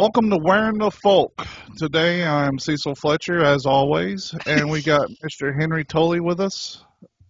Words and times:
Welcome 0.00 0.30
to 0.30 0.38
Wearing 0.40 0.78
the 0.78 0.92
Folk. 0.92 1.44
Today 1.76 2.24
I'm 2.24 2.60
Cecil 2.60 2.94
Fletcher, 2.94 3.42
as 3.42 3.66
always, 3.66 4.32
and 4.46 4.70
we 4.70 4.80
got 4.80 5.10
Mr. 5.24 5.52
Henry 5.60 5.84
Tolley 5.84 6.20
with 6.20 6.40
us 6.40 6.84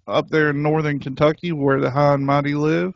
up 0.07 0.29
there 0.29 0.51
in 0.51 0.63
northern 0.63 0.99
Kentucky 0.99 1.51
where 1.51 1.81
the 1.81 1.91
high 1.91 2.13
and 2.13 2.27
mighty 2.27 2.55
live. 2.55 2.93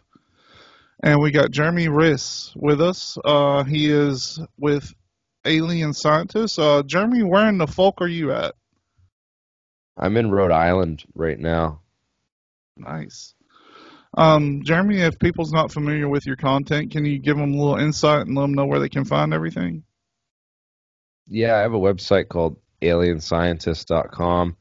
And 1.03 1.23
we 1.23 1.31
got 1.31 1.53
Jeremy 1.53 1.89
Rys 1.89 2.53
with 2.55 2.83
us. 2.83 3.17
Uh, 3.25 3.65
he 3.65 3.91
is 3.91 4.39
with 4.59 4.93
Alien 5.47 5.95
Scientists. 5.95 6.59
Uh, 6.59 6.83
Jeremy, 6.83 7.23
where 7.23 7.49
in 7.49 7.57
the 7.57 7.67
folk 7.67 8.03
are 8.03 8.07
you 8.07 8.31
at? 8.31 8.55
I'm 9.97 10.19
in 10.19 10.31
Rhode 10.31 10.53
Island 10.53 11.03
right 11.15 11.39
now. 11.39 11.81
Nice. 12.77 13.33
Um, 14.17 14.63
Jeremy, 14.63 14.99
if 15.01 15.19
people's 15.19 15.53
not 15.53 15.73
familiar 15.73 16.09
with 16.09 16.27
your 16.27 16.37
content, 16.37 16.91
can 16.91 17.05
you 17.05 17.19
give 17.19 17.37
them 17.37 17.55
a 17.55 17.57
little 17.57 17.77
insight 17.77 18.27
and 18.27 18.37
let 18.37 18.43
them 18.43 18.55
know 18.55 18.67
where 18.67 18.81
they 18.81 18.89
can 18.89 19.05
find 19.05 19.33
everything? 19.33 19.85
Yeah, 21.29 21.57
I 21.57 21.61
have 21.61 21.73
a 21.73 21.79
website 21.79 22.29
called 22.29 22.59
alienscientist.com. 22.83 24.57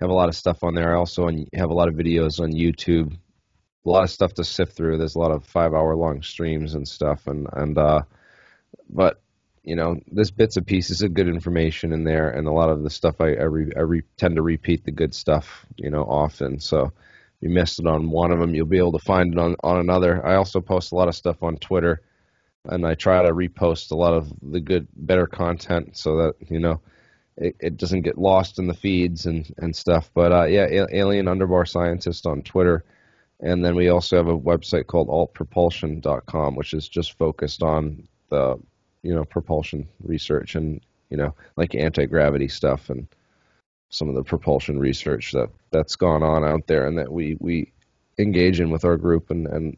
I 0.00 0.04
have 0.04 0.10
a 0.10 0.14
lot 0.14 0.28
of 0.28 0.36
stuff 0.36 0.62
on 0.62 0.74
there. 0.74 0.94
I 0.94 0.98
also 0.98 1.28
have 1.54 1.70
a 1.70 1.74
lot 1.74 1.88
of 1.88 1.94
videos 1.94 2.40
on 2.40 2.52
YouTube. 2.52 3.12
A 3.84 3.88
lot 3.88 4.04
of 4.04 4.10
stuff 4.10 4.34
to 4.34 4.44
sift 4.44 4.76
through. 4.76 4.98
There's 4.98 5.16
a 5.16 5.18
lot 5.18 5.32
of 5.32 5.44
five 5.44 5.74
hour 5.74 5.96
long 5.96 6.22
streams 6.22 6.74
and 6.74 6.86
stuff, 6.86 7.26
and 7.26 7.46
and 7.52 7.76
uh, 7.76 8.02
but 8.88 9.20
you 9.62 9.76
know, 9.76 10.00
there's 10.10 10.30
bits 10.30 10.56
and 10.56 10.66
pieces 10.66 11.02
of 11.02 11.14
good 11.14 11.28
information 11.28 11.92
in 11.92 12.04
there, 12.04 12.30
and 12.30 12.46
a 12.46 12.52
lot 12.52 12.70
of 12.70 12.82
the 12.82 12.90
stuff 12.90 13.20
I 13.20 13.34
I, 13.34 13.44
re, 13.44 13.72
I 13.76 13.80
re, 13.80 14.02
tend 14.16 14.36
to 14.36 14.42
repeat 14.42 14.84
the 14.84 14.92
good 14.92 15.14
stuff, 15.14 15.66
you 15.76 15.90
know, 15.90 16.04
often. 16.04 16.60
So 16.60 16.92
you 17.40 17.50
missed 17.50 17.78
it 17.78 17.86
on 17.86 18.10
one 18.10 18.32
of 18.32 18.40
them, 18.40 18.54
you'll 18.54 18.66
be 18.66 18.78
able 18.78 18.92
to 18.92 19.04
find 19.04 19.32
it 19.32 19.38
on, 19.38 19.54
on 19.62 19.78
another. 19.78 20.24
I 20.26 20.34
also 20.34 20.60
post 20.60 20.92
a 20.92 20.94
lot 20.96 21.08
of 21.08 21.14
stuff 21.14 21.42
on 21.42 21.56
Twitter, 21.56 22.02
and 22.64 22.86
I 22.86 22.94
try 22.94 23.22
to 23.22 23.32
repost 23.32 23.92
a 23.92 23.96
lot 23.96 24.14
of 24.14 24.32
the 24.42 24.60
good, 24.60 24.88
better 24.94 25.26
content 25.26 25.96
so 25.96 26.16
that 26.16 26.50
you 26.50 26.58
know 26.58 26.80
it, 27.36 27.56
it 27.60 27.76
doesn't 27.76 28.02
get 28.02 28.18
lost 28.18 28.58
in 28.58 28.66
the 28.66 28.74
feeds 28.74 29.26
and 29.26 29.52
and 29.58 29.74
stuff. 29.74 30.10
But 30.14 30.32
uh, 30.32 30.44
yeah, 30.44 30.86
Alien 30.92 31.26
Underbar 31.26 31.68
Scientist 31.68 32.26
on 32.26 32.42
Twitter, 32.42 32.84
and 33.40 33.64
then 33.64 33.76
we 33.76 33.88
also 33.88 34.16
have 34.16 34.28
a 34.28 34.38
website 34.38 34.86
called 34.86 35.08
altpropulsion.com, 35.08 36.56
which 36.56 36.74
is 36.74 36.88
just 36.88 37.16
focused 37.16 37.62
on 37.62 38.08
the 38.30 38.56
you 39.02 39.14
know 39.14 39.24
propulsion 39.24 39.88
research 40.02 40.56
and 40.56 40.80
you 41.08 41.16
know 41.16 41.34
like 41.56 41.74
anti 41.74 42.04
gravity 42.06 42.48
stuff 42.48 42.90
and 42.90 43.06
some 43.90 44.08
of 44.08 44.14
the 44.14 44.22
propulsion 44.22 44.78
research 44.78 45.32
that 45.32 45.48
that's 45.70 45.96
gone 45.96 46.22
on 46.22 46.44
out 46.44 46.66
there 46.66 46.86
and 46.86 46.98
that 46.98 47.12
we 47.12 47.36
we 47.40 47.72
engage 48.18 48.60
in 48.60 48.70
with 48.70 48.84
our 48.84 48.96
group 48.96 49.30
and 49.30 49.46
and 49.46 49.76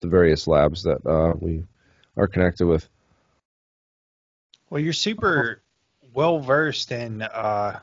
the 0.00 0.08
various 0.08 0.46
labs 0.46 0.82
that 0.82 1.04
uh, 1.06 1.34
we 1.38 1.64
are 2.16 2.26
connected 2.26 2.66
with. 2.66 2.88
Well, 4.70 4.80
you're 4.80 4.92
super 4.92 5.62
well 6.12 6.40
versed 6.40 6.92
in 6.92 7.22
uh, 7.22 7.80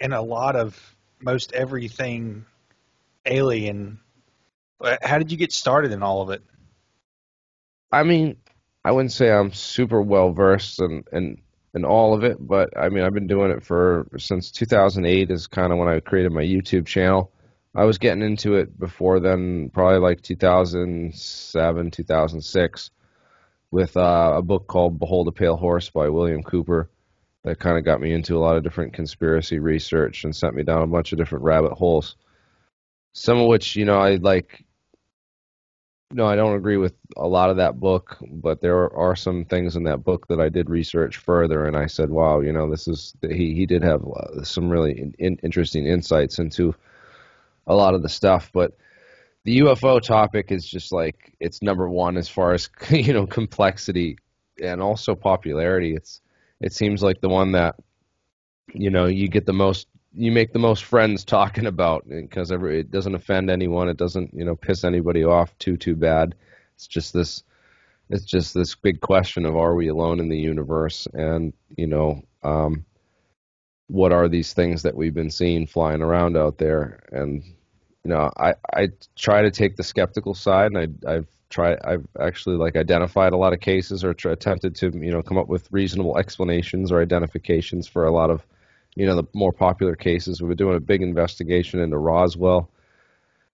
in 0.00 0.12
a 0.12 0.22
lot 0.22 0.56
of 0.56 0.96
most 1.20 1.52
everything 1.52 2.44
alien. 3.26 4.00
How 5.02 5.18
did 5.18 5.30
you 5.30 5.38
get 5.38 5.52
started 5.52 5.92
in 5.92 6.02
all 6.02 6.22
of 6.22 6.30
it? 6.30 6.42
I 7.92 8.02
mean, 8.02 8.36
I 8.84 8.90
wouldn't 8.90 9.12
say 9.12 9.30
I'm 9.30 9.52
super 9.52 10.02
well 10.02 10.32
versed 10.32 10.80
in, 10.80 11.04
in 11.12 11.41
in 11.74 11.84
all 11.84 12.14
of 12.14 12.24
it, 12.24 12.36
but 12.40 12.76
I 12.76 12.88
mean, 12.88 13.04
I've 13.04 13.14
been 13.14 13.26
doing 13.26 13.50
it 13.50 13.62
for 13.62 14.06
since 14.18 14.50
2008 14.50 15.30
is 15.30 15.46
kind 15.46 15.72
of 15.72 15.78
when 15.78 15.88
I 15.88 16.00
created 16.00 16.32
my 16.32 16.42
YouTube 16.42 16.86
channel. 16.86 17.32
I 17.74 17.84
was 17.84 17.96
getting 17.98 18.22
into 18.22 18.56
it 18.56 18.78
before 18.78 19.20
then, 19.20 19.70
probably 19.70 19.98
like 19.98 20.20
2007, 20.20 21.90
2006, 21.90 22.90
with 23.70 23.96
uh, 23.96 24.34
a 24.36 24.42
book 24.42 24.66
called 24.66 24.98
Behold 24.98 25.28
a 25.28 25.32
Pale 25.32 25.56
Horse 25.56 25.88
by 25.88 26.10
William 26.10 26.42
Cooper 26.42 26.90
that 27.44 27.58
kind 27.58 27.78
of 27.78 27.84
got 27.84 28.00
me 28.00 28.12
into 28.12 28.36
a 28.36 28.40
lot 28.40 28.56
of 28.56 28.62
different 28.62 28.92
conspiracy 28.92 29.58
research 29.58 30.24
and 30.24 30.36
sent 30.36 30.54
me 30.54 30.62
down 30.62 30.82
a 30.82 30.86
bunch 30.86 31.12
of 31.12 31.18
different 31.18 31.44
rabbit 31.44 31.72
holes. 31.72 32.16
Some 33.14 33.38
of 33.38 33.46
which, 33.46 33.74
you 33.76 33.84
know, 33.84 33.98
I 33.98 34.16
like 34.16 34.64
no, 36.12 36.26
I 36.26 36.36
don't 36.36 36.56
agree 36.56 36.76
with 36.76 36.94
a 37.16 37.26
lot 37.26 37.50
of 37.50 37.56
that 37.56 37.80
book, 37.80 38.18
but 38.30 38.60
there 38.60 38.94
are 38.94 39.16
some 39.16 39.44
things 39.44 39.76
in 39.76 39.84
that 39.84 40.04
book 40.04 40.28
that 40.28 40.40
I 40.40 40.48
did 40.48 40.68
research 40.68 41.16
further, 41.16 41.64
and 41.64 41.76
I 41.76 41.86
said, 41.86 42.10
"Wow, 42.10 42.40
you 42.40 42.52
know, 42.52 42.70
this 42.70 42.86
is 42.86 43.14
he 43.22 43.54
he 43.54 43.66
did 43.66 43.82
have 43.82 44.04
uh, 44.06 44.44
some 44.44 44.68
really 44.68 45.12
in, 45.18 45.36
interesting 45.42 45.86
insights 45.86 46.38
into 46.38 46.74
a 47.66 47.74
lot 47.74 47.94
of 47.94 48.02
the 48.02 48.08
stuff." 48.08 48.50
But 48.52 48.76
the 49.44 49.60
UFO 49.60 50.00
topic 50.00 50.52
is 50.52 50.66
just 50.66 50.92
like 50.92 51.34
it's 51.40 51.62
number 51.62 51.88
one 51.88 52.16
as 52.16 52.28
far 52.28 52.52
as 52.52 52.68
you 52.90 53.12
know 53.12 53.26
complexity 53.26 54.18
and 54.62 54.82
also 54.82 55.14
popularity. 55.14 55.94
It's 55.94 56.20
it 56.60 56.72
seems 56.72 57.02
like 57.02 57.20
the 57.20 57.30
one 57.30 57.52
that 57.52 57.76
you 58.74 58.90
know 58.90 59.06
you 59.06 59.28
get 59.28 59.46
the 59.46 59.52
most 59.52 59.86
you 60.14 60.30
make 60.30 60.52
the 60.52 60.58
most 60.58 60.84
friends 60.84 61.24
talking 61.24 61.66
about 61.66 62.08
because 62.08 62.50
it 62.50 62.90
doesn't 62.90 63.14
offend 63.14 63.50
anyone. 63.50 63.88
It 63.88 63.96
doesn't 63.96 64.32
you 64.34 64.44
know 64.44 64.56
piss 64.56 64.84
anybody 64.84 65.24
off 65.24 65.56
too 65.58 65.76
too 65.76 65.96
bad. 65.96 66.34
It's 66.74 66.86
just 66.86 67.12
this 67.12 67.42
it's 68.10 68.24
just 68.24 68.54
this 68.54 68.74
big 68.74 69.00
question 69.00 69.46
of 69.46 69.56
are 69.56 69.74
we 69.74 69.88
alone 69.88 70.20
in 70.20 70.28
the 70.28 70.38
universe 70.38 71.08
and 71.14 71.52
you 71.76 71.86
know 71.86 72.22
um, 72.42 72.84
what 73.86 74.12
are 74.12 74.28
these 74.28 74.52
things 74.52 74.82
that 74.82 74.94
we've 74.94 75.14
been 75.14 75.30
seeing 75.30 75.66
flying 75.66 76.02
around 76.02 76.36
out 76.36 76.58
there 76.58 77.02
and 77.12 77.42
you 78.04 78.10
know 78.10 78.30
I 78.36 78.54
I 78.72 78.88
try 79.16 79.42
to 79.42 79.50
take 79.50 79.76
the 79.76 79.84
skeptical 79.84 80.34
side 80.34 80.72
and 80.72 80.78
I 81.06 81.14
I've 81.14 81.28
tried 81.48 81.78
I've 81.84 82.06
actually 82.20 82.56
like 82.56 82.76
identified 82.76 83.32
a 83.32 83.38
lot 83.38 83.52
of 83.52 83.60
cases 83.60 84.04
or 84.04 84.10
attempted 84.10 84.74
to 84.76 84.90
you 84.90 85.10
know 85.10 85.22
come 85.22 85.38
up 85.38 85.48
with 85.48 85.72
reasonable 85.72 86.18
explanations 86.18 86.92
or 86.92 87.00
identifications 87.00 87.86
for 87.88 88.04
a 88.04 88.12
lot 88.12 88.30
of 88.30 88.46
you 88.94 89.06
know, 89.06 89.16
the 89.16 89.24
more 89.32 89.52
popular 89.52 89.96
cases. 89.96 90.40
We've 90.40 90.48
been 90.48 90.56
doing 90.56 90.76
a 90.76 90.80
big 90.80 91.02
investigation 91.02 91.80
into 91.80 91.98
Roswell, 91.98 92.70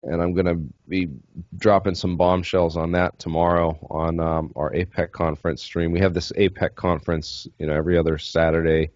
and 0.02 0.22
I'm 0.22 0.34
going 0.34 0.46
to 0.46 0.60
be 0.88 1.08
dropping 1.56 1.94
some 1.94 2.16
bombshells 2.16 2.76
on 2.76 2.92
that 2.92 3.18
tomorrow 3.18 3.76
on 3.90 4.20
um, 4.20 4.52
our 4.54 4.70
APEC 4.72 5.12
conference 5.12 5.62
stream. 5.62 5.92
We 5.92 6.00
have 6.00 6.14
this 6.14 6.30
APEC 6.32 6.74
conference, 6.74 7.48
you 7.58 7.66
know, 7.66 7.74
every 7.74 7.98
other 7.98 8.18
Saturday. 8.18 8.90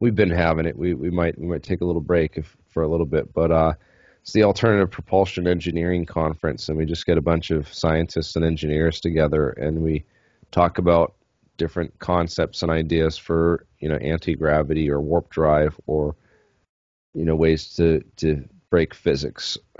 We've 0.00 0.14
been 0.14 0.30
having 0.30 0.66
it. 0.66 0.76
We 0.76 0.94
we 0.94 1.10
might 1.10 1.38
we 1.38 1.46
might 1.46 1.62
take 1.62 1.80
a 1.80 1.84
little 1.84 2.00
break 2.02 2.36
if, 2.36 2.56
for 2.68 2.82
a 2.82 2.88
little 2.88 3.06
bit, 3.06 3.32
but 3.32 3.50
uh, 3.50 3.74
it's 4.22 4.32
the 4.32 4.44
Alternative 4.44 4.90
Propulsion 4.90 5.46
Engineering 5.46 6.04
Conference, 6.04 6.68
and 6.68 6.76
we 6.76 6.84
just 6.84 7.06
get 7.06 7.18
a 7.18 7.22
bunch 7.22 7.50
of 7.50 7.72
scientists 7.72 8.36
and 8.36 8.44
engineers 8.44 9.00
together, 9.00 9.50
and 9.50 9.80
we 9.82 10.04
talk 10.50 10.78
about 10.78 11.14
different 11.60 11.98
concepts 11.98 12.62
and 12.62 12.72
ideas 12.72 13.18
for 13.18 13.66
you 13.78 13.88
know 13.90 13.96
anti 13.96 14.34
gravity 14.34 14.90
or 14.90 14.98
warp 14.98 15.28
drive 15.28 15.78
or 15.86 16.16
you 17.12 17.26
know 17.26 17.36
ways 17.36 17.74
to 17.76 18.02
to 18.16 18.48
break 18.70 18.94
physics 18.94 19.58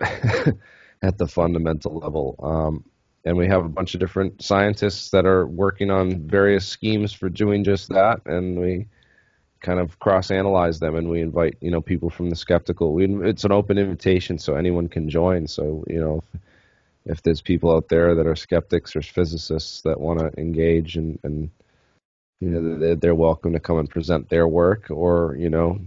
at 1.02 1.16
the 1.16 1.26
fundamental 1.26 1.98
level. 1.98 2.36
Um, 2.42 2.84
and 3.24 3.36
we 3.36 3.46
have 3.48 3.64
a 3.64 3.68
bunch 3.68 3.94
of 3.94 4.00
different 4.00 4.42
scientists 4.42 5.10
that 5.10 5.24
are 5.24 5.46
working 5.46 5.90
on 5.90 6.26
various 6.28 6.66
schemes 6.66 7.12
for 7.14 7.30
doing 7.30 7.64
just 7.64 7.88
that, 7.88 8.20
and 8.26 8.60
we 8.60 8.88
kind 9.60 9.80
of 9.80 9.98
cross 9.98 10.30
analyze 10.30 10.80
them 10.80 10.94
and 10.96 11.08
we 11.08 11.20
invite 11.20 11.56
you 11.60 11.70
know 11.70 11.82
people 11.82 12.08
from 12.08 12.30
the 12.30 12.36
skeptical 12.36 12.94
we, 12.94 13.04
it's 13.28 13.44
an 13.44 13.52
open 13.52 13.76
invitation 13.76 14.38
so 14.38 14.54
anyone 14.54 14.88
can 14.88 15.10
join 15.10 15.46
so 15.46 15.84
you 15.86 16.00
know 16.00 16.24
if, 16.32 16.40
if 17.12 17.22
there's 17.22 17.42
people 17.42 17.70
out 17.70 17.86
there 17.90 18.14
that 18.14 18.26
are 18.26 18.34
skeptics 18.34 18.96
or 18.96 19.02
physicists 19.02 19.82
that 19.82 20.00
want 20.00 20.18
to 20.18 20.40
engage 20.40 20.96
and, 20.96 21.18
and 21.24 21.50
you 22.40 22.48
know 22.48 22.94
they're 22.94 23.14
welcome 23.14 23.52
to 23.52 23.60
come 23.60 23.78
and 23.78 23.90
present 23.90 24.28
their 24.28 24.48
work 24.48 24.90
or 24.90 25.36
you 25.38 25.50
know 25.50 25.78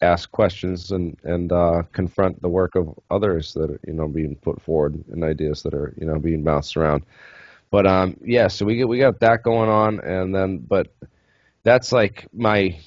ask 0.00 0.30
questions 0.30 0.90
and 0.90 1.16
and 1.24 1.52
uh, 1.52 1.82
confront 1.92 2.40
the 2.42 2.48
work 2.48 2.74
of 2.74 2.98
others 3.10 3.54
that 3.54 3.70
are 3.70 3.80
you 3.86 3.92
know 3.92 4.08
being 4.08 4.34
put 4.36 4.60
forward 4.60 5.02
and 5.12 5.22
ideas 5.24 5.62
that 5.62 5.74
are 5.74 5.94
you 5.98 6.06
know 6.06 6.18
being 6.18 6.42
bounced 6.42 6.76
around. 6.76 7.04
But 7.70 7.86
um 7.86 8.16
yeah 8.22 8.48
so 8.48 8.64
we 8.64 8.76
get 8.76 8.88
we 8.88 8.98
got 8.98 9.20
that 9.20 9.42
going 9.42 9.68
on 9.68 10.00
and 10.00 10.34
then 10.34 10.58
but 10.58 10.94
that's 11.64 11.92
like 11.92 12.28
my 12.32 12.78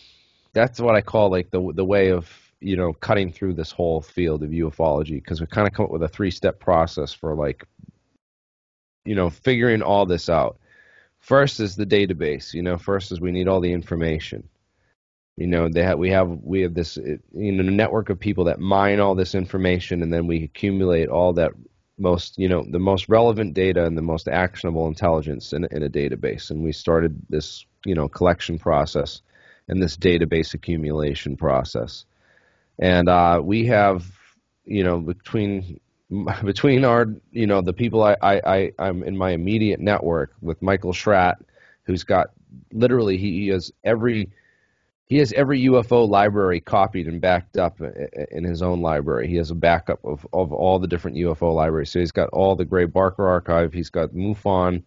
that's 0.53 0.79
what 0.79 0.95
I 0.95 1.01
call 1.01 1.29
like 1.29 1.51
the 1.51 1.71
the 1.73 1.85
way 1.85 2.11
of 2.11 2.29
you 2.61 2.77
know 2.77 2.93
cutting 2.93 3.31
through 3.31 3.53
this 3.53 3.71
whole 3.71 4.01
field 4.01 4.43
of 4.43 4.49
ufology 4.49 5.21
because 5.21 5.41
we 5.41 5.47
kind 5.47 5.67
of 5.67 5.73
come 5.73 5.85
up 5.85 5.91
with 5.91 6.03
a 6.03 6.07
three 6.07 6.31
step 6.31 6.59
process 6.59 7.13
for 7.13 7.35
like 7.35 7.65
you 9.05 9.15
know 9.15 9.29
figuring 9.29 9.81
all 9.81 10.05
this 10.05 10.29
out 10.29 10.57
First 11.27 11.59
is 11.59 11.75
the 11.75 11.85
database. 11.85 12.53
You 12.53 12.61
know, 12.61 12.77
first 12.77 13.11
is 13.11 13.19
we 13.19 13.33
need 13.33 13.49
all 13.49 13.59
the 13.59 13.73
information. 13.73 14.47
You 15.35 15.47
know, 15.47 15.67
they 15.67 15.83
have, 15.83 15.99
we 15.99 16.11
have 16.11 16.29
we 16.29 16.61
have 16.61 16.73
this 16.73 16.95
you 16.95 17.51
know 17.51 17.63
network 17.63 18.09
of 18.09 18.17
people 18.17 18.45
that 18.45 18.61
mine 18.61 19.01
all 19.01 19.13
this 19.13 19.35
information, 19.35 20.03
and 20.03 20.13
then 20.13 20.25
we 20.25 20.45
accumulate 20.45 21.09
all 21.09 21.33
that 21.33 21.51
most 21.97 22.37
you 22.37 22.47
know 22.47 22.65
the 22.71 22.79
most 22.79 23.09
relevant 23.09 23.55
data 23.55 23.85
and 23.85 23.97
the 23.97 24.01
most 24.01 24.29
actionable 24.29 24.87
intelligence 24.87 25.51
in, 25.51 25.67
in 25.69 25.83
a 25.83 25.89
database. 25.89 26.49
And 26.49 26.63
we 26.63 26.71
started 26.71 27.21
this 27.27 27.65
you 27.85 27.93
know 27.93 28.07
collection 28.07 28.57
process 28.57 29.21
and 29.67 29.83
this 29.83 29.97
database 29.97 30.53
accumulation 30.53 31.35
process. 31.35 32.05
And 32.79 33.09
uh, 33.09 33.41
we 33.43 33.65
have 33.65 34.09
you 34.63 34.85
know 34.85 35.01
between 35.01 35.81
between 36.43 36.85
our 36.85 37.07
you 37.31 37.47
know 37.47 37.61
the 37.61 37.73
people 37.73 38.03
I, 38.03 38.15
I, 38.21 38.41
I 38.45 38.71
I'm 38.79 39.03
in 39.03 39.17
my 39.17 39.31
immediate 39.31 39.79
network 39.79 40.33
with 40.41 40.61
Michael 40.61 40.93
Schratt, 40.93 41.37
who's 41.83 42.03
got 42.03 42.31
literally 42.71 43.17
he, 43.17 43.41
he 43.41 43.47
has 43.49 43.71
every 43.83 44.29
he 45.07 45.17
has 45.17 45.31
every 45.33 45.61
UFO 45.63 46.07
library 46.07 46.59
copied 46.59 47.07
and 47.07 47.21
backed 47.21 47.57
up 47.57 47.79
uh, 47.81 47.85
uh, 47.85 48.25
in 48.31 48.43
his 48.43 48.61
own 48.61 48.81
library. 48.81 49.27
He 49.27 49.35
has 49.37 49.51
a 49.51 49.55
backup 49.55 50.03
of, 50.03 50.27
of 50.33 50.51
all 50.51 50.79
the 50.79 50.87
different 50.87 51.17
UFO 51.17 51.55
libraries. 51.55 51.91
So 51.91 51.99
he's 51.99 52.11
got 52.11 52.29
all 52.29 52.55
the 52.55 52.65
Gray 52.65 52.85
Barker 52.85 53.25
archive. 53.25 53.71
He's 53.71 53.89
got 53.89 54.09
MUFON, 54.09 54.83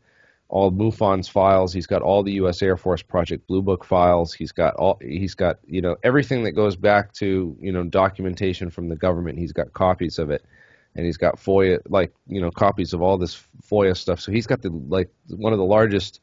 all 0.50 0.70
MUFON's 0.72 1.28
files. 1.28 1.72
He's 1.72 1.86
got 1.86 2.02
all 2.02 2.22
the 2.22 2.32
U.S. 2.32 2.60
Air 2.60 2.76
Force 2.76 3.02
Project 3.02 3.46
Blue 3.46 3.62
Book 3.62 3.82
files. 3.82 4.34
He's 4.34 4.52
got 4.52 4.74
all. 4.74 4.98
He's 5.00 5.34
got 5.34 5.58
you 5.66 5.80
know 5.80 5.96
everything 6.02 6.44
that 6.44 6.52
goes 6.52 6.76
back 6.76 7.14
to 7.14 7.56
you 7.58 7.72
know 7.72 7.84
documentation 7.84 8.68
from 8.68 8.88
the 8.88 8.96
government. 8.96 9.38
He's 9.38 9.52
got 9.52 9.72
copies 9.72 10.18
of 10.18 10.30
it, 10.30 10.44
and 10.94 11.06
he's 11.06 11.16
got 11.16 11.36
FOIA 11.36 11.80
like 11.88 12.12
you 12.26 12.40
know 12.40 12.50
copies 12.50 12.92
of 12.92 13.02
all 13.02 13.18
this 13.18 13.42
FOIA 13.70 13.96
stuff. 13.96 14.20
So 14.20 14.32
he's 14.32 14.46
got 14.46 14.62
the 14.62 14.70
like 14.70 15.10
one 15.28 15.52
of 15.52 15.58
the 15.58 15.64
largest 15.64 16.20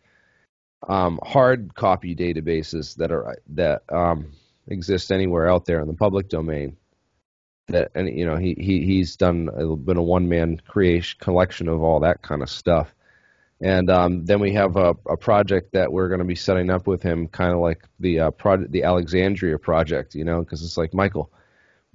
um, 0.88 1.20
hard 1.24 1.74
copy 1.76 2.16
databases 2.16 2.96
that 2.96 3.12
are 3.12 3.38
that 3.50 3.84
um, 3.90 4.32
exist 4.68 5.12
anywhere 5.12 5.50
out 5.50 5.66
there 5.66 5.82
in 5.82 5.88
the 5.88 5.94
public 5.94 6.30
domain. 6.30 6.78
That 7.68 7.92
and 7.96 8.08
you 8.18 8.26
know 8.26 8.38
he, 8.38 8.56
he 8.58 8.86
he's 8.86 9.16
done 9.16 9.50
been 9.84 9.98
a 9.98 10.04
one 10.04 10.30
man 10.30 10.62
creation 10.68 11.18
collection 11.20 11.68
of 11.68 11.84
all 11.84 12.00
that 12.02 12.22
kind 12.22 12.42
of 12.42 12.50
stuff 12.50 12.94
and 13.60 13.90
um, 13.90 14.26
then 14.26 14.40
we 14.40 14.54
have 14.54 14.76
a, 14.76 14.96
a, 15.10 15.18
project 15.18 15.74
that 15.74 15.92
we're 15.92 16.10
going 16.10 16.20
to 16.20 16.26
be 16.26 16.36
setting 16.36 16.70
up 16.70 16.86
with 16.86 17.02
him, 17.02 17.28
kind 17.28 17.52
of 17.52 17.60
like 17.60 17.84
the 18.00 18.20
uh, 18.20 18.32
project, 18.32 18.72
the 18.72 18.84
Alexandria 18.84 19.58
project, 19.58 20.14
you 20.14 20.24
know, 20.24 20.42
because 20.42 20.64
it's 20.64 20.78
like 20.78 20.94
Michael, 20.94 21.32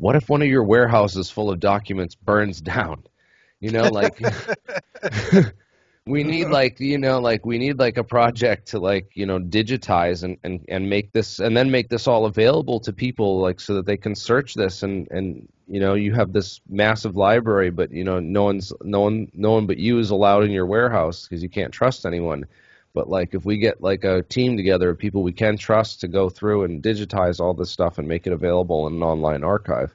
what 0.03 0.17
if 0.17 0.29
one 0.29 0.43
of 0.43 0.49
your 0.49 0.65
warehouses 0.65 1.31
full 1.31 1.49
of 1.49 1.61
documents 1.61 2.17
burns 2.17 2.61
down? 2.61 3.05
You 3.61 3.71
know, 3.71 3.85
like 3.85 4.21
we 6.07 6.25
need 6.25 6.47
like 6.47 6.81
you 6.81 6.99
know 6.99 7.21
like 7.21 7.47
we 7.47 7.57
need 7.57 7.79
like 7.79 7.97
a 7.97 8.03
project 8.03 8.67
to 8.69 8.81
like 8.81 9.13
you 9.15 9.25
know 9.25 9.39
digitize 9.39 10.25
and, 10.25 10.39
and 10.43 10.65
and 10.69 10.91
make 10.91 11.13
this 11.13 11.39
and 11.39 11.57
then 11.57 11.71
make 11.71 11.89
this 11.89 12.09
all 12.09 12.27
available 12.27 12.81
to 12.81 12.93
people 12.93 13.41
like 13.41 13.61
so 13.61 13.75
that 13.75 13.87
they 13.87 13.97
can 13.97 14.17
search 14.17 14.55
this 14.55 14.83
and 14.83 15.09
and 15.13 15.49
you 15.69 15.79
know 15.79 15.95
you 15.95 16.13
have 16.13 16.33
this 16.33 16.61
massive 16.69 17.15
library 17.15 17.71
but 17.71 17.93
you 17.93 18.03
know 18.03 18.19
no 18.19 18.43
one's 18.43 18.73
no 18.83 19.03
one 19.03 19.31
no 19.35 19.53
one 19.53 19.67
but 19.69 19.79
you 19.79 20.01
is 20.01 20.11
allowed 20.11 20.43
in 20.43 20.51
your 20.51 20.67
warehouse 20.67 21.29
because 21.29 21.45
you 21.45 21.49
can't 21.49 21.73
trust 21.73 22.05
anyone 22.05 22.45
but 22.95 23.09
like 23.09 23.35
if 23.35 23.45
we 23.45 23.59
get 23.59 23.83
like 23.83 24.05
a 24.05 24.23
team 24.23 24.57
together 24.57 24.91
of 24.91 24.99
people 24.99 25.23
we 25.23 25.33
can 25.33 25.57
trust 25.57 26.01
to 26.01 26.09
go 26.09 26.29
through 26.29 26.65
and 26.65 26.83
digitize 26.83 27.41
all 27.41 27.55
this 27.55 27.71
stuff 27.71 27.99
and 27.99 28.09
make 28.09 28.27
it 28.27 28.33
available 28.33 28.87
in 28.87 28.95
an 28.95 29.03
online 29.03 29.45
archive 29.45 29.95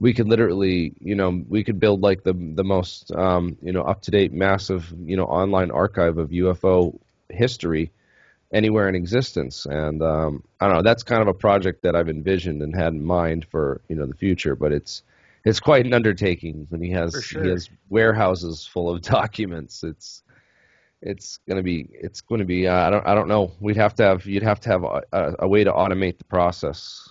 we 0.00 0.14
could 0.14 0.28
literally, 0.28 0.94
you 1.00 1.14
know, 1.14 1.42
we 1.48 1.64
could 1.64 1.80
build 1.80 2.02
like 2.02 2.22
the 2.22 2.32
the 2.32 2.64
most, 2.64 3.10
um, 3.12 3.56
you 3.62 3.72
know, 3.72 3.82
up 3.82 4.02
to 4.02 4.10
date, 4.10 4.32
massive, 4.32 4.92
you 5.04 5.16
know, 5.16 5.24
online 5.24 5.70
archive 5.70 6.18
of 6.18 6.30
UFO 6.30 6.98
history 7.28 7.90
anywhere 8.52 8.88
in 8.88 8.94
existence. 8.94 9.66
And 9.66 10.02
um, 10.02 10.44
I 10.60 10.66
don't 10.66 10.76
know, 10.76 10.82
that's 10.82 11.02
kind 11.02 11.22
of 11.22 11.28
a 11.28 11.34
project 11.34 11.82
that 11.82 11.96
I've 11.96 12.08
envisioned 12.08 12.62
and 12.62 12.74
had 12.74 12.92
in 12.92 13.04
mind 13.04 13.46
for 13.50 13.80
you 13.88 13.96
know 13.96 14.06
the 14.06 14.14
future. 14.14 14.54
But 14.54 14.72
it's 14.72 15.02
it's 15.44 15.60
quite 15.60 15.84
an 15.84 15.94
undertaking 15.94 16.66
when 16.70 16.80
he 16.80 16.90
has 16.92 17.20
sure. 17.24 17.42
he 17.42 17.50
has 17.50 17.68
warehouses 17.88 18.66
full 18.66 18.90
of 18.90 19.02
documents. 19.02 19.82
It's 19.82 20.22
it's 21.00 21.38
going 21.46 21.56
to 21.56 21.62
be 21.62 21.88
it's 21.92 22.20
going 22.20 22.40
to 22.40 22.44
be 22.44 22.66
uh, 22.66 22.74
I 22.74 22.90
don't 22.90 23.06
I 23.06 23.14
don't 23.14 23.28
know. 23.28 23.52
We'd 23.60 23.76
have 23.76 23.94
to 23.96 24.02
have 24.02 24.26
you'd 24.26 24.42
have 24.42 24.60
to 24.60 24.68
have 24.70 24.84
a, 24.84 25.02
a, 25.12 25.34
a 25.40 25.48
way 25.48 25.64
to 25.64 25.72
automate 25.72 26.18
the 26.18 26.24
process. 26.24 27.08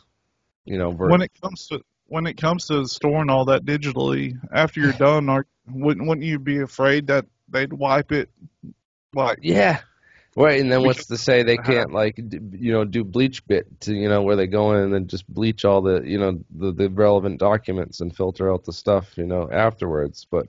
You 0.66 0.78
know, 0.78 0.92
when 0.92 1.22
it 1.22 1.32
comes 1.42 1.68
to 1.68 1.82
when 2.08 2.28
it 2.28 2.38
comes 2.38 2.68
to 2.68 2.86
storing 2.88 3.30
all 3.30 3.46
that 3.46 3.66
digitally, 3.66 4.38
after 4.54 4.82
you're 4.82 4.92
done, 4.94 5.30
are, 5.30 5.46
wouldn't 5.70 6.08
wouldn't 6.08 6.26
you 6.26 6.40
be 6.40 6.60
afraid 6.60 7.08
that 7.08 7.26
they'd 7.50 7.72
wipe 7.72 8.12
it? 8.12 8.30
Like 9.14 9.40
yeah, 9.42 9.80
right. 10.36 10.60
And 10.60 10.70
then 10.70 10.84
what's 10.84 11.06
to 11.06 11.18
say 11.18 11.44
they 11.44 11.58
can't 11.58 11.94
like 11.94 12.18
you 12.18 12.74
know 12.74 12.84
do 12.84 13.06
BleachBit 13.06 13.64
to 13.82 13.94
you 13.94 14.10
know 14.10 14.22
where 14.22 14.36
they 14.36 14.48
go 14.48 14.74
in 14.74 14.84
and 14.84 14.94
then 14.94 15.08
just 15.08 15.28
bleach 15.34 15.64
all 15.64 15.82
the 15.82 16.02
you 16.04 16.20
know 16.20 16.40
the, 16.54 16.74
the 16.74 16.90
relevant 16.90 17.40
documents 17.40 18.02
and 18.02 18.14
filter 18.14 18.52
out 18.52 18.66
the 18.66 18.74
stuff 18.74 19.18
you 19.18 19.26
know 19.26 19.50
afterwards, 19.50 20.28
but 20.30 20.48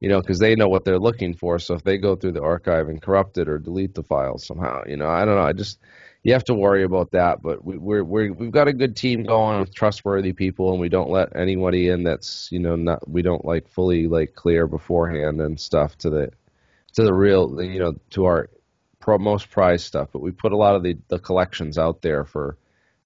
you 0.00 0.08
know, 0.08 0.20
because 0.20 0.38
they 0.38 0.54
know 0.54 0.68
what 0.68 0.84
they're 0.84 0.98
looking 0.98 1.34
for. 1.34 1.58
So 1.58 1.74
if 1.74 1.82
they 1.82 1.98
go 1.98 2.14
through 2.14 2.32
the 2.32 2.42
archive 2.42 2.88
and 2.88 3.02
corrupt 3.02 3.38
it 3.38 3.48
or 3.48 3.58
delete 3.58 3.94
the 3.94 4.02
file 4.02 4.38
somehow, 4.38 4.82
you 4.86 4.96
know, 4.96 5.08
I 5.08 5.24
don't 5.24 5.34
know. 5.34 5.42
I 5.42 5.52
just 5.52 5.78
you 6.22 6.32
have 6.32 6.44
to 6.44 6.54
worry 6.54 6.84
about 6.84 7.12
that. 7.12 7.42
But 7.42 7.64
we, 7.64 7.78
we're 7.78 8.04
we're 8.04 8.32
we've 8.32 8.50
got 8.50 8.68
a 8.68 8.72
good 8.72 8.96
team 8.96 9.24
going 9.24 9.60
with 9.60 9.74
trustworthy 9.74 10.32
people, 10.32 10.70
and 10.72 10.80
we 10.80 10.88
don't 10.88 11.10
let 11.10 11.34
anybody 11.34 11.88
in 11.88 12.04
that's 12.04 12.50
you 12.52 12.58
know 12.58 12.76
not 12.76 13.08
we 13.08 13.22
don't 13.22 13.44
like 13.44 13.68
fully 13.68 14.06
like 14.06 14.34
clear 14.34 14.66
beforehand 14.66 15.40
and 15.40 15.58
stuff 15.58 15.96
to 15.98 16.10
the 16.10 16.30
to 16.94 17.02
the 17.02 17.14
real 17.14 17.62
you 17.62 17.78
know 17.80 17.94
to 18.10 18.24
our 18.24 18.50
pro, 19.00 19.18
most 19.18 19.50
prized 19.50 19.86
stuff. 19.86 20.08
But 20.12 20.22
we 20.22 20.30
put 20.30 20.52
a 20.52 20.56
lot 20.56 20.76
of 20.76 20.82
the 20.82 20.96
the 21.08 21.18
collections 21.18 21.78
out 21.78 22.02
there 22.02 22.24
for 22.24 22.56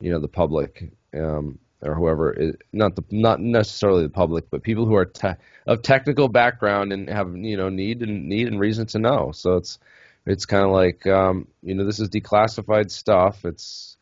you 0.01 0.11
know 0.11 0.19
the 0.19 0.29
public. 0.29 0.93
Um, 1.15 1.59
or 1.83 1.95
whoever 1.95 2.33
is 2.33 2.57
not 2.73 2.97
the 2.97 3.03
not 3.11 3.41
necessarily 3.41 4.03
the 4.03 4.09
public, 4.09 4.51
but 4.51 4.63
people 4.63 4.87
who 4.87 4.95
are 4.97 5.07
te- 5.07 5.35
of 5.67 5.83
technical 5.83 6.29
background 6.29 6.93
and 6.93 7.09
have 7.09 7.37
you 7.37 7.57
know 7.57 7.69
need 7.69 8.03
and 8.03 8.29
need 8.29 8.49
and 8.49 8.61
reason 8.61 8.87
to 8.87 8.99
know. 8.99 9.33
So 9.33 9.57
it's 9.57 9.79
it's 10.27 10.47
kind 10.47 10.65
of 10.65 10.71
like 10.71 11.07
um, 11.07 11.49
you 11.63 11.75
know 11.75 11.85
this 11.85 12.01
is 12.01 12.09
declassified 12.09 12.91
stuff. 12.91 13.45
It's 13.45 13.97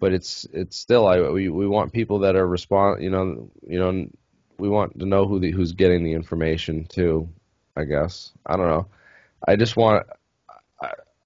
but 0.00 0.12
it's 0.12 0.46
it's 0.52 0.76
still 0.76 1.06
I 1.06 1.20
we 1.30 1.48
we 1.48 1.66
want 1.66 1.92
people 1.92 2.20
that 2.20 2.36
are 2.36 2.46
respond 2.46 3.02
you 3.02 3.10
know 3.10 3.50
you 3.66 3.78
know 3.78 4.08
we 4.58 4.68
want 4.68 4.98
to 4.98 5.06
know 5.06 5.26
who 5.26 5.38
the, 5.38 5.50
who's 5.52 5.72
getting 5.72 6.04
the 6.04 6.12
information 6.12 6.84
too. 6.84 7.28
I 7.76 7.84
guess 7.84 8.32
I 8.44 8.56
don't 8.56 8.68
know. 8.68 8.86
I 9.46 9.56
just 9.56 9.76
want 9.76 10.06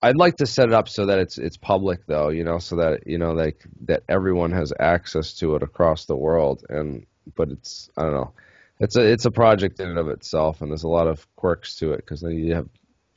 I'd 0.03 0.17
like 0.17 0.37
to 0.39 0.47
set 0.47 0.69
it 0.69 0.75
up 0.75 0.89
so 0.89 1.07
that 1.07 1.19
it's 1.19 1.39
it's 1.39 1.57
public 1.57 2.07
though, 2.07 2.29
you 2.29 2.43
know, 2.43 2.59
so 2.59 2.77
that 2.77 3.07
you 3.07 3.19
know 3.19 3.33
like 3.33 3.65
that 3.83 4.03
everyone 4.09 4.51
has 4.53 4.73
access 4.81 5.33
to 5.35 5.55
it 5.55 5.63
across 5.63 6.07
the 6.07 6.17
world. 6.17 6.65
And 6.69 7.07
but 7.37 7.51
it's 7.51 7.89
I 7.97 8.03
don't 8.03 8.13
know, 8.15 8.33
it's 8.81 8.97
a 8.97 9.03
it's 9.03 9.25
a 9.27 9.31
project 9.31 9.79
in 9.81 9.89
and 9.89 9.99
of 9.99 10.09
itself, 10.09 10.61
and 10.61 10.71
there's 10.71 10.83
a 10.83 10.89
lot 10.89 11.07
of 11.07 11.27
quirks 11.37 11.77
to 11.77 11.93
it 11.93 11.99
because 11.99 12.21
then 12.21 12.33
you 12.33 12.55
have 12.55 12.69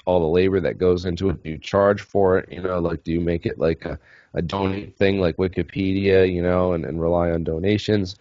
all 0.05 0.19
the 0.19 0.27
labor 0.27 0.59
that 0.61 0.77
goes 0.77 1.05
into 1.05 1.29
it. 1.29 1.43
Do 1.43 1.49
you 1.49 1.57
charge 1.57 2.01
for 2.01 2.37
it? 2.37 2.51
You 2.51 2.61
know, 2.61 2.79
like 2.79 3.03
do 3.03 3.11
you 3.11 3.19
make 3.21 3.47
it 3.47 3.57
like 3.57 3.85
a, 3.85 3.97
a 4.35 4.41
donate 4.43 4.95
thing 4.97 5.19
like 5.19 5.37
Wikipedia, 5.37 6.31
you 6.31 6.43
know, 6.43 6.73
and, 6.73 6.85
and 6.85 7.01
rely 7.01 7.31
on 7.31 7.43
donations? 7.43 8.15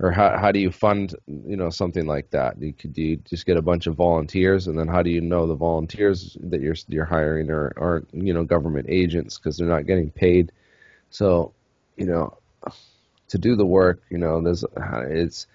Or 0.00 0.12
how 0.12 0.38
how 0.38 0.52
do 0.52 0.60
you 0.60 0.70
fund 0.70 1.16
you 1.26 1.56
know 1.56 1.70
something 1.70 2.06
like 2.06 2.30
that? 2.30 2.60
You, 2.60 2.72
do 2.72 3.02
you 3.02 3.16
just 3.16 3.46
get 3.46 3.56
a 3.56 3.62
bunch 3.62 3.88
of 3.88 3.96
volunteers, 3.96 4.68
and 4.68 4.78
then 4.78 4.86
how 4.86 5.02
do 5.02 5.10
you 5.10 5.20
know 5.20 5.46
the 5.46 5.56
volunteers 5.56 6.36
that 6.40 6.60
you're 6.60 6.76
you're 6.86 7.04
hiring 7.04 7.50
are 7.50 7.72
aren't 7.76 8.08
you 8.12 8.32
know 8.32 8.44
government 8.44 8.86
agents 8.88 9.38
because 9.38 9.56
they're 9.56 9.66
not 9.66 9.86
getting 9.86 10.10
paid? 10.10 10.52
So, 11.10 11.52
you 11.96 12.06
know, 12.06 12.38
to 13.28 13.38
do 13.38 13.56
the 13.56 13.66
work, 13.66 14.02
you 14.10 14.18
know, 14.18 14.40
there's 14.40 14.64
it's 14.76 15.46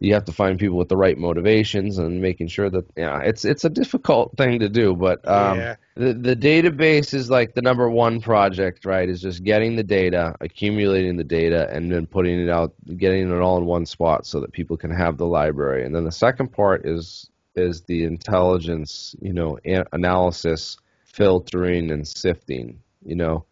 you 0.00 0.14
have 0.14 0.24
to 0.24 0.32
find 0.32 0.58
people 0.58 0.78
with 0.78 0.88
the 0.88 0.96
right 0.96 1.18
motivations 1.18 1.98
and 1.98 2.22
making 2.22 2.48
sure 2.48 2.70
that 2.70 2.84
yeah 2.96 3.20
it's 3.20 3.44
it's 3.44 3.64
a 3.64 3.70
difficult 3.70 4.36
thing 4.36 4.58
to 4.58 4.68
do 4.68 4.96
but 4.96 5.26
um, 5.28 5.58
yeah. 5.58 5.76
the 5.94 6.14
the 6.14 6.34
database 6.34 7.14
is 7.14 7.30
like 7.30 7.54
the 7.54 7.62
number 7.62 7.88
one 7.88 8.20
project 8.20 8.84
right 8.84 9.08
is 9.08 9.20
just 9.20 9.44
getting 9.44 9.76
the 9.76 9.84
data 9.84 10.34
accumulating 10.40 11.16
the 11.16 11.24
data 11.24 11.68
and 11.70 11.92
then 11.92 12.06
putting 12.06 12.40
it 12.40 12.48
out 12.48 12.74
getting 12.96 13.30
it 13.30 13.40
all 13.40 13.58
in 13.58 13.66
one 13.66 13.86
spot 13.86 14.26
so 14.26 14.40
that 14.40 14.52
people 14.52 14.76
can 14.76 14.90
have 14.90 15.18
the 15.18 15.26
library 15.26 15.84
and 15.84 15.94
then 15.94 16.04
the 16.04 16.12
second 16.12 16.48
part 16.48 16.86
is 16.86 17.28
is 17.54 17.82
the 17.82 18.04
intelligence 18.04 19.14
you 19.20 19.32
know 19.32 19.58
analysis 19.92 20.78
filtering 21.04 21.90
and 21.90 22.08
sifting 22.08 22.80
you 23.04 23.14
know 23.14 23.44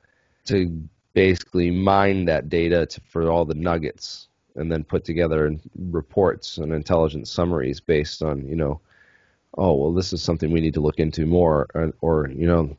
to 0.45 0.83
basically 1.13 1.71
mine 1.71 2.27
that 2.27 2.49
data 2.49 2.87
to, 2.87 3.01
for 3.11 3.29
all 3.29 3.45
the 3.45 3.55
nuggets 3.55 4.28
and 4.57 4.71
then 4.71 4.85
put 4.85 5.05
together 5.05 5.55
reports 5.77 6.59
and 6.59 6.73
intelligence 6.73 7.31
summaries 7.31 7.81
based 7.81 8.23
on 8.23 8.47
you 8.47 8.57
know 8.57 8.81
oh 9.57 9.75
well 9.75 9.93
this 9.93 10.13
is 10.13 10.23
something 10.23 10.51
we 10.51 10.61
need 10.61 10.75
to 10.75 10.81
look 10.81 10.99
into 10.99 11.27
more 11.27 11.67
or, 11.75 11.93
or 12.01 12.29
you 12.29 12.47
know 12.47 12.77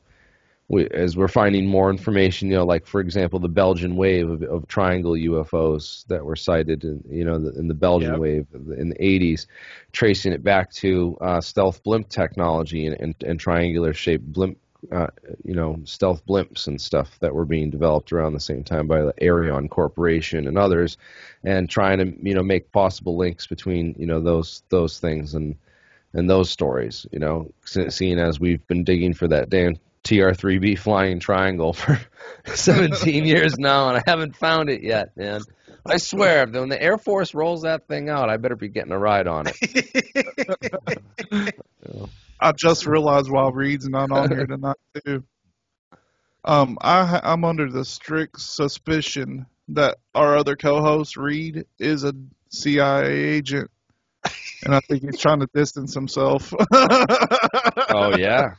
we, 0.67 0.87
as 0.89 1.17
we're 1.17 1.27
finding 1.27 1.65
more 1.65 1.89
information 1.89 2.49
you 2.49 2.55
know 2.55 2.65
like 2.65 2.85
for 2.85 3.01
example 3.01 3.39
the 3.39 3.49
Belgian 3.49 3.95
wave 3.95 4.29
of, 4.29 4.43
of 4.43 4.67
triangle 4.67 5.13
UFOs 5.13 6.05
that 6.07 6.23
were 6.23 6.35
sighted 6.35 6.83
in 6.83 7.03
you 7.09 7.25
know 7.25 7.39
the, 7.39 7.57
in 7.57 7.67
the 7.67 7.73
Belgian 7.73 8.11
yep. 8.11 8.19
wave 8.19 8.47
in 8.53 8.89
the 8.89 8.95
80s 8.95 9.47
tracing 9.91 10.31
it 10.31 10.43
back 10.43 10.71
to 10.73 11.17
uh, 11.21 11.41
stealth 11.41 11.83
blimp 11.83 12.09
technology 12.09 12.85
and, 12.85 12.99
and, 12.99 13.15
and 13.25 13.39
triangular 13.39 13.93
shaped 13.93 14.31
blimp 14.31 14.57
uh, 14.91 15.07
you 15.43 15.53
know, 15.53 15.79
stealth 15.83 16.25
blimps 16.25 16.67
and 16.67 16.79
stuff 16.79 17.19
that 17.19 17.33
were 17.33 17.45
being 17.45 17.69
developed 17.69 18.11
around 18.11 18.33
the 18.33 18.39
same 18.39 18.63
time 18.63 18.87
by 18.87 19.01
the 19.01 19.13
Aereon 19.21 19.69
Corporation 19.69 20.47
and 20.47 20.57
others, 20.57 20.97
and 21.43 21.69
trying 21.69 21.99
to 21.99 22.13
you 22.27 22.33
know 22.33 22.43
make 22.43 22.71
possible 22.71 23.17
links 23.17 23.47
between 23.47 23.95
you 23.97 24.05
know 24.05 24.21
those 24.21 24.63
those 24.69 24.99
things 24.99 25.33
and 25.33 25.55
and 26.13 26.29
those 26.29 26.49
stories. 26.49 27.05
You 27.11 27.19
know, 27.19 27.51
seeing 27.65 28.19
as 28.19 28.39
we've 28.39 28.65
been 28.67 28.83
digging 28.83 29.13
for 29.13 29.27
that 29.27 29.49
damn 29.49 29.75
TR3B 30.03 30.79
flying 30.79 31.19
triangle 31.19 31.73
for 31.73 31.99
17 32.45 33.25
years 33.27 33.57
now, 33.57 33.89
and 33.89 33.97
I 33.97 34.03
haven't 34.05 34.35
found 34.35 34.69
it 34.69 34.81
yet, 34.83 35.15
man. 35.17 35.41
I 35.85 35.97
swear, 35.97 36.45
when 36.45 36.69
the 36.69 36.81
Air 36.81 36.97
Force 36.97 37.33
rolls 37.33 37.63
that 37.63 37.87
thing 37.87 38.09
out, 38.09 38.29
I 38.29 38.37
better 38.37 38.55
be 38.55 38.67
getting 38.67 38.91
a 38.91 38.99
ride 38.99 39.27
on 39.27 39.45
it. 39.47 39.55
I 42.39 42.51
just 42.53 42.85
realized 42.85 43.29
while 43.29 43.51
Reed's 43.51 43.87
not 43.87 44.11
on 44.11 44.29
here 44.29 44.45
tonight 44.45 44.77
too. 45.05 45.23
Um, 46.45 46.77
I 46.81 47.19
I'm 47.23 47.43
under 47.43 47.69
the 47.69 47.83
strict 47.83 48.39
suspicion 48.39 49.45
that 49.69 49.97
our 50.15 50.37
other 50.37 50.55
co-host 50.55 51.17
Reed 51.17 51.65
is 51.77 52.03
a 52.03 52.13
CIA 52.49 53.11
agent, 53.35 53.69
and 54.63 54.73
I 54.73 54.79
think 54.79 55.03
he's 55.03 55.19
trying 55.19 55.41
to 55.41 55.49
distance 55.53 55.93
himself. 55.93 56.53
Oh 57.91 58.15
yeah. 58.17 58.51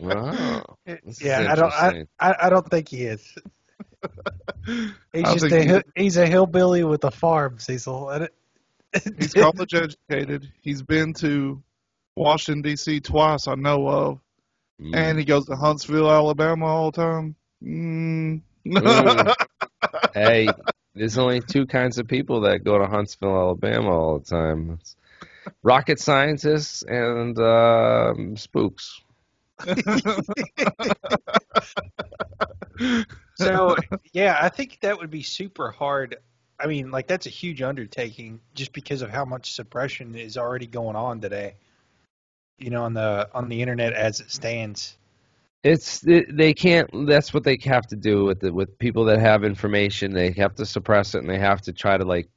Wow. 0.00 0.76
This 0.84 1.22
yeah, 1.22 1.46
I 1.50 1.54
don't. 1.54 1.72
I. 1.72 2.04
I, 2.20 2.34
I 2.42 2.50
don't 2.50 2.68
think 2.68 2.88
he 2.88 3.04
is. 3.04 3.34
He's 5.12 5.24
I 5.24 5.32
just 5.32 5.52
a 5.52 5.62
he- 5.62 6.02
he's 6.02 6.16
a 6.16 6.26
hillbilly 6.26 6.84
with 6.84 7.04
a 7.04 7.10
farm, 7.10 7.58
Cecil. 7.58 8.10
And 8.10 8.28
he's 9.18 9.32
college 9.32 9.74
educated. 9.74 10.52
He's 10.60 10.82
been 10.82 11.14
to 11.14 11.62
Washington 12.16 12.62
D.C. 12.62 13.00
twice, 13.00 13.46
I 13.46 13.54
know 13.54 13.86
of, 13.88 14.20
Mm. 14.80 14.94
and 14.94 15.18
he 15.18 15.24
goes 15.24 15.46
to 15.46 15.56
Huntsville, 15.56 16.10
Alabama 16.10 16.66
all 16.66 16.90
the 16.90 17.00
time. 17.00 17.34
Mm. 17.64 18.42
Ooh. 18.68 19.32
hey, 20.14 20.48
there's 20.94 21.16
only 21.16 21.40
two 21.40 21.64
kinds 21.66 21.96
of 21.96 22.06
people 22.06 22.42
that 22.42 22.62
go 22.62 22.78
to 22.78 22.86
Huntsville, 22.86 23.34
Alabama 23.34 23.88
all 23.90 24.18
the 24.18 24.26
time. 24.26 24.78
It's 24.78 24.96
rocket 25.62 25.98
scientists 25.98 26.82
and 26.82 27.38
um, 27.38 28.36
spooks. 28.36 29.00
so 33.36 33.76
yeah, 34.12 34.36
I 34.40 34.50
think 34.50 34.78
that 34.82 34.98
would 34.98 35.10
be 35.10 35.22
super 35.22 35.70
hard. 35.70 36.16
I 36.60 36.66
mean, 36.66 36.90
like 36.90 37.06
that's 37.06 37.24
a 37.26 37.30
huge 37.30 37.62
undertaking 37.62 38.40
just 38.54 38.74
because 38.74 39.00
of 39.00 39.08
how 39.08 39.24
much 39.24 39.52
suppression 39.52 40.14
is 40.14 40.36
already 40.36 40.66
going 40.66 40.96
on 40.96 41.22
today. 41.22 41.54
You 42.58 42.70
know, 42.70 42.84
on 42.84 42.94
the 42.94 43.28
on 43.34 43.48
the 43.48 43.60
internet 43.60 43.92
as 43.92 44.20
it 44.20 44.30
stands. 44.30 44.96
It's 45.62 46.00
they 46.00 46.54
can't. 46.54 46.88
That's 47.06 47.34
what 47.34 47.42
they 47.42 47.58
have 47.64 47.86
to 47.88 47.96
do 47.96 48.24
with 48.24 48.40
the, 48.40 48.52
with 48.52 48.78
people 48.78 49.04
that 49.06 49.18
have 49.18 49.42
information. 49.42 50.12
They 50.12 50.30
have 50.32 50.54
to 50.56 50.66
suppress 50.66 51.14
it, 51.14 51.18
and 51.18 51.28
they 51.28 51.38
have 51.38 51.60
to 51.62 51.72
try 51.72 51.96
to 51.96 52.04
like. 52.04 52.28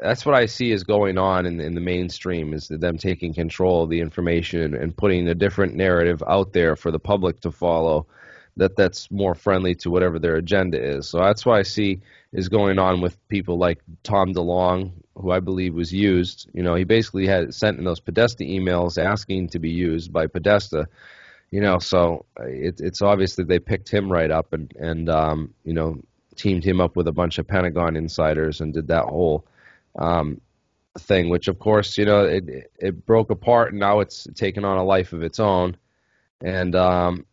That's 0.00 0.26
what 0.26 0.34
I 0.34 0.46
see 0.46 0.72
is 0.72 0.82
going 0.82 1.16
on 1.16 1.46
in 1.46 1.60
in 1.60 1.74
the 1.74 1.80
mainstream 1.80 2.52
is 2.52 2.68
them 2.68 2.98
taking 2.98 3.32
control 3.34 3.84
of 3.84 3.90
the 3.90 4.00
information 4.00 4.62
and, 4.62 4.74
and 4.74 4.96
putting 4.96 5.28
a 5.28 5.34
different 5.34 5.74
narrative 5.74 6.22
out 6.26 6.52
there 6.52 6.74
for 6.74 6.90
the 6.90 6.98
public 6.98 7.40
to 7.42 7.52
follow. 7.52 8.06
That 8.56 8.76
that's 8.76 9.10
more 9.10 9.34
friendly 9.34 9.74
to 9.76 9.90
whatever 9.90 10.18
their 10.18 10.36
agenda 10.36 10.82
is. 10.82 11.08
So 11.08 11.18
that's 11.18 11.46
why 11.46 11.58
I 11.58 11.62
see 11.62 12.00
is 12.32 12.48
going 12.48 12.78
on 12.78 13.00
with 13.00 13.16
people 13.28 13.58
like 13.58 13.80
Tom 14.02 14.34
DeLonge, 14.34 14.92
who 15.16 15.30
I 15.30 15.40
believe 15.40 15.74
was 15.74 15.92
used. 15.92 16.48
You 16.52 16.62
know, 16.62 16.74
he 16.74 16.84
basically 16.84 17.26
had 17.26 17.54
sent 17.54 17.78
in 17.78 17.84
those 17.84 18.00
Podesta 18.00 18.44
emails 18.44 19.02
asking 19.02 19.48
to 19.50 19.58
be 19.58 19.70
used 19.70 20.12
by 20.12 20.26
Podesta 20.26 20.88
you 21.52 21.60
know 21.60 21.80
so 21.80 22.24
uh, 22.38 22.44
it, 22.44 22.80
it's 22.80 23.02
obvious 23.02 23.34
that 23.34 23.48
they 23.48 23.58
picked 23.58 23.90
him 23.90 24.08
right 24.08 24.30
up 24.30 24.52
and 24.52 24.72
and 24.78 25.08
um, 25.08 25.52
you 25.64 25.72
know 25.72 26.00
teamed 26.40 26.64
him 26.64 26.80
up 26.80 26.96
with 26.96 27.06
a 27.06 27.12
bunch 27.12 27.38
of 27.38 27.46
Pentagon 27.46 27.96
insiders 27.96 28.60
and 28.60 28.72
did 28.72 28.88
that 28.88 29.04
whole 29.04 29.44
um, 29.98 30.40
thing, 30.98 31.28
which 31.28 31.48
of 31.48 31.58
course 31.58 31.98
you 31.98 32.04
know 32.04 32.24
it 32.24 32.70
it 32.78 33.06
broke 33.06 33.30
apart 33.30 33.70
and 33.70 33.80
now 33.80 34.00
it's 34.00 34.26
taken 34.34 34.64
on 34.64 34.78
a 34.78 34.84
life 34.84 35.12
of 35.12 35.22
its 35.22 35.38
own, 35.38 35.76
and 36.42 36.74
um, 36.74 37.26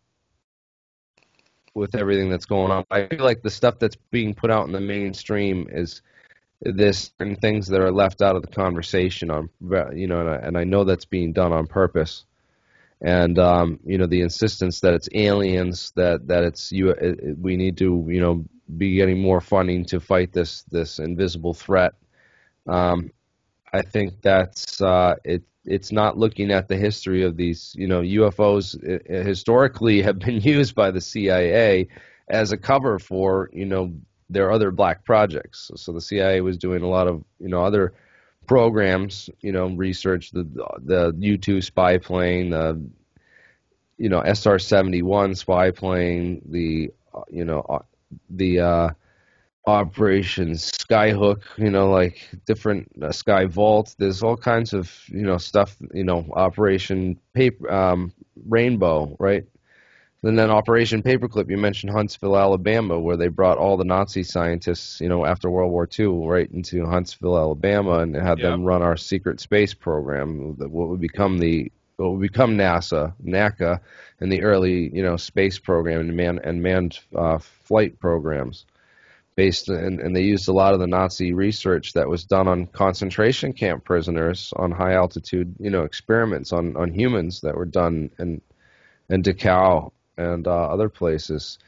with 1.78 1.96
everything 1.96 2.30
that's 2.30 2.46
going 2.46 2.72
on, 2.72 2.86
I 2.92 3.08
feel 3.08 3.24
like 3.24 3.42
the 3.42 3.50
stuff 3.50 3.80
that's 3.80 3.96
being 4.12 4.34
put 4.34 4.52
out 4.52 4.68
in 4.68 4.74
the 4.74 4.82
mainstream 4.82 5.68
is 5.72 6.02
this 6.62 7.12
and 7.20 7.40
things 7.40 7.68
that 7.68 7.82
are 7.82 7.92
left 7.92 8.22
out 8.22 8.36
of 8.36 8.42
the 8.42 8.48
conversation 8.48 9.30
on 9.30 9.50
you 9.94 10.08
know 10.08 10.22
and 10.22 10.30
I, 10.30 10.36
and 10.38 10.58
I 10.58 10.64
know 10.64 10.84
that's 10.84 11.06
being 11.06 11.32
done 11.32 11.54
on 11.54 11.68
purpose 11.68 12.26
and 13.02 13.38
um, 13.38 13.80
you 13.86 13.98
know 13.98 14.08
the 14.08 14.22
insistence 14.22 14.80
that 14.82 14.94
it's 14.94 15.10
aliens, 15.14 15.92
that 15.96 16.28
that 16.28 16.44
it's 16.44 16.72
you. 16.72 16.90
It, 16.90 17.38
we 17.38 17.56
need 17.58 17.78
to 17.78 18.06
you 18.08 18.22
know 18.22 18.46
be 18.76 18.96
getting 18.96 19.22
more 19.22 19.42
funding 19.42 19.86
to 19.86 20.00
fight 20.00 20.34
this 20.34 20.64
this 20.64 21.00
invisible 21.00 21.54
threat. 21.54 21.94
Um, 22.68 23.12
I 23.72 23.82
think 23.84 24.22
that's 24.22 24.82
uh, 24.82 25.16
it. 25.24 25.44
It's 25.68 25.92
not 25.92 26.18
looking 26.18 26.52
at 26.52 26.68
the 26.68 26.78
history 26.78 27.24
of 27.24 27.38
these. 27.38 27.76
You 27.78 27.88
know, 27.88 28.02
UFOs 28.02 28.76
uh, 28.76 29.24
historically 29.24 30.02
have 30.08 30.20
been 30.20 30.42
used 30.42 30.76
by 30.76 30.92
the 30.92 31.02
CIA 31.02 31.88
as 32.30 32.52
a 32.52 32.58
cover 32.58 33.00
for 33.00 33.50
you 33.54 33.66
know 33.66 33.94
their 34.30 34.52
other 34.52 34.72
black 34.72 35.06
projects. 35.06 35.72
So 35.76 35.92
the 35.92 36.02
CIA 36.02 36.42
was 36.42 36.58
doing 36.58 36.84
a 36.84 36.88
lot 36.88 37.08
of 37.08 37.24
you 37.40 37.50
know 37.50 37.64
other 37.64 37.94
programs, 38.48 39.30
you 39.42 39.52
know, 39.52 39.68
research 39.68 40.32
the 40.32 40.44
the 40.84 41.14
U 41.20 41.38
two 41.38 41.62
spy 41.62 41.98
plane, 41.98 42.50
the 42.50 42.82
you 43.98 44.10
know 44.10 44.22
SR 44.22 44.60
seventy 44.60 45.02
one 45.02 45.36
spy 45.36 45.72
plane, 45.72 46.42
the 46.50 46.92
uh, 47.14 47.22
you 47.30 47.46
know 47.46 47.62
uh, 47.62 47.80
the 48.30 48.60
uh, 48.60 48.90
Operation 49.68 50.54
Skyhook, 50.54 51.42
you 51.58 51.70
know, 51.70 51.92
like 51.92 52.30
different 52.46 52.90
uh, 53.02 53.12
Sky 53.12 53.46
Vault. 53.46 53.96
There's 54.00 54.24
all 54.24 54.38
kinds 54.38 54.74
of 54.74 54.92
you 55.10 55.24
know 55.24 55.38
stuff, 55.38 55.76
you 55.94 56.06
know, 56.06 56.26
Operation 56.34 57.20
Paper 57.34 57.72
um, 57.72 58.14
Rainbow, 58.48 59.16
right? 59.20 59.46
And 60.24 60.38
then 60.38 60.50
Operation 60.50 61.04
Paperclip, 61.04 61.50
you 61.50 61.58
mentioned 61.58 61.92
Huntsville, 61.92 62.38
Alabama, 62.38 63.00
where 63.00 63.18
they 63.18 63.28
brought 63.28 63.60
all 63.60 63.78
the 63.78 63.86
Nazi 63.86 64.24
scientists, 64.24 65.00
you 65.00 65.08
know, 65.08 65.26
after 65.26 65.50
World 65.50 65.72
War 65.72 65.88
II, 65.98 66.28
right 66.28 66.50
into 66.52 66.86
Huntsville, 66.86 67.38
Alabama, 67.38 68.00
and 68.00 68.16
had 68.16 68.40
them 68.40 68.64
run 68.64 68.82
our 68.82 68.98
secret 68.98 69.40
space 69.40 69.74
program, 69.74 70.56
that 70.58 70.72
what 70.72 70.88
would 70.90 71.00
become 71.00 71.38
the 71.38 71.72
what 71.98 72.12
would 72.12 72.22
become 72.22 72.58
NASA, 72.58 73.14
NACA, 73.24 73.80
and 74.20 74.32
the 74.32 74.44
early, 74.44 74.94
you 74.96 75.04
know, 75.04 75.18
space 75.18 75.60
program 75.60 76.02
and 76.02 76.16
man 76.16 76.40
and 76.44 76.64
manned 76.64 77.00
uh, 77.16 77.38
flight 77.38 78.00
programs. 78.00 78.66
Based 79.38 79.70
and, 79.70 80.00
and 80.00 80.16
they 80.16 80.24
used 80.24 80.50
a 80.50 80.54
lot 80.54 80.74
of 80.74 80.80
the 80.80 80.88
Nazi 80.88 81.32
research 81.32 81.94
that 81.94 82.10
was 82.10 82.26
done 82.26 82.48
on 82.48 82.66
concentration 82.66 83.54
camp 83.54 83.86
prisoners 83.86 84.52
on 84.56 84.72
high 84.72 84.96
altitude, 84.96 85.56
you 85.60 85.70
know, 85.70 85.84
experiments 85.84 86.52
on, 86.52 86.76
on 86.76 86.92
humans 86.92 87.42
that 87.42 87.56
were 87.56 87.66
done 87.66 88.10
in 88.18 88.42
in 89.10 89.22
Dachau 89.22 89.92
and 90.18 90.48
uh, 90.48 90.68
other 90.70 90.90
places. 90.90 91.60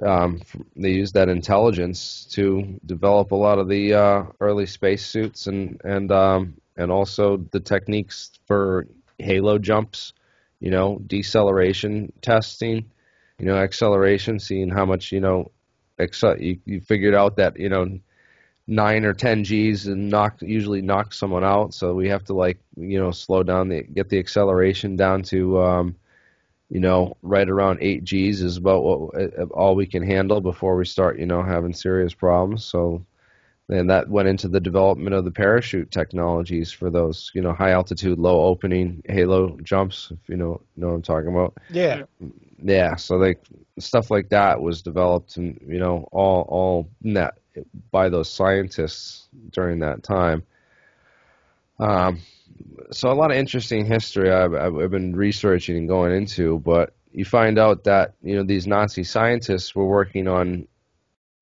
Um, 0.00 0.42
they 0.76 0.90
used 0.90 1.14
that 1.14 1.28
intelligence 1.28 2.26
to 2.34 2.78
develop 2.86 3.32
a 3.32 3.36
lot 3.36 3.58
of 3.58 3.68
the 3.68 3.94
uh, 3.94 4.24
early 4.40 4.66
spacesuits 4.66 5.48
and 5.48 5.80
and 5.84 6.12
um, 6.12 6.54
and 6.76 6.92
also 6.92 7.36
the 7.36 7.60
techniques 7.60 8.30
for 8.46 8.86
halo 9.18 9.58
jumps. 9.58 10.12
You 10.60 10.70
know, 10.70 11.00
deceleration 11.04 12.12
testing. 12.22 12.90
You 13.40 13.46
know, 13.46 13.56
acceleration, 13.56 14.38
seeing 14.38 14.68
how 14.68 14.84
much 14.84 15.10
you 15.10 15.20
know. 15.20 15.50
Excel, 15.98 16.40
you, 16.40 16.58
you 16.64 16.80
figured 16.80 17.14
out 17.14 17.36
that 17.36 17.58
you 17.58 17.68
know 17.68 17.98
nine 18.66 19.04
or 19.04 19.14
ten 19.14 19.44
G's 19.44 19.86
and 19.86 20.10
knock 20.10 20.40
usually 20.40 20.82
knock 20.82 21.12
someone 21.12 21.44
out. 21.44 21.74
So 21.74 21.94
we 21.94 22.08
have 22.08 22.24
to 22.24 22.34
like 22.34 22.58
you 22.76 22.98
know 22.98 23.10
slow 23.10 23.42
down 23.42 23.68
the 23.68 23.82
get 23.82 24.08
the 24.08 24.18
acceleration 24.18 24.96
down 24.96 25.22
to 25.24 25.60
um, 25.60 25.96
you 26.70 26.80
know, 26.80 27.16
right 27.22 27.48
around 27.48 27.78
eight 27.80 28.04
G's 28.04 28.42
is 28.42 28.56
about 28.58 28.82
what 28.82 29.14
uh, 29.14 29.44
all 29.52 29.74
we 29.74 29.86
can 29.86 30.02
handle 30.02 30.40
before 30.40 30.76
we 30.76 30.84
start, 30.84 31.18
you 31.18 31.26
know, 31.26 31.42
having 31.42 31.72
serious 31.72 32.12
problems. 32.12 32.64
So, 32.64 33.04
and 33.70 33.88
that 33.90 34.08
went 34.08 34.28
into 34.28 34.48
the 34.48 34.60
development 34.60 35.14
of 35.14 35.24
the 35.24 35.30
parachute 35.30 35.90
technologies 35.90 36.70
for 36.70 36.90
those, 36.90 37.30
you 37.34 37.40
know, 37.40 37.52
high 37.52 37.70
altitude, 37.70 38.18
low 38.18 38.44
opening 38.44 39.02
halo 39.06 39.58
jumps. 39.62 40.10
If 40.10 40.28
you 40.28 40.36
know 40.36 40.60
know 40.76 40.88
what 40.88 40.94
I'm 40.94 41.02
talking 41.02 41.30
about. 41.30 41.56
Yeah. 41.70 42.02
Yeah, 42.60 42.96
so 42.96 43.16
like 43.16 43.40
stuff 43.78 44.10
like 44.10 44.30
that 44.30 44.60
was 44.60 44.82
developed, 44.82 45.36
and 45.36 45.60
you 45.66 45.78
know, 45.78 46.08
all 46.10 46.42
all 46.48 46.88
net 47.02 47.38
by 47.90 48.08
those 48.08 48.28
scientists 48.28 49.28
during 49.52 49.80
that 49.80 50.02
time. 50.02 50.42
Um, 51.78 52.18
so 52.90 53.10
a 53.10 53.14
lot 53.14 53.30
of 53.30 53.36
interesting 53.36 53.84
history 53.86 54.32
I've, 54.32 54.54
I've 54.54 54.90
been 54.90 55.14
researching 55.14 55.76
and 55.76 55.88
going 55.88 56.12
into, 56.12 56.58
but 56.60 56.94
you 57.12 57.24
find 57.24 57.58
out 57.58 57.84
that 57.84 58.14
you 58.22 58.34
know 58.34 58.42
these 58.42 58.66
Nazi 58.66 59.04
scientists 59.04 59.74
were 59.74 59.86
working 59.86 60.26
on 60.26 60.66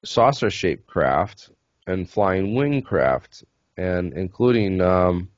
saucer-shaped 0.04 0.87
craft 0.87 1.50
and 1.87 2.08
flying 2.08 2.54
wing 2.54 2.82
craft, 2.82 3.44
and 3.76 4.12
including 4.12 4.80
um, 4.82 5.30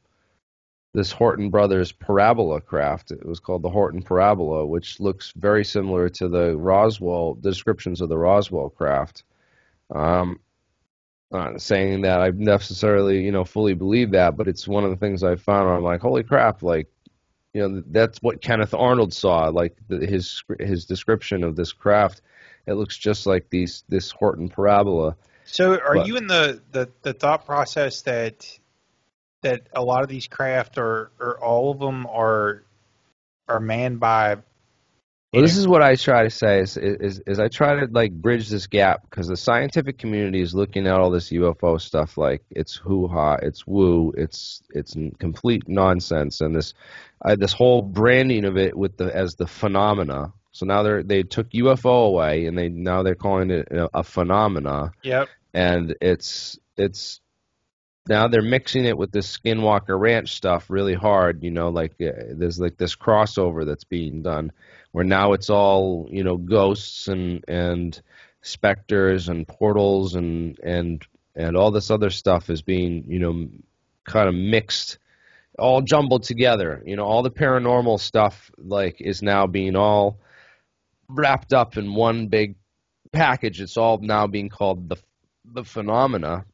this 0.99 1.15
Horten 1.15 1.49
Brothers 1.49 1.93
Parabola 1.93 2.61
craft. 2.61 3.13
It 3.13 3.25
was 3.25 3.39
called 3.39 3.63
the 3.63 3.71
Horten 3.71 4.05
Parabola, 4.05 4.67
which 4.67 4.99
looks 4.99 5.33
very 5.37 5.65
similar 5.65 6.09
to 6.09 6.29
the 6.29 6.57
Roswell 6.57 7.35
the 7.35 7.51
descriptions 7.51 8.01
of 8.01 8.09
the 8.09 8.19
Roswell 8.19 8.69
craft. 8.69 9.23
Um, 9.95 10.41
not 11.31 11.63
saying 11.63 12.01
that 12.01 12.21
I 12.21 12.31
necessarily, 12.31 13.23
you 13.25 13.31
know, 13.31 13.45
fully 13.45 13.75
believe 13.75 14.11
that, 14.11 14.37
but 14.37 14.49
it's 14.49 14.67
one 14.67 14.83
of 14.83 14.91
the 14.91 14.97
things 14.97 15.23
I 15.23 15.37
found. 15.37 15.69
Where 15.69 15.77
I'm 15.77 15.85
like, 15.85 16.01
holy 16.01 16.25
crap! 16.25 16.65
Like, 16.65 16.89
you 17.55 17.69
know, 17.69 17.85
that's 17.87 18.21
what 18.21 18.43
Kenneth 18.43 18.75
Arnold 18.75 19.15
saw. 19.15 19.51
Like 19.51 19.77
the, 19.87 20.05
his 20.05 20.43
his 20.59 20.85
description 20.85 21.45
of 21.45 21.55
this 21.55 21.73
craft, 21.73 22.23
it 22.67 22.73
looks 22.73 22.99
just 22.99 23.25
like 23.25 23.51
these 23.51 23.85
this 23.89 24.13
Horten 24.13 24.51
Parabola. 24.51 25.15
So 25.45 25.79
are 25.79 25.95
But- 25.95 26.09
you 26.09 26.17
in 26.17 26.27
the, 26.27 26.61
the, 26.73 26.91
the 27.03 27.13
thought 27.13 27.47
process 27.47 28.03
that 28.03 28.59
that 29.43 29.63
a 29.75 29.83
lot 29.83 30.03
of 30.03 30.09
these 30.09 30.27
craft 30.27 30.79
or 30.79 31.11
or 31.19 31.39
all 31.43 31.71
of 31.71 31.79
them 31.79 32.07
are 32.07 32.65
are 33.49 33.61
manned 33.61 34.01
by 34.01 34.37
Well, 35.33 35.43
this 35.43 35.57
is 35.57 35.69
what 35.69 35.83
I 35.83 35.97
try 35.97 36.25
to 36.25 36.31
say 36.31 36.61
is, 36.61 36.77
is 36.77 37.21
is 37.27 37.39
I 37.39 37.49
try 37.49 37.81
to 37.81 37.89
like 37.91 38.13
bridge 38.13 38.49
this 38.49 38.67
gap 38.67 39.03
because 39.03 39.29
the 39.29 39.37
scientific 39.37 39.99
community 39.99 40.41
is 40.41 40.55
looking 40.55 40.87
at 40.87 40.95
all 40.95 41.11
this 41.11 41.31
UFO 41.31 41.81
stuff 41.81 42.17
like 42.17 42.43
it's 42.51 42.75
hoo 42.75 43.09
ha, 43.09 43.37
it's 43.43 43.67
woo, 43.67 44.13
it's 44.17 44.63
it's 44.71 44.97
complete 45.19 45.69
nonsense, 45.69 46.41
and 46.41 46.55
this 46.55 46.75
uh, 47.25 47.37
this 47.37 47.53
whole 47.53 47.83
branding 47.83 48.45
of 48.45 48.57
it 48.57 48.77
with 48.77 48.97
the 48.97 49.15
as 49.15 49.35
the 49.35 49.47
phenomena. 49.47 50.33
So 50.53 50.67
now 50.67 50.83
they 50.83 51.03
they 51.03 51.23
took 51.23 51.51
UFO 51.51 52.09
away 52.09 52.47
and 52.47 52.57
they 52.59 52.69
now 52.69 53.03
they're 53.03 53.15
calling 53.15 53.51
it 53.51 53.69
a, 53.71 53.99
a 53.99 54.03
phenomena. 54.03 54.93
Yep. 55.03 55.29
And 55.55 55.95
it's 56.01 56.59
it's 56.77 57.21
now 58.09 58.29
they're 58.29 58.43
mixing 58.43 58.85
it 58.85 58.97
with 58.97 59.13
this 59.13 59.37
Skinwalker 59.37 59.99
Ranch 59.99 60.35
stuff 60.35 60.71
really 60.71 60.95
hard. 60.95 61.43
You 61.43 61.51
know, 61.51 61.69
like 61.69 61.93
uh, 62.01 62.33
there's 62.33 62.59
like 62.59 62.77
this 62.77 62.97
crossover 62.97 63.67
that's 63.67 63.85
being 63.85 64.23
done 64.23 64.53
where 64.93 65.05
now 65.05 65.33
it's 65.33 65.51
all 65.51 66.09
you 66.11 66.25
know 66.25 66.37
ghosts 66.37 67.09
and 67.09 67.45
and 67.47 68.01
specters 68.43 69.29
and 69.29 69.47
portals 69.47 70.15
and 70.15 70.59
and 70.63 71.07
and 71.35 71.57
all 71.57 71.71
this 71.71 71.91
other 71.91 72.11
stuff 72.11 72.51
is 72.51 72.63
being 72.63 73.05
you 73.09 73.19
know 73.19 73.49
kind 74.05 74.29
of 74.29 74.35
mixed 74.35 74.99
all 75.59 75.83
jumbled 75.83 76.23
together 76.23 76.83
you 76.87 76.97
know 76.97 77.05
all 77.05 77.23
the 77.23 77.31
paranormal 77.31 77.99
stuff 77.99 78.51
like 78.57 79.01
is 79.01 79.23
now 79.23 79.47
being 79.47 79.77
all 79.77 80.19
wrapped 81.09 81.53
up 81.53 81.77
in 81.77 81.95
one 81.95 82.29
big 82.29 82.55
package 83.13 83.61
it's 83.61 83.77
all 83.77 83.99
now 83.99 84.27
being 84.27 84.49
called 84.49 84.89
the 84.89 84.97
the 85.45 85.65
phenomena 85.65 86.45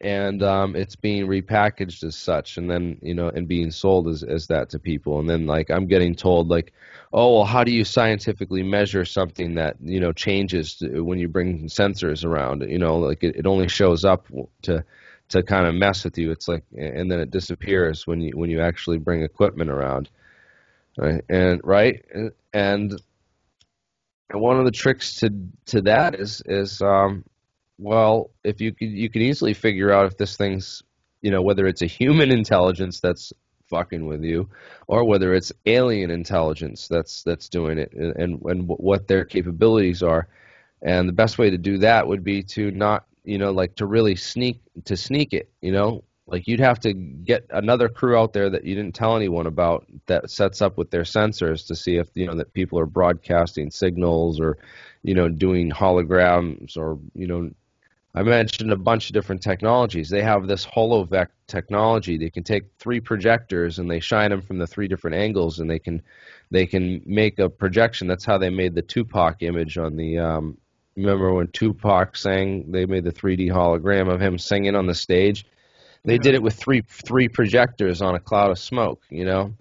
and 0.00 0.42
um, 0.42 0.76
it's 0.76 0.96
being 0.96 1.26
repackaged 1.26 2.04
as 2.04 2.16
such, 2.16 2.56
and 2.56 2.70
then 2.70 2.98
you 3.02 3.14
know, 3.14 3.28
and 3.28 3.48
being 3.48 3.70
sold 3.70 4.08
as 4.08 4.22
as 4.22 4.46
that 4.48 4.70
to 4.70 4.78
people, 4.78 5.18
and 5.20 5.28
then 5.28 5.46
like 5.46 5.70
I'm 5.70 5.86
getting 5.86 6.14
told 6.14 6.48
like, 6.48 6.72
oh, 7.12 7.36
well, 7.36 7.44
how 7.44 7.64
do 7.64 7.72
you 7.72 7.84
scientifically 7.84 8.62
measure 8.62 9.04
something 9.04 9.54
that 9.54 9.76
you 9.80 10.00
know 10.00 10.12
changes 10.12 10.82
when 10.82 11.18
you 11.18 11.28
bring 11.28 11.66
sensors 11.68 12.24
around? 12.24 12.62
You 12.68 12.78
know, 12.78 12.96
like 12.98 13.22
it, 13.22 13.36
it 13.36 13.46
only 13.46 13.68
shows 13.68 14.04
up 14.04 14.26
to 14.62 14.84
to 15.28 15.42
kind 15.42 15.66
of 15.66 15.74
mess 15.74 16.04
with 16.04 16.18
you. 16.18 16.30
It's 16.30 16.48
like, 16.48 16.64
and 16.76 17.10
then 17.10 17.20
it 17.20 17.30
disappears 17.30 18.06
when 18.06 18.20
you 18.20 18.36
when 18.36 18.50
you 18.50 18.60
actually 18.60 18.98
bring 18.98 19.22
equipment 19.22 19.70
around, 19.70 20.10
right? 20.98 21.22
And 21.28 21.60
right, 21.64 22.04
and 22.12 22.32
and 22.52 23.00
one 24.32 24.58
of 24.58 24.64
the 24.64 24.70
tricks 24.70 25.16
to 25.20 25.30
to 25.66 25.82
that 25.82 26.14
is 26.14 26.42
is 26.46 26.80
um, 26.82 27.24
well, 27.78 28.30
if 28.44 28.60
you 28.60 28.72
could, 28.72 28.90
you 28.90 29.10
can 29.10 29.22
easily 29.22 29.54
figure 29.54 29.92
out 29.92 30.06
if 30.06 30.16
this 30.16 30.36
thing's, 30.36 30.82
you 31.22 31.30
know, 31.30 31.42
whether 31.42 31.66
it's 31.66 31.82
a 31.82 31.86
human 31.86 32.30
intelligence 32.40 33.00
that's 33.00 33.32
fucking 33.68 34.06
with 34.06 34.22
you, 34.22 34.48
or 34.86 35.04
whether 35.04 35.34
it's 35.34 35.52
alien 35.66 36.10
intelligence 36.10 36.88
that's 36.88 37.22
that's 37.22 37.48
doing 37.48 37.78
it, 37.78 37.92
and 37.92 38.40
and, 38.44 38.68
what 38.68 39.08
their 39.08 39.24
capabilities 39.24 40.02
are. 40.02 40.28
And 40.82 41.08
the 41.08 41.14
best 41.14 41.38
way 41.38 41.50
to 41.50 41.58
do 41.58 41.78
that 41.78 42.06
would 42.06 42.22
be 42.22 42.42
to 42.42 42.70
not, 42.70 43.06
you 43.24 43.38
know, 43.38 43.52
like 43.52 43.74
to 43.76 43.86
really 43.86 44.16
sneak 44.16 44.60
to 44.84 44.96
sneak 44.96 45.32
it, 45.32 45.50
you 45.62 45.72
know, 45.72 46.04
like 46.26 46.46
you'd 46.46 46.60
have 46.60 46.80
to 46.80 46.92
get 46.92 47.46
another 47.50 47.88
crew 47.88 48.16
out 48.16 48.32
there 48.32 48.48
that 48.50 48.64
you 48.64 48.74
didn't 48.74 48.94
tell 48.94 49.16
anyone 49.16 49.46
about 49.46 49.86
that 50.06 50.30
sets 50.30 50.62
up 50.62 50.78
with 50.78 50.90
their 50.90 51.02
sensors 51.02 51.66
to 51.66 51.74
see 51.74 51.96
if 51.96 52.08
you 52.14 52.26
know 52.26 52.36
that 52.36 52.52
people 52.52 52.78
are 52.78 52.86
broadcasting 52.86 53.70
signals 53.70 54.40
or 54.40 54.56
you 55.02 55.14
know 55.14 55.28
doing 55.28 55.70
holograms 55.70 56.76
or 56.76 56.98
you 57.14 57.26
know 57.26 57.50
I 58.14 58.22
mentioned 58.22 58.70
a 58.70 58.76
bunch 58.76 59.08
of 59.08 59.14
different 59.14 59.42
technologies. 59.42 60.08
They 60.08 60.22
have 60.22 60.46
this 60.46 60.64
HoloVec 60.64 61.28
technology. 61.48 62.16
They 62.16 62.30
can 62.30 62.44
take 62.44 62.64
three 62.78 63.00
projectors 63.00 63.80
and 63.80 63.90
they 63.90 63.98
shine 63.98 64.30
them 64.30 64.40
from 64.40 64.58
the 64.58 64.68
three 64.68 64.86
different 64.86 65.16
angles, 65.16 65.58
and 65.58 65.68
they 65.68 65.80
can 65.80 66.02
they 66.50 66.66
can 66.66 67.02
make 67.04 67.40
a 67.40 67.50
projection. 67.50 68.06
That's 68.06 68.24
how 68.24 68.38
they 68.38 68.50
made 68.50 68.74
the 68.74 68.82
Tupac 68.82 69.42
image 69.42 69.78
on 69.78 69.96
the. 69.96 70.18
Um, 70.18 70.58
remember 70.96 71.32
when 71.34 71.48
Tupac 71.48 72.16
sang? 72.16 72.70
They 72.70 72.86
made 72.86 73.02
the 73.02 73.12
3D 73.12 73.48
hologram 73.48 74.12
of 74.12 74.22
him 74.22 74.38
singing 74.38 74.76
on 74.76 74.86
the 74.86 74.94
stage. 74.94 75.44
They 76.04 76.18
did 76.18 76.34
it 76.34 76.42
with 76.42 76.54
three 76.54 76.82
three 76.82 77.28
projectors 77.28 78.00
on 78.00 78.14
a 78.14 78.20
cloud 78.20 78.52
of 78.52 78.58
smoke. 78.60 79.02
You 79.10 79.24
know, 79.24 79.54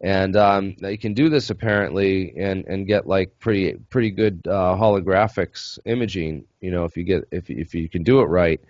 and 0.00 0.36
um, 0.36 0.76
they 0.80 0.96
can 0.96 1.14
do 1.14 1.28
this 1.28 1.50
apparently 1.50 2.34
and 2.36 2.64
and 2.66 2.86
get 2.86 3.06
like 3.06 3.38
pretty 3.38 3.74
pretty 3.90 4.10
good 4.10 4.42
uh, 4.46 4.76
holographics 4.76 5.78
imaging. 5.84 6.44
You 6.60 6.70
know, 6.70 6.84
if 6.84 6.96
you 6.96 7.04
get 7.04 7.24
if 7.30 7.50
if 7.50 7.74
you 7.74 7.88
can 7.88 8.02
do 8.02 8.20
it 8.20 8.24
right, 8.24 8.60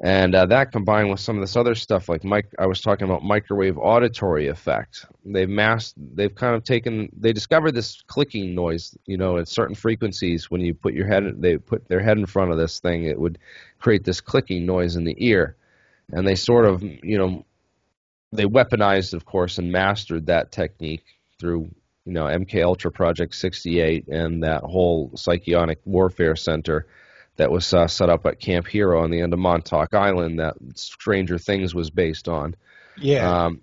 and 0.00 0.34
uh, 0.34 0.46
that 0.46 0.72
combined 0.72 1.10
with 1.10 1.20
some 1.20 1.36
of 1.36 1.42
this 1.42 1.54
other 1.54 1.76
stuff 1.76 2.08
like 2.08 2.24
Mike, 2.24 2.52
I 2.58 2.66
was 2.66 2.80
talking 2.80 3.04
about 3.04 3.22
microwave 3.22 3.78
auditory 3.78 4.48
effect. 4.48 5.06
They've 5.24 5.48
masked. 5.48 5.94
They've 6.16 6.34
kind 6.34 6.56
of 6.56 6.64
taken. 6.64 7.08
They 7.16 7.32
discovered 7.32 7.72
this 7.72 8.02
clicking 8.08 8.54
noise. 8.54 8.96
You 9.06 9.18
know, 9.18 9.36
at 9.38 9.46
certain 9.48 9.76
frequencies 9.76 10.50
when 10.50 10.62
you 10.62 10.74
put 10.74 10.94
your 10.94 11.06
head, 11.06 11.40
they 11.40 11.58
put 11.58 11.86
their 11.86 12.00
head 12.00 12.18
in 12.18 12.26
front 12.26 12.50
of 12.50 12.58
this 12.58 12.80
thing, 12.80 13.04
it 13.04 13.20
would 13.20 13.38
create 13.78 14.04
this 14.04 14.20
clicking 14.20 14.66
noise 14.66 14.96
in 14.96 15.04
the 15.04 15.14
ear, 15.18 15.56
and 16.10 16.26
they 16.26 16.34
sort 16.34 16.64
of 16.64 16.82
you 16.82 17.18
know 17.18 17.44
they 18.32 18.44
weaponized, 18.44 19.14
of 19.14 19.24
course, 19.24 19.58
and 19.58 19.70
mastered 19.70 20.26
that 20.26 20.52
technique 20.52 21.04
through 21.38 21.70
you 22.04 22.12
know 22.12 22.24
MK 22.24 22.62
Ultra 22.64 22.90
Project 22.90 23.34
68 23.34 24.08
and 24.08 24.42
that 24.42 24.62
whole 24.62 25.10
psychionic 25.10 25.76
warfare 25.84 26.36
center 26.36 26.86
that 27.36 27.50
was 27.50 27.72
uh, 27.72 27.86
set 27.86 28.10
up 28.10 28.26
at 28.26 28.40
Camp 28.40 28.66
Hero 28.66 29.02
on 29.02 29.10
the 29.10 29.20
end 29.20 29.32
of 29.32 29.38
Montauk 29.38 29.94
Island 29.94 30.40
that 30.40 30.54
Stranger 30.74 31.38
Things 31.38 31.74
was 31.74 31.90
based 31.90 32.28
on. 32.28 32.54
Yeah. 32.96 33.44
Um, 33.44 33.62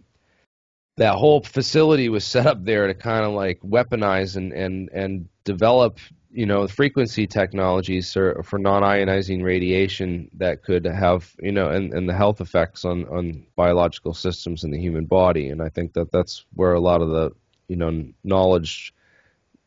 that 0.98 1.16
whole 1.16 1.42
facility 1.42 2.10
was 2.10 2.26
set 2.26 2.46
up 2.46 2.64
there 2.64 2.88
to 2.88 2.94
kind 2.94 3.26
of 3.26 3.32
like 3.34 3.62
weaponize 3.62 4.36
and 4.36 4.52
and 4.54 4.90
and 4.90 5.30
develop 5.44 6.00
you 6.32 6.46
know 6.46 6.68
frequency 6.68 7.26
technologies 7.26 8.14
for, 8.14 8.44
for 8.44 8.60
non-ionizing 8.60 9.44
radiation 9.44 10.30
that 10.38 10.64
could 10.64 10.86
have 10.86 11.34
you 11.42 11.52
know 11.52 11.70
and, 11.70 11.94
and 11.94 12.08
the 12.08 12.14
health 12.14 12.42
effects 12.42 12.86
on 12.86 13.06
on 13.08 13.46
biological 13.56 14.14
systems 14.14 14.64
in 14.64 14.72
the 14.72 14.80
human 14.80 15.06
body. 15.06 15.50
And 15.50 15.62
i 15.62 15.70
think 15.70 15.94
that 15.94 16.12
that's 16.12 16.46
where 16.54 16.74
a 16.74 16.80
lot 16.80 17.02
of 17.02 17.10
the 17.10 17.32
you 17.68 17.76
know 17.76 18.06
knowledge 18.24 18.94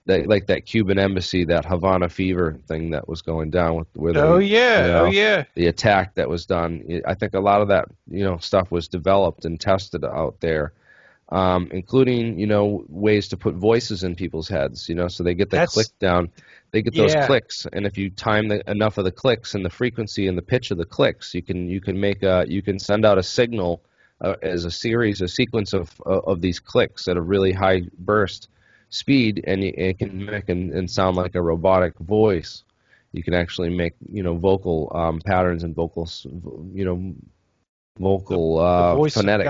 that 0.06 0.26
like 0.26 0.46
that 0.46 0.66
cuban 0.66 0.98
embassy 0.98 1.44
that 1.44 1.64
havana 1.64 2.08
fever 2.08 2.58
thing 2.66 2.90
that 2.90 3.08
was 3.08 3.22
going 3.22 3.50
down 3.50 3.76
with 3.76 3.88
where 3.94 4.16
oh 4.18 4.38
yeah. 4.38 4.86
you 4.86 4.92
oh, 4.92 4.94
know, 4.94 5.04
oh 5.04 5.10
yeah. 5.10 5.44
the 5.54 5.66
attack 5.66 6.14
that 6.14 6.28
was 6.28 6.46
done. 6.46 7.02
I 7.06 7.14
think 7.14 7.34
a 7.34 7.40
lot 7.40 7.60
of 7.60 7.68
that 7.68 7.86
you 8.08 8.24
know 8.24 8.38
stuff 8.38 8.70
was 8.70 8.88
developed 8.88 9.44
and 9.44 9.60
tested 9.60 10.04
out 10.04 10.40
there 10.40 10.72
um, 11.32 11.68
including 11.72 12.38
you 12.38 12.46
know 12.46 12.84
ways 12.88 13.28
to 13.28 13.38
put 13.38 13.54
voices 13.54 14.04
in 14.04 14.14
people's 14.14 14.48
heads, 14.48 14.88
you 14.88 14.94
know, 14.94 15.08
so 15.08 15.24
they 15.24 15.34
get 15.34 15.48
the 15.48 15.66
click 15.66 15.86
down, 15.98 16.30
they 16.72 16.82
get 16.82 16.94
those 16.94 17.14
yeah. 17.14 17.26
clicks, 17.26 17.66
and 17.72 17.86
if 17.86 17.96
you 17.96 18.10
time 18.10 18.48
the, 18.48 18.70
enough 18.70 18.98
of 18.98 19.04
the 19.04 19.10
clicks 19.10 19.54
and 19.54 19.64
the 19.64 19.70
frequency 19.70 20.28
and 20.28 20.36
the 20.36 20.42
pitch 20.42 20.70
of 20.70 20.76
the 20.76 20.84
clicks, 20.84 21.34
you 21.34 21.40
can 21.40 21.70
you 21.70 21.80
can 21.80 21.98
make 21.98 22.22
a 22.22 22.44
you 22.46 22.60
can 22.60 22.78
send 22.78 23.06
out 23.06 23.16
a 23.16 23.22
signal 23.22 23.82
uh, 24.20 24.34
as 24.42 24.66
a 24.66 24.70
series, 24.70 25.22
a 25.22 25.28
sequence 25.28 25.72
of 25.72 25.90
uh, 26.04 26.18
of 26.18 26.42
these 26.42 26.60
clicks 26.60 27.08
at 27.08 27.16
a 27.16 27.22
really 27.22 27.52
high 27.52 27.80
burst 27.98 28.48
speed, 28.90 29.42
and 29.46 29.64
it 29.64 29.98
can 29.98 30.26
make 30.26 30.50
and, 30.50 30.70
and 30.72 30.90
sound 30.90 31.16
like 31.16 31.34
a 31.34 31.40
robotic 31.40 31.98
voice. 31.98 32.62
You 33.12 33.22
can 33.22 33.32
actually 33.32 33.70
make 33.70 33.94
you 34.06 34.22
know 34.22 34.36
vocal 34.36 34.92
um, 34.94 35.18
patterns 35.24 35.64
and 35.64 35.74
vocals, 35.74 36.26
you 36.74 36.84
know, 36.84 37.14
vocal 37.98 38.58
the, 38.58 38.62
uh, 38.62 38.90
the 38.90 38.96
voice 38.96 39.14
phonetics. 39.14 39.48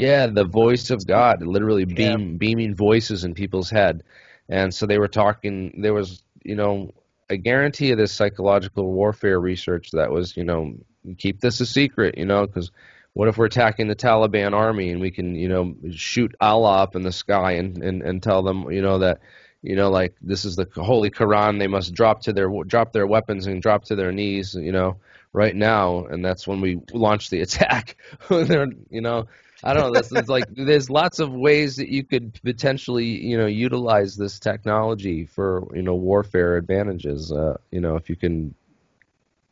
Yeah, 0.00 0.26
the 0.26 0.44
voice 0.44 0.90
of 0.90 1.06
God, 1.06 1.42
literally 1.42 1.84
beam, 1.84 2.20
yeah. 2.20 2.36
beaming 2.36 2.74
voices 2.74 3.24
in 3.24 3.34
people's 3.34 3.70
head. 3.70 4.02
And 4.48 4.74
so 4.74 4.86
they 4.86 4.98
were 4.98 5.08
talking, 5.08 5.80
there 5.82 5.94
was, 5.94 6.22
you 6.42 6.54
know, 6.54 6.92
a 7.30 7.36
guarantee 7.36 7.90
of 7.90 7.98
this 7.98 8.12
psychological 8.12 8.92
warfare 8.92 9.40
research 9.40 9.90
that 9.92 10.10
was, 10.10 10.36
you 10.36 10.44
know, 10.44 10.74
keep 11.18 11.40
this 11.40 11.60
a 11.60 11.66
secret, 11.66 12.18
you 12.18 12.24
know, 12.24 12.46
because 12.46 12.70
what 13.14 13.28
if 13.28 13.38
we're 13.38 13.46
attacking 13.46 13.88
the 13.88 13.96
Taliban 13.96 14.52
army 14.52 14.90
and 14.90 15.00
we 15.00 15.10
can, 15.10 15.34
you 15.34 15.48
know, 15.48 15.74
shoot 15.92 16.34
Allah 16.40 16.82
up 16.82 16.96
in 16.96 17.02
the 17.02 17.12
sky 17.12 17.52
and, 17.52 17.82
and, 17.82 18.02
and 18.02 18.22
tell 18.22 18.42
them, 18.42 18.70
you 18.70 18.82
know, 18.82 18.98
that, 18.98 19.20
you 19.62 19.76
know, 19.76 19.90
like 19.90 20.14
this 20.20 20.44
is 20.44 20.56
the 20.56 20.68
holy 20.74 21.10
Quran, 21.10 21.58
they 21.58 21.66
must 21.66 21.94
drop 21.94 22.20
to 22.22 22.32
their 22.32 22.50
drop 22.66 22.92
their 22.92 23.06
weapons 23.06 23.46
and 23.46 23.62
drop 23.62 23.84
to 23.84 23.96
their 23.96 24.12
knees, 24.12 24.54
you 24.54 24.72
know, 24.72 24.98
right 25.32 25.56
now, 25.56 26.04
and 26.04 26.24
that's 26.24 26.46
when 26.46 26.60
we 26.60 26.80
launch 26.92 27.30
the 27.30 27.40
attack. 27.46 27.96
They're, 28.28 28.68
you 28.90 29.00
know, 29.00 29.26
I 29.62 29.72
don't 29.72 29.92
know. 29.92 30.00
This 30.00 30.12
is 30.12 30.28
like 30.28 30.44
there's 30.50 30.90
lots 30.90 31.20
of 31.20 31.32
ways 31.32 31.76
that 31.76 31.88
you 31.88 32.04
could 32.04 32.38
potentially, 32.42 33.06
you 33.06 33.38
know, 33.38 33.46
utilize 33.46 34.16
this 34.16 34.38
technology 34.38 35.24
for, 35.26 35.68
you 35.74 35.82
know, 35.82 35.94
warfare 35.94 36.56
advantages. 36.56 37.32
Uh, 37.32 37.56
you 37.70 37.80
know, 37.80 37.96
if 37.96 38.10
you 38.10 38.16
can, 38.16 38.54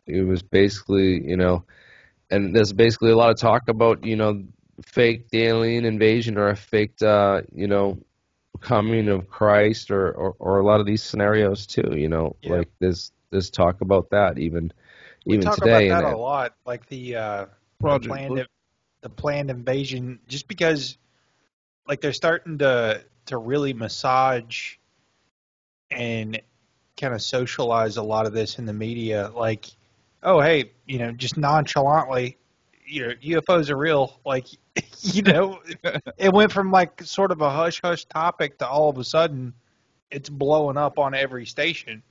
it 0.06 0.22
was 0.22 0.42
basically, 0.42 1.26
you 1.26 1.36
know, 1.36 1.64
and 2.30 2.54
there's 2.54 2.72
basically 2.72 3.10
a 3.10 3.16
lot 3.16 3.30
of 3.30 3.36
talk 3.36 3.68
about, 3.68 4.04
you 4.04 4.16
know, 4.16 4.44
fake 4.84 5.26
alien 5.32 5.84
invasion 5.84 6.36
or 6.36 6.48
a 6.48 6.56
faked, 6.56 7.02
uh, 7.02 7.42
you 7.54 7.66
know, 7.66 7.98
coming 8.60 9.08
of 9.08 9.28
Christ 9.28 9.90
or, 9.90 10.10
or, 10.12 10.34
or 10.38 10.58
a 10.58 10.64
lot 10.64 10.80
of 10.80 10.86
these 10.86 11.02
scenarios 11.02 11.66
too. 11.66 11.94
You 11.94 12.08
know, 12.08 12.36
yeah. 12.42 12.56
like 12.56 12.68
there's 12.80 13.12
there's 13.30 13.50
talk 13.50 13.80
about 13.80 14.10
that 14.10 14.38
even 14.38 14.72
we 15.24 15.34
even 15.34 15.46
talk 15.46 15.58
today. 15.58 15.88
about 15.88 16.02
that 16.02 16.08
and 16.08 16.16
a 16.16 16.18
lot, 16.18 16.54
like 16.66 16.86
the 16.88 17.16
uh, 17.16 17.46
Project 17.80 18.08
planned 18.08 18.28
Blue. 18.28 18.44
The 19.02 19.10
planned 19.10 19.50
invasion, 19.50 20.18
just 20.28 20.48
because 20.48 20.96
like 21.86 22.00
they're 22.00 22.12
starting 22.12 22.58
to 22.58 23.04
to 23.26 23.36
really 23.36 23.72
massage 23.72 24.74
and 25.90 26.40
kind 26.96 27.14
of 27.14 27.22
socialize 27.22 27.96
a 27.96 28.02
lot 28.02 28.26
of 28.26 28.32
this 28.32 28.58
in 28.58 28.66
the 28.66 28.72
media, 28.72 29.30
like, 29.34 29.66
oh 30.22 30.40
hey, 30.40 30.72
you 30.86 30.98
know, 30.98 31.12
just 31.12 31.36
nonchalantly, 31.36 32.38
you 32.86 33.08
know, 33.08 33.14
UFOs 33.22 33.70
are 33.70 33.76
real. 33.76 34.20
Like, 34.24 34.46
you 35.00 35.22
know, 35.22 35.60
it 36.16 36.32
went 36.32 36.52
from 36.52 36.70
like 36.70 37.02
sort 37.02 37.30
of 37.30 37.40
a 37.40 37.50
hush 37.50 37.80
hush 37.82 38.04
topic 38.06 38.58
to 38.58 38.68
all 38.68 38.88
of 38.88 38.98
a 38.98 39.04
sudden 39.04 39.52
it's 40.12 40.28
blowing 40.28 40.76
up 40.76 40.98
on 40.98 41.14
every 41.14 41.46
station. 41.46 42.02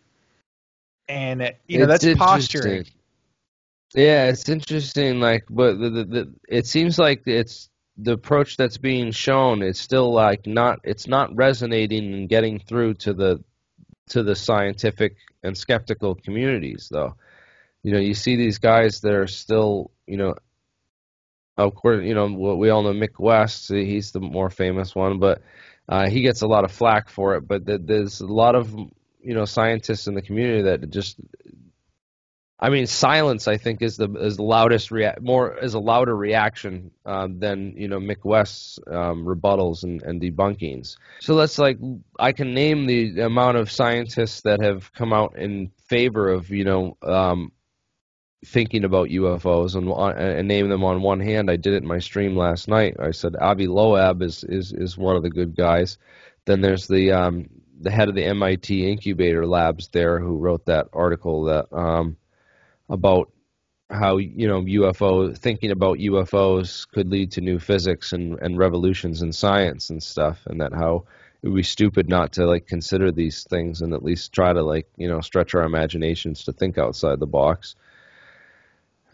And 1.08 1.54
you 1.68 1.80
know, 1.80 1.92
It's 1.92 2.04
that's 2.04 2.18
posturing. 2.18 2.86
Yeah, 3.96 4.28
it's 4.28 4.48
interesting. 4.50 5.20
Like, 5.20 5.46
but 5.50 5.78
the, 5.80 5.90
the, 5.90 6.04
the 6.06 6.34
it 6.48 6.66
seems 6.68 6.98
like 6.98 7.24
it's 7.28 7.70
the 7.98 8.14
approach 8.14 8.58
that's 8.58 8.78
being 8.78 9.12
shown. 9.12 9.62
It's 9.62 9.80
still 9.80 10.14
like 10.14 10.48
not. 10.48 10.80
It's 10.84 11.08
not 11.08 11.36
resonating 11.36 12.14
and 12.14 12.30
getting 12.30 12.60
through 12.60 12.96
to 12.96 13.14
the 13.14 13.44
to 14.10 14.24
the 14.24 14.36
scientific 14.36 15.18
and 15.44 15.58
skeptical 15.58 16.16
communities, 16.16 16.90
though. 16.92 17.16
You 17.84 17.94
know, 17.94 18.00
you 18.00 18.14
see 18.14 18.36
these 18.38 18.60
guys 18.60 19.02
that 19.02 19.14
are 19.14 19.28
still, 19.28 19.92
you 20.08 20.18
know, 20.18 20.36
of 21.58 21.76
course, 21.76 22.04
you 22.06 22.14
know, 22.16 22.26
we 22.28 22.70
all 22.70 22.84
know 22.84 22.94
Mick 22.94 23.20
West. 23.20 23.70
He's 23.70 24.12
the 24.12 24.20
more 24.20 24.50
famous 24.50 24.96
one, 24.96 25.20
but 25.20 25.42
uh, 25.90 26.10
he 26.10 26.22
gets 26.22 26.42
a 26.42 26.48
lot 26.48 26.64
of 26.64 26.72
flack 26.72 27.10
for 27.10 27.36
it. 27.36 27.48
But 27.48 27.66
th- 27.68 27.82
there's 27.84 28.22
a 28.22 28.28
lot 28.28 28.56
of 28.56 28.74
you 28.74 29.34
know 29.36 29.46
scientists 29.46 30.08
in 30.08 30.16
the 30.16 30.22
community 30.22 30.64
that 30.64 30.90
just 30.90 31.18
I 32.64 32.70
mean, 32.70 32.86
silence. 32.86 33.48
I 33.48 33.58
think 33.58 33.82
is 33.82 33.98
the 33.98 34.08
is 34.14 34.38
the 34.38 34.44
loudest 34.44 34.92
rea- 34.92 35.16
more 35.20 35.58
is 35.58 35.74
a 35.74 35.80
louder 35.80 36.16
reaction 36.16 36.92
um, 37.08 37.40
than 37.40 37.74
you 37.76 37.88
know 37.88 38.00
Mick 38.00 38.24
West's 38.24 38.78
um, 38.86 39.26
rebuttals 39.26 39.84
and, 39.84 40.04
and 40.04 40.22
debunkings. 40.22 40.98
So 41.22 41.34
let's 41.34 41.58
like 41.58 41.80
I 42.20 42.34
can 42.34 42.54
name 42.54 42.86
the 42.86 43.22
amount 43.22 43.58
of 43.58 43.72
scientists 43.72 44.42
that 44.42 44.62
have 44.62 44.94
come 44.94 45.12
out 45.12 45.38
in 45.38 45.72
favor 45.88 46.30
of 46.30 46.52
you 46.52 46.64
know 46.64 46.98
um, 47.02 47.52
thinking 48.46 48.84
about 48.84 49.10
UFOs 49.10 49.74
and 49.74 49.90
and 49.90 50.48
name 50.48 50.70
them 50.70 50.84
on 50.84 51.02
one 51.02 51.20
hand. 51.20 51.50
I 51.50 51.56
did 51.56 51.74
it 51.74 51.82
in 51.82 51.88
my 51.88 52.00
stream 52.00 52.38
last 52.38 52.68
night. 52.68 52.98
I 53.00 53.10
said 53.10 53.36
Avi 53.36 53.66
Loeb 53.66 54.22
is 54.22 54.44
is 54.44 54.72
is 54.72 54.96
one 54.96 55.16
of 55.16 55.24
the 55.24 55.32
good 55.32 55.56
guys. 55.56 55.98
Then 56.46 56.62
there's 56.62 56.86
the 56.86 57.12
um, 57.12 57.50
the 57.80 57.90
head 57.90 58.08
of 58.08 58.14
the 58.14 58.26
MIT 58.26 58.88
incubator 58.88 59.48
labs 59.48 59.88
there 59.88 60.20
who 60.20 60.38
wrote 60.38 60.68
that 60.68 60.90
article 60.94 61.46
that 61.46 61.66
um, 61.72 62.18
about 62.92 63.32
how 63.90 64.18
you 64.18 64.48
know 64.48 64.62
UFO 64.62 65.36
thinking 65.38 65.72
about 65.72 65.98
UFOs 65.98 66.88
could 66.92 67.10
lead 67.10 67.32
to 67.32 67.42
new 67.42 67.60
physics 67.60 68.14
and, 68.14 68.40
and 68.40 68.58
revolutions 68.58 69.22
in 69.22 69.32
science 69.34 69.90
and 69.90 70.04
stuff, 70.04 70.40
and 70.46 70.62
that 70.62 70.74
how 70.74 71.06
it 71.42 71.48
would 71.48 71.56
be 71.56 71.64
stupid 71.64 72.08
not 72.08 72.34
to 72.34 72.46
like 72.46 72.68
consider 72.68 73.12
these 73.12 73.44
things 73.44 73.82
and 73.82 73.94
at 73.94 74.04
least 74.04 74.32
try 74.32 74.54
to 74.54 74.62
like 74.62 74.88
you 74.98 75.08
know 75.08 75.22
stretch 75.22 75.56
our 75.56 75.64
imaginations 75.64 76.44
to 76.46 76.54
think 76.54 76.78
outside 76.78 77.20
the 77.20 77.26
box. 77.26 77.76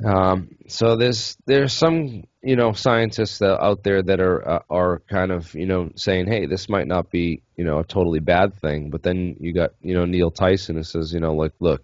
Um, 0.04 0.56
so 0.68 0.96
there's 0.96 1.38
there's 1.48 1.74
some 1.74 2.26
you 2.44 2.56
know 2.56 2.74
scientists 2.74 3.40
that, 3.40 3.60
out 3.60 3.84
there 3.84 4.04
that 4.04 4.20
are 4.20 4.48
uh, 4.48 4.60
are 4.70 5.00
kind 5.10 5.32
of 5.32 5.56
you 5.56 5.66
know 5.66 5.92
saying 5.96 6.28
hey 6.28 6.46
this 6.46 6.70
might 6.70 6.88
not 6.88 7.10
be 7.10 7.42
you 7.56 7.64
know 7.64 7.80
a 7.80 7.84
totally 7.84 8.20
bad 8.20 8.56
thing, 8.56 8.90
but 8.90 9.02
then 9.02 9.38
you 9.40 9.54
got 9.54 9.72
you 9.82 9.96
know 9.96 10.06
Neil 10.06 10.30
Tyson 10.30 10.76
who 10.76 10.84
says 10.84 11.14
you 11.14 11.20
know 11.20 11.34
like 11.34 11.54
look 11.60 11.84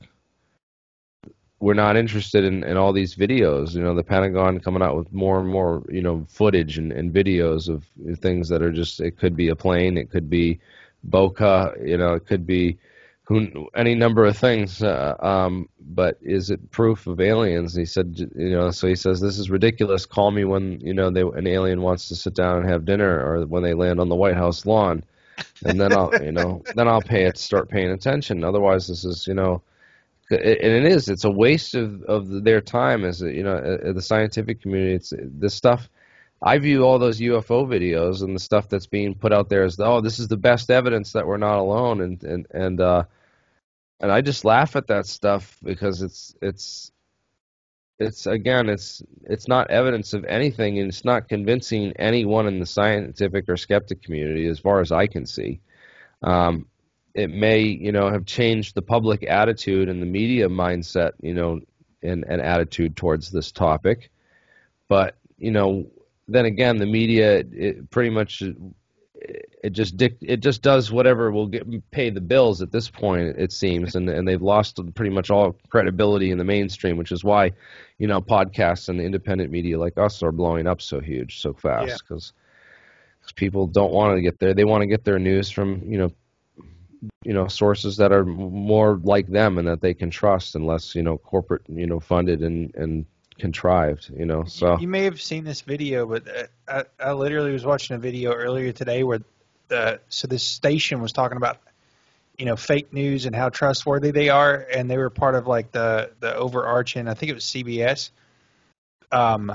we're 1.64 1.74
not 1.74 1.96
interested 1.96 2.44
in, 2.44 2.62
in 2.66 2.76
all 2.76 2.92
these 2.92 3.16
videos. 3.16 3.74
You 3.74 3.82
know, 3.82 3.96
the 3.96 4.04
Pentagon 4.04 4.60
coming 4.60 4.82
out 4.82 4.98
with 4.98 5.14
more 5.14 5.40
and 5.40 5.48
more, 5.48 5.82
you 5.90 6.02
know, 6.02 6.26
footage 6.28 6.78
and, 6.78 6.92
and 6.92 7.14
videos 7.14 7.70
of 7.70 7.86
things 8.20 8.50
that 8.50 8.62
are 8.62 8.72
just, 8.72 9.00
it 9.00 9.18
could 9.18 9.34
be 9.38 9.48
a 9.48 9.56
plane, 9.56 9.98
it 9.98 10.12
could 10.12 10.30
be 10.30 10.60
Boca, 11.06 11.74
you 11.82 11.98
know, 11.98 12.16
it 12.16 12.26
could 12.28 12.46
be 12.46 12.78
who, 13.24 13.70
any 13.78 13.96
number 13.96 14.26
of 14.26 14.38
things. 14.38 14.84
Uh, 14.84 15.16
um, 15.22 15.70
but 15.80 16.18
is 16.22 16.50
it 16.50 16.72
proof 16.72 17.08
of 17.08 17.22
aliens? 17.22 17.74
He 17.74 17.86
said, 17.86 18.20
you 18.36 18.50
know, 18.50 18.70
so 18.72 18.86
he 18.90 18.96
says, 18.96 19.22
this 19.22 19.40
is 19.40 19.50
ridiculous. 19.50 20.06
Call 20.06 20.32
me 20.32 20.44
when, 20.44 20.82
you 20.82 20.94
know, 20.94 21.10
they, 21.10 21.22
an 21.22 21.48
alien 21.48 21.82
wants 21.82 22.10
to 22.10 22.16
sit 22.16 22.34
down 22.34 22.58
and 22.58 22.70
have 22.70 22.84
dinner 22.84 23.26
or 23.26 23.46
when 23.46 23.64
they 23.64 23.74
land 23.74 24.02
on 24.02 24.10
the 24.10 24.16
White 24.16 24.36
House 24.36 24.66
lawn. 24.66 25.02
And 25.66 25.80
then 25.80 25.94
I'll, 25.94 26.12
you 26.22 26.34
know, 26.34 26.62
then 26.76 26.90
I'll 26.90 27.02
pay 27.02 27.24
it, 27.24 27.38
start 27.38 27.70
paying 27.70 27.92
attention. 27.92 28.44
Otherwise, 28.44 28.88
this 28.88 29.06
is, 29.06 29.28
you 29.28 29.34
know, 29.34 29.62
and 30.34 30.86
it 30.86 30.86
is 30.86 31.10
it's 31.10 31.24
a 31.24 31.32
waste 31.32 31.76
of, 31.76 32.04
of 32.04 32.44
their 32.44 32.62
time 32.62 33.06
as 33.06 33.22
you 33.22 33.44
know 33.44 33.78
the 33.94 34.02
scientific 34.02 34.62
community. 34.62 34.94
It's 34.96 35.14
this 35.18 35.54
stuff 35.54 35.90
i 36.44 36.58
view 36.58 36.84
all 36.84 37.00
those 37.00 37.22
ufo 37.22 37.66
videos 37.66 38.22
and 38.22 38.36
the 38.36 38.40
stuff 38.40 38.68
that's 38.68 38.88
being 38.88 39.16
put 39.16 39.32
out 39.32 39.50
there 39.50 39.64
as 39.64 39.80
oh 39.80 40.02
this 40.02 40.20
is 40.20 40.28
the 40.28 40.38
best 40.38 40.70
evidence 40.70 41.14
that 41.14 41.26
we're 41.26 41.38
not 41.38 41.58
alone. 41.58 42.02
And 42.02 42.24
and 42.24 42.48
and 42.52 42.82
uh 42.82 43.04
and 44.00 44.12
i 44.12 44.22
just 44.22 44.46
laugh 44.46 44.76
at 44.76 44.88
that 44.88 45.06
stuff 45.06 45.58
because 45.64 46.02
it's 46.02 46.36
it's 46.42 46.92
it's 48.00 48.26
again 48.28 48.70
it's 48.70 49.02
it's 49.24 49.48
not 49.48 49.72
evidence 49.72 50.14
of 50.14 50.26
anything 50.26 50.80
and 50.80 50.90
it's 50.90 51.06
not 51.06 51.30
convincing 51.30 51.94
anyone 51.98 52.48
in 52.48 52.60
the 52.60 52.66
scientific 52.66 53.48
or 53.48 53.56
skeptic 53.56 54.04
community 54.04 54.48
as 54.48 54.60
far 54.60 54.82
as 54.82 54.92
i 54.92 55.08
can 55.08 55.26
see. 55.26 55.62
Um 56.22 56.68
it 57.14 57.30
may 57.30 57.62
you 57.62 57.92
know 57.92 58.10
have 58.10 58.26
changed 58.26 58.76
the 58.76 58.82
public 58.82 59.24
attitude 59.28 59.90
and 59.90 60.02
the 60.02 60.06
media 60.06 60.48
mindset 60.50 61.12
you 61.22 61.34
know 61.34 61.60
and, 62.02 62.26
and 62.28 62.42
attitude 62.42 62.96
towards 62.96 63.32
this 63.32 63.52
topic. 63.52 64.10
But 64.88 65.16
you 65.38 65.52
know 65.52 65.88
then 66.28 66.46
again 66.46 66.78
the 66.78 66.86
media 66.86 67.44
it 67.52 67.90
pretty 67.90 68.10
much 68.10 68.42
it 68.44 69.72
just 69.72 69.96
dic- 69.96 70.18
it 70.22 70.42
just 70.42 70.62
does 70.62 70.92
whatever 70.92 71.32
will 71.32 71.48
get 71.48 71.92
pay 71.92 72.10
the 72.10 72.22
bills 72.22 72.62
at 72.62 72.72
this 72.72 72.90
point 72.90 73.36
it 73.38 73.52
seems. 73.52 73.96
And 73.96 74.10
and 74.10 74.28
they've 74.28 74.42
lost 74.42 74.80
pretty 74.96 75.14
much 75.14 75.30
all 75.30 75.56
credibility 75.70 76.32
in 76.32 76.38
the 76.38 76.44
mainstream 76.44 76.98
which 76.98 77.12
is 77.12 77.24
why 77.24 77.52
you 78.00 78.08
know 78.08 78.22
podcasts 78.22 78.90
and 78.90 79.00
independent 79.00 79.52
media 79.52 79.80
like 79.80 79.98
us 79.98 80.24
are 80.24 80.32
blowing 80.32 80.68
up 80.68 80.82
so 80.82 81.00
huge 81.00 81.42
so 81.42 81.54
fast. 81.54 82.04
Because 82.08 82.34
people 83.36 83.68
don't 83.68 83.94
want 83.94 84.16
to 84.18 84.22
get 84.22 84.38
there 84.40 84.54
they 84.54 84.66
want 84.66 84.82
to 84.82 84.88
get 84.88 85.06
their 85.06 85.18
news 85.18 85.50
from 85.50 85.82
you 85.86 85.98
know 85.98 86.12
you 87.24 87.34
know 87.34 87.48
sources 87.48 87.98
that 87.98 88.12
are 88.12 88.26
more 88.26 89.00
like 89.04 89.28
them 89.28 89.58
and 89.58 89.68
that 89.68 89.82
they 89.82 89.94
can 89.94 90.10
trust 90.10 90.56
and 90.56 90.66
less 90.66 90.96
you 90.96 91.04
know 91.04 91.18
corporate 91.18 91.64
you 91.68 91.88
know 91.88 92.00
funded 92.00 92.42
and 92.42 92.74
and 92.76 93.06
contrived 93.40 94.12
you 94.16 94.26
know 94.26 94.44
so. 94.44 94.78
You 94.78 94.88
may 94.88 95.04
have 95.04 95.22
seen 95.22 95.44
this 95.44 95.62
video 95.62 96.06
but 96.06 96.24
uh, 96.68 96.84
I, 97.00 97.10
I 97.10 97.14
literally 97.14 97.52
was 97.52 97.66
watching 97.66 97.96
a 97.96 98.00
video 98.00 98.32
earlier 98.32 98.72
today 98.72 99.04
where 99.04 99.22
the 99.70 100.00
so 100.10 100.28
this 100.28 100.44
station 100.44 101.02
was 101.02 101.12
talking 101.12 101.38
about 101.38 101.58
you 102.38 102.46
know 102.46 102.56
fake 102.56 102.94
news 102.94 103.26
and 103.26 103.36
how 103.36 103.50
trustworthy 103.50 104.12
they 104.12 104.30
are 104.30 104.56
and 104.56 104.90
they 104.90 104.98
were 104.98 105.10
part 105.10 105.36
of 105.36 105.48
like 105.48 105.72
the 105.72 106.12
the 106.20 106.36
overarching 106.36 107.08
i 107.08 107.14
think 107.14 107.32
it 107.32 107.36
was 107.36 107.44
cbs 107.44 108.12
um 109.12 109.52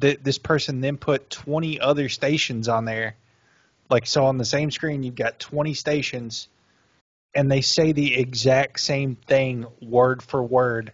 th- 0.00 0.20
this 0.22 0.38
person 0.38 0.80
then 0.80 0.96
put 0.96 1.30
20 1.30 1.80
other 1.80 2.08
stations 2.08 2.68
on 2.68 2.84
there 2.84 3.16
like 3.90 4.06
so 4.06 4.24
on 4.24 4.38
the 4.38 4.44
same 4.44 4.70
screen 4.70 5.02
you've 5.02 5.14
got 5.14 5.38
20 5.38 5.74
stations 5.74 6.48
and 7.34 7.50
they 7.50 7.60
say 7.60 7.92
the 7.92 8.14
exact 8.16 8.80
same 8.80 9.16
thing 9.16 9.66
word 9.82 10.22
for 10.22 10.42
word 10.42 10.92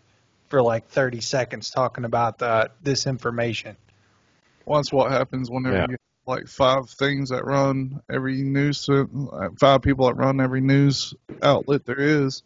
for 0.49 0.63
like 0.63 0.89
30 0.89 1.21
seconds 1.21 1.71
talking 1.71 2.05
about 2.05 2.43
uh, 2.43 2.67
this 2.83 3.07
information. 3.07 3.77
Well, 4.67 4.79
that's 4.81 4.93
what 4.93 5.13
happens 5.13 5.49
whenever 5.51 5.77
Yeah. 5.77 5.87
you 5.89 5.93
have 5.93 5.99
like 6.39 6.49
five 6.49 6.89
things 6.91 7.29
that 7.31 7.45
run 7.45 8.01
every 8.11 8.43
news, 8.43 8.89
uh, 8.89 9.05
five 9.61 9.83
people 9.83 10.07
that 10.07 10.15
run 10.15 10.41
every 10.41 10.61
news 10.61 11.15
outlet 11.43 11.85
there 11.87 12.01
is. 12.01 12.43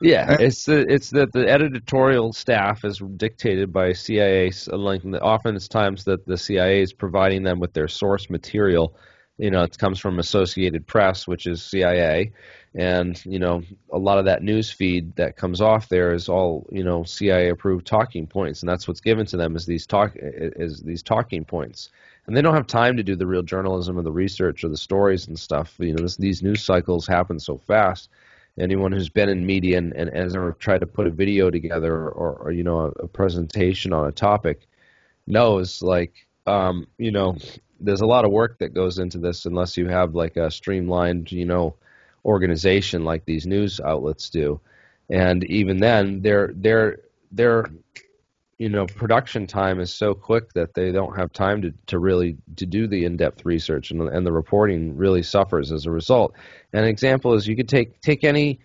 Yeah, 0.00 0.32
And- 0.32 0.40
it's 0.40 0.64
the 0.64 0.86
it's 0.92 1.10
that 1.10 1.30
the 1.32 1.46
editorial 1.48 2.32
staff 2.32 2.84
is 2.84 2.98
dictated 3.16 3.72
by 3.72 3.92
CIA. 3.92 4.50
so, 4.50 4.76
Like 4.76 5.02
often 5.20 5.54
it's 5.56 5.68
times 5.68 6.04
that 6.04 6.26
the 6.26 6.38
CIA 6.38 6.80
is 6.82 6.92
providing 6.92 7.42
them 7.42 7.60
with 7.60 7.74
their 7.74 7.88
source 7.88 8.28
material. 8.30 8.96
You 9.40 9.50
know, 9.50 9.62
it 9.62 9.78
comes 9.78 9.98
from 9.98 10.18
Associated 10.18 10.86
Press, 10.86 11.26
which 11.26 11.46
is 11.46 11.62
CIA, 11.62 12.32
and 12.74 13.20
you 13.24 13.38
know 13.38 13.62
a 13.90 13.98
lot 13.98 14.18
of 14.18 14.26
that 14.26 14.42
news 14.42 14.70
feed 14.70 15.16
that 15.16 15.36
comes 15.36 15.60
off 15.60 15.88
there 15.88 16.12
is 16.12 16.28
all 16.28 16.66
you 16.70 16.84
know 16.84 17.04
CIA 17.04 17.48
approved 17.48 17.86
talking 17.86 18.26
points, 18.26 18.60
and 18.60 18.68
that's 18.68 18.86
what's 18.86 19.00
given 19.00 19.24
to 19.26 19.36
them 19.38 19.56
is 19.56 19.64
these 19.64 19.86
talk 19.86 20.12
is 20.14 20.82
these 20.82 21.02
talking 21.02 21.44
points. 21.44 21.88
And 22.26 22.36
they 22.36 22.42
don't 22.42 22.54
have 22.54 22.66
time 22.66 22.98
to 22.98 23.02
do 23.02 23.16
the 23.16 23.26
real 23.26 23.42
journalism 23.42 23.98
or 23.98 24.02
the 24.02 24.12
research 24.12 24.62
or 24.62 24.68
the 24.68 24.76
stories 24.76 25.26
and 25.26 25.38
stuff. 25.38 25.74
You 25.78 25.94
know, 25.94 26.02
this, 26.02 26.16
these 26.16 26.42
news 26.42 26.62
cycles 26.62 27.06
happen 27.06 27.40
so 27.40 27.56
fast 27.56 28.10
anyone 28.58 28.92
who's 28.92 29.08
been 29.08 29.28
in 29.28 29.46
media 29.46 29.78
and, 29.78 29.92
and 29.94 30.10
has 30.14 30.36
ever 30.36 30.52
tried 30.52 30.80
to 30.80 30.86
put 30.86 31.06
a 31.06 31.10
video 31.10 31.50
together 31.50 31.94
or, 31.94 32.32
or 32.32 32.52
you 32.52 32.62
know 32.62 32.80
a, 32.80 33.04
a 33.04 33.08
presentation 33.08 33.92
on 33.92 34.06
a 34.06 34.12
topic 34.12 34.66
knows 35.26 35.82
like 35.82 36.26
um, 36.46 36.86
you 36.98 37.10
know 37.10 37.36
there's 37.80 38.00
a 38.00 38.06
lot 38.06 38.24
of 38.24 38.30
work 38.30 38.58
that 38.58 38.74
goes 38.74 38.98
into 38.98 39.18
this 39.18 39.46
unless 39.46 39.76
you 39.76 39.88
have 39.88 40.14
like 40.14 40.36
a 40.36 40.50
streamlined 40.50 41.32
you 41.32 41.46
know 41.46 41.76
organization 42.24 43.04
like 43.04 43.24
these 43.24 43.46
news 43.46 43.80
outlets 43.80 44.30
do. 44.30 44.60
And 45.08 45.44
even 45.44 45.78
then 45.78 46.22
their 46.22 46.50
their 46.54 46.98
they're 47.32 47.70
you 48.58 48.68
know 48.68 48.86
production 48.86 49.46
time 49.46 49.80
is 49.80 49.92
so 49.92 50.14
quick 50.14 50.52
that 50.52 50.74
they 50.74 50.92
don't 50.92 51.16
have 51.16 51.32
time 51.32 51.62
to, 51.62 51.72
to 51.86 51.98
really 51.98 52.36
to 52.56 52.66
do 52.66 52.86
the 52.86 53.04
in-depth 53.04 53.44
research 53.44 53.90
and, 53.90 54.02
and 54.02 54.26
the 54.26 54.32
reporting 54.32 54.96
really 54.96 55.22
suffers 55.22 55.72
as 55.72 55.86
a 55.86 55.90
result. 55.90 56.34
An 56.72 56.84
example 56.84 57.34
is 57.34 57.46
you 57.46 57.56
could 57.56 57.68
take 57.68 58.00
take 58.00 58.22
any 58.24 58.60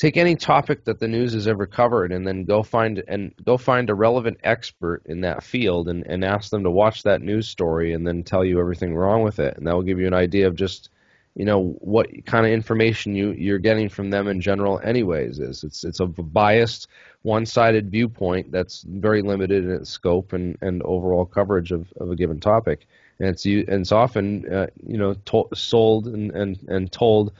take 0.00 0.16
any 0.16 0.34
topic 0.34 0.84
that 0.84 0.98
the 0.98 1.06
news 1.06 1.34
has 1.34 1.46
ever 1.46 1.66
covered 1.66 2.10
and 2.10 2.26
then 2.26 2.44
go 2.44 2.62
find 2.62 3.04
and 3.06 3.34
go 3.44 3.58
find 3.58 3.90
a 3.90 3.94
relevant 3.94 4.38
expert 4.42 5.02
in 5.04 5.20
that 5.20 5.42
field 5.42 5.90
and, 5.90 6.06
and 6.06 6.24
ask 6.24 6.50
them 6.50 6.64
to 6.64 6.70
watch 6.70 7.02
that 7.02 7.20
news 7.20 7.46
story 7.46 7.92
and 7.92 8.06
then 8.06 8.22
tell 8.22 8.42
you 8.42 8.58
everything 8.58 8.96
wrong 8.96 9.22
with 9.22 9.38
it. 9.38 9.58
And 9.58 9.66
that 9.66 9.74
will 9.74 9.82
give 9.82 10.00
you 10.00 10.06
an 10.06 10.14
idea 10.14 10.46
of 10.46 10.56
just 10.56 10.88
you 11.36 11.44
know 11.44 11.76
what 11.80 12.08
kind 12.24 12.46
of 12.46 12.50
information 12.50 13.14
you 13.14 13.32
you're 13.32 13.58
getting 13.58 13.90
from 13.90 14.08
them 14.08 14.26
in 14.26 14.40
general 14.40 14.80
anyways 14.82 15.38
is. 15.38 15.64
It's 15.64 15.84
it's 15.84 16.00
a 16.00 16.06
biased 16.06 16.88
one-sided 17.20 17.90
viewpoint 17.90 18.50
that's 18.50 18.82
very 18.88 19.20
limited 19.20 19.64
in 19.64 19.70
its 19.70 19.90
scope 19.90 20.32
and, 20.32 20.56
and 20.62 20.82
overall 20.82 21.26
coverage 21.26 21.72
of, 21.72 21.92
of 22.00 22.10
a 22.10 22.16
given 22.16 22.40
topic. 22.40 22.86
And 23.18 23.28
it's 23.28 23.44
you 23.44 23.66
and 23.68 23.82
it's 23.82 23.92
often 23.92 24.50
uh, 24.50 24.68
you 24.82 24.96
know 24.96 25.12
to, 25.26 25.44
sold 25.54 26.06
and, 26.06 26.30
and 26.30 26.58
and 26.68 26.90
told 26.90 27.34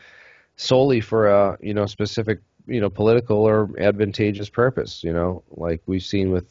solely 0.57 1.01
for 1.01 1.29
a 1.29 1.57
you 1.63 1.73
know 1.73 1.87
specific 1.87 2.41
you 2.71 2.81
know 2.81 2.91
political 2.91 3.39
or 3.39 3.71
advantageous 3.79 4.49
purpose 4.49 5.05
you 5.05 5.13
know 5.13 5.43
like 5.51 5.83
we've 5.87 6.03
seen 6.03 6.31
with 6.31 6.47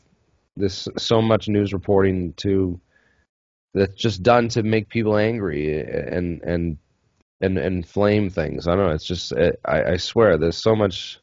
this 0.58 0.88
so 0.98 1.22
much 1.22 1.48
news 1.48 1.74
reporting 1.74 2.34
to 2.34 2.80
that's 3.74 3.94
just 3.94 4.24
done 4.24 4.50
to 4.50 4.64
make 4.64 4.90
people 4.90 5.18
angry 5.18 5.80
and 5.80 6.42
and 6.44 6.78
and 7.42 7.58
and 7.58 7.88
flame 7.88 8.30
things. 8.30 8.68
I 8.68 8.76
don't 8.76 8.88
know. 8.88 8.94
It's 8.94 9.06
just 9.06 9.32
it, 9.32 9.60
I, 9.64 9.84
I 9.84 9.98
swear 9.98 10.38
there's 10.38 10.58
so 10.58 10.76
much 10.76 11.20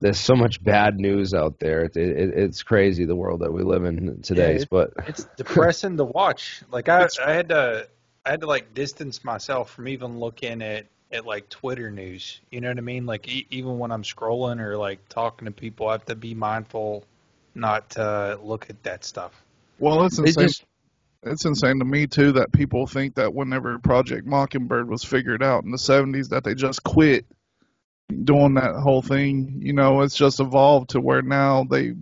there's 0.00 0.18
so 0.18 0.34
much 0.34 0.62
bad 0.62 0.98
news 0.98 1.34
out 1.34 1.58
there. 1.58 1.82
It, 1.84 1.96
it, 1.96 2.30
it's 2.34 2.62
crazy 2.62 3.04
the 3.04 3.16
world 3.16 3.40
that 3.40 3.52
we 3.52 3.62
live 3.62 3.84
in 3.84 4.22
today. 4.22 4.58
Yeah, 4.58 4.64
but 4.70 4.92
it's 5.06 5.24
depressing 5.36 5.96
to 5.98 6.04
watch. 6.04 6.62
Like 6.70 6.88
I, 6.88 7.06
I 7.24 7.32
had 7.32 7.50
to 7.50 7.88
I 8.24 8.30
had 8.30 8.40
to 8.40 8.46
like 8.46 8.74
distance 8.74 9.24
myself 9.24 9.70
from 9.70 9.88
even 9.88 10.18
looking 10.18 10.62
at 10.62 10.86
at 11.12 11.26
like 11.26 11.48
Twitter 11.48 11.90
news. 11.90 12.40
You 12.50 12.60
know 12.60 12.68
what 12.68 12.78
I 12.78 12.82
mean? 12.82 13.06
Like 13.06 13.28
e- 13.28 13.46
even 13.50 13.78
when 13.78 13.90
I'm 13.90 14.02
scrolling 14.02 14.60
or 14.60 14.76
like 14.76 15.08
talking 15.08 15.46
to 15.46 15.52
people, 15.52 15.88
I 15.88 15.92
have 15.92 16.04
to 16.06 16.14
be 16.14 16.34
mindful 16.34 17.04
not 17.54 17.90
to 17.90 18.38
look 18.42 18.70
at 18.70 18.82
that 18.84 19.04
stuff. 19.04 19.32
Well, 19.78 20.04
it's 20.04 20.18
insane. 20.18 20.48
Just, 20.48 20.64
it's 21.22 21.44
insane 21.44 21.78
to 21.80 21.84
me 21.84 22.06
too 22.06 22.32
that 22.32 22.52
people 22.52 22.86
think 22.86 23.16
that 23.16 23.34
whenever 23.34 23.78
Project 23.78 24.26
Mockingbird 24.26 24.88
was 24.88 25.04
figured 25.04 25.42
out 25.42 25.64
in 25.64 25.70
the 25.70 25.76
70s 25.76 26.28
that 26.30 26.44
they 26.44 26.54
just 26.54 26.82
quit 26.82 27.26
doing 28.24 28.54
that 28.54 28.74
whole 28.76 29.02
thing. 29.02 29.60
You 29.60 29.72
know, 29.72 30.00
it's 30.02 30.16
just 30.16 30.40
evolved 30.40 30.90
to 30.90 31.00
where 31.00 31.22
now 31.22 31.64
they 31.64 31.94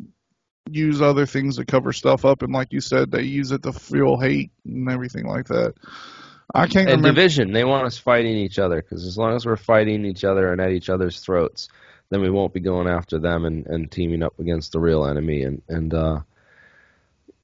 use 0.70 1.00
other 1.00 1.26
things 1.26 1.56
to 1.56 1.64
cover 1.64 1.92
stuff 1.92 2.26
up 2.26 2.42
and 2.42 2.52
like 2.52 2.72
you 2.72 2.80
said 2.80 3.10
they 3.10 3.22
use 3.22 3.52
it 3.52 3.62
to 3.62 3.72
fuel 3.72 4.20
hate 4.20 4.50
and 4.66 4.88
everything 4.90 5.26
like 5.26 5.46
that. 5.46 5.74
I 6.54 6.66
can't 6.66 6.88
and 6.88 7.02
remember 7.02 7.08
division. 7.08 7.52
They 7.52 7.64
want 7.64 7.86
us 7.86 7.98
fighting 7.98 8.36
each 8.36 8.58
other 8.58 8.80
because 8.80 9.04
as 9.04 9.18
long 9.18 9.34
as 9.34 9.44
we're 9.44 9.56
fighting 9.56 10.04
each 10.04 10.24
other 10.24 10.50
and 10.50 10.60
at 10.60 10.70
each 10.70 10.88
other's 10.88 11.20
throats, 11.20 11.68
then 12.10 12.20
we 12.22 12.30
won't 12.30 12.54
be 12.54 12.60
going 12.60 12.88
after 12.88 13.18
them 13.18 13.44
and, 13.44 13.66
and 13.66 13.90
teaming 13.90 14.22
up 14.22 14.38
against 14.38 14.72
the 14.72 14.80
real 14.80 15.04
enemy. 15.04 15.42
And 15.42 15.62
and 15.68 15.92
uh, 15.92 16.20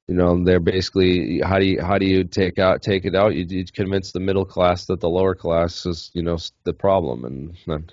you 0.07 0.15
know 0.15 0.43
they're 0.43 0.59
basically 0.59 1.41
how 1.41 1.59
do 1.59 1.65
you 1.65 1.81
how 1.81 1.97
do 1.97 2.05
you 2.05 2.23
take 2.23 2.59
out 2.59 2.81
take 2.81 3.05
it 3.05 3.15
out 3.15 3.35
you, 3.35 3.45
you 3.47 3.65
convince 3.65 4.11
the 4.11 4.19
middle 4.19 4.45
class 4.45 4.85
that 4.85 4.99
the 4.99 5.09
lower 5.09 5.33
class 5.35 5.85
is 5.85 6.11
you 6.13 6.21
know 6.21 6.37
the 6.63 6.73
problem 6.73 7.25
and 7.25 7.57
then 7.65 7.89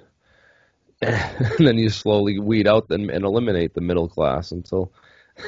and 1.02 1.66
then 1.66 1.78
you 1.78 1.88
slowly 1.88 2.38
weed 2.38 2.68
out 2.68 2.86
and, 2.90 3.10
and 3.10 3.24
eliminate 3.24 3.74
the 3.74 3.80
middle 3.80 4.08
class 4.08 4.52
until 4.52 4.92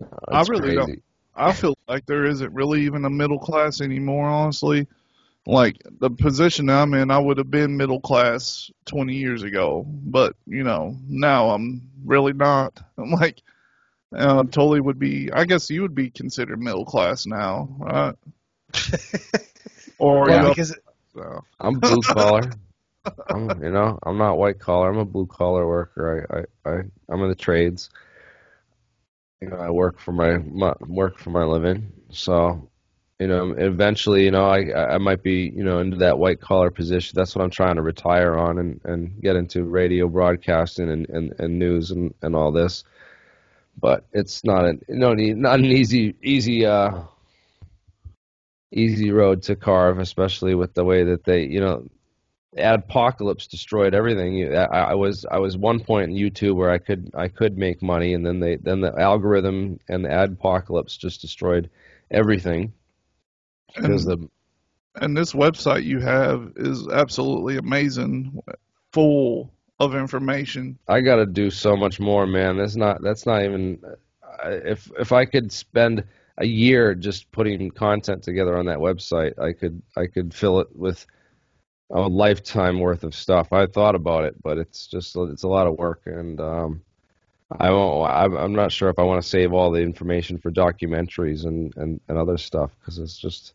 uh, 0.00 0.06
I 0.30 0.42
really 0.42 0.74
crazy. 0.74 0.76
don't 0.76 1.02
I 1.40 1.52
feel 1.52 1.76
like 1.88 2.06
there 2.06 2.26
isn't 2.26 2.52
really 2.52 2.82
even 2.82 3.04
a 3.04 3.10
middle 3.10 3.38
class 3.38 3.80
anymore 3.80 4.28
honestly 4.28 4.86
like 5.46 5.76
the 6.00 6.10
position 6.10 6.68
I'm 6.68 6.94
in 6.94 7.10
I 7.10 7.18
would 7.18 7.38
have 7.38 7.50
been 7.50 7.76
middle 7.76 8.00
class 8.00 8.70
20 8.86 9.14
years 9.14 9.42
ago 9.42 9.84
but 9.86 10.36
you 10.46 10.62
know 10.62 10.96
now 11.08 11.50
I'm 11.50 11.82
really 12.04 12.32
not 12.32 12.78
I'm 12.98 13.10
like 13.10 13.42
uh, 14.14 14.44
Tully 14.44 14.80
would 14.80 14.98
be. 14.98 15.30
I 15.32 15.44
guess 15.44 15.70
you 15.70 15.82
would 15.82 15.94
be 15.94 16.10
considered 16.10 16.60
middle 16.60 16.84
class 16.84 17.26
now, 17.26 17.68
right? 17.78 18.14
or 19.98 20.28
yeah, 20.28 20.48
because 20.48 20.76
so. 21.14 21.44
I'm 21.60 21.78
blue 21.78 22.00
collar. 22.02 22.50
I'm, 23.28 23.62
you 23.62 23.70
know, 23.70 23.98
I'm 24.02 24.18
not 24.18 24.38
white 24.38 24.58
collar. 24.58 24.90
I'm 24.90 24.98
a 24.98 25.04
blue 25.04 25.26
collar 25.26 25.66
worker. 25.66 26.26
I, 26.30 26.70
I, 26.70 26.72
I, 26.72 26.82
I'm 27.08 27.22
in 27.22 27.28
the 27.28 27.34
trades. 27.34 27.90
You 29.40 29.48
know, 29.50 29.56
I 29.56 29.70
work 29.70 29.98
for 30.00 30.12
my, 30.12 30.38
my 30.38 30.74
work 30.86 31.18
for 31.18 31.30
my 31.30 31.44
living. 31.44 31.92
So, 32.10 32.68
you 33.18 33.28
know, 33.28 33.52
eventually, 33.52 34.24
you 34.24 34.30
know, 34.30 34.46
I, 34.46 34.94
I 34.94 34.98
might 34.98 35.22
be, 35.22 35.52
you 35.54 35.64
know, 35.64 35.78
into 35.80 35.98
that 35.98 36.18
white 36.18 36.40
collar 36.40 36.70
position. 36.70 37.16
That's 37.16 37.34
what 37.34 37.42
I'm 37.44 37.50
trying 37.50 37.76
to 37.76 37.82
retire 37.82 38.36
on 38.36 38.58
and, 38.58 38.80
and 38.84 39.20
get 39.22 39.36
into 39.36 39.64
radio 39.64 40.08
broadcasting 40.08 40.90
and, 40.90 41.08
and, 41.10 41.34
and 41.38 41.58
news 41.58 41.90
and, 41.90 42.14
and 42.22 42.36
all 42.36 42.52
this 42.52 42.84
but 43.80 44.04
it's 44.12 44.44
not 44.44 44.64
an 44.66 44.82
no 44.88 45.14
not 45.14 45.58
an 45.58 45.64
easy 45.64 46.14
easy 46.22 46.66
uh 46.66 47.02
easy 48.72 49.10
road 49.10 49.42
to 49.42 49.56
carve, 49.56 49.98
especially 49.98 50.54
with 50.54 50.74
the 50.74 50.84
way 50.84 51.04
that 51.04 51.24
they 51.24 51.44
you 51.44 51.60
know 51.60 51.86
adpocalypse 52.56 53.48
destroyed 53.48 53.94
everything. 53.94 54.54
I, 54.54 54.64
I 54.64 54.94
was 54.94 55.24
I 55.30 55.38
was 55.38 55.56
one 55.56 55.80
point 55.80 56.10
in 56.10 56.16
YouTube 56.16 56.56
where 56.56 56.70
I 56.70 56.78
could 56.78 57.10
I 57.14 57.28
could 57.28 57.56
make 57.56 57.82
money, 57.82 58.14
and 58.14 58.26
then 58.26 58.40
they 58.40 58.56
then 58.56 58.80
the 58.80 58.98
algorithm 58.98 59.78
and 59.88 60.04
the 60.04 60.10
ad 60.10 60.32
apocalypse 60.32 60.96
just 60.96 61.20
destroyed 61.20 61.70
everything 62.10 62.72
because 63.74 64.04
the 64.04 64.28
and 64.96 65.16
this 65.16 65.32
website 65.32 65.84
you 65.84 66.00
have 66.00 66.52
is 66.56 66.88
absolutely 66.88 67.56
amazing, 67.56 68.42
full 68.92 69.52
of 69.78 69.94
information. 69.94 70.78
I 70.88 71.00
got 71.00 71.16
to 71.16 71.26
do 71.26 71.50
so 71.50 71.76
much 71.76 72.00
more, 72.00 72.26
man. 72.26 72.56
That's 72.56 72.76
not 72.76 73.00
that's 73.02 73.26
not 73.26 73.44
even 73.44 73.80
if 74.44 74.90
if 74.98 75.12
I 75.12 75.24
could 75.24 75.52
spend 75.52 76.04
a 76.38 76.46
year 76.46 76.94
just 76.94 77.30
putting 77.30 77.70
content 77.70 78.22
together 78.22 78.56
on 78.56 78.66
that 78.66 78.78
website, 78.78 79.38
I 79.38 79.52
could 79.52 79.82
I 79.96 80.06
could 80.06 80.34
fill 80.34 80.60
it 80.60 80.74
with 80.74 81.06
a 81.90 82.00
lifetime 82.00 82.78
worth 82.78 83.04
of 83.04 83.14
stuff. 83.14 83.52
I 83.52 83.66
thought 83.66 83.94
about 83.94 84.24
it, 84.24 84.40
but 84.42 84.58
it's 84.58 84.86
just 84.86 85.16
it's 85.16 85.42
a 85.42 85.48
lot 85.48 85.66
of 85.66 85.76
work, 85.76 86.02
and 86.06 86.40
um, 86.40 86.82
I 87.58 87.70
won't. 87.70 88.10
I'm 88.10 88.54
not 88.54 88.72
sure 88.72 88.90
if 88.90 88.98
I 88.98 89.02
want 89.02 89.22
to 89.22 89.28
save 89.28 89.52
all 89.52 89.70
the 89.70 89.80
information 89.80 90.38
for 90.38 90.50
documentaries 90.50 91.44
and 91.44 91.76
and, 91.76 92.00
and 92.08 92.18
other 92.18 92.38
stuff 92.38 92.70
because 92.80 92.98
it's 92.98 93.18
just 93.18 93.54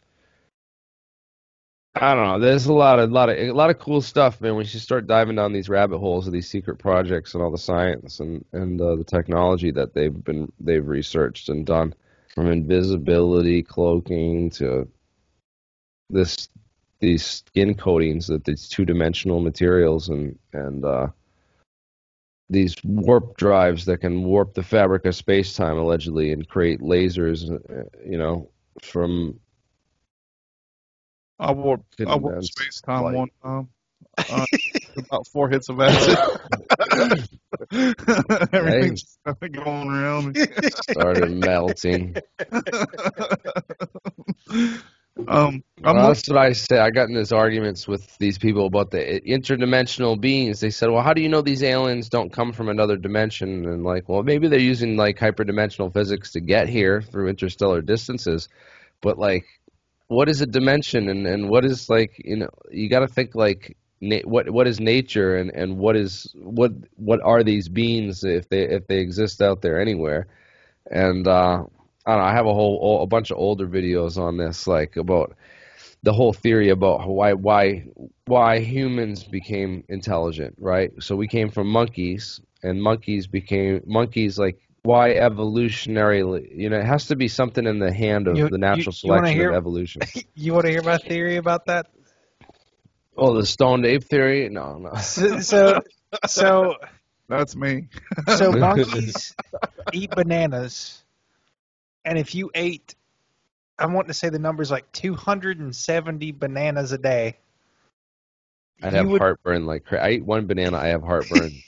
I 1.98 2.14
don't 2.14 2.28
know. 2.28 2.40
There's 2.40 2.66
a 2.66 2.74
lot 2.74 3.00
of 3.00 3.10
lot 3.10 3.30
of 3.30 3.38
a 3.38 3.52
lot 3.54 3.70
of 3.70 3.80
cool 3.80 4.02
stuff, 4.02 4.42
man. 4.42 4.56
When 4.56 4.66
you 4.66 4.80
start 4.80 5.08
diving 5.08 5.38
down 5.38 5.54
these 5.54 5.70
rabbit 5.70 6.00
holes 6.00 6.28
of 6.28 6.34
these 6.34 6.50
secret 6.50 6.78
projects 6.78 7.34
and 7.34 7.42
all 7.42 7.52
the 7.52 7.58
science 7.58 8.20
and 8.20 8.44
and 8.52 8.82
uh, 8.82 8.96
the 8.96 9.04
technology 9.06 9.72
that 9.72 9.94
they've 9.94 10.24
been 10.26 10.52
they've 10.60 10.86
researched 10.86 11.48
and 11.48 11.66
done, 11.66 11.94
from 12.34 12.48
invisibility, 12.48 13.64
cloaking 13.64 14.50
to 14.52 14.90
this 16.10 16.50
these 17.06 17.24
skin 17.24 17.76
coatings 17.76 18.26
that 18.28 18.44
these 18.46 18.68
two 18.68 18.84
dimensional 18.84 19.40
materials 19.40 20.10
and 20.10 20.40
and 20.54 20.84
uh, 20.84 21.08
these 22.50 22.76
warp 22.84 23.38
drives 23.38 23.86
that 23.86 24.00
can 24.00 24.24
warp 24.24 24.56
the 24.56 24.64
fabric 24.64 25.06
of 25.06 25.16
space 25.16 25.54
time 25.54 25.78
allegedly 25.78 26.32
and 26.32 26.50
create 26.50 26.80
lasers, 26.80 27.52
uh, 27.52 27.84
you 28.04 28.18
know, 28.18 28.50
from 28.82 29.40
I 31.40 31.52
warped, 31.52 32.02
I 32.02 32.16
warped 32.16 32.46
space 32.46 32.82
time 32.82 33.14
one 33.14 33.30
time. 33.44 33.70
Uh, 34.18 34.46
about 34.98 35.28
four 35.28 35.48
hits 35.48 35.70
of 35.70 35.80
acid. 35.80 36.18
Everything's 38.52 39.20
hey. 39.42 39.50
going 39.50 39.90
around 39.90 40.36
me. 40.36 40.46
Started 40.90 41.32
melting. 41.32 42.16
um, 45.28 45.64
well, 45.82 46.08
that's 46.08 46.28
what 46.28 46.38
I 46.38 46.52
say. 46.54 46.78
I 46.78 46.90
got 46.90 47.10
in 47.10 47.16
these 47.16 47.32
arguments 47.32 47.88
with 47.88 48.18
these 48.18 48.38
people 48.38 48.66
about 48.66 48.92
the 48.92 49.22
interdimensional 49.22 50.20
beings. 50.20 50.60
They 50.60 50.70
said, 50.70 50.90
"Well, 50.90 51.02
how 51.04 51.14
do 51.14 51.22
you 51.22 51.30
know 51.30 51.42
these 51.42 51.64
aliens 51.64 52.10
don't 52.10 52.34
come 52.34 52.52
from 52.54 52.70
another 52.70 52.98
dimension?" 52.98 53.66
And 53.66 53.84
like, 53.84 54.10
well, 54.10 54.24
maybe 54.24 54.48
they're 54.48 54.60
using 54.60 54.98
like 54.98 55.18
hyperdimensional 55.18 55.94
physics 55.94 56.32
to 56.34 56.42
get 56.42 56.68
here 56.68 57.02
through 57.02 57.30
interstellar 57.30 57.82
distances, 57.82 58.50
but 59.02 59.18
like 59.18 59.46
what 60.08 60.30
is 60.30 60.42
a 60.42 60.46
dimension 60.46 61.10
and, 61.10 61.26
and 61.26 61.50
what 61.50 61.66
is 61.66 61.90
like 61.90 62.22
you 62.24 62.36
know 62.38 62.50
you 62.72 62.90
got 62.90 63.00
to 63.00 63.08
think 63.08 63.36
like 63.36 63.76
na- 64.02 64.22
what 64.24 64.50
what 64.50 64.68
is 64.68 64.80
nature 64.80 65.36
and, 65.38 65.52
and 65.52 65.78
what 65.78 65.96
is 65.96 66.32
what 66.36 66.72
what 66.96 67.22
are 67.22 67.44
these 67.44 67.70
beings 67.70 68.24
if 68.24 68.48
they 68.50 68.64
if 68.64 68.86
they 68.88 69.00
exist 69.00 69.42
out 69.42 69.62
there 69.62 69.80
anywhere 69.80 70.28
and 70.92 71.28
uh, 71.28 71.64
I 72.06 72.12
don't 72.12 72.20
know 72.20 72.26
I 72.28 72.34
have 72.34 72.46
a 72.46 72.54
whole 72.54 73.02
a 73.04 73.08
bunch 73.08 73.32
of 73.32 73.38
older 73.38 73.68
videos 73.68 74.18
on 74.18 74.38
this 74.38 74.68
like 74.68 74.96
about 74.98 75.36
the 76.04 76.14
whole 76.14 76.34
theory 76.34 76.70
about 76.70 77.08
why 77.08 77.34
why 77.34 77.86
why 78.26 78.60
humans 78.60 79.24
became 79.24 79.84
intelligent 79.90 80.56
right 80.60 80.92
so 81.00 81.16
we 81.16 81.28
came 81.28 81.50
from 81.50 81.68
monkeys 81.68 82.40
and 82.64 82.82
monkeys 82.82 83.28
became 83.28 83.82
monkeys 83.86 84.38
like 84.38 84.60
why 84.84 85.16
evolutionarily, 85.16 86.48
you 86.56 86.70
know, 86.70 86.78
it 86.78 86.86
has 86.86 87.08
to 87.08 87.16
be 87.16 87.28
something 87.28 87.66
in 87.66 87.80
the 87.80 87.92
hand 87.92 88.28
of 88.28 88.38
You- 88.38 88.50
the 88.50 88.60
natural 88.60 88.94
you 89.02 89.10
wanna 89.10 89.30
selection 89.30 89.40
hear- 89.40 89.50
of 89.50 89.56
evolution. 89.58 90.02
You 90.36 90.54
want 90.54 90.66
to 90.66 90.72
hear 90.72 90.84
my 90.84 90.98
theory 91.00 91.38
about 91.38 91.66
that? 91.66 91.88
oh, 93.18 93.34
the 93.36 93.46
stoned 93.46 93.86
ape 93.86 94.04
theory? 94.04 94.50
No, 94.50 94.78
no. 94.78 94.94
So, 94.96 95.40
so, 95.40 95.82
so, 96.28 96.76
That's 97.30 97.56
me. 97.56 97.88
so 98.28 98.52
monkeys 98.60 99.34
eat 99.92 100.12
bananas, 100.12 101.04
and 102.06 102.18
if 102.18 102.34
you 102.36 102.50
ate, 102.56 102.96
I'm 103.78 103.92
wanting 103.94 104.08
to 104.08 104.14
say 104.14 104.30
the 104.30 104.40
number's 104.40 104.72
like 104.72 104.90
270 104.94 106.32
bananas 106.32 106.92
a 106.94 106.98
day. 106.98 107.38
I'd 108.82 108.94
have 108.94 109.08
would- 109.08 109.22
heartburn 109.22 109.66
like 109.66 109.86
cra- 109.86 110.04
I 110.06 110.12
eat 110.12 110.26
one 110.26 110.46
banana, 110.46 110.78
I 110.78 110.88
have 110.88 111.04
heartburn. 111.04 111.52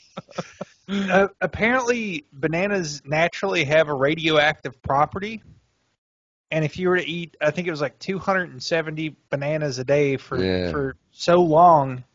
Uh, 0.89 1.28
apparently, 1.41 2.23
bananas 2.32 3.02
naturally 3.04 3.65
have 3.65 3.89
a 3.89 3.93
radioactive 3.93 4.82
property. 4.82 5.43
And 6.50 6.63
if 6.63 6.80
you 6.80 6.88
were 6.88 6.95
to 6.95 7.06
eat, 7.06 7.36
I 7.41 7.52
think 7.52 7.67
it 7.67 7.71
was 7.71 7.82
like 7.82 8.00
270 8.00 9.13
bananas 9.30 9.80
a 9.80 9.84
day 9.84 10.15
for 10.15 10.41
Yeah. 10.41 10.71
for 10.71 10.95
so 11.12 11.41
long, 11.41 12.06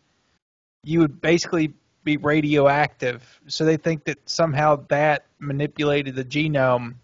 you 0.85 1.01
would 1.01 1.21
basically 1.21 1.75
be 2.03 2.17
radioactive. 2.17 3.23
So 3.47 3.67
they 3.67 3.77
think 3.77 4.05
that 4.05 4.17
somehow 4.25 4.77
that 4.89 5.27
manipulated 5.39 6.15
the 6.15 6.25
genome, 6.25 6.95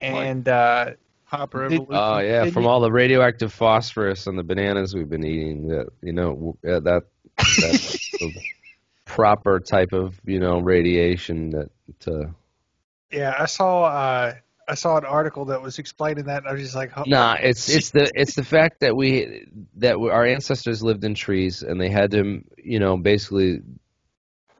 and 0.00 0.48
uh, 0.48 0.90
Hyper 1.24 1.68
Did- 1.68 1.80
evolution. 1.82 1.94
Oh 2.04 2.18
yeah, 2.18 2.40
Didn't 2.44 2.54
from 2.54 2.62
you- 2.64 2.68
all 2.68 2.80
the 2.80 2.92
radioactive 2.92 3.52
phosphorus 3.52 4.26
on 4.26 4.36
the 4.36 4.42
bananas 4.42 4.94
we've 4.94 5.08
been 5.10 5.24
eating. 5.24 5.68
That 5.68 5.88
you 6.02 6.12
know 6.12 6.30
w- 6.34 6.56
uh, 6.68 6.80
that 6.80 7.02
that's 7.36 8.10
the 8.18 8.32
proper 9.04 9.60
type 9.60 9.92
of 9.92 10.20
you 10.24 10.40
know 10.40 10.60
radiation 10.60 11.50
that 11.50 11.70
to. 12.00 12.34
yeah, 13.10 13.34
I 13.38 13.46
saw 13.46 13.84
uh, 13.84 14.34
I 14.68 14.74
saw 14.74 14.96
an 14.98 15.04
article 15.04 15.46
that 15.46 15.62
was 15.62 15.78
explaining 15.78 16.24
that. 16.26 16.38
And 16.38 16.48
I 16.48 16.52
was 16.52 16.62
just 16.62 16.74
like, 16.76 16.92
oh, 16.96 17.04
Nah, 17.06 17.36
it's 17.40 17.68
it's 17.68 17.90
the 17.90 18.10
it's 18.14 18.34
the 18.34 18.44
fact 18.44 18.80
that 18.80 18.96
we 18.96 19.46
that 19.76 19.98
we, 20.00 20.10
our 20.10 20.24
ancestors 20.24 20.82
lived 20.82 21.04
in 21.04 21.14
trees 21.14 21.62
and 21.62 21.80
they 21.80 21.88
had 21.90 22.12
to 22.12 22.42
you 22.56 22.78
know 22.78 22.96
basically 22.96 23.60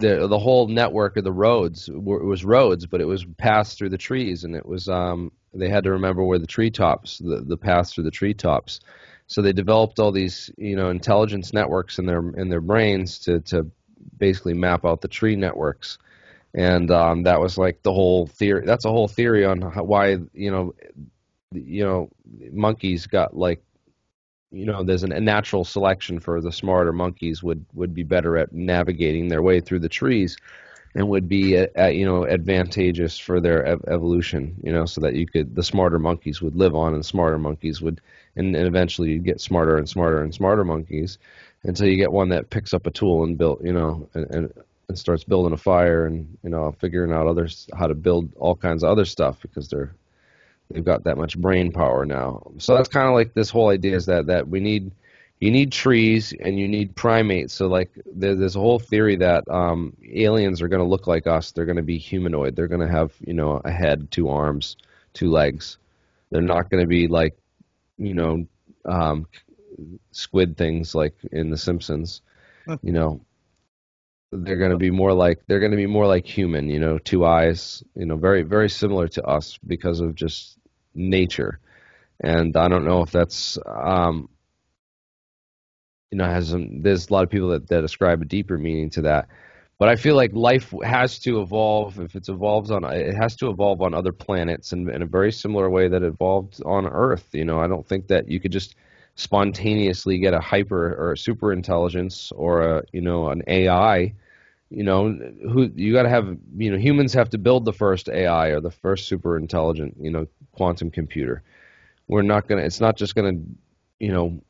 the 0.00 0.26
the 0.26 0.38
whole 0.38 0.66
network 0.66 1.16
of 1.16 1.24
the 1.24 1.32
roads 1.32 1.88
were, 1.92 2.24
was 2.24 2.44
roads, 2.44 2.86
but 2.86 3.00
it 3.00 3.06
was 3.06 3.24
passed 3.38 3.78
through 3.78 3.90
the 3.90 3.98
trees 3.98 4.44
and 4.44 4.56
it 4.56 4.66
was 4.66 4.88
um 4.88 5.32
they 5.54 5.68
had 5.68 5.84
to 5.84 5.92
remember 5.92 6.24
where 6.24 6.38
the 6.38 6.46
treetops 6.46 7.18
the 7.18 7.42
the 7.46 7.56
paths 7.56 7.92
through 7.92 8.04
the 8.04 8.10
treetops. 8.10 8.80
So 9.26 9.42
they 9.42 9.52
developed 9.52 10.00
all 10.00 10.12
these 10.12 10.50
you 10.56 10.76
know 10.76 10.90
intelligence 10.90 11.52
networks 11.52 11.98
in 11.98 12.06
their 12.06 12.20
in 12.30 12.48
their 12.48 12.60
brains 12.60 13.20
to 13.20 13.40
to 13.40 13.70
basically 14.18 14.54
map 14.54 14.84
out 14.84 15.00
the 15.00 15.08
tree 15.08 15.36
networks 15.36 15.98
and 16.54 16.90
um, 16.90 17.22
that 17.24 17.40
was 17.40 17.56
like 17.56 17.82
the 17.82 17.92
whole 17.92 18.26
theory. 18.26 18.64
That's 18.66 18.84
a 18.84 18.90
whole 18.90 19.08
theory 19.08 19.44
on 19.44 19.60
how, 19.60 19.84
why 19.84 20.18
you 20.32 20.50
know, 20.50 20.74
you 21.52 21.84
know, 21.84 22.10
monkeys 22.52 23.06
got 23.06 23.36
like, 23.36 23.62
you 24.50 24.66
know, 24.66 24.82
there's 24.82 25.02
an, 25.04 25.12
a 25.12 25.20
natural 25.20 25.64
selection 25.64 26.20
for 26.20 26.40
the 26.40 26.52
smarter 26.52 26.92
monkeys 26.92 27.42
would 27.42 27.64
would 27.74 27.94
be 27.94 28.02
better 28.02 28.36
at 28.36 28.52
navigating 28.52 29.28
their 29.28 29.42
way 29.42 29.60
through 29.60 29.80
the 29.80 29.88
trees, 29.88 30.36
and 30.94 31.08
would 31.08 31.28
be 31.28 31.56
uh 31.58 31.66
uh 31.78 31.86
you 31.86 32.04
know 32.04 32.26
advantageous 32.26 33.18
for 33.18 33.40
their 33.40 33.64
ev- 33.64 33.84
evolution. 33.88 34.56
You 34.62 34.72
know, 34.72 34.86
so 34.86 35.00
that 35.02 35.14
you 35.14 35.26
could 35.26 35.54
the 35.54 35.62
smarter 35.62 35.98
monkeys 35.98 36.42
would 36.42 36.56
live 36.56 36.74
on, 36.74 36.94
and 36.94 37.04
smarter 37.04 37.38
monkeys 37.38 37.80
would, 37.80 38.00
and, 38.36 38.56
and 38.56 38.66
eventually 38.66 39.10
you 39.10 39.20
get 39.20 39.40
smarter 39.40 39.76
and 39.78 39.88
smarter 39.88 40.22
and 40.22 40.34
smarter 40.34 40.64
monkeys, 40.64 41.18
until 41.64 41.86
you 41.86 41.96
get 41.96 42.12
one 42.12 42.28
that 42.30 42.50
picks 42.50 42.74
up 42.74 42.86
a 42.86 42.90
tool 42.90 43.24
and 43.24 43.38
built, 43.38 43.62
you 43.64 43.72
know, 43.72 44.08
and, 44.14 44.30
and 44.30 44.52
and 44.88 44.98
starts 44.98 45.22
building 45.22 45.52
a 45.52 45.56
fire 45.56 46.06
and 46.06 46.36
you 46.42 46.50
know 46.50 46.72
figuring 46.80 47.12
out 47.12 47.28
others 47.28 47.68
how 47.78 47.86
to 47.86 47.94
build 47.94 48.28
all 48.36 48.56
kinds 48.56 48.82
of 48.82 48.90
other 48.90 49.04
stuff 49.04 49.40
because 49.40 49.68
they're 49.68 49.94
they've 50.70 50.84
got 50.84 51.04
that 51.04 51.18
much 51.18 51.36
brain 51.38 51.72
power 51.72 52.04
now. 52.04 52.52
So 52.58 52.76
that's 52.76 52.88
kind 52.88 53.08
of 53.08 53.14
like 53.14 53.34
this 53.34 53.50
whole 53.50 53.68
idea 53.68 53.96
is 53.96 54.06
that 54.06 54.26
that 54.26 54.48
we 54.48 54.60
need 54.60 54.92
you 55.40 55.50
need 55.50 55.72
trees 55.72 56.34
and 56.38 56.58
you 56.58 56.68
need 56.68 56.94
primates. 56.94 57.54
So 57.54 57.66
like 57.66 57.90
there, 58.06 58.34
there's 58.34 58.56
a 58.56 58.60
whole 58.60 58.78
theory 58.78 59.16
that 59.16 59.48
um, 59.48 59.96
aliens 60.12 60.60
are 60.60 60.68
going 60.68 60.82
to 60.82 60.88
look 60.88 61.06
like 61.06 61.26
us. 61.26 61.52
They're 61.52 61.64
going 61.64 61.76
to 61.76 61.82
be 61.82 61.98
humanoid. 61.98 62.54
They're 62.54 62.68
going 62.68 62.86
to 62.86 62.92
have 62.92 63.12
you 63.26 63.34
know 63.34 63.60
a 63.64 63.70
head, 63.70 64.10
two 64.10 64.28
arms, 64.28 64.76
two 65.14 65.30
legs. 65.30 65.78
They're 66.30 66.42
not 66.42 66.70
going 66.70 66.82
to 66.82 66.88
be 66.88 67.08
like 67.08 67.36
you 67.98 68.14
know 68.14 68.46
um, 68.84 69.26
squid 70.12 70.56
things 70.56 70.94
like 70.94 71.14
in 71.32 71.50
The 71.50 71.58
Simpsons. 71.58 72.22
you 72.82 72.92
know 72.92 73.20
they're 74.32 74.56
going 74.58 74.70
to 74.70 74.76
be 74.76 74.90
more 74.90 75.12
like 75.12 75.40
they're 75.46 75.58
going 75.58 75.72
to 75.72 75.76
be 75.76 75.86
more 75.86 76.06
like 76.06 76.24
human 76.24 76.68
you 76.68 76.78
know 76.78 76.98
two 76.98 77.24
eyes 77.24 77.82
you 77.96 78.06
know 78.06 78.16
very 78.16 78.42
very 78.42 78.68
similar 78.68 79.08
to 79.08 79.24
us 79.24 79.58
because 79.66 80.00
of 80.00 80.14
just 80.14 80.56
nature. 80.94 81.58
And 82.22 82.56
i 82.56 82.68
don't 82.68 82.84
know 82.84 83.02
if 83.02 83.10
that's 83.10 83.58
um 83.66 84.28
you 86.10 86.18
know 86.18 86.24
has 86.24 86.48
some 86.50 86.82
there's 86.82 87.08
a 87.08 87.12
lot 87.12 87.24
of 87.24 87.30
people 87.30 87.48
that, 87.50 87.68
that 87.68 87.84
ascribe 87.84 88.20
a 88.22 88.24
deeper 88.24 88.58
meaning 88.58 88.90
to 88.90 89.02
that. 89.02 89.28
But 89.78 89.88
i 89.88 89.96
feel 89.96 90.14
like 90.16 90.32
life 90.34 90.74
has 90.84 91.18
to 91.20 91.40
evolve 91.40 91.98
if 92.00 92.14
it 92.14 92.28
evolves 92.28 92.70
on 92.70 92.84
it 92.84 93.14
has 93.14 93.36
to 93.36 93.48
evolve 93.48 93.80
on 93.80 93.94
other 93.94 94.12
planets 94.12 94.72
in, 94.72 94.90
in 94.90 95.02
a 95.02 95.06
very 95.06 95.32
similar 95.32 95.70
way 95.70 95.88
that 95.88 96.02
it 96.02 96.06
evolved 96.06 96.60
on 96.66 96.86
earth 96.86 97.28
you 97.32 97.44
know? 97.44 97.60
I 97.60 97.66
don't 97.66 97.86
think 97.86 98.08
that 98.08 98.28
you 98.28 98.40
could 98.40 98.52
just 98.52 98.74
spontaneously 99.14 100.18
get 100.18 100.34
a 100.34 100.40
hyper 100.40 100.94
or 100.94 101.12
a 101.12 101.18
super 101.18 101.52
intelligence 101.52 102.32
or 102.32 102.62
a 102.62 102.82
you 102.92 103.00
know 103.00 103.28
an 103.30 103.42
AI, 103.46 104.14
you 104.70 104.84
know 104.84 105.12
who 105.12 105.70
you 105.74 105.92
got 105.92 106.04
to 106.04 106.08
have 106.08 106.36
you 106.56 106.70
know 106.70 106.78
humans 106.78 107.12
have 107.12 107.30
to 107.30 107.38
build 107.38 107.64
the 107.64 107.72
first 107.72 108.08
AI 108.08 108.48
or 108.48 108.60
the 108.60 108.70
first 108.70 109.08
super 109.08 109.36
intelligent 109.36 109.96
you 110.00 110.10
know 110.10 110.26
quantum 110.52 110.90
computer. 110.90 111.42
We're 112.08 112.22
not 112.22 112.48
gonna. 112.48 112.62
It's 112.62 112.80
not 112.80 112.96
just 112.96 113.14
gonna 113.14 113.32
you 113.98 114.12
know. 114.12 114.40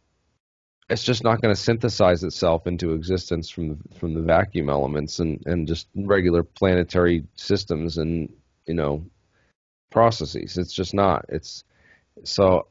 It's 0.88 1.04
just 1.04 1.22
not 1.22 1.40
going 1.40 1.54
to 1.54 1.61
synthesize 1.61 2.24
itself 2.24 2.66
into 2.66 2.94
existence 2.94 3.48
from 3.48 3.68
the, 3.68 3.98
from 4.00 4.12
the 4.12 4.22
vacuum 4.22 4.68
elements 4.68 5.20
and, 5.20 5.40
and 5.46 5.68
just 5.68 5.87
regular 5.94 6.42
planetary 6.42 7.24
systems 7.37 7.96
and 7.96 8.28
you 8.66 8.74
know 8.74 9.06
processes. 9.90 10.59
It's 10.59 10.72
just 10.72 10.92
not. 10.92 11.26
It's 11.28 11.64
so 12.24 12.66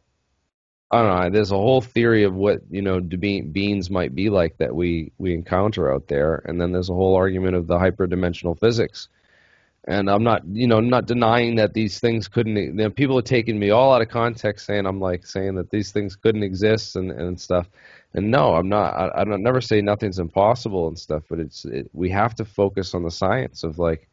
I 0.91 1.02
don't 1.04 1.21
know. 1.21 1.30
There's 1.30 1.52
a 1.52 1.56
whole 1.56 1.82
theory 1.82 2.23
of 2.23 2.34
what 2.34 2.62
you 2.69 2.82
know 2.82 2.99
be- 2.99 3.41
beings 3.41 3.89
might 3.91 4.15
be 4.15 4.30
like 4.30 4.58
that 4.58 4.75
we 4.75 5.12
we 5.19 5.34
encounter 5.34 5.93
out 5.93 6.08
there, 6.08 6.41
and 6.45 6.60
then 6.60 6.71
there's 6.71 6.89
a 6.89 6.95
whole 6.95 7.15
argument 7.15 7.56
of 7.56 7.67
the 7.67 7.78
hyperdimensional 7.78 8.60
physics. 8.60 9.08
And 9.88 10.10
I'm 10.10 10.23
not, 10.23 10.45
you 10.47 10.67
know, 10.67 10.82
not 10.82 11.08
denying 11.08 11.56
that 11.56 11.73
these 11.73 11.99
things 11.99 12.28
couldn't. 12.28 12.58
You 12.58 12.73
know, 12.73 12.89
people 12.89 13.17
are 13.17 13.23
taking 13.23 13.58
me 13.58 13.69
all 13.71 13.93
out 13.93 14.02
of 14.02 14.10
context, 14.10 14.65
saying 14.65 14.86
I'm 14.86 14.99
like 14.99 15.25
saying 15.25 15.56
that 15.56 15.69
these 15.71 15.91
things 15.91 16.15
couldn't 16.15 16.43
exist 16.43 16.95
and, 16.95 17.12
and 17.12 17.39
stuff. 17.39 17.69
And 18.13 18.30
no, 18.30 18.56
I'm 18.56 18.69
not. 18.69 18.93
I, 18.95 19.21
I 19.21 19.23
don't 19.23 19.43
never 19.43 19.62
say 19.62 19.82
nothing's 19.82 20.19
impossible 20.19 20.88
and 20.88 20.99
stuff. 20.99 21.23
But 21.30 21.39
it's 21.39 21.65
it, 21.65 21.89
we 21.93 22.10
have 22.10 22.36
to 22.36 22.45
focus 22.45 22.93
on 22.93 23.04
the 23.04 23.12
science 23.12 23.63
of 23.63 23.80
like 23.80 24.10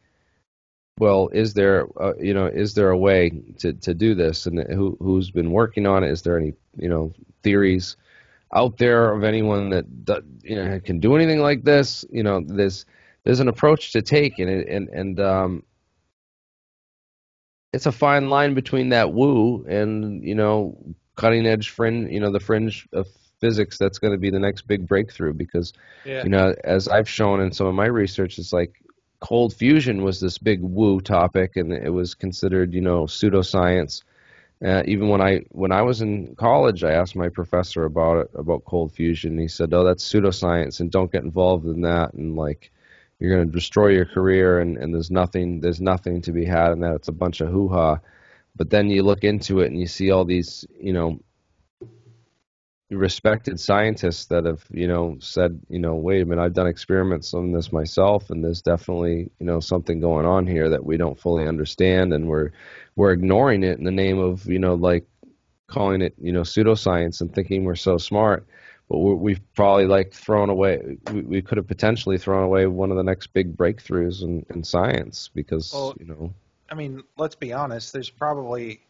well, 0.99 1.29
is 1.31 1.53
there, 1.53 1.87
uh, 1.99 2.13
you 2.19 2.33
know, 2.33 2.47
is 2.47 2.73
there 2.73 2.89
a 2.89 2.97
way 2.97 3.29
to, 3.59 3.73
to 3.73 3.93
do 3.93 4.15
this, 4.15 4.45
and 4.45 4.59
who 4.71 4.97
who's 4.99 5.31
been 5.31 5.51
working 5.51 5.85
on 5.85 6.03
it? 6.03 6.11
Is 6.11 6.21
there 6.23 6.37
any, 6.37 6.53
you 6.77 6.89
know, 6.89 7.13
theories 7.43 7.95
out 8.53 8.77
there 8.77 9.11
of 9.13 9.23
anyone 9.23 9.69
that, 9.71 9.85
you 10.43 10.55
know 10.55 10.79
can 10.79 10.99
do 10.99 11.15
anything 11.15 11.39
like 11.39 11.63
this? 11.63 12.05
You 12.09 12.23
know, 12.23 12.41
there's 12.45 12.85
there's 13.23 13.39
an 13.39 13.47
approach 13.49 13.91
to 13.93 14.01
take, 14.01 14.39
and 14.39 14.49
it- 14.49 14.67
and 14.67 14.89
and 14.89 15.19
um, 15.19 15.63
it's 17.73 17.85
a 17.85 17.91
fine 17.91 18.29
line 18.29 18.53
between 18.53 18.89
that 18.89 19.13
woo 19.13 19.65
and 19.67 20.23
you 20.23 20.35
know 20.35 20.77
cutting 21.15 21.45
edge 21.45 21.69
fringe, 21.69 22.11
you 22.11 22.19
know, 22.19 22.31
the 22.31 22.39
fringe 22.39 22.87
of 22.93 23.07
physics 23.39 23.77
that's 23.77 23.99
going 23.99 24.13
to 24.13 24.17
be 24.17 24.29
the 24.29 24.39
next 24.39 24.67
big 24.67 24.87
breakthrough 24.87 25.33
because 25.33 25.73
yeah, 26.03 26.23
you 26.23 26.29
know, 26.29 26.55
as 26.63 26.87
I've 26.87 27.09
shown 27.09 27.41
in 27.41 27.51
some 27.51 27.67
of 27.67 27.75
my 27.75 27.85
research, 27.85 28.37
it's 28.39 28.53
like 28.53 28.81
cold 29.19 29.53
fusion 29.53 30.03
was 30.03 30.19
this 30.19 30.37
big 30.37 30.61
woo 30.61 31.01
topic, 31.01 31.55
and 31.55 31.71
it 31.71 31.89
was 31.89 32.15
considered, 32.15 32.73
you 32.73 32.81
know, 32.81 33.03
pseudoscience. 33.03 34.03
Uh, 34.63 34.83
even 34.85 35.09
when 35.09 35.21
I 35.21 35.41
when 35.51 35.71
I 35.71 35.83
was 35.83 36.01
in 36.01 36.35
college, 36.35 36.83
I 36.83 36.93
asked 36.93 37.15
my 37.15 37.29
professor 37.29 37.85
about 37.85 38.17
it 38.17 38.31
about 38.33 38.65
cold 38.65 38.91
fusion. 38.91 39.33
And 39.33 39.41
he 39.41 39.47
said, 39.47 39.73
"Oh, 39.73 39.83
that's 39.83 40.07
pseudoscience, 40.07 40.79
and 40.79 40.91
don't 40.91 41.11
get 41.11 41.23
involved 41.23 41.65
in 41.65 41.81
that." 41.81 42.13
And 42.13 42.35
like, 42.35 42.71
you're 43.19 43.35
going 43.35 43.47
to 43.47 43.53
destroy 43.53 43.89
your 43.89 44.05
career, 44.05 44.59
and, 44.59 44.77
and 44.77 44.93
there's 44.93 45.11
nothing 45.11 45.61
there's 45.61 45.81
nothing 45.81 46.21
to 46.23 46.31
be 46.31 46.45
had 46.45 46.71
in 46.71 46.79
that. 46.81 46.95
It's 46.95 47.07
a 47.07 47.11
bunch 47.13 47.41
of 47.41 47.49
hoo 47.49 47.67
ha. 47.69 47.99
But 48.55 48.71
then 48.71 48.89
you 48.89 49.03
look 49.03 49.23
into 49.23 49.59
it, 49.59 49.67
and 49.67 49.79
you 49.79 49.87
see 49.87 50.09
all 50.09 50.25
these, 50.25 50.65
you 50.79 50.93
know, 50.93 51.19
respected 52.89 53.59
scientists 53.59 54.25
that 54.25 54.45
have 54.45 54.63
you 54.71 54.87
know 54.87 55.17
said 55.19 55.59
you 55.67 55.79
know 55.79 55.95
wait 55.95 56.21
a 56.21 56.25
minute 56.25 56.41
I've 56.41 56.53
done 56.53 56.67
experiments 56.67 57.33
on 57.33 57.51
this 57.51 57.71
myself 57.73 58.29
and 58.29 58.43
there's 58.43 58.61
definitely 58.61 59.29
you 59.39 59.45
know 59.45 59.59
something 59.59 59.99
going 59.99 60.25
on 60.25 60.47
here 60.47 60.69
that 60.69 60.85
we 60.85 60.95
don't 60.95 61.19
fully 61.19 61.45
understand 61.45 62.13
and 62.13 62.27
we're 62.27 62.51
we're 62.95 63.11
ignoring 63.11 63.63
it 63.63 63.77
in 63.77 63.83
the 63.83 63.91
name 63.91 64.19
of 64.19 64.45
you 64.45 64.59
know 64.59 64.75
like 64.75 65.05
calling 65.67 66.01
it 66.01 66.13
you 66.21 66.31
know 66.31 66.41
pseudoscience 66.41 67.19
and 67.19 67.35
thinking 67.35 67.65
we're 67.65 67.75
so 67.75 67.97
smart 67.97 68.47
but 68.89 68.99
we're, 68.99 69.15
we've 69.15 69.41
probably 69.53 69.85
like 69.85 70.13
thrown 70.13 70.49
away 70.49 70.97
we, 71.03 71.21
we 71.21 71.41
could 71.41 71.57
have 71.57 71.67
potentially 71.67 72.17
thrown 72.17 72.43
away 72.43 72.67
one 72.67 72.89
of 72.89 72.95
the 72.95 73.03
next 73.03 73.27
big 73.33 73.57
breakthroughs 73.57 74.23
in, 74.23 74.45
in 74.49 74.63
science 74.63 75.29
because 75.33 75.73
Well, 75.73 75.93
you 75.99 76.05
know 76.05 76.33
I 76.69 76.75
mean, 76.75 77.03
let's 77.17 77.35
be 77.35 77.53
honest. 77.53 77.93
There's 77.93 78.09
probably 78.09 78.81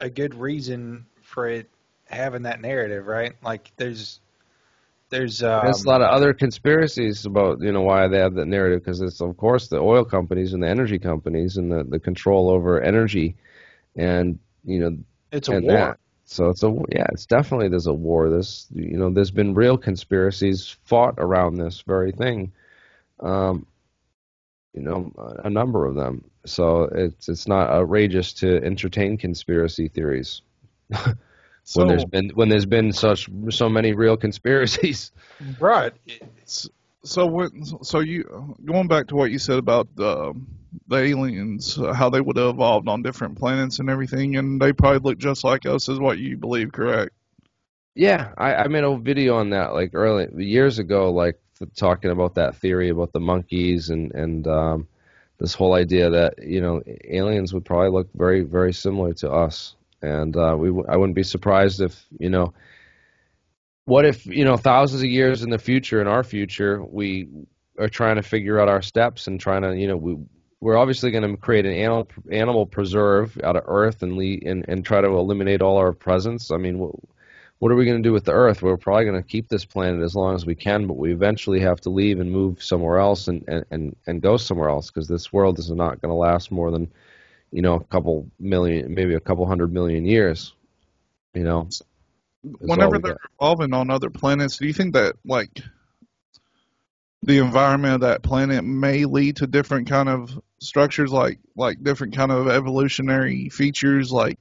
a 0.00 0.10
good 0.10 0.34
reason 0.34 1.06
for 1.22 1.48
it 1.48 1.68
having 2.12 2.42
that 2.42 2.60
narrative, 2.60 3.06
right? 3.06 3.34
Like, 3.42 3.72
there's 3.76 4.20
there's 5.12 5.42
um, 5.42 5.64
There's 5.64 5.84
a 5.84 5.88
lot 5.88 6.00
of 6.00 6.08
other 6.08 6.32
conspiracies 6.32 7.26
about 7.26 7.60
you 7.60 7.70
know 7.70 7.82
why 7.82 8.08
they 8.08 8.18
have 8.18 8.34
that 8.34 8.46
narrative 8.46 8.80
because 8.80 9.02
it's 9.02 9.20
of 9.20 9.36
course 9.36 9.68
the 9.68 9.76
oil 9.78 10.04
companies 10.04 10.54
and 10.54 10.62
the 10.62 10.68
energy 10.68 10.98
companies 10.98 11.58
and 11.58 11.70
the, 11.70 11.84
the 11.84 12.00
control 12.00 12.48
over 12.50 12.80
energy, 12.80 13.36
and 13.94 14.38
you 14.64 14.78
know 14.80 14.96
it's 15.30 15.48
a 15.48 15.52
war. 15.52 15.90
that. 15.90 15.98
So 16.24 16.48
it's 16.48 16.62
a 16.62 16.74
yeah, 16.90 17.06
it's 17.12 17.26
definitely 17.26 17.68
there's 17.68 17.86
a 17.86 17.92
war. 17.92 18.30
This 18.30 18.66
you 18.74 18.96
know 18.96 19.10
there's 19.10 19.30
been 19.30 19.52
real 19.54 19.76
conspiracies 19.76 20.76
fought 20.84 21.16
around 21.18 21.56
this 21.56 21.82
very 21.82 22.12
thing, 22.12 22.52
um, 23.20 23.66
you 24.72 24.80
know 24.80 25.12
a, 25.18 25.48
a 25.48 25.50
number 25.50 25.84
of 25.84 25.94
them. 25.94 26.24
So 26.46 26.84
it's 26.84 27.28
it's 27.28 27.46
not 27.46 27.68
outrageous 27.68 28.32
to 28.34 28.64
entertain 28.64 29.18
conspiracy 29.18 29.88
theories 29.88 30.40
So, 31.64 31.80
when 31.80 31.88
there's 31.88 32.04
been 32.04 32.30
when 32.30 32.48
there's 32.48 32.66
been 32.66 32.92
such 32.92 33.28
so 33.50 33.68
many 33.68 33.92
real 33.92 34.16
conspiracies. 34.26 35.12
Right. 35.58 35.92
so 37.04 37.26
when, 37.26 37.64
so 37.82 38.00
you 38.00 38.56
going 38.64 38.88
back 38.88 39.08
to 39.08 39.16
what 39.16 39.30
you 39.30 39.38
said 39.38 39.58
about 39.58 39.88
the 39.96 40.34
the 40.88 40.96
aliens, 40.96 41.78
uh, 41.78 41.92
how 41.92 42.10
they 42.10 42.20
would 42.20 42.36
have 42.36 42.48
evolved 42.48 42.88
on 42.88 43.02
different 43.02 43.38
planets 43.38 43.78
and 43.78 43.90
everything, 43.90 44.36
and 44.36 44.60
they 44.60 44.72
probably 44.72 45.00
look 45.00 45.18
just 45.18 45.44
like 45.44 45.66
us, 45.66 45.88
is 45.88 45.98
what 45.98 46.18
you 46.18 46.36
believe, 46.36 46.72
correct? 46.72 47.12
Yeah, 47.94 48.32
I, 48.38 48.54
I 48.54 48.68
made 48.68 48.84
a 48.84 48.96
video 48.96 49.36
on 49.36 49.50
that 49.50 49.74
like 49.74 49.90
early 49.94 50.28
years 50.44 50.78
ago, 50.78 51.12
like 51.12 51.38
talking 51.76 52.10
about 52.10 52.34
that 52.34 52.56
theory 52.56 52.88
about 52.88 53.12
the 53.12 53.20
monkeys 53.20 53.90
and 53.90 54.12
and 54.12 54.46
um, 54.46 54.88
this 55.38 55.54
whole 55.54 55.74
idea 55.74 56.10
that 56.10 56.42
you 56.42 56.60
know 56.60 56.82
aliens 57.04 57.52
would 57.52 57.64
probably 57.64 57.90
look 57.90 58.08
very 58.14 58.40
very 58.40 58.72
similar 58.72 59.12
to 59.14 59.30
us, 59.30 59.76
and 60.02 60.36
uh, 60.36 60.56
we 60.58 60.68
I 60.88 60.96
wouldn't 60.96 61.16
be 61.16 61.22
surprised 61.22 61.80
if 61.80 62.04
you 62.18 62.30
know. 62.30 62.52
What 63.84 64.04
if 64.04 64.26
you 64.26 64.44
know 64.44 64.56
thousands 64.56 65.02
of 65.02 65.08
years 65.08 65.42
in 65.42 65.50
the 65.50 65.58
future, 65.58 66.00
in 66.00 66.06
our 66.06 66.22
future, 66.22 66.82
we 66.82 67.28
are 67.78 67.88
trying 67.88 68.16
to 68.16 68.22
figure 68.22 68.60
out 68.60 68.68
our 68.68 68.82
steps 68.82 69.26
and 69.26 69.40
trying 69.40 69.62
to 69.62 69.76
you 69.76 69.88
know 69.88 69.96
we 69.96 70.16
we're 70.60 70.76
obviously 70.76 71.10
going 71.10 71.28
to 71.28 71.36
create 71.36 71.66
an 71.66 71.72
animal 71.72 72.08
animal 72.30 72.66
preserve 72.66 73.38
out 73.42 73.56
of 73.56 73.64
Earth 73.66 74.02
and 74.02 74.16
le- 74.16 74.48
and 74.48 74.64
and 74.68 74.84
try 74.84 75.00
to 75.00 75.08
eliminate 75.08 75.62
all 75.62 75.78
our 75.78 75.92
presence. 75.92 76.50
I 76.50 76.56
mean. 76.56 76.78
What, 76.78 76.94
what 77.62 77.70
are 77.70 77.76
we 77.76 77.84
going 77.84 78.02
to 78.02 78.08
do 78.08 78.12
with 78.12 78.24
the 78.24 78.32
Earth? 78.32 78.60
We're 78.60 78.76
probably 78.76 79.04
going 79.04 79.22
to 79.22 79.28
keep 79.28 79.48
this 79.48 79.64
planet 79.64 80.02
as 80.02 80.16
long 80.16 80.34
as 80.34 80.44
we 80.44 80.56
can, 80.56 80.88
but 80.88 80.96
we 80.96 81.12
eventually 81.12 81.60
have 81.60 81.80
to 81.82 81.90
leave 81.90 82.18
and 82.18 82.28
move 82.28 82.60
somewhere 82.60 82.98
else 82.98 83.28
and 83.28 83.44
and 83.46 83.64
and, 83.70 83.96
and 84.04 84.20
go 84.20 84.36
somewhere 84.36 84.68
else 84.68 84.90
because 84.90 85.06
this 85.06 85.32
world 85.32 85.60
is 85.60 85.70
not 85.70 86.00
going 86.00 86.10
to 86.10 86.16
last 86.16 86.50
more 86.50 86.72
than 86.72 86.90
you 87.52 87.62
know 87.62 87.74
a 87.76 87.84
couple 87.84 88.28
million, 88.40 88.94
maybe 88.94 89.14
a 89.14 89.20
couple 89.20 89.46
hundred 89.46 89.72
million 89.72 90.06
years. 90.06 90.54
You 91.34 91.44
know, 91.44 91.68
Whenever 92.64 92.98
they're 92.98 93.12
got. 93.12 93.18
evolving 93.40 93.72
on 93.74 93.90
other 93.90 94.10
planets, 94.10 94.58
do 94.58 94.66
you 94.66 94.72
think 94.72 94.94
that 94.94 95.14
like 95.24 95.60
the 97.22 97.38
environment 97.38 97.94
of 97.96 98.00
that 98.02 98.22
planet 98.22 98.64
may 98.64 99.04
lead 99.04 99.36
to 99.36 99.46
different 99.46 99.88
kind 99.88 100.08
of 100.08 100.40
structures, 100.60 101.12
like 101.12 101.38
like 101.56 101.82
different 101.82 102.14
kind 102.16 102.32
of 102.32 102.48
evolutionary 102.48 103.48
features, 103.48 104.12
like 104.12 104.38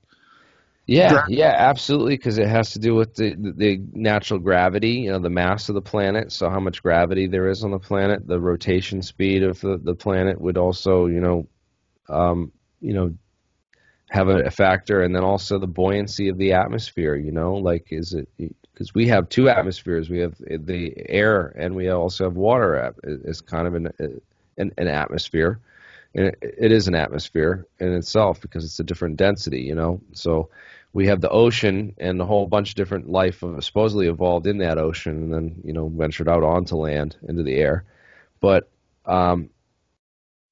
Yeah, 0.88 1.22
yeah, 1.28 1.56
absolutely, 1.58 2.18
because 2.18 2.38
it 2.38 2.50
has 2.50 2.72
to 2.72 2.80
do 2.80 2.96
with 2.96 3.16
the, 3.16 3.36
the 3.36 3.52
the 3.54 3.82
natural 3.94 4.40
gravity, 4.40 4.92
you 4.92 5.12
know, 5.12 5.20
the 5.20 5.30
mass 5.30 5.70
of 5.70 5.76
the 5.76 5.82
planet. 5.82 6.32
So 6.34 6.50
how 6.50 6.60
much 6.60 6.84
gravity 6.84 7.28
there 7.28 7.48
is 7.48 7.64
on 7.64 7.72
the 7.72 7.80
planet, 7.80 8.28
the 8.28 8.40
rotation 8.40 9.02
speed 9.02 9.44
of 9.44 9.62
the, 9.62 9.78
the 9.82 9.96
planet 9.96 10.42
would 10.42 10.58
also, 10.58 11.06
you 11.06 11.22
know, 11.22 11.48
um, 12.10 12.52
you 12.82 12.94
know, 12.94 13.14
have 14.10 14.28
a, 14.28 14.44
a 14.44 14.52
factor, 14.52 15.02
and 15.02 15.16
then 15.16 15.24
also 15.24 15.58
the 15.58 15.68
buoyancy 15.68 16.28
of 16.30 16.38
the 16.38 16.54
atmosphere. 16.54 17.16
You 17.16 17.32
know, 17.32 17.56
like 17.56 17.88
is 17.92 18.14
it 18.14 18.28
because 18.74 18.94
we 18.94 19.08
have 19.08 19.30
two 19.30 19.50
atmospheres? 19.50 20.10
We 20.10 20.20
have 20.20 20.36
the 20.38 20.94
air, 21.10 21.54
and 21.58 21.76
we 21.76 21.90
also 21.90 22.26
have 22.26 22.36
water. 22.36 22.94
It's 23.04 23.42
kind 23.42 23.68
of 23.68 23.76
an 23.76 24.22
an, 24.58 24.72
an 24.78 24.88
atmosphere, 24.88 25.60
and 26.14 26.28
it, 26.28 26.38
it 26.42 26.72
is 26.72 26.88
an 26.88 26.96
atmosphere 26.96 27.66
in 27.80 27.94
itself 27.94 28.42
because 28.42 28.66
it's 28.66 28.80
a 28.80 28.84
different 28.84 29.18
density. 29.18 29.62
You 29.62 29.76
know, 29.76 30.02
so 30.14 30.50
we 30.94 31.08
have 31.08 31.22
the 31.22 31.30
ocean 31.30 31.96
and 31.98 32.20
a 32.20 32.26
whole 32.26 32.48
bunch 32.48 32.70
of 32.70 32.76
different 32.76 33.10
life 33.10 33.44
supposedly 33.60 34.08
evolved 34.08 34.48
in 34.48 34.58
that 34.58 34.78
ocean, 34.78 35.24
and 35.24 35.34
then 35.34 35.62
you 35.64 35.74
know 35.74 35.88
ventured 35.88 36.28
out 36.28 36.44
onto 36.44 36.76
land 36.76 37.16
into 37.28 37.44
the 37.44 37.56
air. 37.56 37.86
But 38.42 38.70
um, 39.06 39.50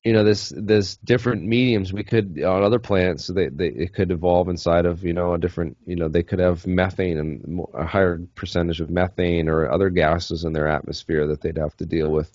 you 0.04 0.14
know, 0.14 0.24
this 0.24 0.54
there's 0.56 0.96
different 0.98 1.44
mediums 1.44 1.92
we 1.92 2.04
could 2.04 2.42
on 2.42 2.64
other 2.64 2.80
planets. 2.80 3.28
They, 3.28 3.50
they 3.50 3.68
it 3.68 3.94
could 3.94 4.12
evolve 4.12 4.48
inside 4.48 4.86
of 4.86 5.04
you 5.04 5.14
know 5.14 5.34
a 5.34 5.38
different 5.38 5.78
you 5.86 5.98
know 5.98 6.08
they 6.08 6.24
could 6.24 6.40
have 6.40 6.66
methane 6.66 7.18
and 7.18 7.66
a 7.74 7.86
higher 7.86 8.22
percentage 8.36 8.80
of 8.80 8.90
methane 8.90 9.50
or 9.50 9.70
other 9.70 9.90
gases 9.90 10.46
in 10.46 10.54
their 10.54 10.70
atmosphere 10.70 11.28
that 11.28 11.42
they'd 11.42 11.58
have 11.58 11.76
to 11.78 11.86
deal 11.86 12.10
with. 12.10 12.32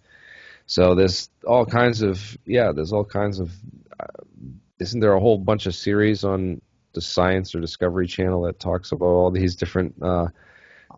So 0.67 0.95
there's 0.95 1.31
all 1.47 1.65
kinds 1.65 2.03
of 2.03 2.37
yeah, 2.45 2.73
there's 2.73 2.93
all 2.93 3.05
kinds 3.05 3.41
of. 3.41 3.51
Uh, 3.99 4.25
isn't 4.79 5.01
there 5.01 5.15
a 5.15 5.21
whole 5.21 5.39
bunch 5.39 5.67
of 5.67 5.75
series 5.75 6.25
on 6.25 6.61
the 6.93 7.01
Science 7.01 7.55
or 7.55 7.61
Discovery 7.61 8.07
Channel 8.07 8.43
that 8.43 8.61
talks 8.61 8.93
about 8.93 9.07
all 9.07 9.31
these 9.31 9.57
different 9.57 9.95
uh, 10.03 10.27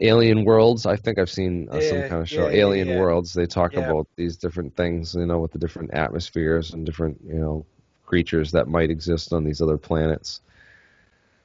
alien 0.00 0.44
worlds? 0.44 0.86
I 0.86 0.96
think 0.96 1.18
I've 1.18 1.30
seen 1.30 1.68
uh, 1.70 1.80
some 1.80 2.02
kind 2.02 2.22
of 2.22 2.28
show, 2.28 2.48
yeah, 2.48 2.62
yeah, 2.62 2.62
Alien 2.62 2.88
yeah. 2.88 2.94
Worlds. 2.94 3.32
They 3.32 3.46
talk 3.46 3.72
Yeah. 3.72 3.80
about 3.80 4.08
these 4.16 4.36
different 4.36 4.76
things, 4.76 5.14
you 5.14 5.26
know, 5.26 5.38
with 5.40 5.52
the 5.52 5.58
different 5.58 5.92
atmospheres 5.94 6.72
and 6.72 6.84
different 6.86 7.20
you 7.24 7.38
know 7.38 7.66
creatures 8.04 8.52
that 8.52 8.68
might 8.68 8.90
exist 8.90 9.32
on 9.32 9.44
these 9.44 9.60
other 9.60 9.78
planets. 9.78 10.40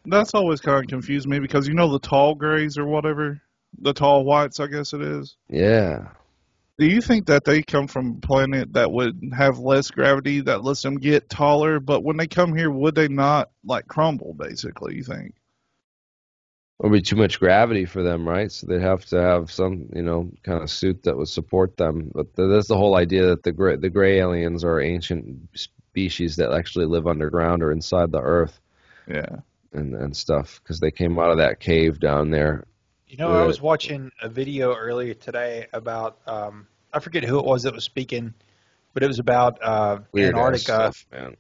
that's 0.06 0.34
always 0.34 0.62
kind 0.62 0.84
of 0.84 0.88
confused 0.90 1.28
me 1.28 1.40
because 1.40 1.68
you 1.68 1.74
know 1.74 1.92
the 1.92 2.00
tall 2.00 2.36
grays 2.36 2.78
or 2.78 2.86
whatever, 2.86 3.42
the 3.80 3.94
tall 3.94 4.24
whites, 4.24 4.60
I 4.60 4.68
guess 4.68 4.94
it 4.94 5.02
is. 5.02 5.38
Yeah. 5.50 6.10
Do 6.80 6.88
you 6.88 7.02
think 7.02 7.28
that 7.28 7.44
they 7.46 7.62
come 7.62 7.88
from 7.88 8.18
a 8.18 8.26
planet 8.28 8.74
that 8.74 8.92
would 8.92 9.22
have 9.38 9.60
less 9.60 9.92
gravity 9.92 10.42
that 10.42 10.64
lets 10.64 10.82
them 10.82 10.96
get 10.98 11.30
taller, 11.30 11.80
but 11.80 12.04
when 12.04 12.18
they 12.18 12.28
come 12.28 12.56
here, 12.56 12.72
would 12.72 12.96
they 12.96 13.08
not 13.08 13.52
like 13.64 13.88
crumble? 13.88 14.34
Basically, 14.34 14.96
you 14.96 15.04
think? 15.04 15.36
Would 16.82 16.92
be 16.92 17.02
too 17.02 17.16
much 17.16 17.40
gravity 17.40 17.86
for 17.86 18.02
them, 18.02 18.28
right? 18.28 18.52
So 18.52 18.66
they'd 18.66 18.82
have 18.82 19.06
to 19.06 19.22
have 19.22 19.52
some, 19.52 19.90
you 19.94 20.02
know, 20.02 20.32
kind 20.44 20.64
of 20.64 20.70
suit 20.70 21.04
that 21.04 21.16
would 21.16 21.28
support 21.30 21.78
them. 21.78 22.12
But 22.14 22.36
th- 22.36 22.50
that's 22.50 22.68
the 22.68 22.78
whole 22.78 22.98
idea 22.98 23.28
that 23.28 23.44
the 23.44 23.52
gray, 23.52 23.76
the 23.76 23.90
gray 23.90 24.20
aliens 24.20 24.64
are 24.64 24.82
ancient 24.82 25.50
species 25.56 26.38
that 26.38 26.52
actually 26.52 26.86
live 26.86 27.06
underground 27.06 27.62
or 27.62 27.72
inside 27.72 28.12
the 28.12 28.22
Earth 28.22 28.60
Yeah. 29.08 29.42
and 29.74 29.94
and 29.94 30.16
stuff 30.18 30.60
because 30.64 30.80
they 30.80 30.90
came 30.92 31.20
out 31.20 31.30
of 31.30 31.38
that 31.38 31.60
cave 31.60 32.00
down 32.00 32.32
there. 32.32 32.66
You 33.08 33.18
know, 33.18 33.32
I 33.32 33.46
was 33.46 33.62
watching 33.62 34.12
a 34.22 34.30
video 34.30 34.74
earlier 34.74 35.14
today 35.14 35.68
about 35.74 36.18
um, 36.26 36.68
I 36.94 37.00
forget 37.00 37.24
who 37.24 37.38
it 37.40 37.46
was 37.46 37.64
that 37.64 37.74
was 37.76 37.84
speaking, 37.84 38.34
but 38.94 39.04
it 39.04 39.08
was 39.08 39.20
about 39.20 39.62
uh, 39.62 40.00
Antarctica, 40.18 40.94
stuff, 40.94 41.06
man. 41.12 41.36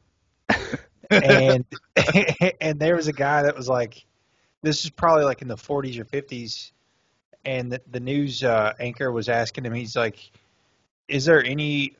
and 1.09 1.65
and 2.61 2.79
there 2.79 2.95
was 2.95 3.07
a 3.07 3.13
guy 3.13 3.43
that 3.43 3.55
was 3.55 3.69
like, 3.69 4.05
this 4.61 4.83
is 4.83 4.89
probably 4.89 5.25
like 5.25 5.41
in 5.41 5.47
the 5.47 5.55
40s 5.55 5.97
or 5.99 6.05
50s, 6.05 6.71
and 7.43 7.71
the, 7.71 7.81
the 7.89 7.99
news 7.99 8.43
uh, 8.43 8.73
anchor 8.79 9.11
was 9.11 9.29
asking 9.29 9.65
him, 9.65 9.73
he's 9.73 9.95
like, 9.95 10.31
is 11.07 11.25
there 11.25 11.43
any 11.43 11.95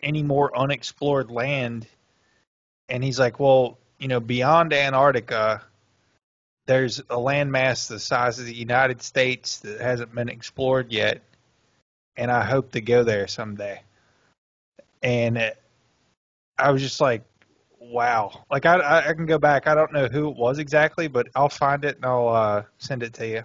any 0.00 0.22
more 0.22 0.56
unexplored 0.56 1.30
land? 1.30 1.86
And 2.88 3.04
he's 3.04 3.18
like, 3.18 3.38
well, 3.38 3.78
you 3.98 4.08
know, 4.08 4.20
beyond 4.20 4.72
Antarctica, 4.72 5.62
there's 6.66 6.98
a 7.00 7.16
landmass 7.16 7.88
the 7.88 7.98
size 7.98 8.38
of 8.38 8.46
the 8.46 8.54
United 8.54 9.02
States 9.02 9.58
that 9.60 9.80
hasn't 9.80 10.14
been 10.14 10.28
explored 10.28 10.92
yet, 10.92 11.22
and 12.16 12.30
I 12.30 12.44
hope 12.44 12.72
to 12.72 12.80
go 12.80 13.04
there 13.04 13.26
someday. 13.28 13.82
And 15.02 15.36
it, 15.36 15.60
I 16.58 16.70
was 16.70 16.82
just 16.82 17.00
like, 17.00 17.22
wow. 17.90 18.44
Like 18.50 18.66
I, 18.66 18.76
I, 18.76 19.08
I 19.08 19.12
can 19.14 19.26
go 19.26 19.38
back. 19.38 19.66
I 19.66 19.74
don't 19.74 19.92
know 19.92 20.06
who 20.06 20.28
it 20.28 20.36
was 20.36 20.58
exactly, 20.58 21.08
but 21.08 21.28
I'll 21.34 21.48
find 21.48 21.84
it 21.84 21.96
and 21.96 22.04
I'll 22.04 22.28
uh, 22.28 22.62
send 22.78 23.02
it 23.02 23.14
to 23.14 23.26
you. 23.26 23.44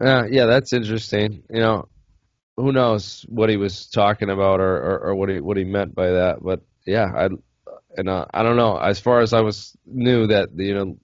Uh, 0.00 0.24
yeah, 0.30 0.46
that's 0.46 0.72
interesting. 0.72 1.42
You 1.50 1.60
know, 1.60 1.88
who 2.56 2.72
knows 2.72 3.24
what 3.28 3.50
he 3.50 3.56
was 3.56 3.86
talking 3.86 4.30
about 4.30 4.60
or, 4.60 4.76
or, 4.76 4.98
or 5.08 5.14
what 5.14 5.28
he 5.28 5.40
what 5.40 5.56
he 5.56 5.64
meant 5.64 5.94
by 5.94 6.10
that? 6.10 6.42
But 6.42 6.60
yeah, 6.86 7.06
I 7.14 7.28
and 7.96 8.08
uh, 8.08 8.26
I 8.32 8.42
don't 8.42 8.56
know. 8.56 8.76
As 8.76 9.00
far 9.00 9.20
as 9.20 9.32
I 9.32 9.40
was 9.40 9.76
knew 9.86 10.28
that 10.28 10.50
you 10.56 10.74
know, 10.74 10.98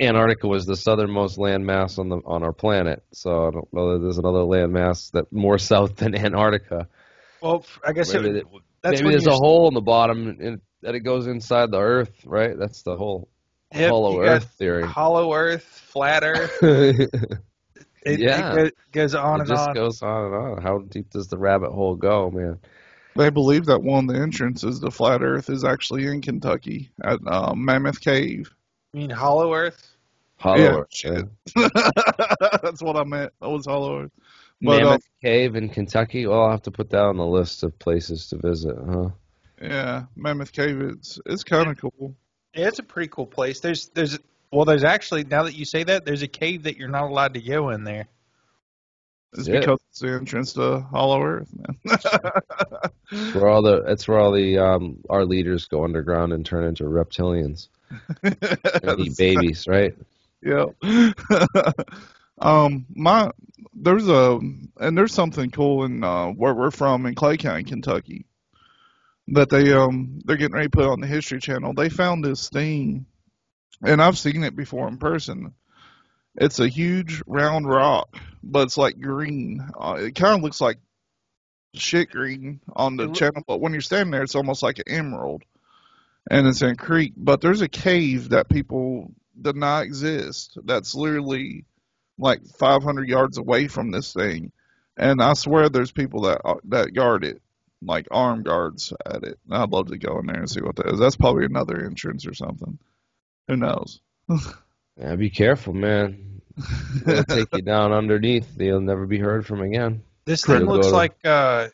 Antarctica 0.00 0.48
was 0.48 0.66
the 0.66 0.76
southernmost 0.76 1.38
landmass 1.38 1.98
on 1.98 2.08
the 2.08 2.20
on 2.24 2.42
our 2.42 2.52
planet. 2.52 3.04
So 3.12 3.48
I 3.48 3.50
don't 3.50 3.72
know 3.72 3.92
that 3.92 4.02
there's 4.02 4.18
another 4.18 4.40
landmass 4.40 5.12
that 5.12 5.32
more 5.32 5.58
south 5.58 5.96
than 5.96 6.16
Antarctica. 6.16 6.88
Well, 7.40 7.64
I 7.86 7.92
guess 7.92 8.12
Maybe, 8.12 8.42
that's 8.82 9.00
maybe 9.00 9.10
there's 9.10 9.28
a 9.28 9.32
hole 9.32 9.68
in 9.68 9.74
the 9.74 9.80
bottom 9.80 10.38
and 10.40 10.60
that 10.82 10.94
it 10.94 11.00
goes 11.00 11.26
inside 11.26 11.70
the 11.70 11.80
Earth, 11.80 12.24
right? 12.24 12.58
That's 12.58 12.82
the 12.82 12.96
whole 12.96 13.28
Yep, 13.74 13.90
hollow 13.90 14.12
you 14.12 14.24
got 14.24 14.42
Earth 14.42 14.50
theory. 14.58 14.86
Hollow 14.86 15.32
Earth, 15.34 15.62
flat 15.64 16.22
Earth. 16.24 16.58
it 16.62 17.10
It, 18.04 18.20
Yeah. 18.20 18.52
it 18.54 18.74
go, 18.92 19.02
goes 19.02 19.14
on 19.14 19.40
and 19.40 19.48
just 19.48 19.68
on. 19.68 19.74
goes 19.74 20.02
on 20.02 20.24
and 20.26 20.34
on. 20.34 20.62
How 20.62 20.78
deep 20.78 21.10
does 21.10 21.28
the 21.28 21.38
rabbit 21.38 21.70
hole 21.70 21.94
go, 21.96 22.30
man? 22.30 22.58
They 23.16 23.30
believe 23.30 23.66
that 23.66 23.82
one 23.82 24.08
of 24.08 24.14
the 24.14 24.20
entrances 24.22 24.78
to 24.80 24.90
flat 24.90 25.22
Earth 25.22 25.50
is 25.50 25.64
actually 25.64 26.06
in 26.06 26.20
Kentucky 26.22 26.90
at 27.04 27.18
uh, 27.26 27.54
Mammoth 27.54 28.00
Cave. 28.00 28.54
You 28.92 29.00
mean 29.00 29.10
Hollow 29.10 29.52
Earth? 29.52 29.96
Hollow 30.36 30.62
Yeah, 30.62 30.80
Earth, 30.80 30.88
yeah. 31.04 31.22
That's 32.62 32.80
what 32.80 32.96
I 32.96 33.04
meant. 33.04 33.32
That 33.40 33.48
was 33.50 33.66
Hollow 33.66 34.04
Earth. 34.04 34.12
But 34.62 34.84
uh, 34.84 34.84
Mammoth 34.84 35.02
Cave 35.20 35.56
in 35.56 35.68
Kentucky. 35.68 36.26
Well, 36.26 36.42
I'll 36.44 36.50
have 36.52 36.62
to 36.62 36.70
put 36.70 36.90
that 36.90 37.02
on 37.02 37.16
the 37.16 37.26
list 37.26 37.62
of 37.64 37.78
places 37.78 38.28
to 38.28 38.36
visit, 38.38 38.76
huh? 38.88 39.10
Yeah, 39.60 40.04
Mammoth 40.16 40.52
Cave. 40.52 40.80
It's 40.80 41.20
it's 41.26 41.44
kind 41.44 41.68
of 41.70 41.78
cool. 41.78 42.14
Yeah, 42.54 42.68
it's 42.68 42.78
a 42.78 42.82
pretty 42.84 43.08
cool 43.08 43.26
place. 43.26 43.60
There's 43.60 43.88
there's 43.88 44.18
well, 44.50 44.64
there's 44.64 44.84
actually 44.84 45.24
now 45.24 45.44
that 45.44 45.54
you 45.54 45.64
say 45.64 45.84
that, 45.84 46.04
there's 46.04 46.22
a 46.22 46.28
cave 46.28 46.64
that 46.64 46.76
you're 46.76 46.88
not 46.88 47.04
allowed 47.04 47.34
to 47.34 47.40
go 47.40 47.70
in 47.70 47.84
there. 47.84 48.08
It's 49.34 49.46
Yeah. 49.46 49.60
because 49.60 49.78
it's 49.90 50.00
the 50.00 50.08
entrance 50.12 50.54
to 50.54 50.80
Hollow 50.80 51.22
Earth, 51.22 51.50
man. 51.54 51.76
It's 53.10 53.34
where 53.34 53.48
all 53.48 53.62
the 53.62 53.84
it's 53.86 54.08
where 54.08 54.18
all 54.18 54.32
the 54.32 54.58
um 54.58 54.98
our 55.10 55.24
leaders 55.24 55.66
go 55.66 55.84
underground 55.84 56.32
and 56.32 56.46
turn 56.46 56.64
into 56.64 56.84
reptilians 56.84 57.68
and 58.22 59.00
eat 59.00 59.16
babies, 59.18 59.66
right? 59.68 59.94
Yeah. 60.42 60.66
um, 62.40 62.86
my 62.94 63.30
there's 63.74 64.08
a 64.08 64.38
and 64.80 64.96
there's 64.96 65.12
something 65.12 65.50
cool 65.50 65.84
in 65.84 66.02
uh, 66.02 66.28
where 66.28 66.54
we're 66.54 66.70
from 66.70 67.06
in 67.06 67.14
Clay 67.14 67.36
County, 67.36 67.64
Kentucky, 67.64 68.24
that 69.32 69.50
they 69.50 69.72
um 69.72 70.20
they're 70.24 70.36
getting 70.36 70.54
ready 70.54 70.66
to 70.66 70.76
put 70.76 70.86
on 70.86 71.00
the 71.00 71.06
History 71.06 71.40
Channel. 71.40 71.74
They 71.74 71.88
found 71.88 72.24
this 72.24 72.48
thing, 72.48 73.06
and 73.84 74.02
I've 74.02 74.18
seen 74.18 74.44
it 74.44 74.56
before 74.56 74.88
in 74.88 74.98
person. 74.98 75.54
It's 76.36 76.60
a 76.60 76.68
huge 76.68 77.22
round 77.26 77.68
rock, 77.68 78.16
but 78.42 78.64
it's 78.64 78.76
like 78.76 79.00
green. 79.00 79.68
Uh, 79.78 79.96
it 80.00 80.14
kind 80.14 80.36
of 80.36 80.42
looks 80.42 80.60
like 80.60 80.78
shit 81.74 82.10
green 82.10 82.60
on 82.74 82.96
the 82.96 83.10
channel, 83.12 83.42
but 83.46 83.60
when 83.60 83.72
you're 83.72 83.80
standing 83.80 84.12
there, 84.12 84.22
it's 84.22 84.34
almost 84.34 84.62
like 84.62 84.78
an 84.78 84.84
emerald, 84.88 85.42
and 86.30 86.46
it's 86.46 86.62
in 86.62 86.70
a 86.70 86.76
creek. 86.76 87.12
But 87.16 87.40
there's 87.40 87.60
a 87.60 87.68
cave 87.68 88.30
that 88.30 88.48
people 88.48 89.12
deny 89.40 89.82
exist. 89.82 90.58
That's 90.64 90.94
literally 90.94 91.64
like 92.18 92.44
500 92.58 93.08
yards 93.08 93.38
away 93.38 93.68
from 93.68 93.90
this 93.90 94.12
thing, 94.12 94.52
and 94.96 95.20
I 95.20 95.34
swear 95.34 95.68
there's 95.68 95.92
people 95.92 96.22
that 96.22 96.40
uh, 96.44 96.54
that 96.68 96.94
guard 96.94 97.24
it, 97.24 97.42
like 97.82 98.06
armed 98.10 98.44
guards 98.44 98.92
at 99.06 99.22
it. 99.24 99.38
I'd 99.50 99.70
love 99.70 99.88
to 99.88 99.98
go 99.98 100.18
in 100.18 100.26
there 100.26 100.38
and 100.40 100.50
see 100.50 100.60
what 100.60 100.76
that 100.76 100.86
is. 100.92 100.98
That's 100.98 101.16
probably 101.16 101.44
another 101.44 101.84
entrance 101.84 102.26
or 102.26 102.34
something. 102.34 102.78
Who 103.48 103.56
knows? 103.56 104.00
Yeah, 105.00 105.14
be 105.14 105.30
careful, 105.30 105.74
man. 105.74 106.40
They'll 107.06 107.22
take 107.22 107.54
you 107.54 107.62
down 107.62 107.92
underneath. 107.92 108.48
You'll 108.58 108.80
never 108.80 109.06
be 109.06 109.20
heard 109.20 109.46
from 109.46 109.60
again. 109.60 110.02
This 110.24 110.44
Could 110.44 110.58
thing 110.58 110.66
go 110.66 110.72
looks 110.72 110.88
to- 110.88 110.92
like 110.92 111.24
uh, 111.24 111.68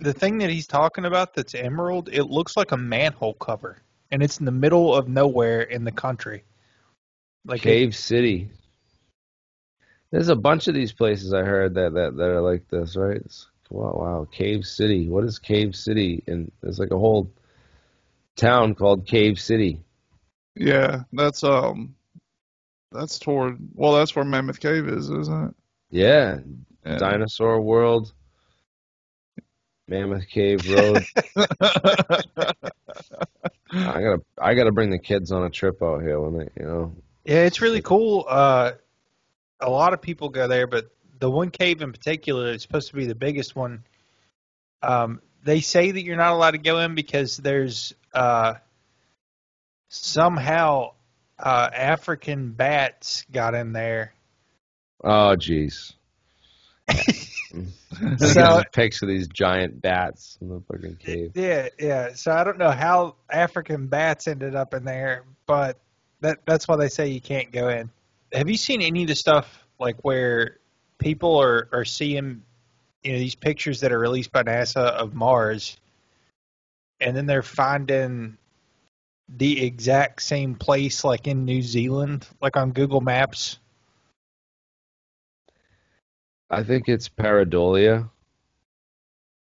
the 0.00 0.12
thing 0.12 0.38
that 0.38 0.50
he's 0.50 0.66
talking 0.66 1.04
about 1.04 1.34
that's 1.34 1.54
emerald. 1.54 2.08
It 2.12 2.24
looks 2.24 2.56
like 2.56 2.72
a 2.72 2.76
manhole 2.76 3.34
cover, 3.34 3.80
and 4.10 4.20
it's 4.20 4.40
in 4.40 4.46
the 4.46 4.50
middle 4.50 4.92
of 4.92 5.08
nowhere 5.08 5.60
in 5.60 5.84
the 5.84 5.92
country. 5.92 6.42
Like 7.44 7.60
it- 7.60 7.62
Cave 7.62 7.94
City. 7.94 8.50
There's 10.10 10.26
a 10.28 10.34
bunch 10.34 10.66
of 10.66 10.74
these 10.74 10.92
places 10.92 11.32
I 11.32 11.42
heard 11.44 11.74
that 11.74 11.94
that, 11.94 12.16
that 12.16 12.30
are 12.30 12.40
like 12.40 12.66
this, 12.68 12.96
right? 12.96 13.18
It's, 13.18 13.46
wow, 13.70 13.92
wow, 13.94 14.28
Cave 14.30 14.66
City. 14.66 15.08
What 15.08 15.24
is 15.24 15.38
Cave 15.38 15.74
City? 15.76 16.22
And 16.26 16.50
there's 16.60 16.78
like 16.78 16.90
a 16.90 16.98
whole 16.98 17.32
town 18.36 18.74
called 18.74 19.06
Cave 19.06 19.38
City. 19.40 19.80
Yeah, 20.54 21.04
that's 21.12 21.44
um, 21.44 21.94
that's 22.92 23.18
toward. 23.18 23.58
Well, 23.74 23.92
that's 23.92 24.14
where 24.14 24.24
Mammoth 24.24 24.60
Cave 24.60 24.88
is, 24.88 25.10
isn't 25.10 25.54
Yeah, 25.90 26.38
it? 26.84 26.88
Yeah. 26.90 26.98
Dinosaur 26.98 27.60
World, 27.60 28.12
Mammoth 29.88 30.28
Cave 30.28 30.66
Road. 30.66 31.06
I 33.84 34.00
gotta 34.00 34.22
I 34.40 34.54
gotta 34.54 34.72
bring 34.72 34.90
the 34.90 34.98
kids 34.98 35.32
on 35.32 35.44
a 35.44 35.50
trip 35.50 35.82
out 35.82 36.02
here 36.02 36.20
when 36.20 36.38
they, 36.38 36.48
you 36.62 36.66
know. 36.66 36.94
Yeah, 37.24 37.44
it's 37.44 37.60
really 37.60 37.82
cool. 37.82 38.24
Uh, 38.28 38.72
a 39.60 39.70
lot 39.70 39.92
of 39.92 40.02
people 40.02 40.28
go 40.30 40.48
there, 40.48 40.66
but 40.66 40.90
the 41.20 41.30
one 41.30 41.50
cave 41.50 41.82
in 41.82 41.92
particular 41.92 42.48
is 42.48 42.62
supposed 42.62 42.88
to 42.88 42.96
be 42.96 43.06
the 43.06 43.14
biggest 43.14 43.54
one. 43.54 43.84
Um, 44.82 45.20
they 45.44 45.60
say 45.60 45.90
that 45.90 46.02
you're 46.02 46.16
not 46.16 46.32
allowed 46.32 46.52
to 46.52 46.58
go 46.58 46.80
in 46.80 46.94
because 46.94 47.36
there's 47.36 47.94
uh, 48.12 48.54
somehow 49.88 50.92
uh, 51.38 51.70
African 51.72 52.52
bats 52.52 53.24
got 53.30 53.54
in 53.54 53.72
there. 53.72 54.12
Oh, 55.04 55.36
jeez. 55.36 55.92
So- 58.18 58.62
picture 58.72 59.06
these 59.06 59.26
giant 59.28 59.82
bats 59.82 60.38
in 60.40 60.48
the 60.48 60.62
fucking 60.68 60.96
cave. 60.96 61.32
Yeah, 61.34 61.68
yeah. 61.78 62.14
So 62.14 62.30
I 62.30 62.44
don't 62.44 62.56
know 62.58 62.70
how 62.70 63.16
African 63.28 63.88
bats 63.88 64.28
ended 64.28 64.54
up 64.54 64.74
in 64.74 64.84
there, 64.84 65.24
but 65.46 65.78
that 66.20 66.38
that's 66.46 66.68
why 66.68 66.76
they 66.76 66.88
say 66.88 67.08
you 67.08 67.20
can't 67.20 67.50
go 67.50 67.68
in. 67.68 67.90
Have 68.32 68.48
you 68.48 68.56
seen 68.56 68.80
any 68.80 69.02
of 69.02 69.08
the 69.08 69.16
stuff 69.16 69.66
like 69.80 69.96
where 70.02 70.59
people 71.00 71.40
are 71.40 71.68
are 71.72 71.84
seeing 71.84 72.42
you 73.02 73.12
know 73.12 73.18
these 73.18 73.34
pictures 73.34 73.80
that 73.80 73.90
are 73.90 73.98
released 73.98 74.30
by 74.30 74.44
NASA 74.44 74.76
of 74.76 75.14
Mars, 75.14 75.76
and 77.00 77.16
then 77.16 77.26
they're 77.26 77.42
finding 77.42 78.36
the 79.36 79.64
exact 79.64 80.22
same 80.22 80.54
place 80.54 81.02
like 81.02 81.26
in 81.26 81.44
New 81.44 81.62
Zealand, 81.62 82.26
like 82.40 82.56
on 82.56 82.72
Google 82.72 83.00
Maps. 83.00 83.58
I 86.50 86.62
think 86.64 86.88
it's 86.88 87.08
pareidolia. 87.08 88.10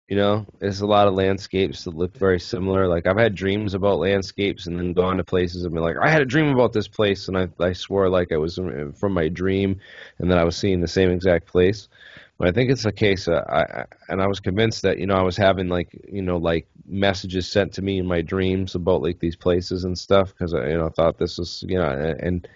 You 0.09 0.17
know, 0.17 0.47
there's 0.59 0.81
a 0.83 0.87
lot 0.87 1.09
of 1.09 1.15
landscapes 1.15 1.85
that 1.85 1.95
look 1.95 2.17
very 2.17 2.39
similar. 2.39 2.87
Like 2.87 3.07
I've 3.07 3.17
had 3.17 3.35
dreams 3.35 3.73
about 3.73 3.99
landscapes 4.01 4.67
and 4.67 4.79
then 4.79 4.93
gone 4.93 5.17
to 5.17 5.25
places 5.25 5.65
and 5.65 5.73
been 5.73 5.83
like, 5.83 5.97
I 5.97 6.11
had 6.11 6.21
a 6.21 6.27
dream 6.27 6.49
about 6.53 6.73
this 6.73 6.89
place, 6.89 7.29
and 7.29 7.39
I 7.39 7.49
I 7.61 7.73
swore 7.73 8.09
like 8.11 8.31
I 8.33 8.37
was 8.37 8.57
from 8.57 9.13
my 9.13 9.29
dream, 9.29 9.81
and 10.19 10.31
then 10.31 10.39
I 10.39 10.45
was 10.45 10.57
seeing 10.57 10.81
the 10.81 10.89
same 10.89 11.11
exact 11.11 11.47
place. 11.47 11.89
But 12.37 12.49
I 12.49 12.53
think 12.53 12.71
it's 12.71 12.85
a 12.85 12.93
case, 12.93 13.29
uh, 13.29 13.45
I, 13.49 13.85
and 14.09 14.21
I 14.21 14.27
was 14.27 14.41
convinced 14.41 14.83
that 14.83 14.99
you 14.99 15.07
know 15.07 15.15
I 15.15 15.23
was 15.23 15.37
having 15.37 15.69
like 15.69 15.89
you 16.13 16.23
know 16.23 16.37
like 16.37 16.67
messages 16.87 17.51
sent 17.51 17.73
to 17.75 17.83
me 17.83 17.99
in 17.99 18.07
my 18.07 18.21
dreams 18.23 18.75
about 18.75 19.03
like 19.03 19.21
these 19.21 19.37
places 19.37 19.85
and 19.85 19.97
stuff 19.97 20.31
because 20.31 20.53
I 20.53 20.69
you 20.69 20.79
know 20.79 20.87
I 20.87 20.91
thought 20.91 21.19
this 21.19 21.39
was 21.39 21.65
you 21.67 21.79
know 21.79 21.89
and 22.21 22.47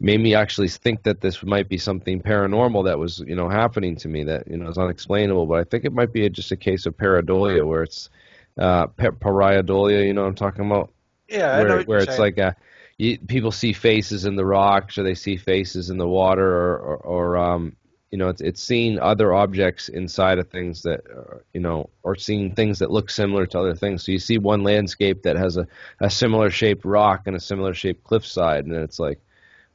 made 0.00 0.20
me 0.20 0.34
actually 0.34 0.68
think 0.68 1.02
that 1.02 1.20
this 1.20 1.42
might 1.42 1.68
be 1.68 1.78
something 1.78 2.20
paranormal 2.20 2.84
that 2.84 2.98
was 2.98 3.18
you 3.20 3.34
know 3.34 3.48
happening 3.48 3.96
to 3.96 4.08
me 4.08 4.24
that 4.24 4.46
you 4.48 4.56
know 4.56 4.68
is 4.68 4.78
unexplainable. 4.78 5.46
But 5.46 5.60
I 5.60 5.64
think 5.64 5.84
it 5.84 5.92
might 5.92 6.12
be 6.12 6.28
just 6.30 6.52
a 6.52 6.56
case 6.56 6.86
of 6.86 6.96
pareidolia 6.96 7.66
where 7.66 7.82
it's 7.82 8.10
uh, 8.56 8.86
pa- 8.88 9.10
pareidolia. 9.10 10.06
You 10.06 10.14
know 10.14 10.22
what 10.22 10.28
I'm 10.28 10.34
talking 10.34 10.66
about? 10.66 10.92
Yeah, 11.28 11.50
I 11.50 11.62
know 11.62 11.76
where 11.76 11.82
where 11.84 11.98
it's 11.98 12.16
saying. 12.16 12.20
like 12.20 12.38
a, 12.38 12.56
you, 12.96 13.18
people 13.18 13.50
see 13.50 13.72
faces 13.72 14.24
in 14.24 14.36
the 14.36 14.46
rocks 14.46 14.98
or 14.98 15.02
they 15.02 15.14
see 15.14 15.36
faces 15.36 15.90
in 15.90 15.98
the 15.98 16.08
water 16.08 16.46
or 16.46 16.78
or, 16.78 16.96
or 16.96 17.36
um 17.36 17.76
you 18.10 18.18
know 18.18 18.28
it's 18.28 18.40
it's 18.40 18.62
seeing 18.62 18.98
other 18.98 19.34
objects 19.34 19.88
inside 19.88 20.38
of 20.38 20.48
things 20.48 20.82
that 20.82 21.00
uh, 21.10 21.38
you 21.52 21.60
know 21.60 21.90
or 22.02 22.16
seeing 22.16 22.54
things 22.54 22.78
that 22.78 22.90
look 22.90 23.10
similar 23.10 23.46
to 23.46 23.58
other 23.58 23.74
things 23.74 24.04
so 24.04 24.12
you 24.12 24.18
see 24.18 24.38
one 24.38 24.62
landscape 24.62 25.22
that 25.22 25.36
has 25.36 25.56
a, 25.56 25.66
a 26.00 26.08
similar 26.08 26.50
shaped 26.50 26.84
rock 26.84 27.26
and 27.26 27.36
a 27.36 27.40
similar 27.40 27.74
shaped 27.74 28.02
cliffside 28.04 28.64
and 28.64 28.74
it's 28.74 28.98
like 28.98 29.20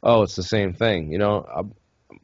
oh 0.04 0.22
it's 0.24 0.36
the 0.36 0.44
same 0.44 0.74
thing 0.74 1.12
you 1.12 1.18
know 1.18 1.46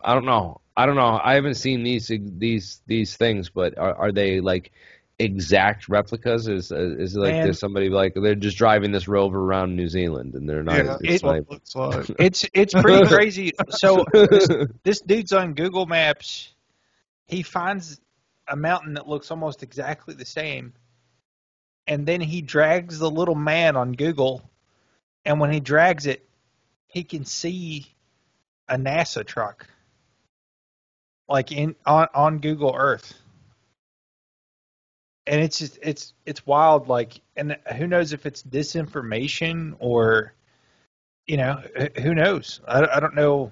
I, 0.03 0.11
I 0.11 0.13
don't 0.13 0.25
know 0.25 0.61
I 0.77 0.85
don't 0.85 0.95
know 0.95 1.19
I 1.21 1.33
haven't 1.35 1.55
seen 1.55 1.83
these 1.83 2.11
these 2.11 2.81
these 2.85 3.15
things 3.15 3.49
but 3.49 3.77
are, 3.77 3.95
are 3.95 4.11
they 4.11 4.41
like 4.41 4.71
exact 5.19 5.89
replicas 5.89 6.47
is 6.47 6.71
is 6.71 7.15
it 7.15 7.19
like 7.19 7.33
Man. 7.33 7.43
there's 7.43 7.59
somebody 7.59 7.89
like 7.89 8.13
they're 8.15 8.35
just 8.35 8.57
driving 8.57 8.93
this 8.93 9.07
rover 9.07 9.37
around 9.37 9.75
New 9.75 9.89
Zealand 9.89 10.33
and 10.33 10.49
they're 10.49 10.63
not 10.63 10.77
yeah, 10.77 10.97
it's 11.01 11.11
that's 11.11 11.23
what 11.23 11.35
like 11.35 11.51
looks 11.51 11.75
like. 11.75 12.09
It's 12.19 12.45
it's 12.53 12.73
pretty 12.73 13.05
crazy. 13.05 13.51
So 13.69 14.05
this, 14.13 14.47
this 14.83 15.01
dude's 15.01 15.33
on 15.33 15.53
Google 15.53 15.85
Maps. 15.85 16.53
He 17.27 17.43
finds 17.43 17.99
a 18.47 18.55
mountain 18.55 18.93
that 18.93 19.07
looks 19.07 19.29
almost 19.29 19.61
exactly 19.61 20.15
the 20.15 20.25
same, 20.25 20.73
and 21.85 22.07
then 22.07 22.21
he 22.21 22.41
drags 22.41 22.97
the 22.97 23.11
little 23.11 23.35
man 23.35 23.75
on 23.75 23.91
Google, 23.91 24.49
and 25.25 25.39
when 25.39 25.51
he 25.51 25.59
drags 25.59 26.05
it, 26.07 26.28
he 26.89 27.05
can 27.05 27.25
see 27.25 27.87
a 28.67 28.77
NASA 28.77 29.25
truck, 29.25 29.67
like 31.29 31.51
in 31.51 31.75
on 31.85 32.07
on 32.13 32.39
Google 32.39 32.75
Earth. 32.77 33.13
And 35.27 35.41
it's 35.41 35.59
just 35.59 35.79
it's 35.81 36.13
it's 36.25 36.45
wild, 36.45 36.87
like, 36.89 37.21
and 37.37 37.57
who 37.77 37.87
knows 37.87 38.13
if 38.13 38.25
it's 38.25 38.43
disinformation 38.43 39.75
or 39.79 40.33
you 41.27 41.37
know, 41.37 41.61
who 42.01 42.15
knows? 42.15 42.61
I, 42.67 42.85
I 42.85 42.99
don't 42.99 43.15
know. 43.15 43.51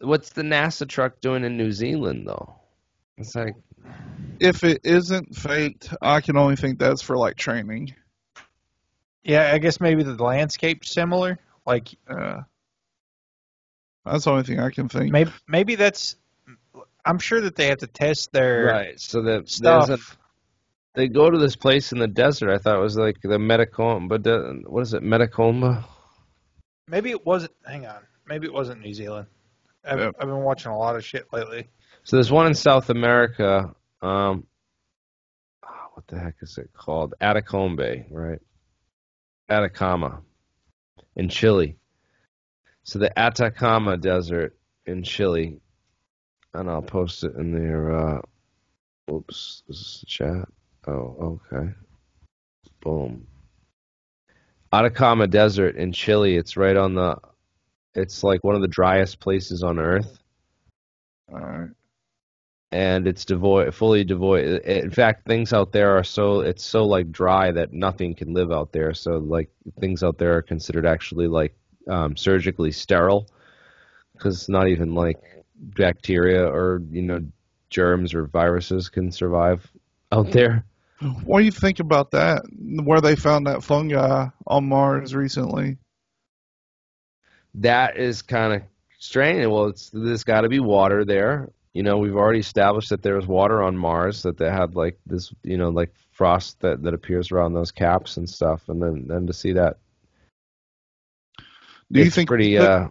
What's 0.00 0.30
the 0.30 0.42
NASA 0.42 0.88
truck 0.88 1.20
doing 1.20 1.44
in 1.44 1.56
New 1.58 1.72
Zealand 1.72 2.26
though? 2.26 2.54
It's 3.18 3.34
like 3.34 3.54
If 4.40 4.64
it 4.64 4.80
isn't 4.84 5.36
faked, 5.36 5.94
I 6.02 6.20
can 6.20 6.36
only 6.36 6.56
think 6.56 6.78
that's 6.78 7.02
for 7.02 7.16
like 7.16 7.36
training. 7.36 7.94
Yeah, 9.24 9.52
I 9.52 9.58
guess 9.58 9.80
maybe 9.80 10.02
the 10.02 10.22
landscape's 10.22 10.90
similar. 10.92 11.38
Like 11.66 11.88
Uh, 12.08 12.42
that's 14.04 14.24
the 14.24 14.30
only 14.30 14.42
thing 14.42 14.60
I 14.60 14.70
can 14.70 14.88
think. 14.88 15.12
maybe 15.12 15.30
maybe 15.48 15.74
that's. 15.76 16.16
I'm 17.06 17.18
sure 17.18 17.40
that 17.42 17.54
they 17.56 17.66
have 17.66 17.78
to 17.78 17.86
test 17.86 18.32
their 18.32 18.64
right. 18.64 19.00
So 19.00 19.22
that 19.22 19.48
stuff. 19.48 19.88
a 19.88 19.98
they 20.94 21.08
go 21.08 21.28
to 21.28 21.38
this 21.38 21.56
place 21.56 21.92
in 21.92 21.98
the 21.98 22.06
desert. 22.06 22.50
I 22.50 22.58
thought 22.58 22.76
it 22.76 22.80
was 22.82 22.96
like 22.96 23.20
the 23.20 23.28
Metacomba, 23.38 24.08
but 24.22 24.70
what 24.70 24.82
is 24.82 24.94
it, 24.94 25.02
Metacomba? 25.02 25.84
Maybe 26.88 27.10
it 27.10 27.26
wasn't. 27.26 27.52
Hang 27.66 27.86
on. 27.86 28.02
Maybe 28.26 28.46
it 28.46 28.52
wasn't 28.52 28.80
New 28.80 28.94
Zealand. 28.94 29.26
I've, 29.84 29.98
Yep. 29.98 30.14
I've 30.20 30.28
been 30.28 30.42
watching 30.44 30.70
a 30.70 30.78
lot 30.78 30.96
of 30.96 31.04
shit 31.04 31.30
lately. 31.32 31.68
So 32.04 32.16
there's 32.16 32.32
one 32.32 32.46
in 32.46 32.54
South 32.54 32.90
America. 32.90 33.74
Um, 34.00 34.46
ah, 35.62 35.88
what 35.94 36.06
the 36.06 36.18
heck 36.18 36.36
is 36.42 36.56
it 36.58 36.70
called? 36.72 37.14
Atacombe, 37.20 38.04
right? 38.10 38.40
Atacama 39.48 40.22
in 41.16 41.28
Chile. 41.28 41.76
So 42.84 42.98
the 42.98 43.18
Atacama 43.18 43.96
Desert 43.96 44.56
in 44.86 45.02
Chile, 45.02 45.60
and 46.52 46.70
I'll 46.70 46.82
post 46.82 47.24
it 47.24 47.34
in 47.36 47.52
there. 47.52 47.96
Uh, 47.96 48.20
oops, 49.10 49.62
this 49.66 49.78
is 49.78 50.00
the 50.00 50.06
chat. 50.06 50.48
Oh, 50.86 51.40
okay. 51.52 51.72
Boom. 52.82 53.26
Atacama 54.72 55.26
Desert 55.26 55.76
in 55.76 55.92
Chile. 55.92 56.36
It's 56.36 56.56
right 56.56 56.76
on 56.76 56.94
the. 56.94 57.16
It's 57.94 58.24
like 58.24 58.42
one 58.42 58.56
of 58.56 58.60
the 58.60 58.68
driest 58.68 59.20
places 59.20 59.62
on 59.62 59.78
Earth 59.78 60.18
All 61.32 61.38
right. 61.38 61.70
And 62.74 63.06
it's 63.06 63.24
devoid, 63.24 63.72
fully 63.72 64.02
devoid. 64.02 64.62
In 64.62 64.90
fact, 64.90 65.28
things 65.28 65.52
out 65.52 65.70
there 65.70 65.96
are 65.96 66.02
so 66.02 66.40
it's 66.40 66.64
so 66.64 66.84
like 66.84 67.12
dry 67.12 67.52
that 67.52 67.72
nothing 67.72 68.16
can 68.16 68.34
live 68.34 68.50
out 68.50 68.72
there. 68.72 68.92
So 68.94 69.18
like 69.18 69.48
things 69.78 70.02
out 70.02 70.18
there 70.18 70.36
are 70.36 70.42
considered 70.42 70.84
actually 70.84 71.28
like 71.28 71.54
um, 71.88 72.16
surgically 72.16 72.72
sterile 72.72 73.28
because 74.12 74.48
not 74.48 74.66
even 74.66 74.92
like 74.92 75.22
bacteria 75.56 76.44
or 76.44 76.82
you 76.90 77.02
know 77.02 77.20
germs 77.70 78.12
or 78.12 78.26
viruses 78.26 78.88
can 78.88 79.12
survive 79.12 79.70
out 80.10 80.32
there. 80.32 80.64
What 81.22 81.38
do 81.38 81.44
you 81.44 81.52
think 81.52 81.78
about 81.78 82.10
that? 82.10 82.42
Where 82.58 83.00
they 83.00 83.14
found 83.14 83.46
that 83.46 83.62
fungi 83.62 84.26
on 84.48 84.68
Mars 84.68 85.14
recently? 85.14 85.78
That 87.54 87.98
is 87.98 88.22
kind 88.22 88.52
of 88.52 88.62
strange. 88.98 89.46
Well, 89.46 89.66
it's 89.66 89.90
there's 89.90 90.24
got 90.24 90.40
to 90.40 90.48
be 90.48 90.58
water 90.58 91.04
there. 91.04 91.50
You 91.74 91.82
know, 91.82 91.98
we've 91.98 92.16
already 92.16 92.38
established 92.40 92.90
that 92.90 93.02
there 93.02 93.16
was 93.16 93.26
water 93.26 93.62
on 93.62 93.76
Mars, 93.76 94.22
that 94.22 94.38
they 94.38 94.50
had 94.50 94.76
like 94.76 94.98
this, 95.06 95.32
you 95.42 95.58
know, 95.58 95.70
like 95.70 95.92
frost 96.12 96.60
that, 96.60 96.82
that 96.84 96.94
appears 96.94 97.32
around 97.32 97.54
those 97.54 97.72
caps 97.72 98.16
and 98.16 98.30
stuff, 98.30 98.68
and 98.68 98.80
then 98.82 99.06
then 99.08 99.26
to 99.26 99.32
see 99.34 99.54
that 99.54 99.78
Do 101.92 102.00
you 102.00 102.10
think 102.10 102.28
pretty 102.28 102.56
that- 102.56 102.70
uh 102.70 102.88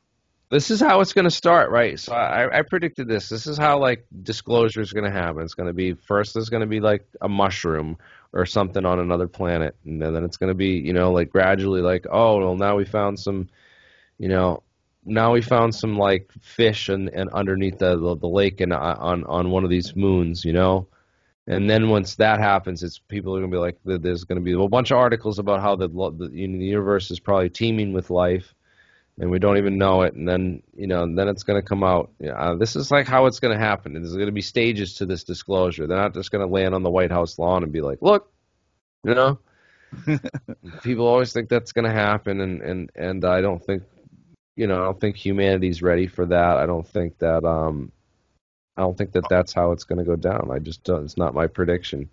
this 0.49 0.69
is 0.69 0.79
how 0.79 1.01
it's 1.01 1.13
going 1.13 1.25
to 1.25 1.31
start 1.31 1.71
right? 1.71 1.99
So 1.99 2.13
I, 2.13 2.59
I 2.59 2.61
predicted 2.61 3.07
this. 3.07 3.27
This 3.27 3.47
is 3.47 3.57
how 3.57 3.79
like 3.79 4.05
disclosure 4.21 4.81
is 4.81 4.93
going 4.93 5.05
to 5.05 5.11
happen. 5.11 5.41
It's 5.41 5.55
going 5.55 5.67
to 5.67 5.73
be 5.73 5.93
first 5.93 6.35
there's 6.35 6.49
going 6.49 6.61
to 6.61 6.67
be 6.67 6.79
like 6.79 7.07
a 7.21 7.27
mushroom 7.27 7.97
or 8.33 8.45
something 8.45 8.85
on 8.85 8.99
another 8.99 9.27
planet 9.27 9.75
and 9.85 10.01
then 10.01 10.13
then 10.13 10.23
it's 10.23 10.37
going 10.37 10.49
to 10.49 10.55
be 10.55 10.79
you 10.79 10.93
know 10.93 11.11
like 11.11 11.29
gradually 11.31 11.81
like 11.81 12.05
oh 12.11 12.37
well 12.39 12.55
now 12.55 12.75
we 12.75 12.85
found 12.85 13.19
some 13.19 13.47
you 14.19 14.27
know 14.27 14.61
now 15.05 15.33
we 15.33 15.41
found 15.41 15.73
some 15.75 15.97
like 15.97 16.31
fish 16.41 16.89
and, 16.89 17.09
and 17.09 17.29
underneath 17.31 17.77
the, 17.79 17.97
the 17.97 18.15
the 18.15 18.27
lake 18.27 18.61
and 18.61 18.73
uh, 18.73 18.95
on 18.99 19.23
on 19.25 19.49
one 19.49 19.63
of 19.63 19.69
these 19.69 19.95
moons 19.95 20.43
you 20.45 20.53
know 20.53 20.87
and 21.47 21.69
then 21.69 21.89
once 21.89 22.15
that 22.15 22.39
happens, 22.39 22.83
it's 22.83 22.99
people 22.99 23.35
are 23.35 23.41
gonna 23.41 23.51
be 23.51 23.57
like, 23.57 23.77
there's 23.83 24.23
gonna 24.23 24.39
be 24.41 24.53
a 24.53 24.67
bunch 24.67 24.91
of 24.91 24.97
articles 24.97 25.39
about 25.39 25.59
how 25.59 25.75
the, 25.75 25.89
the 25.89 26.29
you 26.31 26.47
know, 26.47 26.57
the 26.57 26.65
universe 26.65 27.11
is 27.11 27.19
probably 27.19 27.49
teeming 27.49 27.91
with 27.91 28.09
life, 28.09 28.53
and 29.19 29.29
we 29.29 29.39
don't 29.39 29.57
even 29.57 29.77
know 29.77 30.03
it. 30.03 30.13
And 30.13 30.27
then 30.27 30.63
you 30.73 30.87
know, 30.87 31.05
then 31.13 31.27
it's 31.27 31.43
gonna 31.43 31.61
come 31.61 31.83
out. 31.83 32.11
Yeah, 32.19 32.31
uh, 32.33 32.55
this 32.55 32.77
is 32.77 32.91
like 32.91 33.07
how 33.07 33.25
it's 33.25 33.41
gonna 33.41 33.57
happen. 33.57 33.93
There's 33.93 34.15
gonna 34.15 34.31
be 34.31 34.41
stages 34.41 34.95
to 34.95 35.05
this 35.05 35.25
disclosure. 35.25 35.85
They're 35.85 35.97
not 35.97 36.13
just 36.13 36.31
gonna 36.31 36.47
land 36.47 36.73
on 36.73 36.83
the 36.83 36.89
White 36.89 37.11
House 37.11 37.37
lawn 37.37 37.63
and 37.63 37.73
be 37.73 37.81
like, 37.81 38.01
look, 38.01 38.31
you 39.03 39.13
know. 39.13 39.39
people 40.81 41.05
always 41.05 41.33
think 41.33 41.49
that's 41.49 41.73
gonna 41.73 41.91
happen, 41.91 42.39
and 42.39 42.61
and 42.61 42.89
and 42.95 43.25
I 43.25 43.41
don't 43.41 43.63
think, 43.63 43.83
you 44.55 44.67
know, 44.67 44.81
I 44.81 44.85
don't 44.85 44.99
think 44.99 45.15
humanity's 45.15 45.81
ready 45.81 46.07
for 46.07 46.25
that. 46.27 46.57
I 46.57 46.65
don't 46.65 46.87
think 46.87 47.17
that 47.19 47.43
um. 47.43 47.91
I 48.75 48.81
don't 48.81 48.97
think 48.97 49.11
that 49.11 49.29
that's 49.29 49.53
how 49.53 49.71
it's 49.71 49.83
going 49.83 49.99
to 49.99 50.03
go 50.03 50.15
down. 50.15 50.49
I 50.51 50.57
just 50.57 50.83
don't, 50.83 51.05
it's 51.05 51.15
not 51.15 51.35
my 51.35 51.45
prediction. 51.45 52.09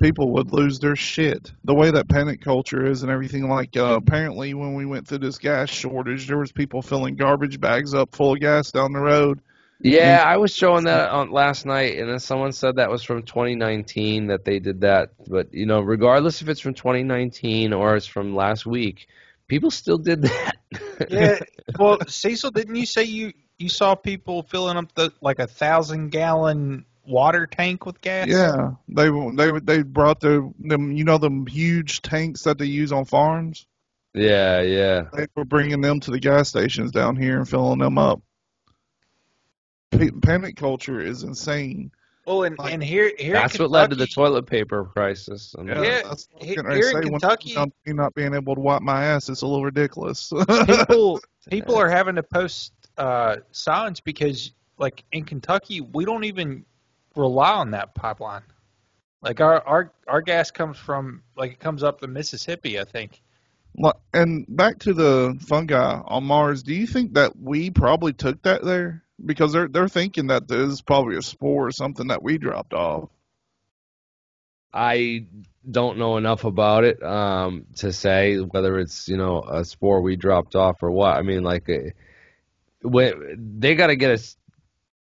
people 0.00 0.30
would 0.32 0.52
lose 0.52 0.78
their 0.78 0.94
shit. 0.94 1.52
The 1.64 1.74
way 1.74 1.90
that 1.90 2.08
panic 2.08 2.40
culture 2.40 2.86
is 2.86 3.02
and 3.02 3.10
everything 3.10 3.48
like 3.48 3.76
uh, 3.76 3.96
apparently 3.96 4.54
when 4.54 4.74
we 4.74 4.86
went 4.86 5.08
through 5.08 5.18
this 5.18 5.38
gas 5.38 5.68
shortage, 5.68 6.28
there 6.28 6.38
was 6.38 6.52
people 6.52 6.82
filling 6.82 7.16
garbage 7.16 7.60
bags 7.60 7.94
up 7.94 8.14
full 8.14 8.34
of 8.34 8.40
gas 8.40 8.70
down 8.70 8.92
the 8.92 9.00
road. 9.00 9.40
Yeah, 9.82 10.22
I 10.24 10.36
was 10.36 10.54
showing 10.54 10.84
that 10.84 11.10
on 11.10 11.30
last 11.30 11.66
night, 11.66 11.98
and 11.98 12.08
then 12.08 12.20
someone 12.20 12.52
said 12.52 12.76
that 12.76 12.90
was 12.90 13.02
from 13.02 13.22
2019 13.22 14.28
that 14.28 14.44
they 14.44 14.58
did 14.58 14.82
that. 14.82 15.10
But 15.26 15.52
you 15.52 15.66
know, 15.66 15.80
regardless 15.80 16.42
if 16.42 16.48
it's 16.48 16.60
from 16.60 16.74
2019 16.74 17.72
or 17.72 17.96
it's 17.96 18.06
from 18.06 18.36
last 18.36 18.66
week, 18.66 19.08
people 19.48 19.70
still 19.70 19.98
did 19.98 20.22
that. 20.22 20.56
Yeah. 21.08 21.38
well, 21.78 21.98
Cecil, 22.06 22.50
didn't 22.50 22.74
you 22.76 22.86
say 22.86 23.04
you 23.04 23.32
you 23.58 23.68
saw 23.68 23.94
people 23.94 24.42
filling 24.42 24.76
up 24.76 24.94
the 24.94 25.12
like 25.20 25.38
a 25.38 25.46
thousand 25.46 26.10
gallon 26.10 26.84
water 27.06 27.46
tank 27.46 27.86
with 27.86 28.00
gas? 28.00 28.28
Yeah, 28.28 28.72
they 28.88 29.10
they 29.34 29.60
they 29.60 29.82
brought 29.82 30.20
the 30.20 30.52
them 30.58 30.92
you 30.92 31.04
know 31.04 31.18
them 31.18 31.46
huge 31.46 32.02
tanks 32.02 32.42
that 32.44 32.58
they 32.58 32.66
use 32.66 32.92
on 32.92 33.04
farms. 33.04 33.66
yeah, 34.14 34.60
yeah. 34.60 35.02
They 35.12 35.26
were 35.34 35.44
bringing 35.44 35.80
them 35.80 36.00
to 36.00 36.10
the 36.10 36.20
gas 36.20 36.48
stations 36.48 36.92
down 36.92 37.16
here 37.16 37.38
and 37.38 37.48
filling 37.48 37.78
them 37.78 37.98
up. 37.98 38.20
Pa- 39.90 40.18
Panic 40.22 40.56
culture 40.56 41.00
is 41.00 41.22
insane. 41.22 41.90
Well, 42.30 42.44
and, 42.44 42.56
Like- 42.58 42.72
and 42.72 42.82
here 42.84 43.12
here 43.18 43.32
That's 43.34 43.56
in 43.56 43.62
what 43.62 43.70
led 43.72 43.90
to 43.90 43.96
the 43.96 44.06
toilet 44.06 44.46
paper 44.46 44.84
crisis. 44.84 45.52
And 45.58 45.68
Yeah, 45.68 45.82
Yeah, 45.82 45.90
that's 46.02 46.04
what 46.04 46.06
I 46.06 46.10
was 46.10 46.28
he- 46.48 46.54
getting 46.54 46.64
ready 46.66 46.80
to 46.80 46.86
here 46.86 46.96
in 46.98 47.02
say. 47.04 47.10
When 47.10 47.20
Kentucky- 47.20 47.50
it 47.50 47.54
comes 47.56 47.72
to 47.72 47.90
me 47.90 47.96
not 47.96 48.14
being 48.14 48.34
able 48.34 48.54
to 48.54 48.60
wipe 48.60 48.82
my 48.82 49.04
ass, 49.04 49.28
it's 49.28 49.42
a 49.42 49.46
little 49.46 49.64
ridiculous. 49.64 50.32
people 50.66 51.20
people 51.50 51.74
are 51.74 51.88
having 51.88 52.14
to 52.14 52.22
post 52.22 52.72
uh, 52.98 53.36
signs 53.50 54.00
because 54.00 54.52
like 54.78 55.02
in 55.10 55.24
Kentucky 55.24 55.80
we 55.80 56.04
don't 56.04 56.22
even 56.24 56.64
rely 57.16 57.50
on 57.54 57.72
that 57.72 57.94
pipeline. 57.96 58.42
Like 59.22 59.40
our 59.40 59.66
our 59.66 59.92
our 60.06 60.22
gas 60.22 60.52
comes 60.52 60.78
from 60.78 61.22
like 61.36 61.50
it 61.52 61.58
comes 61.58 61.82
up 61.82 62.00
the 62.00 62.06
Mississippi, 62.08 62.78
I 62.78 62.84
think. 62.84 63.20
Like- 63.76 63.96
And 64.14 64.46
back 64.48 64.78
to 64.80 64.94
the 64.94 65.36
fungi 65.40 66.00
on 66.04 66.24
Mars, 66.24 66.62
do 66.62 66.74
you 66.74 66.86
think 66.86 67.14
that 67.14 67.36
we 67.40 67.70
probably 67.70 68.12
took 68.12 68.40
that 68.42 68.62
there? 68.62 69.02
Because 69.24 69.52
they're 69.52 69.68
they're 69.68 69.88
thinking 69.88 70.28
that 70.28 70.48
this 70.48 70.72
is 70.72 70.82
probably 70.82 71.16
a 71.16 71.22
spore 71.22 71.66
or 71.66 71.72
something 71.72 72.08
that 72.08 72.22
we 72.22 72.38
dropped 72.38 72.72
off. 72.72 73.10
I 74.72 75.26
don't 75.68 75.98
know 75.98 76.16
enough 76.16 76.44
about 76.44 76.84
it 76.84 77.02
um, 77.02 77.66
to 77.76 77.92
say 77.92 78.36
whether 78.36 78.78
it's 78.78 79.08
you 79.08 79.16
know 79.16 79.42
a 79.42 79.64
spore 79.64 80.00
we 80.00 80.16
dropped 80.16 80.56
off 80.56 80.82
or 80.82 80.90
what. 80.90 81.16
I 81.16 81.22
mean, 81.22 81.42
like, 81.42 81.68
uh, 81.68 81.90
when 82.82 83.56
they 83.58 83.74
got 83.74 83.88
to 83.88 83.96
get 83.96 84.18
a 84.18 84.36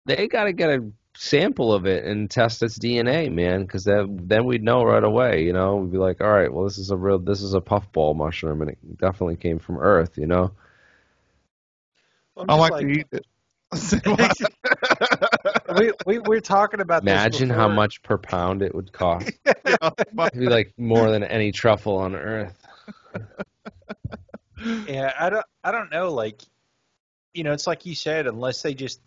they 0.06 0.28
got 0.28 0.46
to 0.46 0.54
get 0.54 0.70
a 0.70 0.92
sample 1.16 1.74
of 1.74 1.86
it 1.86 2.06
and 2.06 2.30
test 2.30 2.64
its 2.64 2.80
DNA, 2.80 3.32
man, 3.32 3.62
because 3.64 3.84
then 3.84 4.20
then 4.24 4.46
we'd 4.46 4.64
know 4.64 4.84
right 4.84 5.04
away. 5.04 5.44
You 5.44 5.54
know, 5.54 5.78
we'd 5.78 5.92
be 5.92 5.98
like, 5.98 6.22
all 6.22 6.32
right, 6.32 6.52
well, 6.52 6.66
this 6.66 6.78
is 6.78 6.92
a 6.92 6.98
real 6.98 7.20
this 7.20 7.42
is 7.42 7.54
a 7.54 7.62
puffball 7.62 8.14
mushroom, 8.14 8.62
and 8.62 8.72
it 8.72 8.78
definitely 8.98 9.38
came 9.38 9.60
from 9.60 9.78
Earth. 9.78 10.18
You 10.18 10.28
know, 10.28 10.52
I'm 12.36 12.50
I 12.50 12.58
just 12.58 12.72
like, 12.72 12.86
to 12.86 12.92
eat 12.92 13.08
it. 13.12 13.26
we, 15.78 15.92
we 16.06 16.20
we're 16.20 16.42
talking 16.42 16.82
about 16.82 17.04
this 17.04 17.14
imagine 17.14 17.50
how 17.50 17.68
much 17.68 18.04
per 18.04 18.18
pound 18.18 18.62
it 18.62 18.74
would 18.76 18.92
cost. 18.92 19.32
Yeah, 19.66 19.90
It'd 20.34 20.40
be 20.40 20.48
like 20.48 20.74
more 20.78 21.12
than 21.12 21.24
any 21.24 21.52
truffle 21.52 21.98
on 21.98 22.16
Earth. 22.16 22.58
Yeah, 24.88 25.14
I 25.20 25.30
don't 25.30 25.46
I 25.64 25.72
don't 25.72 25.92
know 25.92 26.12
like 26.12 26.42
you 27.34 27.44
know, 27.44 27.54
it's 27.54 27.68
like 27.68 27.86
you 27.86 27.96
said 27.96 28.28
unless 28.28 28.62
they 28.62 28.74
just 28.74 29.00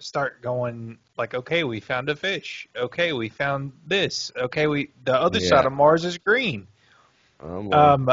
start 0.00 0.42
going 0.42 0.98
like 1.16 1.34
okay, 1.34 1.64
we 1.64 1.80
found 1.80 2.08
a 2.10 2.16
fish. 2.16 2.68
Okay, 2.76 3.12
we 3.12 3.28
found 3.28 3.72
this. 3.86 4.30
Okay, 4.36 4.66
we 4.66 4.90
the 5.04 5.14
other 5.14 5.38
Yeah. 5.40 5.48
side 5.48 5.66
of 5.66 5.72
Mars 5.72 6.04
is 6.04 6.18
green. 6.18 6.66
Um, 7.40 7.68
well, 7.68 7.80
Um 7.80 8.10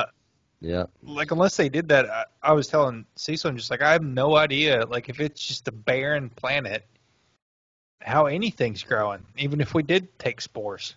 yeah. 0.62 0.86
like 1.04 1.32
unless 1.32 1.58
they 1.58 1.68
did 1.70 1.90
that 1.90 2.10
I, 2.10 2.26
I 2.42 2.54
was 2.54 2.68
telling 2.68 3.06
Cecil 3.16 3.50
I'm 3.50 3.58
just 3.58 3.72
like 3.72 3.82
I 3.82 3.92
have 3.92 4.04
no 4.04 4.38
idea 4.38 4.86
like 4.86 5.10
if 5.10 5.20
it's 5.20 5.46
just 5.46 5.68
a 5.68 5.72
barren 5.72 6.30
planet 6.30 6.86
how 8.00 8.28
anything's 8.28 8.84
growing 8.84 9.26
even 9.38 9.60
if 9.60 9.74
we 9.74 9.84
did 9.84 10.18
take 10.20 10.40
spores. 10.40 10.96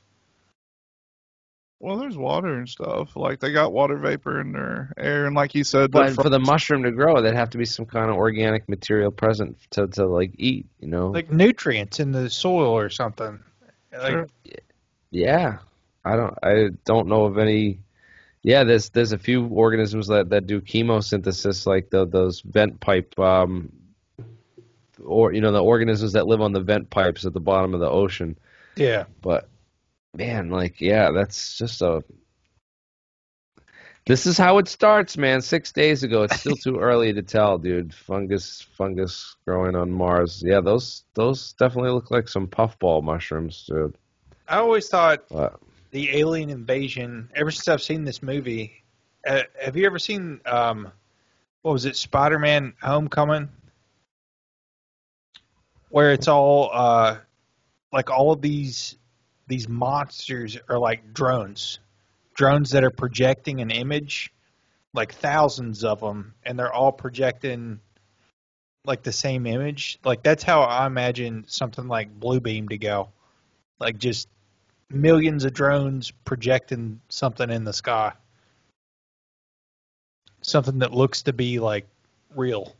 well, 1.81 1.99
there's 1.99 2.17
water 2.17 2.55
and 2.55 2.69
stuff. 2.69 3.15
Like 3.15 3.41
they 3.41 3.53
got 3.53 3.73
water 3.73 3.99
vapor 3.99 4.41
in 4.41 4.53
their 4.53 4.93
air, 4.97 5.27
and 5.27 5.37
like 5.37 5.55
you 5.55 5.65
said, 5.65 5.91
But 5.91 6.15
for 6.15 6.31
the 6.31 6.39
mushroom 6.39 6.83
to 6.85 6.91
grow, 6.91 7.21
there'd 7.21 7.37
have 7.37 7.51
to 7.51 7.59
be 7.59 7.67
some 7.67 7.85
kind 7.85 8.11
of 8.11 8.17
organic 8.17 8.69
material 8.71 9.11
present 9.11 9.59
to, 9.73 9.87
to 9.89 10.07
like 10.07 10.33
eat, 10.39 10.67
you 10.81 10.89
know? 10.89 11.11
Like 11.11 11.31
nutrients 11.31 12.01
in 12.01 12.12
the 12.12 12.31
soil 12.31 12.71
or 12.71 12.89
something. 12.89 13.39
Like 13.93 14.12
Sure. 14.12 14.27
yeah. 15.11 15.59
I 16.07 16.17
don't 16.17 16.39
I 16.43 16.69
don't 16.85 17.09
know 17.09 17.25
of 17.25 17.39
any 17.39 17.81
yeah, 18.45 18.63
there's 18.63 18.91
there's 18.91 19.13
a 19.13 19.19
few 19.19 19.47
organisms 19.47 20.07
that, 20.09 20.29
that 20.29 20.47
do 20.47 20.61
chemosynthesis 20.61 21.67
like 21.67 21.89
the, 21.91 22.07
those 22.07 22.43
vent 22.43 22.79
pipe 22.79 23.19
um 23.19 23.73
or 25.03 25.33
you 25.33 25.41
know 25.41 25.51
the 25.51 25.65
organisms 25.65 26.13
that 26.13 26.27
live 26.27 26.43
on 26.43 26.53
the 26.53 26.61
vent 26.61 26.91
pipes 26.91 27.25
at 27.25 27.33
the 27.33 27.41
bottom 27.41 27.75
of 27.75 27.81
the 27.81 27.89
ocean. 27.89 28.37
yeah. 28.77 29.05
But 29.23 29.49
man, 30.15 30.51
like 30.51 30.81
yeah, 30.81 31.11
that's 31.11 31.57
just 31.57 31.83
a. 31.83 32.05
This 34.07 34.27
is 34.27 34.37
how 34.37 34.59
it 34.59 34.69
starts, 34.69 35.17
man. 35.17 35.41
Six 35.41 35.73
days 35.73 36.03
ago. 36.03 36.25
It's 36.25 36.39
still 36.39 36.57
too 36.57 36.79
early 36.79 37.15
to 37.15 37.23
tell, 37.23 37.57
dude. 37.57 37.95
Fungus, 37.95 38.61
fungus 38.77 39.35
growing 39.47 39.75
on 39.75 39.91
Mars. 39.91 40.43
Yeah, 40.45 40.61
those 40.61 41.05
those 41.15 41.55
definitely 41.55 41.93
look 41.93 42.11
like 42.11 42.29
some 42.29 42.47
puffball 42.47 43.01
mushrooms, 43.01 43.65
dude. 43.67 43.97
I 44.47 44.59
always 44.59 44.89
thought 44.89 45.25
What? 45.31 45.59
The 45.95 46.19
alien 46.19 46.51
invasion. 46.51 47.31
Ever 47.37 47.53
since 47.53 47.69
I've 47.69 47.81
seen 47.81 48.03
this 48.03 48.21
movie, 48.21 48.83
uh, 49.25 49.43
have 49.63 49.77
you 49.77 49.87
ever 49.87 50.01
seen 50.01 50.41
um, 50.45 50.91
what 51.63 51.71
was 51.71 51.85
it, 51.85 51.95
Spider-Man: 51.97 52.75
Homecoming, 52.83 53.49
where 55.91 56.11
it's 56.11 56.27
all 56.27 56.71
uh, 56.73 57.19
like 57.93 58.11
all 58.11 58.33
of 58.33 58.43
these 58.43 58.97
these 59.47 59.69
monsters 59.69 60.59
are 60.69 60.79
like 60.79 61.15
drones, 61.15 61.79
drones 62.35 62.71
that 62.71 62.83
are 62.83 62.91
projecting 62.91 63.61
an 63.61 63.71
image, 63.71 64.33
like 64.95 65.15
thousands 65.15 65.85
of 65.85 66.01
them, 66.01 66.35
and 66.43 66.59
they're 66.59 66.73
all 66.73 66.91
projecting 66.91 67.79
like 68.85 69.05
the 69.05 69.13
same 69.13 69.47
image. 69.47 70.01
Like 70.05 70.25
that's 70.25 70.43
how 70.43 70.63
I 70.63 70.87
imagine 70.87 71.45
something 71.47 71.87
like 71.87 72.19
Bluebeam 72.19 72.69
to 72.71 72.79
go, 72.79 73.11
like 73.79 73.97
just 73.97 74.27
millions 74.91 75.45
of 75.45 75.53
drones 75.53 76.11
projecting 76.11 77.01
something 77.09 77.51
in 77.51 77.64
the 77.64 77.72
sky. 77.72 78.12
Something 80.43 80.80
that 80.80 80.93
looks 80.93 81.22
to 81.22 81.32
be 81.32 81.59
like 81.59 81.87
real. 82.35 82.74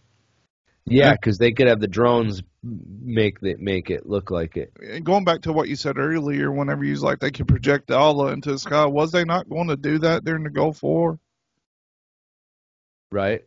Yeah, 0.86 1.12
because 1.12 1.38
they 1.38 1.52
could 1.52 1.66
have 1.66 1.80
the 1.80 1.88
drones 1.88 2.42
make 2.62 3.38
it 3.42 3.59
make 3.59 3.88
it 3.88 4.07
look 4.07 4.30
like 4.30 4.57
it. 4.57 4.72
And 4.82 5.05
going 5.05 5.24
back 5.24 5.42
to 5.42 5.52
what 5.52 5.68
you 5.68 5.76
said 5.76 5.96
earlier, 5.98 6.52
whenever 6.52 6.84
you 6.84 6.92
was 6.92 7.02
like 7.02 7.20
they 7.20 7.30
could 7.30 7.48
project 7.48 7.90
Allah 7.90 8.32
into 8.32 8.52
the 8.52 8.59
sky, 8.59 8.84
was 8.84 9.11
they 9.11 9.24
not 9.24 9.48
going 9.48 9.68
to 9.68 9.76
do 9.76 9.98
that 10.00 10.24
during 10.24 10.44
the 10.44 10.50
Gulf 10.50 10.82
War? 10.82 11.18
Right? 13.11 13.42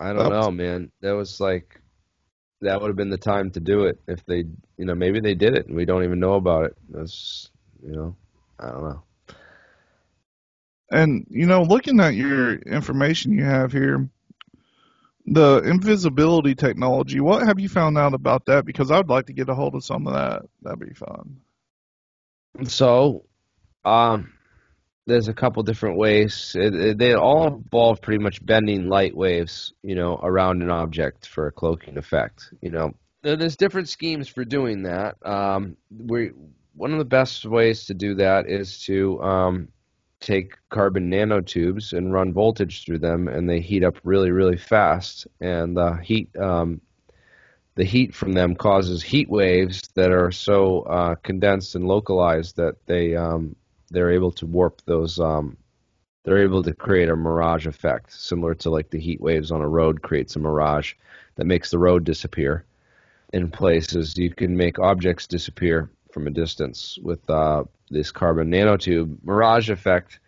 I 0.00 0.12
don't 0.14 0.30
was- 0.30 0.46
know, 0.46 0.50
man. 0.50 0.90
That 1.02 1.12
was 1.12 1.40
like 1.40 1.78
that 2.60 2.80
would 2.80 2.88
have 2.88 2.96
been 2.96 3.10
the 3.10 3.18
time 3.18 3.50
to 3.52 3.60
do 3.60 3.84
it 3.84 4.00
if 4.08 4.24
they, 4.24 4.44
you 4.76 4.84
know, 4.84 4.94
maybe 4.94 5.20
they 5.20 5.34
did 5.34 5.54
it 5.54 5.66
and 5.66 5.76
we 5.76 5.84
don't 5.84 6.04
even 6.04 6.18
know 6.18 6.34
about 6.34 6.64
it. 6.64 6.76
That's, 6.88 7.50
you 7.82 7.92
know, 7.92 8.16
I 8.58 8.70
don't 8.70 8.82
know. 8.82 9.02
And 10.90 11.26
you 11.30 11.46
know, 11.46 11.62
looking 11.62 12.00
at 12.00 12.14
your 12.14 12.54
information 12.54 13.32
you 13.32 13.44
have 13.44 13.72
here, 13.72 14.08
the 15.26 15.58
invisibility 15.58 16.54
technology, 16.54 17.20
what 17.20 17.46
have 17.46 17.60
you 17.60 17.68
found 17.68 17.98
out 17.98 18.14
about 18.14 18.46
that? 18.46 18.64
Because 18.64 18.90
I'd 18.90 19.08
like 19.08 19.26
to 19.26 19.34
get 19.34 19.48
a 19.48 19.54
hold 19.54 19.74
of 19.74 19.84
some 19.84 20.06
of 20.06 20.14
that. 20.14 20.42
That'd 20.62 20.80
be 20.80 20.94
fun. 20.94 21.40
So, 22.64 23.26
um, 23.84 24.32
there's 25.06 25.28
a 25.28 25.34
couple 25.34 25.62
different 25.62 25.96
ways. 25.96 26.54
It, 26.58 26.74
it, 26.74 26.98
they 26.98 27.14
all 27.14 27.46
involve 27.46 28.00
pretty 28.00 28.22
much 28.22 28.44
bending 28.44 28.88
light 28.88 29.16
waves, 29.16 29.72
you 29.82 29.94
know, 29.94 30.18
around 30.22 30.62
an 30.62 30.70
object 30.70 31.26
for 31.26 31.46
a 31.46 31.52
cloaking 31.52 31.96
effect. 31.96 32.52
You 32.60 32.70
know, 32.70 32.94
there's 33.22 33.56
different 33.56 33.88
schemes 33.88 34.28
for 34.28 34.44
doing 34.44 34.82
that. 34.82 35.16
Um, 35.24 35.76
we 35.90 36.32
one 36.78 36.92
of 36.92 36.98
the 36.98 37.04
best 37.04 37.44
ways 37.44 37.86
to 37.86 37.94
do 37.94 38.14
that 38.14 38.48
is 38.48 38.78
to 38.84 39.20
um, 39.20 39.68
take 40.20 40.56
carbon 40.70 41.10
nanotubes 41.10 41.92
and 41.92 42.12
run 42.12 42.32
voltage 42.32 42.84
through 42.84 43.00
them, 43.00 43.26
and 43.26 43.50
they 43.50 43.60
heat 43.60 43.82
up 43.82 43.96
really, 44.04 44.30
really 44.30 44.56
fast. 44.56 45.26
And 45.40 45.76
the 45.76 45.96
heat, 45.96 46.34
um, 46.36 46.80
the 47.74 47.84
heat 47.84 48.14
from 48.14 48.32
them 48.32 48.54
causes 48.54 49.02
heat 49.02 49.28
waves 49.28 49.82
that 49.94 50.12
are 50.12 50.30
so 50.30 50.82
uh, 50.82 51.14
condensed 51.16 51.74
and 51.74 51.86
localized 51.86 52.56
that 52.56 52.76
they 52.86 53.16
um, 53.16 53.56
they're 53.90 54.12
able 54.12 54.32
to 54.32 54.46
warp 54.46 54.80
those. 54.86 55.18
Um, 55.18 55.56
they're 56.24 56.42
able 56.42 56.62
to 56.62 56.74
create 56.74 57.08
a 57.08 57.16
mirage 57.16 57.66
effect, 57.66 58.12
similar 58.12 58.54
to 58.56 58.70
like 58.70 58.90
the 58.90 59.00
heat 59.00 59.20
waves 59.20 59.50
on 59.50 59.62
a 59.62 59.68
road 59.68 60.02
creates 60.02 60.36
a 60.36 60.38
mirage 60.38 60.94
that 61.36 61.46
makes 61.46 61.70
the 61.70 61.78
road 61.78 62.04
disappear. 62.04 62.64
In 63.32 63.50
places, 63.50 64.16
you 64.16 64.30
can 64.30 64.56
make 64.56 64.78
objects 64.78 65.26
disappear 65.26 65.90
from 66.12 66.26
a 66.26 66.30
distance 66.30 66.98
with 67.02 67.28
uh, 67.30 67.64
this 67.90 68.10
carbon 68.10 68.50
nanotube 68.50 69.18
mirage 69.22 69.70
effect. 69.70 70.20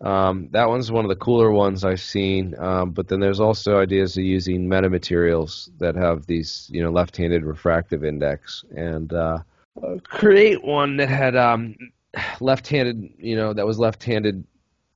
Um, 0.00 0.48
that 0.52 0.68
one's 0.68 0.90
one 0.90 1.04
of 1.04 1.10
the 1.10 1.16
cooler 1.16 1.50
ones 1.50 1.84
I've 1.84 2.00
seen. 2.00 2.54
Um, 2.58 2.92
but 2.92 3.08
then 3.08 3.20
there's 3.20 3.40
also 3.40 3.78
ideas 3.78 4.16
of 4.16 4.24
using 4.24 4.66
metamaterials 4.66 5.68
that 5.78 5.94
have 5.94 6.26
these, 6.26 6.68
you 6.72 6.82
know, 6.82 6.90
left-handed 6.90 7.44
refractive 7.44 8.04
index 8.04 8.64
and 8.74 9.12
uh, 9.12 9.38
create 10.04 10.64
one 10.64 10.96
that 10.96 11.08
had 11.08 11.36
um, 11.36 11.76
left-handed, 12.40 13.12
you 13.18 13.36
know, 13.36 13.52
that 13.52 13.66
was 13.66 13.78
left-handed 13.78 14.44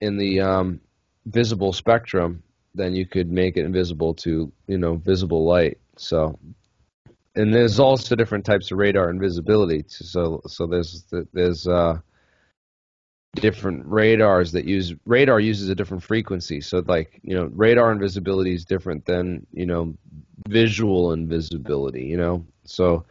in 0.00 0.16
the 0.16 0.40
um, 0.40 0.80
visible 1.26 1.72
spectrum. 1.72 2.42
Then 2.74 2.94
you 2.94 3.06
could 3.06 3.30
make 3.30 3.56
it 3.56 3.64
invisible 3.64 4.14
to, 4.14 4.50
you 4.66 4.78
know, 4.78 4.96
visible 4.96 5.44
light. 5.44 5.78
So 5.96 6.38
and 7.34 7.54
there's 7.54 7.80
also 7.80 8.14
different 8.14 8.44
types 8.44 8.70
of 8.70 8.78
radar 8.78 9.10
invisibility. 9.10 9.84
So 9.88 10.42
so 10.46 10.66
there's 10.66 11.04
there's 11.32 11.66
uh, 11.66 11.98
different 13.34 13.86
radars 13.86 14.52
that 14.52 14.64
use 14.64 14.94
radar 15.04 15.40
uses 15.40 15.68
a 15.68 15.74
different 15.74 16.02
frequency. 16.02 16.60
So 16.60 16.82
like 16.86 17.20
you 17.22 17.34
know 17.34 17.50
radar 17.54 17.92
invisibility 17.92 18.54
is 18.54 18.64
different 18.64 19.04
than 19.06 19.46
you 19.52 19.66
know 19.66 19.94
visual 20.48 21.12
invisibility. 21.12 22.04
You 22.04 22.16
know 22.16 22.46
so 22.64 23.04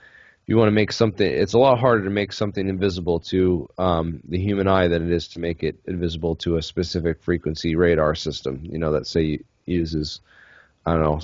you 0.45 0.57
want 0.57 0.67
to 0.67 0.71
make 0.71 0.91
something, 0.91 1.25
it's 1.25 1.53
a 1.53 1.57
lot 1.57 1.79
harder 1.79 2.03
to 2.03 2.09
make 2.09 2.33
something 2.33 2.67
invisible 2.67 3.21
to 3.21 3.69
um, 3.77 4.19
the 4.27 4.37
human 4.37 4.67
eye 4.67 4.89
than 4.89 5.05
it 5.05 5.13
is 5.13 5.29
to 5.29 5.39
make 5.39 5.63
it 5.63 5.79
invisible 5.85 6.35
to 6.35 6.57
a 6.57 6.61
specific 6.61 7.23
frequency 7.23 7.77
radar 7.77 8.13
system. 8.13 8.59
You 8.63 8.77
know 8.77 8.91
that 8.91 9.07
say 9.07 9.39
uses 9.65 10.21
I 10.85 10.93
don't 10.93 11.01
know 11.01 11.21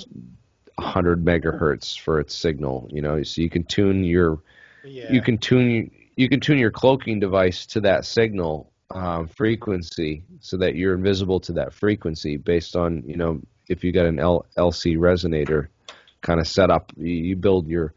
100 0.80 1.24
megahertz 1.24 1.98
for 1.98 2.20
its 2.20 2.34
signal 2.34 2.88
you 2.90 3.02
know 3.02 3.22
so 3.22 3.42
you 3.42 3.50
can 3.50 3.64
tune 3.64 4.04
your 4.04 4.38
Yeah. 4.84 5.12
you 5.12 5.20
can 5.22 5.38
tune 5.38 5.90
you 6.16 6.28
can 6.28 6.40
tune 6.40 6.58
your 6.58 6.70
cloaking 6.70 7.20
device 7.20 7.66
to 7.66 7.80
that 7.82 8.04
signal 8.04 8.70
um, 8.90 9.28
frequency 9.28 10.24
so 10.40 10.56
that 10.56 10.74
you're 10.74 10.94
invisible 10.94 11.40
to 11.40 11.52
that 11.52 11.72
frequency 11.72 12.36
based 12.36 12.76
on 12.76 13.02
you 13.06 13.16
know 13.16 13.40
if 13.68 13.84
you 13.84 13.92
got 13.92 14.06
an 14.06 14.18
L- 14.18 14.46
LC 14.56 14.96
resonator 14.96 15.68
kind 16.22 16.40
of 16.40 16.46
set 16.46 16.70
up 16.70 16.92
you, 16.96 17.14
you 17.14 17.36
build 17.36 17.68
your 17.68 17.94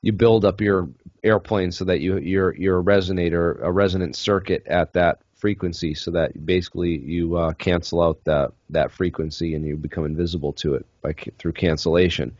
you 0.00 0.12
build 0.12 0.44
up 0.44 0.60
your 0.60 0.88
airplane 1.24 1.72
so 1.72 1.84
that 1.84 2.00
you 2.00 2.18
you're 2.18 2.54
you're 2.54 2.78
a 2.78 2.82
resonator 2.84 3.60
a 3.62 3.72
resonant 3.72 4.14
circuit 4.14 4.64
at 4.66 4.92
that 4.92 5.20
frequency 5.38 5.94
so 5.94 6.10
that 6.10 6.44
basically 6.44 6.98
you 6.98 7.36
uh, 7.36 7.52
cancel 7.54 8.02
out 8.02 8.22
that 8.24 8.52
that 8.70 8.92
frequency 8.92 9.54
and 9.54 9.64
you 9.64 9.76
become 9.76 10.04
invisible 10.04 10.52
to 10.52 10.74
it 10.74 10.86
by 11.00 11.14
through 11.38 11.52
cancellation. 11.52 12.36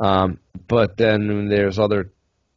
Um, 0.00 0.38
but 0.66 0.96
then 0.96 1.48
there's 1.48 1.78
other 1.78 2.10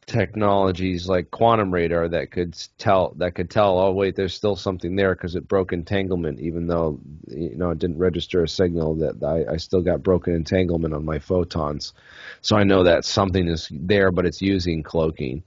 technologies 0.06 1.08
like 1.08 1.32
quantum 1.32 1.74
radar 1.74 2.08
that 2.08 2.30
could 2.30 2.56
tell 2.78 3.12
that 3.16 3.34
could 3.34 3.50
tell 3.50 3.76
oh 3.76 3.90
wait 3.90 4.14
there's 4.14 4.34
still 4.34 4.54
something 4.54 4.94
there 4.94 5.12
because 5.16 5.34
it 5.34 5.48
broke 5.48 5.72
entanglement 5.72 6.38
even 6.38 6.68
though 6.68 7.00
you 7.26 7.56
know 7.56 7.70
it 7.70 7.78
didn't 7.80 7.98
register 7.98 8.44
a 8.44 8.48
signal 8.48 8.94
that 8.94 9.20
I, 9.24 9.54
I 9.54 9.56
still 9.56 9.80
got 9.80 10.04
broken 10.04 10.32
entanglement 10.32 10.94
on 10.94 11.04
my 11.04 11.18
photons 11.18 11.92
so 12.40 12.56
I 12.56 12.62
know 12.62 12.84
that 12.84 13.04
something 13.04 13.48
is 13.48 13.66
there 13.72 14.12
but 14.12 14.26
it's 14.26 14.40
using 14.40 14.84
cloaking 14.84 15.42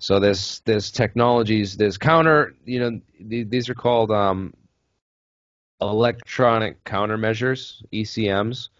so 0.00 0.18
there's 0.18 0.60
there's 0.64 0.90
technologies 0.90 1.76
there's 1.76 1.96
counter 1.96 2.54
you 2.64 2.80
know 2.80 3.00
th- 3.28 3.48
these 3.48 3.68
are 3.68 3.74
called 3.74 4.10
um, 4.10 4.52
electronic 5.80 6.82
countermeasures 6.84 7.82
ECMs 7.92 8.70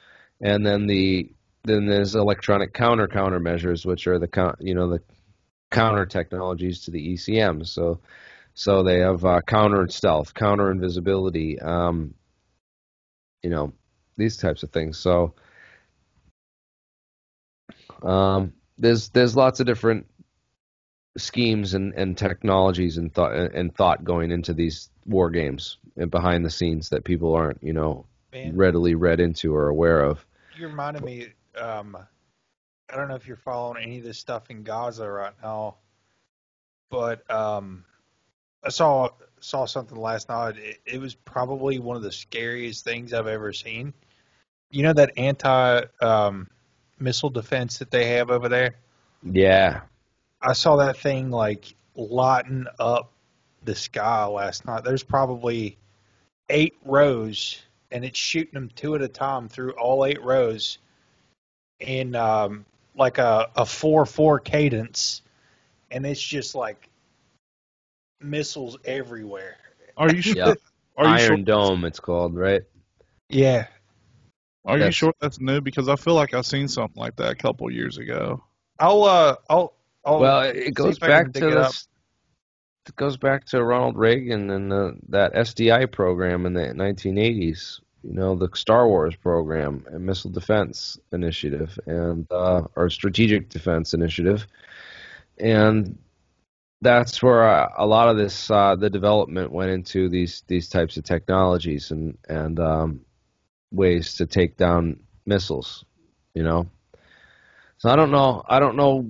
and 0.40 0.66
then 0.66 0.88
the 0.88 1.30
then 1.62 1.86
there's 1.86 2.16
electronic 2.16 2.72
counter 2.74 3.06
countermeasures 3.06 3.86
which 3.86 4.08
are 4.08 4.18
the 4.18 4.26
count 4.26 4.56
you 4.60 4.74
know 4.74 4.88
the 4.88 5.00
counter 5.70 6.04
technologies 6.04 6.80
to 6.80 6.90
the 6.90 7.14
ECMs 7.14 7.68
so 7.68 8.00
so 8.54 8.82
they 8.82 8.98
have 8.98 9.24
uh, 9.24 9.40
counter 9.46 9.86
stealth 9.88 10.34
counter 10.34 10.72
invisibility 10.72 11.60
um, 11.60 12.12
you 13.42 13.50
know 13.50 13.72
these 14.20 14.36
types 14.36 14.62
of 14.62 14.70
things. 14.70 14.98
So 14.98 15.34
um, 18.02 18.52
there's 18.78 19.08
there's 19.08 19.34
lots 19.36 19.60
of 19.60 19.66
different 19.66 20.06
schemes 21.16 21.74
and, 21.74 21.92
and 21.94 22.16
technologies 22.16 22.96
and 22.96 23.12
thought 23.12 23.32
and 23.34 23.74
thought 23.74 24.04
going 24.04 24.30
into 24.30 24.54
these 24.54 24.90
war 25.06 25.30
games 25.30 25.78
and 25.96 26.10
behind 26.10 26.44
the 26.44 26.50
scenes 26.50 26.90
that 26.90 27.04
people 27.04 27.34
aren't 27.34 27.62
you 27.62 27.72
know 27.72 28.06
Man, 28.32 28.56
readily 28.56 28.94
read 28.94 29.18
into 29.18 29.54
or 29.54 29.68
aware 29.68 30.00
of. 30.00 30.24
you 30.56 30.68
reminded 30.68 31.02
me. 31.02 31.28
Um, 31.56 31.96
I 32.88 32.96
don't 32.96 33.08
know 33.08 33.16
if 33.16 33.26
you're 33.26 33.36
following 33.36 33.82
any 33.82 33.98
of 33.98 34.04
this 34.04 34.18
stuff 34.18 34.50
in 34.50 34.62
Gaza 34.62 35.08
right 35.08 35.32
now, 35.42 35.76
but 36.90 37.28
um, 37.30 37.84
I 38.62 38.68
saw 38.68 39.08
saw 39.40 39.66
something 39.66 39.98
last 39.98 40.28
night. 40.28 40.56
It, 40.58 40.78
it 40.86 41.00
was 41.00 41.14
probably 41.14 41.78
one 41.78 41.96
of 41.96 42.02
the 42.02 42.12
scariest 42.12 42.84
things 42.84 43.12
I've 43.12 43.26
ever 43.26 43.52
seen. 43.52 43.94
You 44.70 44.84
know 44.84 44.92
that 44.92 45.12
anti 45.16 45.82
um, 46.00 46.48
missile 47.00 47.30
defense 47.30 47.78
that 47.78 47.90
they 47.90 48.06
have 48.10 48.30
over 48.30 48.48
there. 48.48 48.76
Yeah, 49.24 49.80
I 50.42 50.54
saw 50.54 50.76
that 50.76 50.96
thing 50.96 51.30
like 51.30 51.74
lighting 51.94 52.66
up 52.78 53.12
the 53.64 53.74
sky 53.74 54.24
last 54.26 54.64
night. 54.64 54.84
There's 54.84 55.02
probably 55.02 55.76
eight 56.48 56.76
rows, 56.84 57.60
and 57.90 58.04
it's 58.04 58.18
shooting 58.18 58.54
them 58.54 58.70
two 58.74 58.94
at 58.94 59.02
a 59.02 59.08
time 59.08 59.48
through 59.48 59.72
all 59.72 60.04
eight 60.06 60.22
rows 60.22 60.78
in 61.78 62.14
um, 62.14 62.64
like 62.96 63.18
a, 63.18 63.50
a 63.56 63.66
4 63.66 64.06
4 64.06 64.40
cadence. 64.40 65.22
And 65.90 66.06
it's 66.06 66.22
just 66.22 66.54
like 66.54 66.88
missiles 68.20 68.76
everywhere. 68.84 69.56
Are 69.96 70.14
you 70.14 70.22
sure? 70.22 70.36
Yep. 70.36 70.58
Are 70.96 71.04
you 71.04 71.10
Iron 71.10 71.26
sure? 71.26 71.36
Dome, 71.38 71.84
it's 71.84 72.00
called, 72.00 72.34
right? 72.34 72.62
Yeah. 73.28 73.66
Are 74.64 74.78
you 74.78 74.92
sure 74.92 75.14
that's 75.20 75.40
new? 75.40 75.60
Because 75.60 75.88
I 75.88 75.96
feel 75.96 76.14
like 76.14 76.34
I've 76.34 76.46
seen 76.46 76.68
something 76.68 77.00
like 77.00 77.16
that 77.16 77.30
a 77.30 77.34
couple 77.34 77.70
years 77.70 77.96
ago. 77.96 78.44
I'll, 78.78 79.04
uh, 79.04 79.36
I'll, 79.48 79.74
I'll, 80.04 80.20
well, 80.20 80.42
it 80.42 80.74
goes 80.74 80.96
if 80.96 81.02
I 81.02 81.06
can 81.06 81.24
back 81.24 81.32
to 81.34 81.48
it 81.48 81.54
this. 81.54 81.88
It 82.88 82.96
goes 82.96 83.16
back 83.16 83.44
to 83.46 83.62
Ronald 83.62 83.96
Reagan 83.96 84.50
and 84.50 84.72
the, 84.72 84.96
that 85.10 85.34
SDI 85.34 85.92
program 85.92 86.46
in 86.46 86.54
the 86.54 86.62
1980s. 86.62 87.80
You 88.02 88.14
know, 88.14 88.34
the 88.34 88.48
Star 88.54 88.88
Wars 88.88 89.14
program 89.14 89.84
and 89.88 90.06
Missile 90.06 90.30
Defense 90.30 90.98
Initiative 91.12 91.78
and 91.86 92.26
uh, 92.32 92.62
or 92.74 92.88
Strategic 92.88 93.50
Defense 93.50 93.92
Initiative, 93.92 94.46
and 95.38 95.98
that's 96.80 97.22
where 97.22 97.46
uh, 97.46 97.68
a 97.76 97.86
lot 97.86 98.08
of 98.08 98.16
this 98.16 98.50
uh, 98.50 98.74
the 98.74 98.88
development 98.88 99.52
went 99.52 99.70
into 99.70 100.08
these 100.08 100.42
these 100.46 100.68
types 100.68 100.96
of 100.96 101.04
technologies 101.04 101.90
and 101.90 102.16
and 102.28 102.58
um, 102.58 103.00
ways 103.70 104.14
to 104.14 104.24
take 104.24 104.56
down 104.56 104.98
missiles. 105.26 105.84
You 106.32 106.42
know, 106.42 106.70
so 107.76 107.90
I 107.90 107.96
don't 107.96 108.10
know. 108.10 108.42
I 108.48 108.60
don't 108.60 108.76
know 108.76 109.06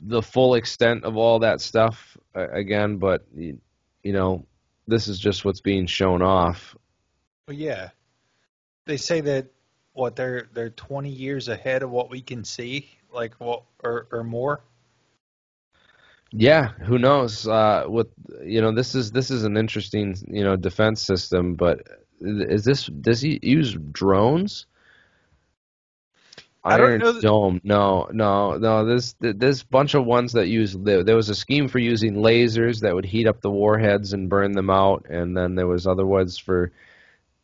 the 0.00 0.22
full 0.22 0.54
extent 0.54 1.04
of 1.04 1.16
all 1.16 1.40
that 1.40 1.60
stuff 1.60 2.16
uh, 2.36 2.48
again, 2.50 2.98
but 2.98 3.24
you, 3.34 3.58
you 4.02 4.12
know, 4.12 4.46
this 4.86 5.08
is 5.08 5.18
just 5.18 5.44
what's 5.44 5.60
being 5.60 5.86
shown 5.86 6.22
off. 6.22 6.76
Well, 7.48 7.56
yeah. 7.56 7.90
They 8.86 8.96
say 8.96 9.20
that 9.22 9.46
what 9.92 10.16
they're 10.16 10.48
they're 10.52 10.70
20 10.70 11.08
years 11.08 11.48
ahead 11.48 11.82
of 11.82 11.90
what 11.90 12.10
we 12.10 12.20
can 12.20 12.44
see, 12.44 12.88
like 13.12 13.34
what 13.36 13.62
or 13.82 14.06
or 14.12 14.24
more. 14.24 14.62
Yeah, 16.32 16.68
who 16.68 16.98
knows? 16.98 17.46
Uh, 17.46 17.84
with 17.88 18.08
you 18.44 18.60
know, 18.60 18.74
this 18.74 18.94
is 18.94 19.12
this 19.12 19.30
is 19.30 19.44
an 19.44 19.56
interesting 19.56 20.16
you 20.28 20.44
know 20.44 20.56
defense 20.56 21.00
system, 21.00 21.54
but 21.54 21.82
is 22.20 22.64
this 22.64 22.86
does 22.86 23.20
he 23.20 23.38
use 23.42 23.76
drones? 23.92 24.66
I 26.66 26.78
don't 26.78 27.02
Iron 27.02 27.20
Dome. 27.20 27.60
No, 27.62 28.08
no, 28.12 28.56
no. 28.56 28.86
This 28.86 29.14
this 29.20 29.62
bunch 29.62 29.94
of 29.94 30.06
ones 30.06 30.32
that 30.32 30.48
use 30.48 30.72
there, 30.72 31.04
was 31.16 31.28
a 31.28 31.34
scheme 31.34 31.68
for 31.68 31.78
using 31.78 32.14
lasers 32.14 32.80
that 32.80 32.94
would 32.94 33.04
heat 33.04 33.26
up 33.26 33.42
the 33.42 33.50
warheads 33.50 34.14
and 34.14 34.30
burn 34.30 34.52
them 34.52 34.70
out, 34.70 35.06
and 35.10 35.36
then 35.36 35.54
there 35.56 35.66
was 35.66 35.86
other 35.86 36.06
ones 36.06 36.38
for, 36.38 36.72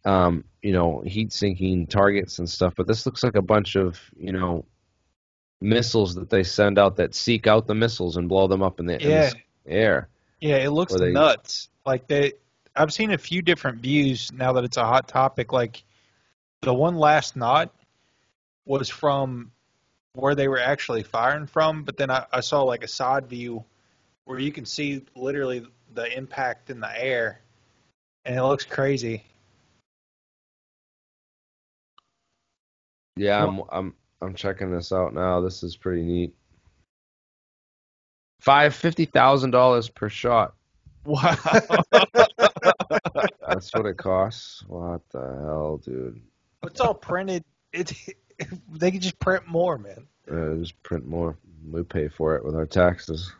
um, 0.06 0.44
you 0.62 0.72
know, 0.72 1.02
heat 1.04 1.32
sinking 1.34 1.86
targets 1.86 2.38
and 2.38 2.48
stuff. 2.48 2.72
But 2.76 2.86
this 2.86 3.04
looks 3.04 3.22
like 3.22 3.34
a 3.36 3.42
bunch 3.42 3.76
of 3.76 4.00
you 4.18 4.32
know 4.32 4.64
missiles 5.60 6.14
that 6.14 6.30
they 6.30 6.42
send 6.42 6.78
out 6.78 6.96
that 6.96 7.14
seek 7.14 7.46
out 7.46 7.66
the 7.66 7.74
missiles 7.74 8.16
and 8.16 8.28
blow 8.28 8.46
them 8.46 8.62
up 8.62 8.80
in 8.80 8.86
the, 8.86 8.94
in 8.94 9.08
the 9.08 9.14
Yeah. 9.14 9.30
air. 9.66 10.08
Yeah, 10.40 10.56
it 10.56 10.70
looks 10.70 10.94
they- 10.94 11.12
nuts. 11.12 11.68
Like 11.84 12.06
they, 12.06 12.32
I've 12.76 12.92
seen 12.92 13.10
a 13.12 13.18
few 13.18 13.42
different 13.42 13.82
views 13.82 14.32
now 14.32 14.52
that 14.54 14.64
it's 14.64 14.78
a 14.78 14.84
hot 14.84 15.08
topic. 15.08 15.52
Like 15.52 15.82
the 16.62 16.72
one 16.72 16.96
last 16.96 17.36
night 17.36 17.68
was 18.70 18.88
from 18.88 19.50
where 20.12 20.36
they 20.36 20.46
were 20.46 20.60
actually 20.60 21.02
firing 21.02 21.46
from, 21.46 21.82
but 21.82 21.96
then 21.96 22.08
I, 22.08 22.24
I 22.32 22.38
saw 22.40 22.62
like 22.62 22.84
a 22.84 22.88
side 22.88 23.26
view 23.26 23.64
where 24.26 24.38
you 24.38 24.52
can 24.52 24.64
see 24.64 25.04
literally 25.16 25.66
the 25.92 26.16
impact 26.16 26.70
in 26.70 26.78
the 26.78 27.02
air, 27.04 27.40
and 28.24 28.36
it 28.36 28.42
looks 28.44 28.64
crazy. 28.64 29.24
Yeah, 33.16 33.44
I'm 33.44 33.62
I'm 33.72 33.94
I'm 34.22 34.34
checking 34.34 34.70
this 34.70 34.92
out 34.92 35.14
now. 35.14 35.40
This 35.40 35.64
is 35.64 35.76
pretty 35.76 36.02
neat. 36.02 36.34
Five 38.40 38.72
fifty 38.72 39.04
thousand 39.04 39.50
dollars 39.50 39.88
per 39.88 40.08
shot. 40.08 40.54
Wow. 41.04 41.36
That's 43.48 43.74
what 43.74 43.86
it 43.86 43.96
costs. 43.96 44.62
What 44.68 45.00
the 45.10 45.18
hell, 45.18 45.80
dude? 45.84 46.20
It's 46.62 46.80
all 46.80 46.94
printed. 46.94 47.42
It 47.72 47.92
they 48.70 48.90
could 48.90 49.02
just 49.02 49.18
print 49.18 49.46
more, 49.46 49.78
man. 49.78 50.06
Uh, 50.30 50.56
just 50.56 50.80
print 50.82 51.06
more. 51.06 51.36
We 51.70 51.82
pay 51.82 52.08
for 52.08 52.36
it 52.36 52.44
with 52.44 52.54
our 52.54 52.66
taxes. 52.66 53.32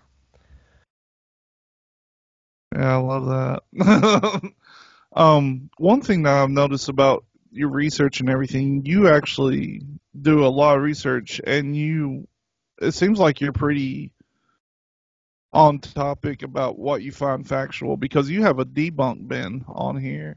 Yeah, 2.74 2.94
I 2.94 2.96
love 2.96 3.62
that. 3.74 4.52
um, 5.12 5.70
one 5.78 6.02
thing 6.02 6.22
that 6.22 6.34
I've 6.34 6.50
noticed 6.50 6.88
about 6.88 7.24
your 7.50 7.68
research 7.68 8.20
and 8.20 8.28
everything, 8.28 8.86
you 8.86 9.08
actually 9.08 9.82
do 10.20 10.44
a 10.44 10.48
lot 10.48 10.76
of 10.76 10.82
research, 10.82 11.40
and 11.44 11.76
you, 11.76 12.28
it 12.80 12.92
seems 12.92 13.18
like 13.18 13.40
you're 13.40 13.52
pretty 13.52 14.12
on 15.52 15.80
topic 15.80 16.42
about 16.42 16.78
what 16.78 17.02
you 17.02 17.10
find 17.10 17.46
factual 17.46 17.96
because 17.96 18.30
you 18.30 18.42
have 18.42 18.60
a 18.60 18.64
debunk 18.64 19.26
bin 19.26 19.64
on 19.66 19.96
here 19.96 20.36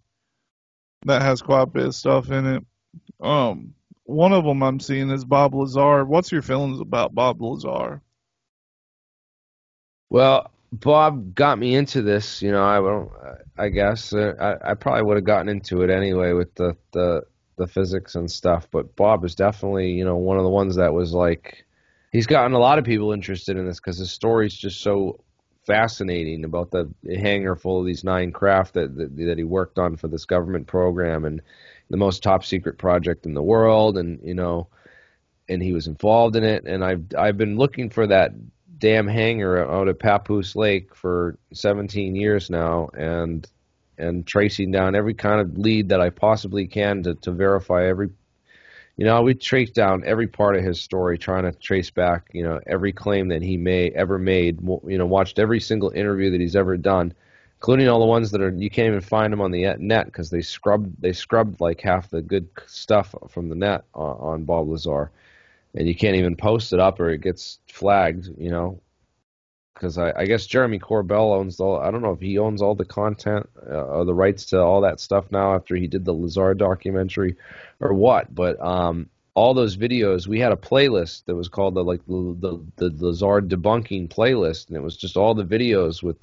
that 1.06 1.22
has 1.22 1.42
quite 1.42 1.62
a 1.62 1.68
bit 1.68 1.86
of 1.86 1.96
stuff 1.96 2.32
in 2.32 2.46
it. 2.48 2.64
Um, 3.22 3.76
one 4.06 4.34
of 4.34 4.44
them 4.44 4.62
I'm 4.62 4.80
seeing 4.80 5.10
is 5.10 5.26
Bob 5.26 5.56
Lazar. 5.56 6.06
What's 6.06 6.32
your 6.32 6.42
feelings 6.42 6.80
about 6.80 7.16
Bob 7.16 7.42
Lazar? 7.42 8.02
Well, 10.10 10.52
Bob 10.72 11.36
got 11.36 11.60
me 11.60 11.76
into 11.76 12.02
this. 12.02 12.42
You 12.42 12.52
know, 12.52 12.64
I 12.64 12.76
don't. 12.78 13.12
I 13.58 13.70
guess 13.70 14.14
uh, 14.14 14.34
I, 14.40 14.72
I 14.72 14.74
probably 14.74 15.04
would 15.04 15.18
have 15.18 15.26
gotten 15.26 15.50
into 15.50 15.82
it 15.82 15.90
anyway 15.90 16.34
with 16.34 16.54
the, 16.56 16.76
the 16.92 17.24
the 17.58 17.68
physics 17.68 18.16
and 18.16 18.30
stuff. 18.30 18.68
But 18.72 18.96
Bob 18.96 19.24
is 19.24 19.36
definitely 19.36 19.92
you 19.92 20.06
know 20.06 20.18
one 20.18 20.38
of 20.38 20.44
the 20.44 20.50
ones 20.50 20.76
that 20.76 20.94
was 20.94 21.14
like 21.14 21.66
he's 22.12 22.28
gotten 22.28 22.54
a 22.54 22.60
lot 22.60 22.80
of 22.80 22.86
people 22.86 23.12
interested 23.12 23.58
in 23.58 23.66
this 23.66 23.80
because 23.80 23.98
his 23.98 24.12
story's 24.12 24.54
just 24.54 24.82
so 24.82 25.20
fascinating 25.66 26.44
about 26.44 26.72
the 26.72 26.92
hangar 27.08 27.56
full 27.56 27.80
of 27.80 27.86
these 27.86 28.04
nine 28.04 28.32
craft 28.32 28.74
that, 28.74 28.96
that 28.98 29.16
that 29.16 29.38
he 29.38 29.44
worked 29.44 29.78
on 29.80 29.96
for 29.96 30.08
this 30.08 30.26
government 30.26 30.68
program 30.68 31.24
and 31.24 31.42
the 31.94 31.98
most 31.98 32.24
top 32.24 32.44
secret 32.44 32.80
project 32.80 33.28
in 33.28 33.36
the 33.36 33.44
world 33.44 34.00
and 34.00 34.20
you 34.24 34.34
know 34.34 34.68
and 35.48 35.62
he 35.62 35.74
was 35.74 35.86
involved 35.86 36.36
in 36.36 36.44
it. 36.44 36.66
And 36.66 36.84
I've 36.84 37.04
I've 37.16 37.38
been 37.38 37.56
looking 37.56 37.92
for 37.92 38.08
that 38.08 38.32
damn 38.80 39.06
hangar 39.06 39.60
out 39.60 39.88
at 39.88 40.00
Papoose 40.00 40.56
Lake 40.56 40.96
for 40.96 41.38
17 41.54 42.16
years 42.16 42.50
now 42.50 42.90
and 42.98 43.48
and 44.00 44.26
tracing 44.26 44.72
down 44.72 44.96
every 44.96 45.14
kind 45.14 45.40
of 45.40 45.56
lead 45.56 45.90
that 45.90 46.02
I 46.02 46.10
possibly 46.10 46.66
can 46.66 47.04
to, 47.04 47.14
to 47.14 47.32
verify 47.32 47.86
every 47.86 48.10
you 48.98 49.06
know 49.06 49.22
we 49.22 49.36
traced 49.36 49.76
down 49.76 50.02
every 50.04 50.26
part 50.26 50.56
of 50.56 50.64
his 50.64 50.82
story 50.82 51.20
trying 51.20 51.44
to 51.44 51.52
trace 51.52 51.92
back 51.92 52.32
you 52.34 52.44
know 52.44 52.60
every 52.66 52.92
claim 52.92 53.28
that 53.28 53.44
he 53.44 53.56
may 53.56 53.92
ever 53.92 54.18
made 54.18 54.60
you 54.88 54.98
know 54.98 55.06
watched 55.06 55.38
every 55.38 55.60
single 55.60 55.92
interview 55.92 56.32
that 56.32 56.42
he's 56.42 56.56
ever 56.56 56.76
done 56.76 57.14
including 57.64 57.88
all 57.88 58.00
the 58.00 58.06
ones 58.06 58.32
that 58.32 58.42
are 58.42 58.50
you 58.50 58.70
can't 58.70 58.90
even 58.90 59.00
find 59.00 59.32
them 59.32 59.40
on 59.40 59.52
the 59.52 59.74
net 59.80 60.06
because 60.06 60.30
they 60.30 60.42
scrubbed 60.42 61.02
they 61.02 61.14
scrubbed 61.14 61.62
like 61.62 61.80
half 61.80 62.10
the 62.10 62.22
good 62.22 62.48
stuff 62.68 63.16
from 63.30 63.48
the 63.48 63.56
net 63.56 63.86
on, 63.96 64.18
on 64.20 64.44
Bob 64.44 64.68
Lazar 64.68 65.10
and 65.76 65.88
you 65.88 65.96
can't 65.96 66.16
even 66.16 66.36
post 66.36 66.74
it 66.74 66.80
up 66.80 67.00
or 67.00 67.10
it 67.10 67.22
gets 67.22 67.60
flagged, 67.68 68.30
you 68.38 68.52
know. 68.52 68.80
Because 69.74 69.98
I, 69.98 70.14
I 70.16 70.26
guess 70.26 70.46
Jeremy 70.46 70.80
Corbell 70.80 71.36
owns 71.36 71.60
all. 71.60 71.80
I 71.80 71.90
don't 71.90 72.04
know 72.04 72.12
if 72.12 72.20
he 72.20 72.38
owns 72.38 72.62
all 72.62 72.76
the 72.76 72.86
content 72.86 73.50
uh, 73.68 73.84
or 73.86 74.06
the 74.06 74.14
rights 74.14 74.46
to 74.48 74.60
all 74.62 74.82
that 74.82 75.00
stuff 75.00 75.32
now 75.32 75.56
after 75.56 75.76
he 75.76 75.88
did 75.88 76.06
the 76.06 76.14
Lazar 76.14 76.54
documentary, 76.54 77.36
or 77.80 77.94
what. 77.94 78.34
But 78.34 78.62
um, 78.62 79.10
all 79.34 79.56
those 79.56 79.76
videos, 79.76 80.28
we 80.28 80.40
had 80.40 80.52
a 80.52 80.58
playlist 80.58 81.26
that 81.26 81.36
was 81.36 81.50
called 81.50 81.74
the 81.74 81.84
like 81.84 82.06
the 82.06 82.62
the, 82.78 82.90
the 82.90 83.06
Lazar 83.06 83.42
debunking 83.42 84.10
playlist, 84.10 84.68
and 84.68 84.78
it 84.78 84.84
was 84.84 84.96
just 84.96 85.18
all 85.18 85.34
the 85.34 85.44
videos 85.44 86.04
with, 86.04 86.18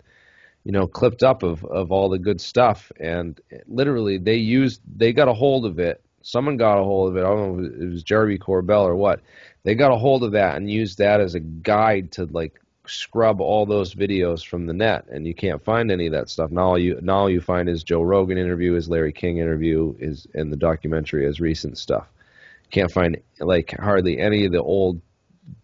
you 0.65 0.73
know, 0.73 0.87
clipped 0.87 1.23
up 1.23 1.43
of 1.43 1.65
of 1.65 1.91
all 1.91 2.09
the 2.09 2.19
good 2.19 2.41
stuff. 2.41 2.93
And 3.01 3.41
literally, 3.67 4.19
they 4.19 4.37
used 4.37 4.81
they 4.97 5.13
got 5.13 5.29
a 5.29 5.35
hold 5.35 5.67
of 5.67 5.79
it. 5.79 6.03
Someone 6.23 6.57
got 6.57 6.79
a 6.79 6.85
hold 6.85 7.11
of 7.11 7.17
it. 7.17 7.21
I 7.21 7.29
don't 7.29 7.59
know 7.59 7.65
if 7.65 7.81
it 7.81 7.91
was 7.91 8.03
Jeremy 8.03 8.39
Corbell 8.39 8.85
or 8.85 8.95
what 8.95 9.21
they 9.63 9.75
got 9.75 9.93
a 9.93 9.97
hold 9.97 10.25
of 10.25 10.33
that 10.33 10.57
and 10.57 10.71
used 10.71 10.99
that 10.99 11.21
as 11.21 11.35
a 11.35 11.41
guide 11.41 12.13
to 12.13 12.27
like 12.27 12.61
scrub 12.87 13.41
all 13.41 13.67
those 13.67 13.95
videos 13.95 14.45
from 14.45 14.67
the 14.67 14.73
net 14.73 15.05
and 15.11 15.27
you 15.27 15.35
can't 15.35 15.63
find 15.63 15.91
any 15.91 16.07
of 16.07 16.13
that 16.13 16.29
stuff 16.29 16.51
now 16.51 16.71
all 16.71 16.79
you 16.79 16.99
now 17.03 17.19
all 17.19 17.31
you 17.31 17.41
find 17.41 17.69
is 17.69 17.85
joe 17.85 18.03
rogan 18.03 18.37
interview 18.37 18.73
his 18.73 18.89
larry 18.89 19.13
king 19.13 19.39
interview 19.39 19.95
is 20.01 20.27
and 20.35 20.53
the 20.53 20.57
documentary 20.57 21.25
as 21.27 21.41
recent 21.41 21.79
stuff 21.79 22.09
can't 22.71 22.91
find 22.91 23.17
like 23.39 23.77
hardly 23.79 24.19
any 24.19 24.45
of 24.45 24.51
the 24.51 24.63
old 24.63 25.01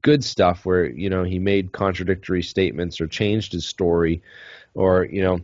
good 0.02 0.22
stuff 0.22 0.64
where 0.64 0.86
you 0.86 1.10
know 1.10 1.24
he 1.24 1.38
made 1.38 1.72
contradictory 1.72 2.42
statements 2.42 3.00
or 3.00 3.08
changed 3.08 3.52
his 3.52 3.66
story 3.66 4.22
or 4.76 5.04
you 5.04 5.22
know 5.22 5.40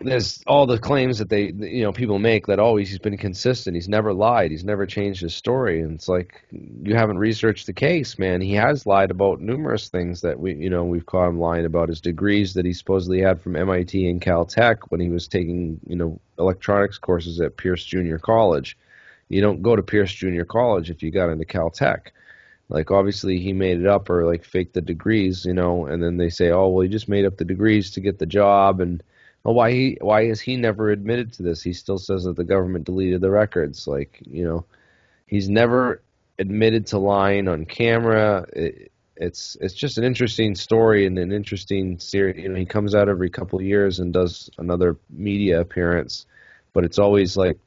there's 0.00 0.42
all 0.46 0.66
the 0.66 0.78
claims 0.78 1.18
that 1.18 1.28
they 1.28 1.50
you 1.50 1.82
know 1.82 1.92
people 1.92 2.20
make 2.20 2.46
that 2.46 2.60
always 2.60 2.88
he's 2.88 3.00
been 3.00 3.16
consistent. 3.16 3.74
He's 3.74 3.88
never 3.88 4.12
lied. 4.12 4.52
He's 4.52 4.64
never 4.64 4.86
changed 4.86 5.20
his 5.20 5.34
story. 5.34 5.80
And 5.80 5.94
it's 5.94 6.08
like 6.08 6.44
you 6.52 6.94
haven't 6.94 7.18
researched 7.18 7.66
the 7.66 7.72
case 7.72 8.18
man. 8.18 8.40
He 8.40 8.54
has 8.54 8.86
lied 8.86 9.10
about 9.10 9.40
numerous 9.40 9.88
things 9.88 10.20
that 10.20 10.38
we 10.38 10.54
you 10.54 10.70
know 10.70 10.84
we've 10.84 11.06
caught 11.06 11.28
him 11.28 11.40
lying 11.40 11.64
about. 11.66 11.88
His 11.88 12.00
degrees 12.00 12.54
that 12.54 12.64
he 12.64 12.72
supposedly 12.72 13.20
had 13.20 13.40
from 13.40 13.56
MIT 13.56 14.08
and 14.08 14.20
Caltech 14.20 14.78
when 14.90 15.00
he 15.00 15.08
was 15.08 15.26
taking 15.26 15.80
you 15.86 15.96
know 15.96 16.20
electronics 16.38 16.98
courses 16.98 17.40
at 17.40 17.56
Pierce 17.56 17.84
Junior 17.84 18.18
College. 18.18 18.78
You 19.28 19.40
don't 19.42 19.62
go 19.62 19.74
to 19.74 19.82
Pierce 19.82 20.12
Junior 20.12 20.44
College 20.44 20.90
if 20.90 21.02
you 21.02 21.10
got 21.10 21.28
into 21.28 21.44
Caltech 21.44 22.12
like 22.68 22.90
obviously 22.90 23.38
he 23.38 23.52
made 23.52 23.80
it 23.80 23.86
up 23.86 24.10
or 24.10 24.24
like 24.24 24.44
faked 24.44 24.74
the 24.74 24.82
degrees 24.82 25.44
you 25.44 25.54
know 25.54 25.86
and 25.86 26.02
then 26.02 26.16
they 26.16 26.28
say 26.28 26.50
oh 26.50 26.68
well 26.68 26.82
he 26.82 26.88
just 26.88 27.08
made 27.08 27.24
up 27.24 27.36
the 27.36 27.44
degrees 27.44 27.90
to 27.92 28.00
get 28.00 28.18
the 28.18 28.26
job 28.26 28.80
and 28.80 29.02
well, 29.44 29.54
why 29.54 29.72
he 29.72 29.98
why 30.00 30.22
is 30.22 30.40
he 30.40 30.56
never 30.56 30.90
admitted 30.90 31.32
to 31.34 31.42
this? 31.42 31.62
He 31.62 31.72
still 31.72 31.98
says 31.98 32.24
that 32.24 32.36
the 32.36 32.44
government 32.44 32.84
deleted 32.84 33.20
the 33.20 33.30
records. 33.30 33.86
Like 33.86 34.18
you 34.26 34.44
know, 34.44 34.66
he's 35.26 35.48
never 35.48 36.02
admitted 36.38 36.88
to 36.88 36.98
lying 36.98 37.48
on 37.48 37.64
camera. 37.64 38.46
It, 38.52 38.92
it's 39.16 39.56
it's 39.60 39.74
just 39.74 39.96
an 39.96 40.04
interesting 40.04 40.54
story 40.54 41.06
and 41.06 41.18
an 41.18 41.32
interesting 41.32 41.98
series. 41.98 42.42
You 42.42 42.50
know, 42.50 42.56
he 42.56 42.66
comes 42.66 42.94
out 42.94 43.08
every 43.08 43.30
couple 43.30 43.58
of 43.58 43.64
years 43.64 44.00
and 44.00 44.12
does 44.12 44.50
another 44.58 44.96
media 45.08 45.60
appearance, 45.60 46.26
but 46.72 46.84
it's 46.84 46.98
always 46.98 47.36
like 47.36 47.58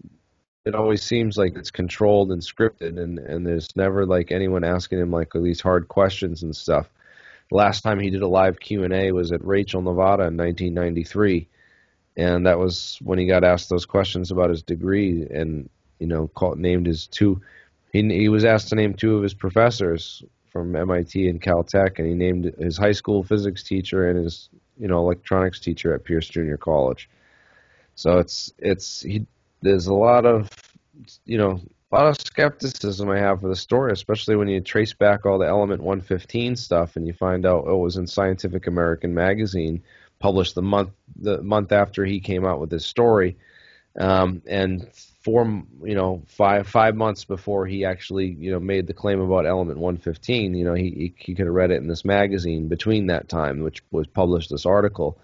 it 0.66 0.76
always 0.76 1.02
seems 1.02 1.38
like 1.38 1.56
it's 1.56 1.72
controlled 1.72 2.32
and 2.32 2.42
scripted, 2.42 3.00
and 3.02 3.20
and 3.20 3.46
there's 3.46 3.76
never 3.76 4.06
like 4.06 4.32
anyone 4.32 4.64
asking 4.64 5.00
him 5.00 5.12
like 5.12 5.32
these 5.34 5.62
hard 5.62 5.88
questions 5.88 6.44
and 6.44 6.56
stuff. 6.56 6.88
The 7.50 7.58
last 7.58 7.82
time 7.82 8.00
he 8.00 8.10
did 8.10 8.22
a 8.22 8.28
live 8.28 8.60
Q 8.60 8.84
and 8.84 8.94
A 8.94 9.12
was 9.12 9.32
at 9.32 9.46
Rachel, 9.46 9.82
Nevada, 9.82 10.24
in 10.24 10.38
1993 10.38 11.48
and 12.18 12.46
that 12.46 12.60
was 12.60 13.00
when 13.02 13.20
he 13.20 13.26
got 13.26 13.44
asked 13.44 13.70
those 13.70 13.86
questions 13.86 14.32
about 14.32 14.50
his 14.50 14.64
degree, 14.64 15.26
and 15.30 15.70
you 16.00 16.08
know, 16.08 16.28
called, 16.28 16.60
named 16.60 16.86
his 16.86 17.08
two. 17.08 17.42
He 17.94 18.02
he 18.10 18.30
was 18.30 18.46
asked 18.46 18.70
to 18.70 18.76
name 18.76 18.94
two 18.94 19.18
of 19.18 19.24
his 19.24 19.34
professors 19.34 20.24
from 20.52 20.76
MIT 20.76 21.30
and 21.30 21.42
Caltech, 21.42 22.00
and 22.00 22.08
he 22.08 22.14
named 22.14 22.54
his 22.60 22.78
high 22.78 22.92
school 22.92 23.24
physics 23.24 23.64
teacher 23.64 24.10
and 24.10 24.24
his 24.24 24.50
you 24.78 24.88
know 24.88 25.00
electronics 25.00 25.60
teacher 25.60 25.94
at 25.94 26.04
Pierce 26.04 26.28
Junior 26.28 26.58
College. 26.58 27.10
So 27.96 28.18
it's 28.18 28.52
it's 28.58 29.02
he. 29.02 29.26
There's 29.62 29.88
a 29.88 29.94
lot 29.94 30.26
of 30.26 30.50
you 31.26 31.38
know 31.38 31.60
a 31.92 31.96
lot 31.96 32.08
of 32.08 32.22
skepticism 32.22 33.10
I 33.10 33.20
have 33.20 33.42
for 33.42 33.50
the 33.50 33.56
story, 33.56 33.92
especially 33.92 34.36
when 34.36 34.48
you 34.48 34.62
trace 34.62 34.94
back 34.94 35.26
all 35.26 35.38
the 35.38 35.48
Element 35.48 35.82
115 35.82 36.56
stuff 36.56 36.96
and 36.96 37.06
you 37.06 37.14
find 37.14 37.46
out 37.46 37.66
oh, 37.68 37.76
it 37.76 37.84
was 37.84 37.98
in 37.98 38.08
Scientific 38.08 38.68
American 38.68 39.14
magazine 39.14 39.84
published 40.20 40.56
the 40.56 40.62
month 40.62 40.92
the 41.20 41.42
month 41.42 41.72
after 41.72 42.06
he 42.06 42.20
came 42.20 42.46
out 42.46 42.60
with 42.60 42.72
his 42.72 42.86
story, 42.86 43.38
um, 44.00 44.42
and 44.48 44.88
four 45.24 45.64
you 45.84 45.96
know 45.96 46.24
five 46.28 46.68
five 46.68 46.96
months 46.96 47.26
before 47.26 47.66
he 47.66 47.86
actually 47.86 48.28
you 48.28 48.52
know 48.52 48.60
made 48.60 48.88
the 48.88 48.94
claim 48.94 49.20
about 49.20 49.46
element 49.46 49.78
115 49.78 50.56
you 50.56 50.64
know 50.66 50.74
he 50.74 50.90
he, 50.90 51.14
he 51.16 51.36
could 51.36 51.46
have 51.46 51.54
read 51.54 51.70
it 51.70 51.76
in 51.76 51.88
this 51.88 52.04
magazine 52.04 52.68
between 52.68 53.08
that 53.08 53.30
time 53.30 53.62
which 53.62 53.84
was 53.92 54.08
published 54.08 54.50
this 54.50 54.66
article 54.66 55.20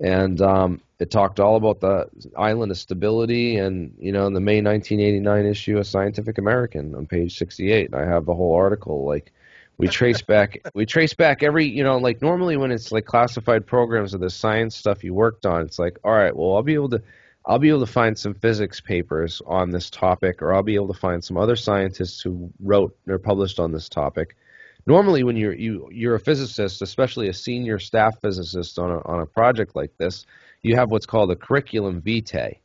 and 0.00 0.40
um, 0.40 0.80
it 0.98 1.10
talked 1.10 1.40
all 1.40 1.56
about 1.56 1.80
the 1.80 2.08
island 2.36 2.70
of 2.70 2.78
stability 2.78 3.56
and 3.56 3.94
you 3.98 4.12
know 4.12 4.26
in 4.26 4.32
the 4.32 4.40
May 4.40 4.60
1989 4.60 5.46
issue 5.46 5.78
of 5.78 5.86
Scientific 5.86 6.38
American 6.38 6.94
on 6.94 7.06
page 7.06 7.36
68 7.38 7.94
I 7.94 8.04
have 8.04 8.24
the 8.24 8.34
whole 8.34 8.54
article 8.54 9.04
like 9.04 9.32
we 9.76 9.88
trace 9.88 10.22
back 10.22 10.60
we 10.74 10.86
trace 10.86 11.14
back 11.14 11.42
every 11.42 11.66
you 11.66 11.82
know 11.82 11.98
like 11.98 12.20
normally 12.20 12.56
when 12.56 12.70
it's 12.70 12.92
like 12.92 13.06
classified 13.06 13.66
programs 13.66 14.14
or 14.14 14.18
the 14.18 14.30
science 14.30 14.76
stuff 14.76 15.04
you 15.04 15.14
worked 15.14 15.46
on 15.46 15.62
it's 15.62 15.78
like 15.78 15.98
all 16.04 16.12
right 16.12 16.36
well 16.36 16.54
i'll 16.54 16.62
be 16.62 16.74
able 16.74 16.90
to 16.90 17.02
i'll 17.46 17.58
be 17.58 17.68
able 17.68 17.80
to 17.80 17.86
find 17.86 18.18
some 18.18 18.34
physics 18.34 18.80
papers 18.80 19.40
on 19.46 19.70
this 19.70 19.88
topic 19.90 20.42
or 20.42 20.54
i'll 20.54 20.62
be 20.62 20.74
able 20.74 20.92
to 20.92 20.98
find 20.98 21.24
some 21.24 21.36
other 21.36 21.56
scientists 21.56 22.20
who 22.20 22.52
wrote 22.60 22.96
or 23.08 23.18
published 23.18 23.58
on 23.58 23.72
this 23.72 23.88
topic 23.88 24.36
normally 24.88 25.22
when 25.22 25.36
you're 25.36 25.54
you 25.54 25.88
you're 25.92 26.16
a 26.16 26.20
physicist 26.20 26.82
especially 26.82 27.28
a 27.28 27.34
senior 27.34 27.78
staff 27.78 28.14
physicist 28.20 28.78
on 28.78 28.90
a, 28.90 28.98
on 29.06 29.20
a 29.20 29.26
project 29.26 29.76
like 29.76 29.92
this 29.98 30.26
you 30.62 30.74
have 30.74 30.90
what's 30.90 31.06
called 31.06 31.30
a 31.30 31.36
curriculum 31.36 32.00
vitae 32.00 32.58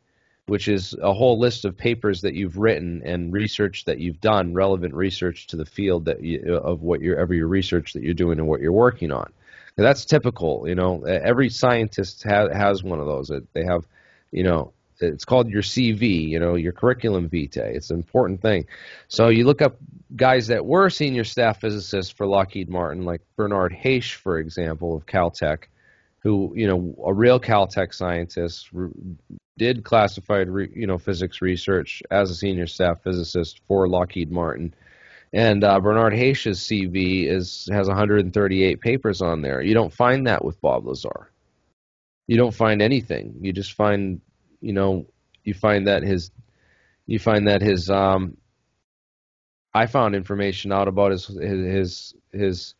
which 0.45 0.67
is 0.67 0.95
a 1.01 1.13
whole 1.13 1.39
list 1.39 1.63
of 1.63 1.77
papers 1.77 2.21
that 2.21 2.33
you've 2.33 2.57
written 2.57 3.01
and 3.05 3.31
research 3.31 3.85
that 3.85 3.99
you've 3.99 4.19
done, 4.19 4.53
relevant 4.53 4.93
research 4.93 5.47
to 5.47 5.55
the 5.55 5.65
field 5.65 6.05
that 6.05 6.21
you, 6.21 6.55
of 6.55 6.81
what 6.81 6.99
your 6.99 7.25
research 7.25 7.93
that 7.93 8.03
you're 8.03 8.13
doing 8.13 8.39
and 8.39 8.47
what 8.47 8.59
you're 8.59 8.73
working 8.73 9.11
on. 9.11 9.31
And 9.77 9.85
that's 9.85 10.05
typical, 10.05 10.67
you 10.67 10.75
know. 10.75 11.03
Every 11.03 11.49
scientist 11.49 12.23
ha- 12.23 12.53
has 12.53 12.83
one 12.83 12.99
of 12.99 13.07
those. 13.07 13.31
They 13.53 13.63
have, 13.63 13.87
you 14.31 14.43
know, 14.43 14.73
it's 14.99 15.25
called 15.25 15.49
your 15.49 15.61
CV, 15.61 16.27
you 16.27 16.39
know, 16.39 16.55
your 16.55 16.71
curriculum 16.71 17.29
vitae. 17.29 17.75
It's 17.75 17.89
an 17.89 17.97
important 17.97 18.41
thing. 18.41 18.65
So 19.07 19.29
you 19.29 19.45
look 19.45 19.61
up 19.61 19.77
guys 20.15 20.47
that 20.47 20.65
were 20.65 20.89
senior 20.89 21.23
staff 21.23 21.61
physicists 21.61 22.11
for 22.11 22.27
Lockheed 22.27 22.69
Martin, 22.69 23.05
like 23.05 23.21
Bernard 23.35 23.73
Haisch, 23.73 24.15
for 24.15 24.37
example, 24.39 24.95
of 24.95 25.05
Caltech, 25.05 25.63
who, 26.19 26.53
you 26.55 26.67
know, 26.67 26.95
a 27.05 27.13
real 27.13 27.39
Caltech 27.39 27.93
scientist, 27.93 28.69
did 29.57 29.83
classified 29.83 30.47
you 30.73 30.87
know 30.87 30.97
physics 30.97 31.41
research 31.41 32.01
as 32.09 32.31
a 32.31 32.35
senior 32.35 32.67
staff 32.67 33.03
physicist 33.03 33.61
for 33.67 33.87
Lockheed 33.87 34.31
Martin. 34.31 34.73
And 35.31 35.63
uh, 35.63 35.79
Bernard 35.79 36.13
Haisch's 36.13 36.59
CV 36.59 37.27
is 37.27 37.67
has 37.71 37.87
138 37.87 38.81
papers 38.81 39.21
on 39.21 39.41
there. 39.41 39.61
You 39.61 39.73
don't 39.73 39.93
find 39.93 40.27
that 40.27 40.45
with 40.45 40.61
Bob 40.61 40.85
Lazar. 40.85 41.29
You 42.27 42.37
don't 42.37 42.53
find 42.53 42.81
anything. 42.81 43.35
You 43.41 43.51
just 43.51 43.73
find, 43.73 44.21
you 44.63 44.73
know, 44.73 45.05
you 45.43 45.53
find 45.53 45.87
that 45.87 46.03
his, 46.03 46.31
you 47.05 47.19
find 47.19 47.47
that 47.47 47.61
his. 47.61 47.89
Um, 47.89 48.37
I 49.73 49.87
found 49.87 50.15
information 50.15 50.71
out 50.71 50.87
about 50.87 51.11
his 51.11 51.27
his 51.27 51.39
his, 51.41 52.13
his 52.31 52.75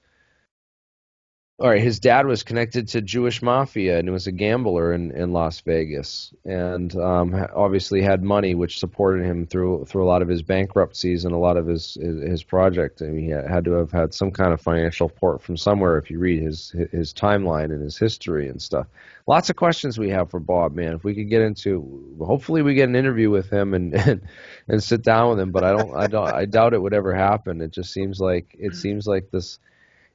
all 1.59 1.69
right, 1.69 1.81
his 1.81 1.99
dad 1.99 2.25
was 2.25 2.41
connected 2.41 2.87
to 2.89 3.01
Jewish 3.01 3.43
mafia 3.43 3.99
and 3.99 4.11
was 4.11 4.25
a 4.25 4.31
gambler 4.31 4.91
in, 4.91 5.11
in 5.11 5.33
Las 5.33 5.61
Vegas, 5.61 6.33
and 6.43 6.93
um, 6.95 7.47
obviously 7.55 8.01
had 8.01 8.23
money, 8.23 8.55
which 8.55 8.79
supported 8.79 9.23
him 9.23 9.45
through 9.45 9.85
through 9.85 10.03
a 10.03 10.09
lot 10.09 10.23
of 10.23 10.27
his 10.27 10.41
bankruptcies 10.41 11.25
and 11.25 11.33
a 11.33 11.37
lot 11.37 11.55
of 11.55 11.67
his 11.67 11.93
his, 11.93 12.23
his 12.23 12.43
project. 12.43 13.03
I 13.03 13.05
mean, 13.05 13.25
he 13.25 13.29
had 13.29 13.65
to 13.65 13.73
have 13.73 13.91
had 13.91 14.15
some 14.15 14.31
kind 14.31 14.51
of 14.51 14.61
financial 14.61 15.09
support 15.09 15.43
from 15.43 15.55
somewhere 15.55 15.99
if 15.99 16.09
you 16.09 16.17
read 16.17 16.41
his 16.41 16.71
his 16.91 17.13
timeline 17.13 17.65
and 17.65 17.83
his 17.83 17.99
history 17.99 18.49
and 18.49 18.59
stuff. 18.59 18.87
Lots 19.27 19.51
of 19.51 19.55
questions 19.55 19.99
we 19.99 20.09
have 20.09 20.31
for 20.31 20.39
Bob, 20.39 20.73
man. 20.73 20.93
If 20.93 21.03
we 21.03 21.13
could 21.13 21.29
get 21.29 21.43
into, 21.43 22.15
hopefully, 22.19 22.63
we 22.63 22.73
get 22.73 22.89
an 22.89 22.95
interview 22.95 23.29
with 23.29 23.51
him 23.51 23.75
and 23.75 23.93
and, 24.07 24.21
and 24.67 24.83
sit 24.83 25.03
down 25.03 25.29
with 25.29 25.39
him. 25.39 25.51
But 25.51 25.63
I 25.65 25.71
don't, 25.71 25.95
I 25.95 26.07
don't, 26.07 26.33
I 26.33 26.45
doubt 26.45 26.73
it 26.73 26.81
would 26.81 26.95
ever 26.95 27.13
happen. 27.13 27.61
It 27.61 27.71
just 27.71 27.93
seems 27.93 28.19
like 28.19 28.55
it 28.57 28.73
seems 28.73 29.05
like 29.05 29.29
this 29.29 29.59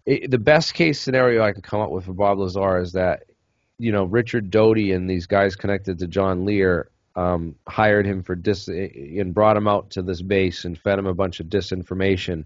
it, 0.08 0.30
the 0.30 0.38
best 0.38 0.72
case 0.72 0.98
scenario 0.98 1.42
I 1.42 1.52
can 1.52 1.60
come 1.60 1.80
up 1.80 1.90
with 1.90 2.06
for 2.06 2.14
Bob 2.14 2.38
Lazar 2.38 2.80
is 2.80 2.92
that 2.92 3.24
you 3.78 3.92
know 3.92 4.04
Richard 4.04 4.50
Doty 4.50 4.92
and 4.92 5.08
these 5.08 5.26
guys 5.26 5.54
connected 5.54 5.98
to 5.98 6.06
John 6.06 6.46
Lear 6.46 6.88
um, 7.14 7.54
hired 7.68 8.06
him 8.06 8.22
for 8.22 8.34
dis 8.34 8.68
and 8.68 9.34
brought 9.34 9.56
him 9.56 9.68
out 9.68 9.90
to 9.90 10.02
this 10.02 10.22
base 10.22 10.64
and 10.64 10.78
fed 10.78 10.98
him 10.98 11.06
a 11.06 11.14
bunch 11.14 11.40
of 11.40 11.46
disinformation 11.48 12.44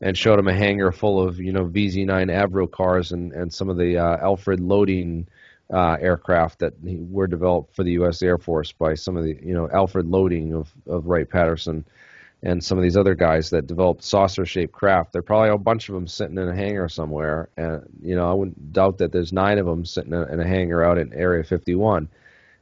and 0.00 0.18
showed 0.18 0.40
him 0.40 0.48
a 0.48 0.52
hangar 0.52 0.90
full 0.90 1.22
of 1.22 1.38
you 1.38 1.52
know 1.52 1.66
VZ9 1.66 2.06
Avro 2.06 2.68
cars 2.68 3.12
and 3.12 3.32
and 3.32 3.54
some 3.54 3.68
of 3.68 3.76
the 3.76 3.96
uh, 3.96 4.16
Alfred 4.16 4.58
Loedding 4.58 5.26
uh, 5.72 5.96
aircraft 6.00 6.58
that 6.58 6.74
were 6.82 7.28
developed 7.28 7.76
for 7.76 7.84
the 7.84 7.92
U.S. 7.92 8.22
Air 8.22 8.38
Force 8.38 8.72
by 8.72 8.94
some 8.94 9.16
of 9.16 9.22
the 9.22 9.38
you 9.40 9.54
know 9.54 9.70
Alfred 9.70 10.06
Loedding 10.06 10.52
of 10.52 10.72
of 10.88 11.06
Wright 11.06 11.28
Patterson 11.28 11.84
and 12.44 12.62
some 12.62 12.76
of 12.76 12.84
these 12.84 12.96
other 12.96 13.14
guys 13.14 13.48
that 13.50 13.66
developed 13.66 14.04
saucer-shaped 14.04 14.72
craft. 14.72 15.12
There 15.12 15.20
are 15.20 15.22
probably 15.22 15.48
a 15.48 15.56
bunch 15.56 15.88
of 15.88 15.94
them 15.94 16.06
sitting 16.06 16.36
in 16.36 16.46
a 16.46 16.54
hangar 16.54 16.88
somewhere, 16.90 17.48
and 17.56 17.82
you 18.02 18.14
know 18.14 18.30
I 18.30 18.34
wouldn't 18.34 18.72
doubt 18.72 18.98
that 18.98 19.12
there's 19.12 19.32
nine 19.32 19.58
of 19.58 19.66
them 19.66 19.84
sitting 19.84 20.12
in 20.12 20.40
a 20.40 20.46
hangar 20.46 20.84
out 20.84 20.98
in 20.98 21.12
Area 21.14 21.42
51. 21.42 22.08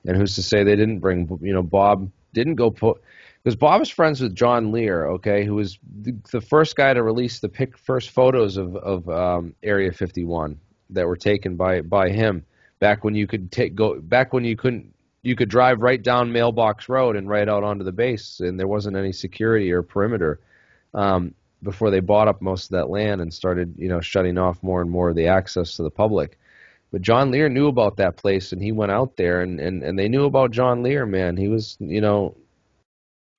And 0.06 0.16
who's 0.16 0.36
to 0.36 0.42
say 0.42 0.64
they 0.64 0.76
didn't 0.76 1.00
bring? 1.00 1.28
You 1.42 1.52
know, 1.52 1.62
Bob 1.62 2.10
didn't 2.32 2.54
go 2.54 2.70
put 2.70 3.02
because 3.42 3.56
Bob 3.56 3.82
is 3.82 3.90
friends 3.90 4.20
with 4.20 4.34
John 4.36 4.70
Lear, 4.70 5.08
okay, 5.08 5.44
who 5.44 5.56
was 5.56 5.78
the, 6.02 6.14
the 6.30 6.40
first 6.40 6.76
guy 6.76 6.94
to 6.94 7.02
release 7.02 7.40
the 7.40 7.48
pic, 7.48 7.76
first 7.76 8.10
photos 8.10 8.56
of 8.56 8.76
of 8.76 9.08
um, 9.08 9.54
Area 9.64 9.92
51 9.92 10.58
that 10.90 11.06
were 11.06 11.16
taken 11.16 11.56
by 11.56 11.80
by 11.80 12.10
him 12.10 12.44
back 12.78 13.02
when 13.02 13.16
you 13.16 13.26
could 13.26 13.50
take 13.50 13.74
go 13.74 14.00
back 14.00 14.32
when 14.32 14.44
you 14.44 14.56
couldn't 14.56 14.91
you 15.22 15.36
could 15.36 15.48
drive 15.48 15.82
right 15.82 16.02
down 16.02 16.32
Mailbox 16.32 16.88
Road 16.88 17.16
and 17.16 17.28
right 17.28 17.48
out 17.48 17.62
onto 17.62 17.84
the 17.84 17.92
base, 17.92 18.40
and 18.40 18.58
there 18.58 18.66
wasn't 18.66 18.96
any 18.96 19.12
security 19.12 19.70
or 19.72 19.82
perimeter 19.82 20.40
um, 20.94 21.34
before 21.62 21.90
they 21.90 22.00
bought 22.00 22.28
up 22.28 22.42
most 22.42 22.64
of 22.64 22.70
that 22.70 22.90
land 22.90 23.20
and 23.20 23.32
started, 23.32 23.74
you 23.78 23.88
know, 23.88 24.00
shutting 24.00 24.36
off 24.36 24.62
more 24.62 24.80
and 24.80 24.90
more 24.90 25.10
of 25.10 25.16
the 25.16 25.28
access 25.28 25.76
to 25.76 25.82
the 25.82 25.90
public. 25.90 26.38
But 26.90 27.02
John 27.02 27.30
Lear 27.30 27.48
knew 27.48 27.68
about 27.68 27.96
that 27.96 28.16
place, 28.16 28.52
and 28.52 28.60
he 28.60 28.72
went 28.72 28.92
out 28.92 29.16
there, 29.16 29.40
and, 29.40 29.60
and, 29.60 29.82
and 29.82 29.98
they 29.98 30.08
knew 30.08 30.26
about 30.26 30.50
John 30.50 30.82
Lear, 30.82 31.06
man. 31.06 31.36
He 31.36 31.48
was, 31.48 31.76
you 31.78 32.00
know, 32.00 32.36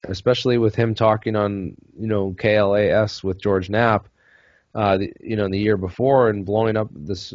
especially 0.08 0.58
with 0.58 0.76
him 0.76 0.96
talking 0.96 1.36
on, 1.36 1.76
you 2.00 2.08
know, 2.08 2.34
KLAS 2.38 3.24
with 3.24 3.42
George 3.42 3.70
Knapp 3.70 4.08
uh, 4.76 4.98
the, 4.98 5.14
you 5.20 5.36
know, 5.36 5.46
in 5.46 5.52
the 5.52 5.60
year 5.60 5.78
before 5.78 6.30
and 6.30 6.46
blowing 6.46 6.76
up 6.76 6.90
this, 6.92 7.32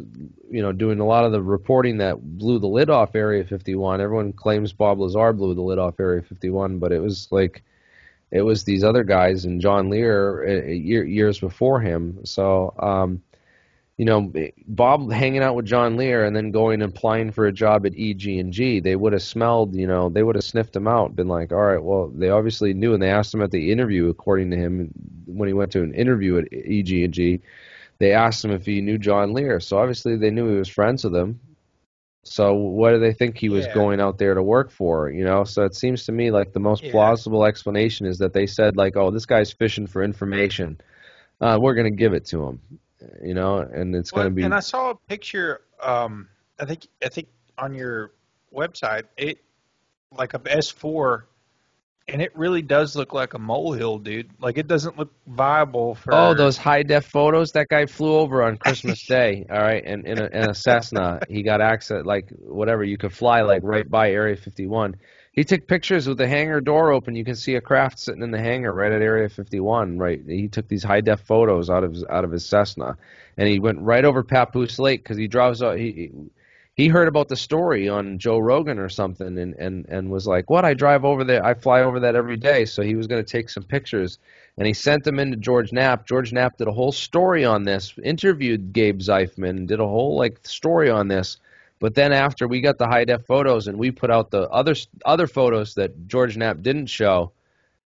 you 0.50 0.62
know, 0.62 0.72
doing 0.72 0.98
a 0.98 1.06
lot 1.06 1.24
of 1.24 1.32
the 1.32 1.42
reporting 1.42 1.98
that 1.98 2.20
blew 2.20 2.58
the 2.58 2.66
lid 2.66 2.90
off 2.90 3.14
Area 3.14 3.44
51. 3.44 4.00
Everyone 4.00 4.32
claims 4.32 4.72
Bob 4.72 4.98
Lazar 4.98 5.32
blew 5.32 5.54
the 5.54 5.62
lid 5.62 5.78
off 5.78 6.00
Area 6.00 6.22
51, 6.22 6.78
but 6.78 6.92
it 6.92 7.00
was 7.00 7.28
like, 7.30 7.62
it 8.30 8.42
was 8.42 8.64
these 8.64 8.82
other 8.84 9.04
guys 9.04 9.44
and 9.44 9.60
John 9.60 9.88
Lear 9.88 10.46
uh, 10.46 10.70
year, 10.70 11.04
years 11.04 11.38
before 11.38 11.80
him. 11.80 12.20
So, 12.24 12.74
um, 12.78 13.22
you 13.98 14.04
know, 14.04 14.32
Bob 14.68 15.10
hanging 15.10 15.42
out 15.42 15.56
with 15.56 15.66
John 15.66 15.96
Lear 15.96 16.24
and 16.24 16.34
then 16.34 16.52
going 16.52 16.80
and 16.82 16.90
applying 16.92 17.32
for 17.32 17.46
a 17.46 17.52
job 17.52 17.84
at 17.84 17.98
EG&G, 17.98 18.78
they 18.78 18.94
would 18.94 19.12
have 19.12 19.22
smelled, 19.22 19.74
you 19.74 19.88
know, 19.88 20.08
they 20.08 20.22
would 20.22 20.36
have 20.36 20.44
sniffed 20.44 20.76
him 20.76 20.86
out, 20.86 21.16
been 21.16 21.26
like, 21.26 21.50
all 21.50 21.58
right, 21.60 21.82
well, 21.82 22.08
they 22.14 22.30
obviously 22.30 22.72
knew, 22.72 22.94
and 22.94 23.02
they 23.02 23.10
asked 23.10 23.34
him 23.34 23.42
at 23.42 23.50
the 23.50 23.72
interview, 23.72 24.08
according 24.08 24.52
to 24.52 24.56
him, 24.56 24.90
when 25.26 25.48
he 25.48 25.52
went 25.52 25.72
to 25.72 25.82
an 25.82 25.94
interview 25.94 26.38
at 26.38 26.44
EG&G, 26.52 27.40
they 27.98 28.12
asked 28.12 28.44
him 28.44 28.52
if 28.52 28.64
he 28.64 28.80
knew 28.80 28.98
John 28.98 29.32
Lear. 29.32 29.58
So 29.58 29.78
obviously 29.78 30.16
they 30.16 30.30
knew 30.30 30.48
he 30.48 30.58
was 30.58 30.68
friends 30.68 31.02
with 31.02 31.16
him. 31.16 31.40
So 32.22 32.54
what 32.54 32.92
do 32.92 33.00
they 33.00 33.12
think 33.12 33.36
he 33.36 33.48
was 33.48 33.66
Yeah. 33.66 33.74
going 33.74 34.00
out 34.00 34.18
there 34.18 34.34
to 34.34 34.42
work 34.42 34.70
for? 34.70 35.10
You 35.10 35.24
know, 35.24 35.42
so 35.42 35.64
it 35.64 35.74
seems 35.74 36.04
to 36.04 36.12
me 36.12 36.30
like 36.30 36.52
the 36.52 36.60
most 36.60 36.84
Yeah. 36.84 36.92
plausible 36.92 37.44
explanation 37.44 38.06
is 38.06 38.18
that 38.18 38.32
they 38.32 38.46
said 38.46 38.76
like, 38.76 38.96
oh, 38.96 39.10
this 39.10 39.26
guy's 39.26 39.50
fishing 39.50 39.88
for 39.88 40.04
information. 40.04 40.78
Uh, 41.40 41.58
we're 41.60 41.74
going 41.74 41.90
to 41.90 41.96
give 41.96 42.14
it 42.14 42.26
to 42.26 42.44
him. 42.46 42.60
You 43.22 43.34
know, 43.34 43.58
and 43.58 43.94
it's 43.94 44.12
Well, 44.12 44.24
going 44.24 44.32
to 44.32 44.36
be 44.36 44.42
And 44.42 44.54
I 44.54 44.60
saw 44.60 44.90
a 44.90 44.94
picture. 44.94 45.60
Um, 45.82 46.28
I 46.58 46.64
think 46.64 46.88
I 47.04 47.08
think 47.08 47.28
on 47.56 47.74
your 47.74 48.12
website, 48.52 49.04
it 49.16 49.38
like 50.16 50.34
a 50.34 50.38
S4, 50.38 51.22
and 52.08 52.22
it 52.22 52.36
really 52.36 52.62
does 52.62 52.96
look 52.96 53.12
like 53.12 53.34
a 53.34 53.38
molehill, 53.38 53.98
dude. 53.98 54.30
Like 54.40 54.58
it 54.58 54.66
doesn't 54.66 54.98
look 54.98 55.12
viable 55.26 55.94
for. 55.94 56.14
Oh, 56.14 56.34
those 56.34 56.56
high 56.56 56.82
def 56.82 57.06
photos 57.06 57.52
that 57.52 57.68
guy 57.68 57.86
flew 57.86 58.16
over 58.16 58.42
on 58.42 58.56
Christmas 58.56 59.06
Day. 59.06 59.46
All 59.50 59.60
right, 59.60 59.82
and 59.84 60.06
in 60.06 60.18
a, 60.18 60.26
in 60.26 60.50
a 60.50 60.54
Cessna, 60.54 61.20
he 61.28 61.42
got 61.42 61.60
access 61.60 62.04
like 62.04 62.30
whatever 62.30 62.82
you 62.82 62.98
could 62.98 63.12
fly 63.12 63.42
like 63.42 63.62
right 63.62 63.88
by 63.88 64.10
Area 64.10 64.36
51. 64.36 64.96
He 65.38 65.44
took 65.44 65.68
pictures 65.68 66.08
with 66.08 66.18
the 66.18 66.26
hangar 66.26 66.60
door 66.60 66.90
open. 66.90 67.14
You 67.14 67.24
can 67.24 67.36
see 67.36 67.54
a 67.54 67.60
craft 67.60 68.00
sitting 68.00 68.24
in 68.24 68.32
the 68.32 68.40
hangar 68.40 68.72
right 68.72 68.90
at 68.90 69.00
Area 69.02 69.28
51. 69.28 69.96
Right, 69.96 70.20
he 70.26 70.48
took 70.48 70.66
these 70.66 70.82
high 70.82 71.00
def 71.00 71.20
photos 71.20 71.70
out 71.70 71.84
of 71.84 71.92
his, 71.94 72.04
out 72.10 72.24
of 72.24 72.32
his 72.32 72.44
Cessna, 72.44 72.96
and 73.36 73.46
he 73.46 73.60
went 73.60 73.78
right 73.78 74.04
over 74.04 74.24
Papoose 74.24 74.80
Lake 74.80 75.00
because 75.04 75.16
he 75.16 75.28
drives. 75.28 75.62
Uh, 75.62 75.68
out- 75.68 75.78
He 75.78 76.10
he 76.74 76.88
heard 76.88 77.06
about 77.06 77.28
the 77.28 77.36
story 77.36 77.88
on 77.88 78.18
Joe 78.18 78.40
Rogan 78.40 78.80
or 78.80 78.88
something, 78.88 79.38
and 79.38 79.54
and 79.54 79.86
and 79.88 80.10
was 80.10 80.26
like, 80.26 80.50
"What? 80.50 80.64
I 80.64 80.74
drive 80.74 81.04
over 81.04 81.22
there. 81.22 81.44
I 81.46 81.54
fly 81.54 81.82
over 81.82 82.00
that 82.00 82.16
every 82.16 82.36
day." 82.36 82.64
So 82.64 82.82
he 82.82 82.96
was 82.96 83.06
going 83.06 83.24
to 83.24 83.32
take 83.32 83.48
some 83.48 83.62
pictures 83.62 84.18
and 84.56 84.66
he 84.66 84.74
sent 84.74 85.04
them 85.04 85.20
in 85.20 85.30
to 85.30 85.36
George 85.36 85.72
Knapp. 85.72 86.04
George 86.04 86.32
Knapp 86.32 86.56
did 86.56 86.66
a 86.66 86.72
whole 86.72 86.90
story 86.90 87.44
on 87.44 87.62
this, 87.62 87.94
interviewed 88.02 88.72
Gabe 88.72 88.98
Zeifman, 88.98 89.68
did 89.68 89.78
a 89.78 89.86
whole 89.86 90.16
like 90.16 90.40
story 90.42 90.90
on 90.90 91.06
this. 91.06 91.38
But 91.80 91.94
then 91.94 92.12
after 92.12 92.48
we 92.48 92.60
got 92.60 92.78
the 92.78 92.86
high 92.88 93.04
def 93.04 93.24
photos 93.26 93.68
and 93.68 93.78
we 93.78 93.90
put 93.90 94.10
out 94.10 94.30
the 94.30 94.48
other 94.48 94.74
other 95.04 95.26
photos 95.26 95.74
that 95.74 96.08
George 96.08 96.36
Knapp 96.36 96.60
didn't 96.62 96.86
show, 96.86 97.32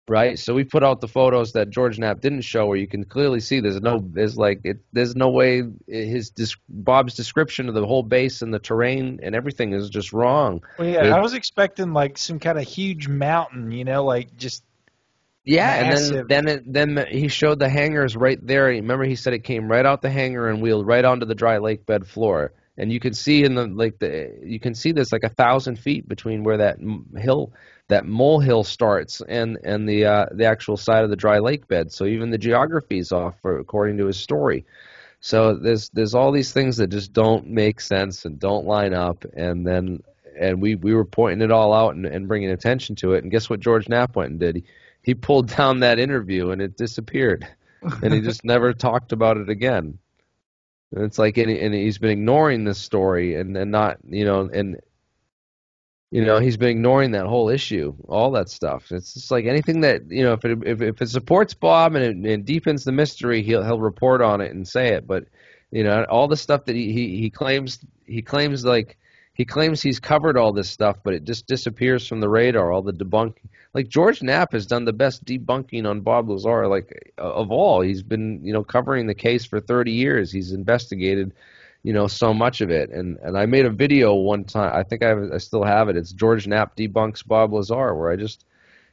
right? 0.09 0.39
So 0.39 0.55
we 0.55 0.65
put 0.65 0.83
out 0.83 1.01
the 1.01 1.07
photos 1.09 1.53
that 1.53 1.71
George 1.71 1.99
Knapp 1.99 2.21
didn't 2.21 2.41
show, 2.41 2.67
where 2.67 2.77
you 2.77 2.89
can 2.89 3.05
clearly 3.05 3.41
see 3.41 3.61
there's 3.61 3.81
no 3.81 4.01
there's 4.03 4.37
like 4.37 4.61
it, 4.65 4.79
there's 4.93 5.15
no 5.15 5.29
way 5.31 5.63
his 5.87 6.33
Bob's 6.69 7.15
description 7.15 7.69
of 7.69 7.75
the 7.75 7.87
whole 7.87 8.03
base 8.03 8.43
and 8.43 8.53
the 8.53 8.59
terrain 8.59 9.21
and 9.23 9.35
everything 9.35 9.73
is 9.73 9.91
just 9.91 10.13
wrong. 10.13 10.63
Well, 10.79 10.89
yeah, 10.89 11.05
it- 11.05 11.13
I 11.13 11.21
was 11.21 11.35
expecting 11.35 11.93
like 11.93 12.19
some 12.19 12.41
kind 12.41 12.59
of 12.59 12.65
huge 12.65 13.07
mountain, 13.07 13.71
you 13.71 13.85
know, 13.85 14.05
like 14.05 14.37
just 14.37 14.65
Yeah, 15.45 15.83
Massive. 15.83 16.27
and 16.31 16.45
then 16.47 16.65
then 16.67 16.95
then 16.97 17.07
he 17.11 17.29
showed 17.29 17.59
the 17.59 17.69
hangars 17.69 18.17
right 18.17 18.45
there. 18.45 18.67
Remember, 18.67 19.05
he 19.05 19.15
said 19.17 19.33
it 19.35 19.45
came 19.45 19.71
right 19.71 19.87
out 19.87 20.03
the 20.03 20.11
hangar 20.11 20.49
and 20.49 20.61
wheeled 20.61 20.87
right 20.87 21.05
onto 21.05 21.27
the 21.27 21.35
dry 21.37 21.59
lake 21.59 21.87
bed 21.87 22.07
floor. 22.07 22.53
And 22.79 22.93
you 22.93 23.01
can 23.01 23.13
see 23.13 23.43
in 23.43 23.57
the 23.57 23.67
like 23.67 23.99
the 23.99 24.39
you 24.43 24.61
can 24.61 24.75
see 24.75 24.93
there's 24.93 25.13
like 25.13 25.25
a 25.25 25.29
thousand 25.29 25.81
feet 25.81 26.09
between 26.09 26.45
where 26.45 26.59
that 26.59 26.79
hill 27.17 27.53
that 27.89 28.07
molehill 28.07 28.63
starts 28.63 29.21
and 29.29 29.59
and 29.65 29.89
the 29.89 30.05
uh, 30.05 30.27
the 30.31 30.45
actual 30.45 30.77
side 30.77 31.03
of 31.03 31.11
the 31.11 31.17
dry 31.17 31.41
lake 31.41 31.67
bed. 31.67 31.93
So 31.93 32.05
even 32.05 32.31
the 32.31 32.39
geography 32.39 32.99
is 32.99 33.11
off, 33.11 33.35
for, 33.43 33.59
according 33.59 33.99
to 33.99 34.07
his 34.07 34.17
story. 34.17 34.65
So 35.21 35.55
there's 35.55 35.89
there's 35.91 36.15
all 36.15 36.31
these 36.31 36.53
things 36.53 36.77
that 36.77 36.89
just 36.89 37.13
don't 37.13 37.49
make 37.49 37.81
sense 37.81 38.25
and 38.25 38.39
don't 38.39 38.67
line 38.67 38.95
up. 38.95 39.25
And 39.35 39.67
then 39.67 40.03
and 40.39 40.63
we 40.63 40.77
we 40.77 40.95
were 40.95 41.05
pointing 41.05 41.43
it 41.43 41.51
all 41.51 41.73
out 41.73 41.97
and, 41.97 42.07
and 42.07 42.29
bringing 42.29 42.51
attention 42.51 42.95
to 42.97 43.15
it. 43.15 43.25
And 43.25 43.33
guess 43.33 43.51
what 43.51 43.61
George 43.61 43.89
Knapp 43.89 44.15
went 44.15 44.31
and 44.31 44.41
did? 44.41 44.57
He, 44.57 44.65
he 45.03 45.15
pulled 45.15 45.49
down 45.49 45.81
that 45.81 45.99
interview 45.99 46.51
and 46.51 46.63
it 46.63 46.77
disappeared, 46.77 47.49
and 48.03 48.15
he 48.15 48.21
just 48.21 48.45
never 48.45 48.73
talked 48.73 49.13
about 49.13 49.37
it 49.37 49.49
again. 49.49 49.99
And 50.95 51.05
it's 51.05 51.19
like, 51.19 51.37
and, 51.37 51.51
and 51.51 51.75
he's 51.75 51.99
been 51.99 52.11
ignoring 52.11 52.65
this 52.65 52.79
story 52.79 53.35
and 53.37 53.57
and 53.57 53.71
not 53.71 53.99
you 54.09 54.25
know 54.25 54.49
and. 54.53 54.81
You 56.11 56.25
know 56.25 56.39
he's 56.39 56.57
been 56.57 56.71
ignoring 56.71 57.11
that 57.11 57.27
whole 57.27 57.51
issue, 57.51 57.95
all 58.09 58.31
that 58.31 58.49
stuff. 58.49 58.93
It's 58.93 59.13
just 59.13 59.31
like 59.31 59.45
anything 59.45 59.83
that 59.83 60.11
you 60.11 60.25
know, 60.25 60.33
if 60.33 60.43
it 60.43 60.59
if, 60.65 60.81
if 60.81 61.03
it 61.03 61.11
supports 61.11 61.53
Bob 61.53 61.97
and 61.97 62.25
it, 62.25 62.47
deepens 62.47 62.85
the 62.85 62.93
mystery, 62.93 63.43
he'll 63.43 63.63
he'll 63.63 63.79
report 63.79 64.23
on 64.23 64.41
it 64.41 64.51
and 64.51 64.67
say 64.67 64.95
it. 64.95 65.07
But 65.07 65.27
you 65.71 65.85
know, 65.85 66.05
all 66.05 66.27
the 66.27 66.37
stuff 66.37 66.65
that 66.65 66.77
he, 66.77 66.93
he, 66.93 67.19
he 67.19 67.29
claims 67.29 67.79
he 68.07 68.23
claims 68.23 68.65
like 68.65 68.97
he 69.39 69.45
claims 69.45 69.81
he's 69.81 70.01
covered 70.01 70.37
all 70.37 70.53
this 70.53 70.69
stuff, 70.69 70.99
but 71.05 71.15
it 71.15 71.23
just 71.23 71.47
disappears 71.47 72.07
from 72.07 72.19
the 72.19 72.29
radar. 72.29 72.73
All 72.73 72.83
the 72.83 72.93
debunking, 72.93 73.49
like 73.73 73.89
George 73.89 74.21
Knapp 74.21 74.53
has 74.53 74.67
done 74.67 74.85
the 74.85 74.93
best 74.93 75.25
debunking 75.25 75.89
on 75.89 76.01
Bob 76.01 76.29
Lazar, 76.29 76.67
like 76.67 77.13
of 77.19 77.53
all. 77.53 77.81
He's 77.81 78.03
been 78.03 78.45
you 78.45 78.53
know 78.53 78.65
covering 78.65 79.07
the 79.07 79.15
case 79.15 79.45
for 79.45 79.61
30 79.61 79.93
years. 79.93 80.33
He's 80.33 80.53
investigated 80.53 81.33
you 81.85 81.93
know 81.93 82.09
so 82.09 82.35
much 82.35 82.61
of 82.61 82.71
it, 82.71 82.91
and 82.91 83.17
and 83.19 83.39
I 83.39 83.47
made 83.47 83.65
a 83.65 83.71
video 83.71 84.13
one 84.15 84.43
time. 84.43 84.75
I 84.75 84.83
think 84.83 85.05
I 85.05 85.11
have, 85.11 85.31
I 85.33 85.39
still 85.39 85.63
have 85.63 85.89
it. 85.89 85.97
It's 85.97 86.13
George 86.13 86.49
Knapp 86.49 86.77
debunks 86.77 87.25
Bob 87.25 87.53
Lazar, 87.53 87.95
where 87.95 88.11
I 88.11 88.17
just 88.17 88.45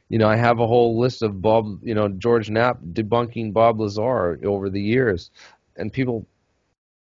you 0.08 0.18
know 0.18 0.28
I 0.28 0.36
have 0.36 0.60
a 0.60 0.66
whole 0.68 0.96
list 0.96 1.22
of 1.22 1.42
Bob 1.42 1.80
you 1.82 1.94
know 1.94 2.08
George 2.08 2.50
Knapp 2.50 2.78
debunking 2.92 3.52
Bob 3.52 3.80
Lazar 3.80 4.38
over 4.44 4.70
the 4.70 4.80
years, 4.80 5.32
and 5.76 5.92
people 5.92 6.24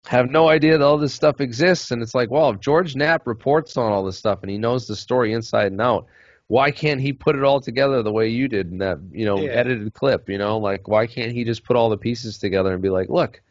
have 0.07 0.29
no 0.29 0.47
idea 0.49 0.77
that 0.77 0.83
all 0.83 0.97
this 0.97 1.13
stuff 1.13 1.41
exists. 1.41 1.91
And 1.91 2.01
it's 2.01 2.13
like, 2.15 2.29
well, 2.29 2.51
if 2.51 2.59
George 2.59 2.95
Knapp 2.95 3.25
reports 3.27 3.77
on 3.77 3.91
all 3.91 4.03
this 4.03 4.17
stuff 4.17 4.39
and 4.41 4.49
he 4.51 4.57
knows 4.57 4.87
the 4.87 4.95
story 4.95 5.33
inside 5.33 5.71
and 5.71 5.81
out, 5.81 6.05
why 6.47 6.69
can't 6.71 7.01
he 7.01 7.11
put 7.11 7.35
it 7.35 7.43
all 7.43 7.59
together 7.59 8.03
the 8.03 8.11
way 8.11 8.27
you 8.29 8.47
did 8.47 8.71
in 8.71 8.77
that, 8.79 8.99
you 9.11 9.25
know, 9.25 9.39
Yeah. 9.39 9.51
edited 9.51 9.93
clip? 9.93 10.29
You 10.29 10.37
know, 10.37 10.57
like 10.59 10.87
why 10.87 11.07
can't 11.07 11.31
he 11.31 11.43
just 11.43 11.63
put 11.63 11.75
all 11.75 11.89
the 11.89 11.97
pieces 11.97 12.37
together 12.37 12.71
and 12.73 12.81
be 12.81 12.89
like, 12.89 13.09
look, 13.09 13.41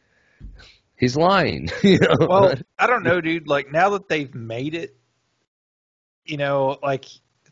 he's 0.97 1.16
lying. 1.16 1.68
you 1.82 1.98
know? 1.98 2.26
well, 2.28 2.55
I 2.78 2.86
don't 2.86 3.02
know, 3.02 3.20
dude. 3.20 3.48
Like 3.48 3.72
now 3.72 3.90
that 3.90 4.09
they've 4.09 4.32
made 4.35 4.74
it, 4.74 4.97
you 6.24 6.36
know, 6.36 6.78
like 6.82 7.05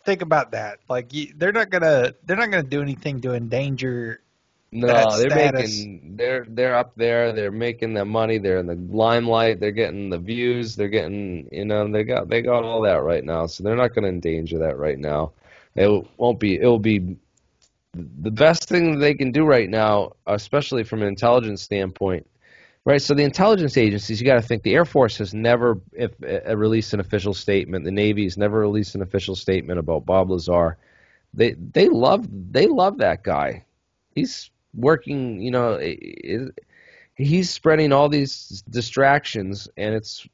think 0.05 0.23
about 0.23 0.53
that. 0.53 0.79
Like 0.89 1.13
you, 1.13 1.33
they're 1.37 1.53
not 1.53 1.71
gonna 1.71 2.15
they're 2.25 2.37
not 2.37 2.51
gonna 2.51 2.63
do 2.63 2.81
anything 2.83 3.21
to 3.23 3.35
endanger. 3.35 4.21
No, 4.73 5.19
they're 5.19 5.31
status. 5.31 5.85
making 5.85 6.17
they're 6.17 6.47
they're 6.49 6.75
up 6.75 6.95
there. 6.97 7.33
They're 7.33 7.53
making 7.53 7.93
the 7.93 8.07
money. 8.07 8.39
They're 8.39 8.59
in 8.59 8.67
the 8.67 8.75
limelight. 8.75 9.61
They're 9.61 9.71
getting 9.71 10.09
the 10.09 10.19
views. 10.19 10.77
They're 10.77 10.89
getting 10.89 11.49
you 11.53 11.67
know 11.67 11.91
they 11.93 12.05
got 12.05 12.29
they 12.31 12.41
got 12.41 12.65
all 12.65 12.81
that 12.83 13.03
right 13.03 13.25
now. 13.25 13.47
So 13.47 13.65
they're 13.65 13.77
not 13.77 13.95
going 13.95 14.05
to 14.05 14.09
endanger 14.09 14.59
that 14.61 14.79
right 14.79 14.99
now. 14.99 15.33
It 15.77 16.07
won't 16.17 16.41
be. 16.41 16.55
It 16.57 16.65
will 16.67 16.79
be 16.79 17.19
the 17.93 18.31
best 18.31 18.69
thing 18.69 18.99
they 18.99 19.15
can 19.15 19.31
do 19.33 19.45
right 19.45 19.69
now, 19.69 20.13
especially 20.27 20.85
from 20.85 21.03
an 21.03 21.09
intelligence 21.09 21.63
standpoint. 21.63 22.27
Right. 22.85 23.01
So 23.01 23.15
the 23.15 23.25
intelligence 23.25 23.77
agencies, 23.77 24.21
you 24.21 24.27
got 24.27 24.37
to 24.37 24.43
think 24.43 24.63
the 24.63 24.75
Air 24.75 24.87
Force 24.87 25.19
has 25.19 25.35
never 25.35 25.81
if, 25.93 26.13
uh, 26.23 26.57
released 26.57 26.95
an 26.95 27.01
official 27.01 27.35
statement. 27.35 27.85
The 27.85 27.93
Navy 27.93 28.25
has 28.25 28.39
never 28.39 28.59
released 28.59 28.95
an 28.97 29.03
official 29.03 29.37
statement 29.37 29.79
about 29.79 30.07
Bob 30.07 30.31
Lazar. 30.31 30.79
They 31.35 31.53
they 31.53 31.89
love 31.91 32.27
they 32.53 32.67
love 32.67 32.99
that 32.99 33.23
guy. 33.23 33.67
He's 34.15 34.51
working, 34.75 35.41
you 35.41 35.51
know, 35.51 35.75
i- 35.79 35.99
i- 36.25 36.49
he's 37.17 37.51
spreading 37.51 37.93
all 37.93 38.09
these 38.09 38.63
distractions, 38.71 39.69
and 39.77 39.95
it's, 39.95 40.27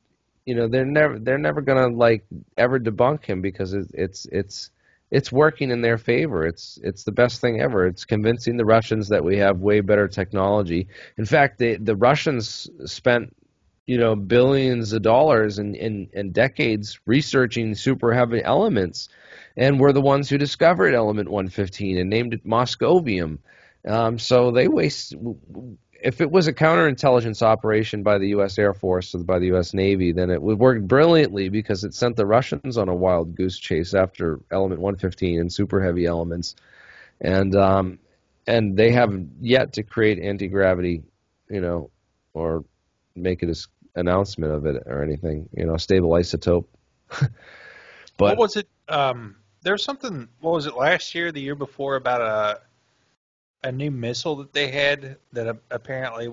you 0.47 0.55
know, 0.55 0.69
they're 0.69 0.85
never 0.86 1.19
they're 1.19 1.39
never 1.39 1.60
gonna 1.60 1.89
like 1.89 2.24
ever 2.56 2.78
debunk 2.78 3.24
him 3.24 3.43
because 3.43 3.74
it, 3.74 3.89
it's 3.94 4.27
it's 4.32 4.70
it's 5.10 5.32
working 5.32 5.70
in 5.70 5.81
their 5.82 5.98
favor. 5.98 6.47
It's 6.47 6.78
it's 6.82 7.05
the 7.05 7.12
best 7.12 7.40
thing 7.40 7.60
ever. 7.60 7.86
It's 7.86 8.05
convincing 8.05 8.56
the 8.56 8.65
Russians 8.65 9.09
that 9.09 9.24
we 9.24 9.39
have 9.39 9.60
way 9.60 9.81
better 9.81 10.09
technology. 10.09 10.89
In 11.19 11.24
fact, 11.27 11.59
the 11.59 11.77
the 11.77 11.97
Russians 11.97 12.69
spent 12.86 13.35
you 13.86 13.98
know 13.98 14.15
billions 14.16 14.93
of 14.93 15.02
dollars 15.02 15.59
and 15.59 15.74
in, 15.77 16.32
decades 16.32 16.98
researching 17.06 17.74
super 17.74 18.12
heavy 18.12 18.43
elements, 18.43 19.09
and 19.56 19.81
were 19.81 19.93
the 19.93 20.01
ones 20.01 20.28
who 20.28 20.39
discovered 20.39 20.94
element 20.94 21.31
115 21.31 21.98
and 21.98 22.10
named 22.10 22.35
it 22.35 22.47
Moscovium. 22.47 23.39
Um, 23.87 24.19
so 24.19 24.51
they 24.51 24.69
waste. 24.69 25.15
If 26.01 26.21
it 26.21 26.31
was 26.31 26.47
a 26.47 26.53
counterintelligence 26.53 27.43
operation 27.43 28.03
by 28.03 28.19
the 28.19 28.29
U.S. 28.29 28.59
Air 28.59 28.73
Force 28.73 29.15
or 29.15 29.19
by 29.25 29.39
the 29.39 29.47
U.S. 29.47 29.75
Navy, 29.75 30.13
then 30.13 30.31
it 30.31 30.41
would 30.41 30.59
work 30.59 30.81
brilliantly 30.83 31.49
because 31.49 31.83
it 31.83 31.95
sent 31.95 32.17
the 32.17 32.27
Russians 32.27 32.77
on 32.77 32.89
a 32.89 32.95
wild 32.95 33.35
goose 33.35 33.59
chase 33.59 33.95
after 33.95 34.41
element 34.51 34.81
115 34.81 35.41
and 35.41 35.53
super 35.53 35.83
heavy 35.83 36.07
elements, 36.07 36.55
and 37.21 37.55
um, 37.57 37.99
and 38.47 38.77
they 38.77 38.93
have 38.93 39.13
yet 39.41 39.73
to 39.75 39.83
create 39.83 40.19
anti 40.21 40.49
gravity, 40.49 41.03
you 41.51 41.61
know, 41.61 41.91
or 42.33 42.65
make 43.17 43.43
as 43.43 43.67
announcement 43.95 44.53
of 44.53 44.67
it 44.67 44.85
or 44.87 45.03
anything. 45.03 45.49
You 45.57 45.67
know, 45.67 45.77
stable 45.77 46.11
isotope. 46.11 46.67
but 47.21 47.31
what 48.17 48.39
was 48.39 48.57
it? 48.57 48.69
Um, 48.89 49.37
there's 49.63 49.85
something. 49.85 50.29
What 50.41 50.53
was 50.53 50.67
it 50.67 50.77
last 50.77 51.15
year? 51.15 51.33
The 51.33 51.41
year 51.41 51.55
before 51.55 51.97
about 51.97 52.21
a 52.21 52.61
a 53.63 53.73
new 53.73 53.91
missile 53.91 54.37
that 54.37 54.53
they 54.53 54.71
had 54.71 55.17
that 55.33 55.59
apparently 55.71 56.33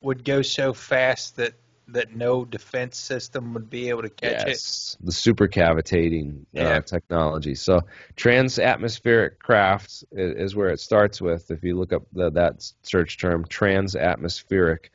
would 0.00 0.24
go 0.24 0.42
so 0.42 0.72
fast 0.72 1.36
that 1.36 1.54
that 1.88 2.14
no 2.16 2.44
defense 2.44 2.98
system 2.98 3.54
would 3.54 3.70
be 3.70 3.88
able 3.88 4.02
to 4.02 4.10
catch 4.10 4.44
yes, 4.46 4.96
it. 5.00 5.06
The 5.06 5.12
supercavitating 5.12 6.40
uh, 6.40 6.44
yeah. 6.50 6.68
uh, 6.68 6.80
technology. 6.80 7.54
So 7.54 7.82
trans-atmospheric 8.16 9.38
craft 9.38 10.04
is, 10.10 10.34
is, 10.36 10.56
where 10.56 10.70
it 10.70 10.80
starts 10.80 11.20
with. 11.20 11.50
If 11.52 11.62
you 11.62 11.76
look 11.76 11.92
up 11.92 12.02
the, 12.12 12.30
that 12.32 12.68
search 12.82 13.18
term, 13.18 13.44
trans-atmospheric 13.44 14.90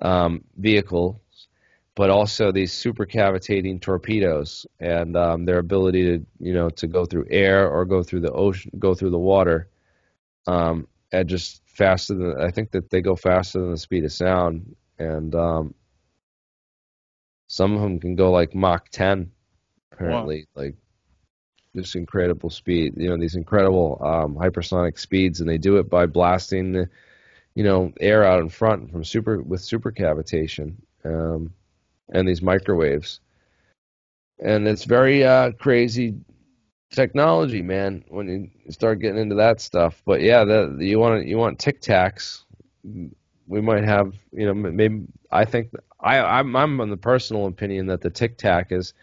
um, 0.00 0.44
vehicle, 0.56 1.20
but 1.96 2.10
also 2.10 2.52
these 2.52 2.72
supercavitating 2.72 3.80
torpedoes 3.80 4.66
and 4.78 5.16
um, 5.16 5.44
their 5.44 5.58
ability 5.58 6.04
to 6.04 6.26
you 6.38 6.54
know 6.54 6.70
to 6.70 6.86
go 6.86 7.04
through 7.04 7.26
air 7.28 7.68
or 7.68 7.84
go 7.84 8.02
through 8.02 8.20
the 8.20 8.32
ocean, 8.32 8.70
go 8.78 8.94
through 8.94 9.10
the 9.10 9.18
water, 9.18 9.68
um, 10.46 10.86
at 11.12 11.26
just 11.26 11.62
faster 11.66 12.14
than 12.14 12.40
I 12.40 12.50
think 12.50 12.70
that 12.72 12.90
they 12.90 13.00
go 13.00 13.16
faster 13.16 13.60
than 13.60 13.70
the 13.72 13.78
speed 13.78 14.04
of 14.04 14.12
sound 14.12 14.76
and 15.00 15.34
um, 15.34 15.74
some 17.48 17.74
of 17.74 17.80
them 17.80 17.98
can 17.98 18.14
go 18.14 18.30
like 18.30 18.54
Mach 18.54 18.90
10, 18.90 19.32
apparently, 19.90 20.46
wow. 20.54 20.62
like 20.62 20.74
just 21.74 21.96
incredible 21.96 22.50
speed. 22.50 22.94
You 22.96 23.08
know, 23.08 23.16
these 23.16 23.34
incredible 23.34 23.98
um, 24.04 24.36
hypersonic 24.36 24.98
speeds, 24.98 25.40
and 25.40 25.48
they 25.48 25.58
do 25.58 25.78
it 25.78 25.88
by 25.88 26.06
blasting 26.06 26.72
the, 26.72 26.88
you 27.54 27.64
know, 27.64 27.92
air 27.98 28.24
out 28.24 28.40
in 28.40 28.50
front 28.50 28.92
from 28.92 29.02
super 29.02 29.42
with 29.42 29.62
supercavitation 29.62 30.74
um, 31.04 31.52
and 32.12 32.28
these 32.28 32.42
microwaves. 32.42 33.20
And 34.38 34.68
it's 34.68 34.84
very 34.84 35.24
uh, 35.24 35.52
crazy 35.52 36.14
technology, 36.90 37.62
man. 37.62 38.04
When 38.08 38.28
you 38.64 38.72
start 38.72 39.00
getting 39.00 39.20
into 39.20 39.36
that 39.36 39.60
stuff, 39.60 40.02
but 40.04 40.20
yeah, 40.20 40.44
the, 40.44 40.76
you 40.80 40.98
want 40.98 41.26
you 41.26 41.36
want 41.38 41.58
tic 41.58 41.80
tacs. 41.80 42.42
We 43.46 43.60
might 43.60 43.84
have, 43.84 44.14
you 44.32 44.46
know, 44.46 44.54
maybe 44.54 45.06
I 45.30 45.44
think 45.44 45.72
I, 46.00 46.18
I'm, 46.18 46.54
I'm 46.56 46.80
on 46.80 46.90
the 46.90 46.96
personal 46.96 47.46
opinion 47.46 47.86
that 47.86 48.00
the 48.00 48.10
Tic 48.10 48.38
Tac 48.38 48.72
is 48.72 48.94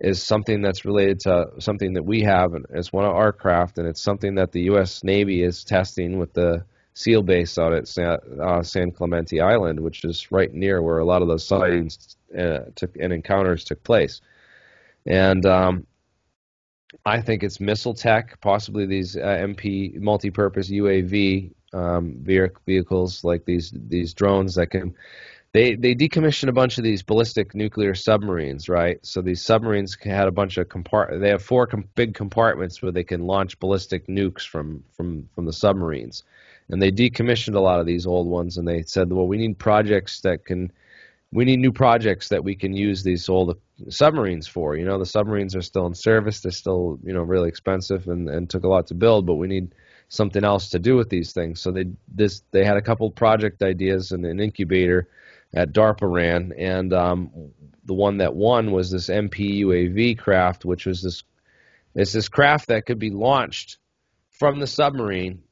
is 0.00 0.22
something 0.22 0.62
that's 0.62 0.84
related 0.84 1.18
to 1.20 1.46
something 1.58 1.94
that 1.94 2.04
we 2.04 2.22
have, 2.22 2.54
and 2.54 2.64
it's 2.70 2.92
one 2.92 3.04
of 3.04 3.12
our 3.12 3.32
craft, 3.32 3.78
and 3.78 3.88
it's 3.88 4.00
something 4.00 4.36
that 4.36 4.52
the 4.52 4.62
U.S. 4.62 5.02
Navy 5.02 5.42
is 5.42 5.64
testing 5.64 6.18
with 6.18 6.32
the 6.34 6.64
SEAL 6.94 7.22
base 7.22 7.58
out 7.58 7.72
at 7.72 7.88
San, 7.88 8.16
uh, 8.40 8.62
San 8.62 8.92
Clemente 8.92 9.40
Island, 9.40 9.80
which 9.80 10.04
is 10.04 10.30
right 10.30 10.52
near 10.54 10.82
where 10.82 10.98
a 10.98 11.04
lot 11.04 11.22
of 11.22 11.26
those 11.26 11.46
sightings 11.46 12.16
uh, 12.38 12.60
took 12.76 12.94
and 12.96 13.12
encounters 13.12 13.64
took 13.64 13.82
place. 13.82 14.20
And 15.04 15.44
um, 15.46 15.86
I 17.04 17.20
think 17.20 17.42
it's 17.42 17.60
missile 17.60 17.94
tech, 17.94 18.40
possibly 18.40 18.86
these 18.86 19.16
uh, 19.16 19.20
MP 19.20 19.94
multi-purpose 20.00 20.70
UAV 20.70 21.52
um, 21.72 22.16
vehicles 22.22 23.24
like 23.24 23.44
these 23.44 23.72
these 23.74 24.14
drones 24.14 24.54
that 24.54 24.68
can 24.68 24.94
they 25.52 25.74
they 25.74 25.94
decommissioned 25.94 26.48
a 26.48 26.52
bunch 26.52 26.78
of 26.78 26.84
these 26.84 27.02
ballistic 27.02 27.54
nuclear 27.54 27.94
submarines, 27.94 28.68
right? 28.68 29.04
So 29.04 29.22
these 29.22 29.42
submarines 29.42 29.96
had 30.02 30.28
a 30.28 30.32
bunch 30.32 30.56
of 30.58 30.68
compart. 30.68 31.20
They 31.20 31.30
have 31.30 31.42
four 31.42 31.66
com- 31.66 31.88
big 31.94 32.14
compartments 32.14 32.82
where 32.82 32.92
they 32.92 33.04
can 33.04 33.26
launch 33.26 33.58
ballistic 33.58 34.06
nukes 34.06 34.46
from 34.46 34.84
from 34.96 35.28
from 35.34 35.46
the 35.46 35.52
submarines, 35.52 36.24
and 36.68 36.82
they 36.82 36.92
decommissioned 36.92 37.54
a 37.54 37.60
lot 37.60 37.80
of 37.80 37.86
these 37.86 38.06
old 38.06 38.26
ones. 38.26 38.58
And 38.58 38.68
they 38.68 38.82
said, 38.82 39.12
well, 39.12 39.26
we 39.26 39.38
need 39.38 39.58
projects 39.58 40.20
that 40.20 40.44
can, 40.44 40.70
we 41.32 41.44
need 41.44 41.58
new 41.58 41.72
projects 41.72 42.28
that 42.28 42.44
we 42.44 42.54
can 42.54 42.72
use 42.72 43.02
these 43.02 43.28
old 43.28 43.58
submarines 43.88 44.46
for. 44.46 44.76
You 44.76 44.84
know, 44.84 44.98
the 44.98 45.06
submarines 45.06 45.54
are 45.54 45.62
still 45.62 45.86
in 45.86 45.94
service. 45.94 46.40
They're 46.40 46.52
still 46.52 46.98
you 47.04 47.12
know 47.12 47.22
really 47.22 47.48
expensive 47.48 48.08
and 48.08 48.28
and 48.28 48.48
took 48.48 48.64
a 48.64 48.68
lot 48.68 48.88
to 48.88 48.94
build, 48.94 49.26
but 49.26 49.34
we 49.34 49.46
need 49.46 49.74
something 50.08 50.44
else 50.44 50.70
to 50.70 50.78
do 50.78 50.96
with 50.96 51.10
these 51.10 51.32
things. 51.32 51.60
So 51.60 51.70
they 51.70 51.86
this 52.08 52.42
they 52.50 52.64
had 52.64 52.76
a 52.76 52.82
couple 52.82 53.10
project 53.10 53.62
ideas 53.62 54.12
and 54.12 54.24
an 54.24 54.40
incubator 54.40 55.08
at 55.54 55.72
DARPA 55.72 56.10
ran, 56.10 56.52
and 56.56 56.92
um, 56.92 57.30
the 57.84 57.94
one 57.94 58.18
that 58.18 58.34
won 58.34 58.70
was 58.70 58.90
this 58.90 59.08
MPUAV 59.08 60.18
craft, 60.18 60.64
which 60.64 60.86
was 60.86 61.02
this 61.02 61.22
it's 61.94 62.12
this 62.12 62.28
craft 62.28 62.68
that 62.68 62.86
could 62.86 62.98
be 62.98 63.10
launched 63.10 63.78
from 64.30 64.60
the 64.60 64.66
submarine, 64.66 65.42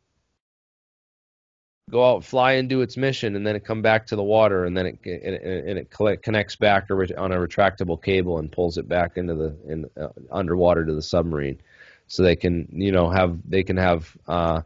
go 1.90 2.04
out, 2.04 2.24
fly 2.24 2.52
and 2.52 2.68
do 2.68 2.80
its 2.80 2.96
mission, 2.96 3.36
and 3.36 3.46
then 3.46 3.54
it 3.54 3.64
come 3.64 3.82
back 3.82 4.06
to 4.06 4.16
the 4.16 4.22
water, 4.22 4.64
and 4.64 4.76
then 4.76 4.86
it 4.86 4.98
and 5.04 5.78
it, 5.78 6.22
connects 6.22 6.56
back 6.56 6.90
on 6.90 7.32
a 7.32 7.36
retractable 7.36 8.02
cable 8.02 8.38
and 8.38 8.50
pulls 8.50 8.76
it 8.78 8.88
back 8.88 9.16
into 9.16 9.34
the 9.34 9.56
in, 9.68 9.86
uh, 10.00 10.08
underwater 10.32 10.84
to 10.84 10.94
the 10.94 11.02
submarine, 11.02 11.60
so 12.08 12.22
they 12.22 12.36
can 12.36 12.68
you 12.72 12.90
know 12.90 13.08
have 13.08 13.38
they 13.48 13.62
can 13.62 13.76
have 13.76 14.16
uh, 14.26 14.62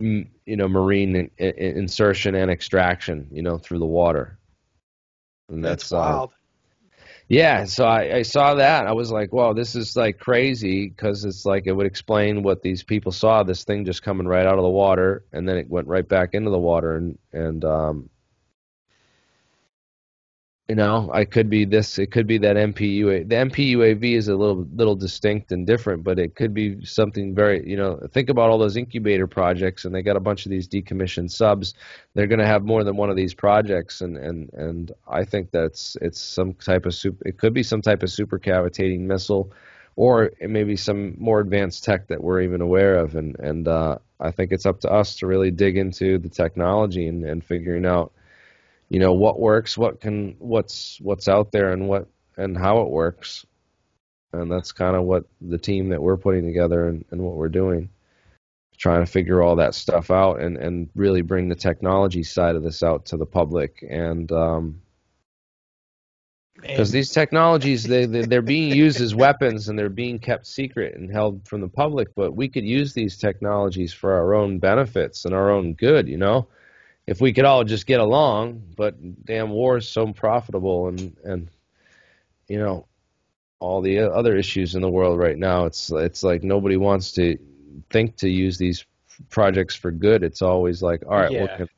you 0.00 0.26
know 0.46 0.68
marine 0.68 1.16
in, 1.16 1.30
in, 1.38 1.78
insertion 1.78 2.34
and 2.34 2.50
extraction 2.50 3.26
you 3.30 3.42
know 3.42 3.56
through 3.56 3.78
the 3.78 3.86
water. 3.86 4.38
And 5.48 5.64
that's, 5.64 5.84
that's 5.84 5.92
wild. 5.92 6.30
uh, 6.30 6.34
yeah 7.28 7.64
so 7.64 7.84
I, 7.84 8.16
I 8.16 8.22
saw 8.22 8.54
that 8.54 8.86
i 8.86 8.92
was 8.92 9.10
like 9.10 9.32
wow 9.32 9.52
this 9.52 9.74
is 9.74 9.96
like 9.96 10.18
crazy 10.18 10.88
because 10.88 11.24
it's 11.24 11.46
like 11.46 11.66
it 11.66 11.72
would 11.72 11.86
explain 11.86 12.42
what 12.42 12.62
these 12.62 12.82
people 12.82 13.12
saw 13.12 13.42
this 13.42 13.64
thing 13.64 13.84
just 13.84 14.02
coming 14.02 14.26
right 14.26 14.46
out 14.46 14.58
of 14.58 14.62
the 14.62 14.68
water 14.70 15.24
and 15.32 15.48
then 15.48 15.56
it 15.56 15.68
went 15.70 15.88
right 15.88 16.06
back 16.06 16.30
into 16.34 16.50
the 16.50 16.58
water 16.58 16.96
and 16.96 17.18
and 17.32 17.64
um 17.64 18.10
you 20.68 20.74
know, 20.74 21.10
I 21.12 21.26
could 21.26 21.50
be 21.50 21.66
this. 21.66 21.98
It 21.98 22.10
could 22.10 22.26
be 22.26 22.38
that 22.38 22.56
MPUA. 22.56 23.28
The 23.28 23.34
MPUAV 23.34 24.16
is 24.16 24.28
a 24.28 24.34
little 24.34 24.66
little 24.74 24.96
distinct 24.96 25.52
and 25.52 25.66
different, 25.66 26.04
but 26.04 26.18
it 26.18 26.36
could 26.36 26.54
be 26.54 26.82
something 26.86 27.34
very. 27.34 27.68
You 27.68 27.76
know, 27.76 28.00
think 28.12 28.30
about 28.30 28.48
all 28.48 28.56
those 28.56 28.76
incubator 28.76 29.26
projects, 29.26 29.84
and 29.84 29.94
they 29.94 30.00
got 30.00 30.16
a 30.16 30.20
bunch 30.20 30.46
of 30.46 30.50
these 30.50 30.66
decommissioned 30.66 31.30
subs. 31.30 31.74
They're 32.14 32.26
going 32.26 32.38
to 32.38 32.46
have 32.46 32.64
more 32.64 32.82
than 32.82 32.96
one 32.96 33.10
of 33.10 33.16
these 33.16 33.34
projects, 33.34 34.00
and 34.00 34.16
and 34.16 34.50
and 34.54 34.92
I 35.06 35.24
think 35.24 35.50
that's 35.50 35.98
it's 36.00 36.20
some 36.20 36.54
type 36.54 36.86
of 36.86 36.94
super. 36.94 37.28
It 37.28 37.36
could 37.36 37.52
be 37.52 37.62
some 37.62 37.82
type 37.82 38.02
of 38.02 38.08
supercavitating 38.08 39.00
missile, 39.00 39.52
or 39.96 40.30
it 40.40 40.48
may 40.48 40.64
be 40.64 40.76
some 40.76 41.14
more 41.18 41.40
advanced 41.40 41.84
tech 41.84 42.08
that 42.08 42.22
we're 42.22 42.40
even 42.40 42.62
aware 42.62 42.96
of, 42.96 43.16
and 43.16 43.38
and 43.38 43.68
uh, 43.68 43.98
I 44.18 44.30
think 44.30 44.50
it's 44.50 44.64
up 44.64 44.80
to 44.80 44.90
us 44.90 45.14
to 45.16 45.26
really 45.26 45.50
dig 45.50 45.76
into 45.76 46.16
the 46.16 46.30
technology 46.30 47.06
and, 47.06 47.22
and 47.22 47.44
figuring 47.44 47.84
out 47.84 48.14
you 48.94 49.00
know 49.00 49.12
what 49.12 49.40
works, 49.40 49.76
what 49.76 50.00
can 50.00 50.36
what's 50.38 51.00
what's 51.00 51.26
out 51.26 51.50
there, 51.50 51.72
and 51.72 51.88
what 51.88 52.06
and 52.36 52.56
how 52.56 52.82
it 52.82 52.90
works, 52.90 53.44
and 54.32 54.48
that's 54.48 54.70
kind 54.70 54.94
of 54.94 55.02
what 55.02 55.24
the 55.40 55.58
team 55.58 55.88
that 55.88 56.00
we're 56.00 56.16
putting 56.16 56.46
together 56.46 56.86
and, 56.86 57.04
and 57.10 57.20
what 57.20 57.34
we're 57.34 57.48
doing, 57.48 57.88
trying 58.78 59.04
to 59.04 59.10
figure 59.10 59.42
all 59.42 59.56
that 59.56 59.74
stuff 59.74 60.12
out 60.12 60.40
and 60.40 60.56
and 60.56 60.90
really 60.94 61.22
bring 61.22 61.48
the 61.48 61.56
technology 61.56 62.22
side 62.22 62.54
of 62.54 62.62
this 62.62 62.84
out 62.84 63.06
to 63.06 63.16
the 63.16 63.26
public 63.26 63.84
and. 63.88 64.30
Um, 64.30 64.80
because 66.60 66.92
these 66.92 67.10
technologies 67.10 67.82
they, 67.82 68.06
they 68.06 68.22
they're 68.22 68.40
being 68.40 68.72
used 68.74 69.00
as 69.00 69.12
weapons 69.12 69.68
and 69.68 69.76
they're 69.76 69.88
being 69.90 70.20
kept 70.20 70.46
secret 70.46 70.94
and 70.94 71.10
held 71.10 71.46
from 71.46 71.60
the 71.60 71.68
public 71.68 72.14
but 72.14 72.36
we 72.36 72.48
could 72.48 72.64
use 72.64 72.94
these 72.94 73.18
technologies 73.18 73.92
for 73.92 74.14
our 74.14 74.34
own 74.34 74.60
benefits 74.60 75.24
and 75.24 75.34
our 75.34 75.50
own 75.50 75.74
good 75.74 76.08
you 76.08 76.16
know 76.16 76.46
if 77.06 77.20
we 77.20 77.32
could 77.32 77.44
all 77.44 77.64
just 77.64 77.86
get 77.86 78.00
along, 78.00 78.62
but 78.76 79.24
damn 79.24 79.50
war 79.50 79.76
is 79.76 79.88
so 79.88 80.12
profitable 80.12 80.88
and 80.88 81.16
and 81.24 81.48
you 82.48 82.58
know 82.58 82.86
all 83.60 83.80
the 83.80 83.98
other 84.00 84.36
issues 84.36 84.74
in 84.74 84.82
the 84.82 84.90
world 84.90 85.18
right 85.18 85.38
now. 85.38 85.64
It's 85.64 85.90
it's 85.90 86.22
like 86.22 86.42
nobody 86.42 86.76
wants 86.76 87.12
to 87.12 87.38
think 87.90 88.16
to 88.16 88.28
use 88.28 88.58
these 88.58 88.84
projects 89.30 89.74
for 89.74 89.90
good. 89.90 90.22
It's 90.22 90.42
always 90.42 90.82
like, 90.82 91.04
all 91.06 91.16
right, 91.16 91.30
yeah. 91.30 91.56
well, 91.58 91.68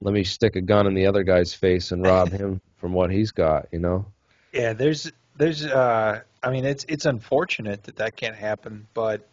let 0.00 0.14
me 0.14 0.24
stick 0.24 0.56
a 0.56 0.60
gun 0.60 0.86
in 0.86 0.94
the 0.94 1.06
other 1.06 1.22
guy's 1.22 1.52
face 1.54 1.92
and 1.92 2.04
rob 2.04 2.28
him 2.32 2.60
from 2.76 2.92
what 2.92 3.10
he's 3.10 3.32
got. 3.32 3.66
You 3.72 3.80
know? 3.80 4.06
Yeah, 4.52 4.72
there's 4.72 5.10
there's 5.36 5.64
uh, 5.64 6.20
I 6.42 6.50
mean, 6.50 6.64
it's 6.64 6.84
it's 6.88 7.06
unfortunate 7.06 7.84
that 7.84 7.96
that 7.96 8.16
can't 8.16 8.36
happen, 8.36 8.86
but 8.94 9.26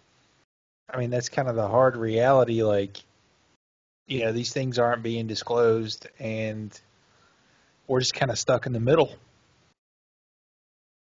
I 0.90 0.98
mean 0.98 1.10
that's 1.10 1.30
kind 1.30 1.48
of 1.48 1.56
the 1.56 1.68
hard 1.68 1.96
reality. 1.98 2.64
Like 2.64 2.98
you 4.08 4.22
know 4.22 4.32
these 4.32 4.52
things 4.52 4.80
aren't 4.80 5.04
being 5.04 5.28
disclosed 5.28 6.08
and 6.20 6.80
we're 7.88 8.00
just 8.00 8.14
kind 8.14 8.32
of 8.32 8.40
stuck 8.40 8.66
in 8.66 8.74
the 8.74 8.80
middle. 8.80 9.14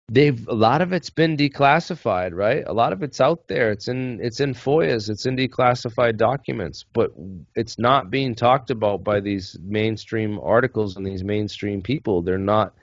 They've 0.09 0.47
a 0.47 0.53
lot 0.53 0.81
of 0.81 0.91
it's 0.93 1.09
been 1.09 1.37
declassified 1.37 2.33
right? 2.33 2.63
A 2.65 2.73
lot 2.73 2.93
of 2.93 3.03
it's 3.03 3.21
out 3.21 3.47
there. 3.47 3.71
It's 3.71 3.87
in 3.87 4.19
it's 4.21 4.39
in 4.39 4.53
foias. 4.53 5.09
It's 5.09 5.25
in 5.25 5.37
declassified 5.37 6.17
documents. 6.17 6.85
But 6.93 7.13
it's 7.55 7.79
not 7.79 8.09
being 8.09 8.35
talked 8.35 8.69
about 8.69 9.03
by 9.03 9.19
these 9.19 9.57
mainstream 9.61 10.39
articles 10.39 10.97
and 10.97 11.05
these 11.05 11.23
mainstream 11.23 11.81
people. 11.81 12.21
They're 12.21 12.37
not 12.37 12.73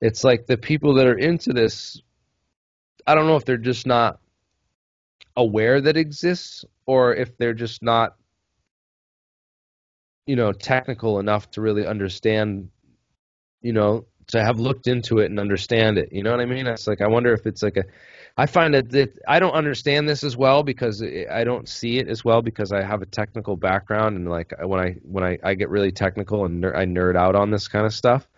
it's 0.00 0.24
like 0.24 0.46
the 0.46 0.56
people 0.56 0.94
that 0.94 1.06
are 1.06 1.18
into 1.18 1.52
this 1.52 2.00
i 3.06 3.14
don't 3.14 3.26
know 3.26 3.36
if 3.36 3.44
they're 3.44 3.56
just 3.56 3.86
not 3.86 4.20
aware 5.36 5.80
that 5.80 5.96
exists 5.96 6.64
or 6.86 7.14
if 7.14 7.36
they're 7.38 7.54
just 7.54 7.82
not 7.82 8.16
you 10.28 10.36
know 10.36 10.52
technical 10.52 11.18
enough 11.18 11.50
to 11.50 11.60
really 11.62 11.86
understand 11.86 12.68
you 13.62 13.72
know 13.72 14.04
to 14.28 14.44
have 14.44 14.60
looked 14.60 14.86
into 14.86 15.20
it 15.20 15.30
and 15.30 15.40
understand 15.40 15.96
it. 15.96 16.12
You 16.12 16.22
know 16.22 16.30
what 16.30 16.40
i 16.40 16.44
mean? 16.44 16.66
It's 16.66 16.86
like 16.86 17.00
i 17.00 17.08
wonder 17.08 17.32
if 17.32 17.46
it's 17.46 17.62
like 17.62 17.78
a 17.78 17.84
i 18.36 18.44
find 18.44 18.74
that, 18.74 18.90
that 18.90 19.18
i 19.26 19.40
don't 19.40 19.54
understand 19.54 20.08
this 20.08 20.22
as 20.22 20.36
well 20.36 20.62
because 20.62 21.02
i 21.02 21.42
don't 21.42 21.68
see 21.68 21.98
it 21.98 22.08
as 22.08 22.24
well 22.24 22.42
because 22.42 22.70
i 22.72 22.82
have 22.82 23.02
a 23.02 23.06
technical 23.06 23.56
background 23.56 24.16
and 24.16 24.28
like 24.28 24.52
when 24.62 24.78
i 24.78 24.92
when 25.02 25.24
i, 25.24 25.38
I 25.42 25.54
get 25.54 25.70
really 25.70 25.90
technical 25.90 26.44
and 26.44 26.60
ner- 26.60 26.76
i 26.76 26.84
nerd 26.84 27.16
out 27.16 27.34
on 27.34 27.50
this 27.50 27.66
kind 27.66 27.86
of 27.86 27.92
stuff 27.92 28.28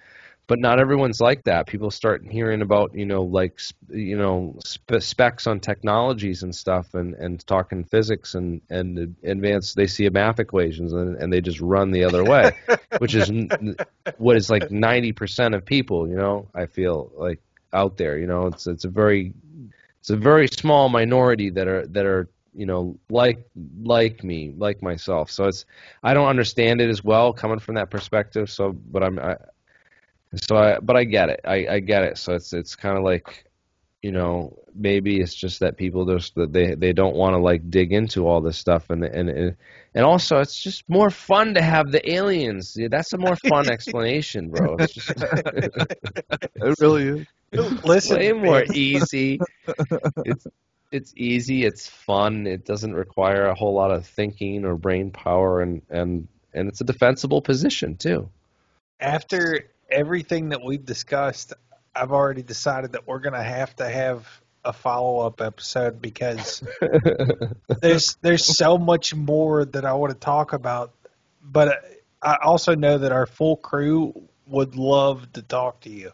but 0.51 0.59
not 0.59 0.81
everyone's 0.81 1.21
like 1.21 1.45
that. 1.45 1.69
People 1.69 1.93
start 1.93 2.27
hearing 2.29 2.61
about 2.61 2.93
you 2.93 3.07
know 3.07 3.23
like 3.23 3.61
you 3.89 4.19
know 4.19 4.57
spe- 4.65 4.99
specs 4.99 5.47
on 5.47 5.61
technologies 5.61 6.43
and 6.43 6.53
stuff, 6.53 6.93
and 6.95 7.15
and 7.15 7.47
talking 7.47 7.85
physics 7.85 8.35
and 8.35 8.61
and 8.69 9.15
advanced. 9.23 9.77
They 9.77 9.87
see 9.87 10.07
a 10.07 10.11
math 10.11 10.41
equations 10.41 10.93
and 10.93 11.15
and 11.23 11.33
they 11.33 11.41
just 11.41 11.61
run 11.61 11.93
the 11.93 12.03
other 12.03 12.25
way, 12.25 12.51
which 12.99 13.15
is 13.15 13.31
what 14.19 14.37
is 14.37 14.51
like 14.51 14.73
ninety 14.73 15.13
percent 15.13 15.55
of 15.55 15.65
people. 15.65 16.09
You 16.09 16.17
know, 16.17 16.49
I 16.53 16.67
feel 16.67 17.13
like 17.15 17.39
out 17.73 17.97
there. 17.97 18.19
You 18.19 18.27
know, 18.27 18.49
it's 18.49 18.67
it's 18.67 18.85
a 18.85 18.91
very 18.91 19.33
it's 20.01 20.11
a 20.11 20.17
very 20.17 20.49
small 20.49 20.89
minority 20.89 21.51
that 21.51 21.69
are 21.69 21.87
that 21.87 22.07
are 22.07 22.29
you 22.55 22.67
know 22.67 22.99
like 23.09 23.47
like 23.85 24.25
me 24.25 24.53
like 24.59 24.83
myself 24.83 25.31
so 25.31 25.45
it's 25.45 25.65
i 26.03 26.13
don't 26.13 26.27
understand 26.27 26.81
it 26.81 26.91
as 26.91 27.05
well 27.05 27.33
coming 27.33 27.61
from 27.61 27.77
that 27.77 27.91
perspective 27.91 28.51
so 28.51 28.73
but 28.73 29.05
i'm 29.05 29.21
I, 29.21 29.37
so 30.35 30.57
I, 30.57 30.79
but 30.81 30.97
I 30.97 31.05
get 31.05 31.29
it. 31.29 31.41
I, 31.45 31.67
I 31.69 31.81
get 31.81 32.05
it. 32.05 32.19
So 32.19 32.35
it's 32.35 32.53
it's 32.53 32.77
kind 32.77 32.97
of 32.97 33.05
like, 33.05 33.45
you 34.03 34.13
know, 34.13 34.57
maybe 34.75 35.21
it's 35.21 35.35
just 35.35 35.61
that 35.61 35.77
people 35.77 36.05
just 36.07 36.35
that 36.37 36.53
they 36.53 36.75
they 36.75 36.93
don't 36.93 37.17
want 37.17 37.35
to 37.35 37.39
like 37.39 37.71
dig 37.71 37.93
into 37.93 38.27
all 38.27 38.41
this 38.41 38.57
stuff, 38.57 38.91
and 38.91 39.05
and 39.05 39.57
and 39.95 40.05
also 40.05 40.39
it's 40.39 40.63
just 40.63 40.89
more 40.89 41.11
fun 41.11 41.55
to 41.55 41.63
have 41.63 41.91
the 41.91 42.11
aliens. 42.11 42.77
Yeah, 42.79 42.89
that's 42.91 43.13
a 43.13 43.19
more 43.19 43.37
fun 43.37 43.69
explanation, 43.71 44.51
bro. 44.51 44.77
It's 44.79 44.95
just, 44.95 45.11
it 45.17 46.81
really 46.81 47.09
is. 47.09 47.27
Listen, 47.85 48.19
way 48.19 48.33
more 48.33 48.65
easy. 48.73 49.41
It's 50.25 50.47
it's 50.93 51.13
easy. 51.17 51.65
It's 51.65 51.89
fun. 51.89 52.47
It 52.47 52.65
doesn't 52.65 52.95
require 52.95 53.47
a 53.47 53.55
whole 53.55 53.75
lot 53.75 53.93
of 53.93 54.07
thinking 54.07 54.65
or 54.65 54.77
brain 54.77 55.11
power, 55.11 55.61
and 55.61 55.83
and 55.91 56.29
and 56.53 56.69
it's 56.69 56.81
a 56.81 56.85
defensible 56.85 57.43
position 57.43 57.97
too. 57.97 58.29
After 58.99 59.71
everything 59.91 60.51
that 60.51 60.63
we've 60.63 60.85
discussed, 60.85 61.53
I've 61.95 62.13
already 62.13 62.43
decided 62.43 62.93
that 62.93 63.07
we're 63.07 63.21
going 63.21 63.35
to 63.35 63.43
have 63.43 63.75
to 63.77 63.89
have 63.89 64.27
a 64.65 64.73
follow 64.73 65.27
up 65.27 65.41
episode 65.41 66.03
because 66.03 66.63
there's 67.81 68.17
there's 68.21 68.45
so 68.45 68.77
much 68.77 69.15
more 69.15 69.65
that 69.65 69.85
I 69.85 69.95
want 69.95 70.13
to 70.13 70.19
talk 70.19 70.53
about. 70.53 70.93
But 71.43 71.83
I 72.23 72.37
also 72.43 72.75
know 72.75 72.99
that 72.99 73.13
our 73.13 73.27
full 73.27 73.57
crew 73.57 74.29
would 74.47 74.77
love 74.77 75.33
to 75.33 75.43
talk 75.43 75.81
to 75.83 75.91
you. 75.91 76.13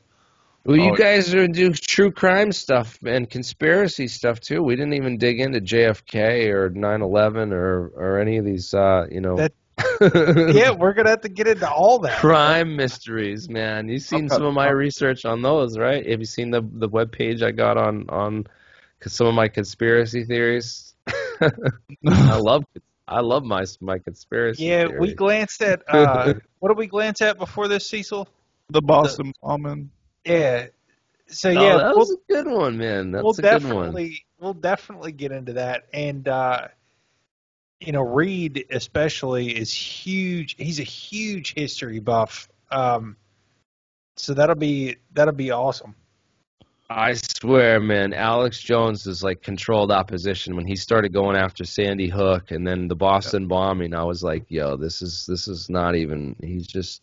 Well, 0.64 0.76
you 0.76 0.92
oh, 0.92 0.96
guys 0.96 1.32
are 1.32 1.46
do 1.46 1.72
true 1.72 2.10
crime 2.10 2.50
stuff 2.50 2.98
and 3.04 3.30
conspiracy 3.30 4.08
stuff 4.08 4.40
too. 4.40 4.62
We 4.62 4.74
didn't 4.74 4.94
even 4.94 5.16
dig 5.16 5.40
into 5.40 5.60
JFK 5.60 6.48
or 6.48 6.70
9/11 6.70 7.52
or 7.52 7.92
or 7.94 8.18
any 8.18 8.38
of 8.38 8.44
these, 8.44 8.74
uh, 8.74 9.06
you 9.10 9.20
know. 9.20 9.36
That, 9.36 9.52
yeah, 10.00 10.70
we're 10.70 10.94
gonna 10.94 11.10
have 11.10 11.20
to 11.20 11.28
get 11.28 11.46
into 11.46 11.70
all 11.70 11.98
that. 11.98 12.18
Crime 12.18 12.76
mysteries, 12.76 13.48
man. 13.48 13.88
You've 13.88 14.02
seen 14.02 14.28
some 14.28 14.44
of 14.44 14.54
my 14.54 14.70
research 14.70 15.24
on 15.24 15.42
those, 15.42 15.76
right? 15.76 16.06
Have 16.08 16.20
you 16.20 16.26
seen 16.26 16.50
the 16.50 16.62
the 16.62 16.88
web 16.88 17.12
page 17.12 17.42
I 17.42 17.50
got 17.50 17.76
on 17.76 18.08
on 18.08 18.46
some 19.02 19.26
of 19.26 19.34
my 19.34 19.48
conspiracy 19.48 20.24
theories? 20.24 20.94
I 21.40 22.38
love 22.38 22.64
I 23.06 23.20
love 23.20 23.44
my 23.44 23.64
my 23.80 23.98
conspiracy. 23.98 24.64
Yeah, 24.64 24.86
theory. 24.86 25.00
we 25.00 25.14
glanced 25.14 25.60
at 25.62 25.82
uh, 25.88 26.34
what 26.60 26.68
did 26.68 26.78
we 26.78 26.86
glance 26.86 27.20
at 27.20 27.38
before 27.38 27.68
this, 27.68 27.86
Cecil? 27.86 28.28
The 28.70 28.80
Boston 28.80 29.32
bombing. 29.42 29.90
Yeah. 30.24 30.68
So 31.28 31.50
oh, 31.50 31.52
yeah, 31.52 31.76
that 31.78 31.96
was 31.96 32.08
we'll, 32.08 32.40
a 32.40 32.44
good 32.44 32.52
one, 32.52 32.78
man. 32.78 33.10
That's 33.10 33.22
we'll 33.22 33.32
a 33.32 33.42
definitely 33.42 34.08
good 34.08 34.20
one. 34.38 34.54
we'll 34.54 34.54
definitely 34.54 35.12
get 35.12 35.32
into 35.32 35.54
that 35.54 35.86
and. 35.92 36.26
uh 36.26 36.68
you 37.80 37.92
know, 37.92 38.02
Reed 38.02 38.66
especially 38.70 39.56
is 39.56 39.72
huge. 39.72 40.56
He's 40.58 40.80
a 40.80 40.84
huge 40.84 41.54
history 41.54 42.00
buff. 42.00 42.48
Um, 42.70 43.16
so 44.16 44.34
that'll 44.34 44.56
be 44.56 44.96
that'll 45.12 45.34
be 45.34 45.50
awesome. 45.50 45.94
I 46.88 47.14
swear, 47.14 47.80
man, 47.80 48.14
Alex 48.14 48.60
Jones 48.60 49.06
is 49.06 49.22
like 49.22 49.42
controlled 49.42 49.90
opposition. 49.90 50.54
When 50.54 50.66
he 50.66 50.76
started 50.76 51.12
going 51.12 51.36
after 51.36 51.64
Sandy 51.64 52.08
Hook 52.08 52.52
and 52.52 52.66
then 52.66 52.86
the 52.86 52.94
Boston 52.94 53.42
yep. 53.42 53.48
bombing, 53.48 53.92
I 53.92 54.04
was 54.04 54.22
like, 54.22 54.44
yo, 54.48 54.76
this 54.76 55.02
is 55.02 55.26
this 55.26 55.48
is 55.48 55.68
not 55.68 55.96
even. 55.96 56.36
He's 56.40 56.66
just 56.66 57.02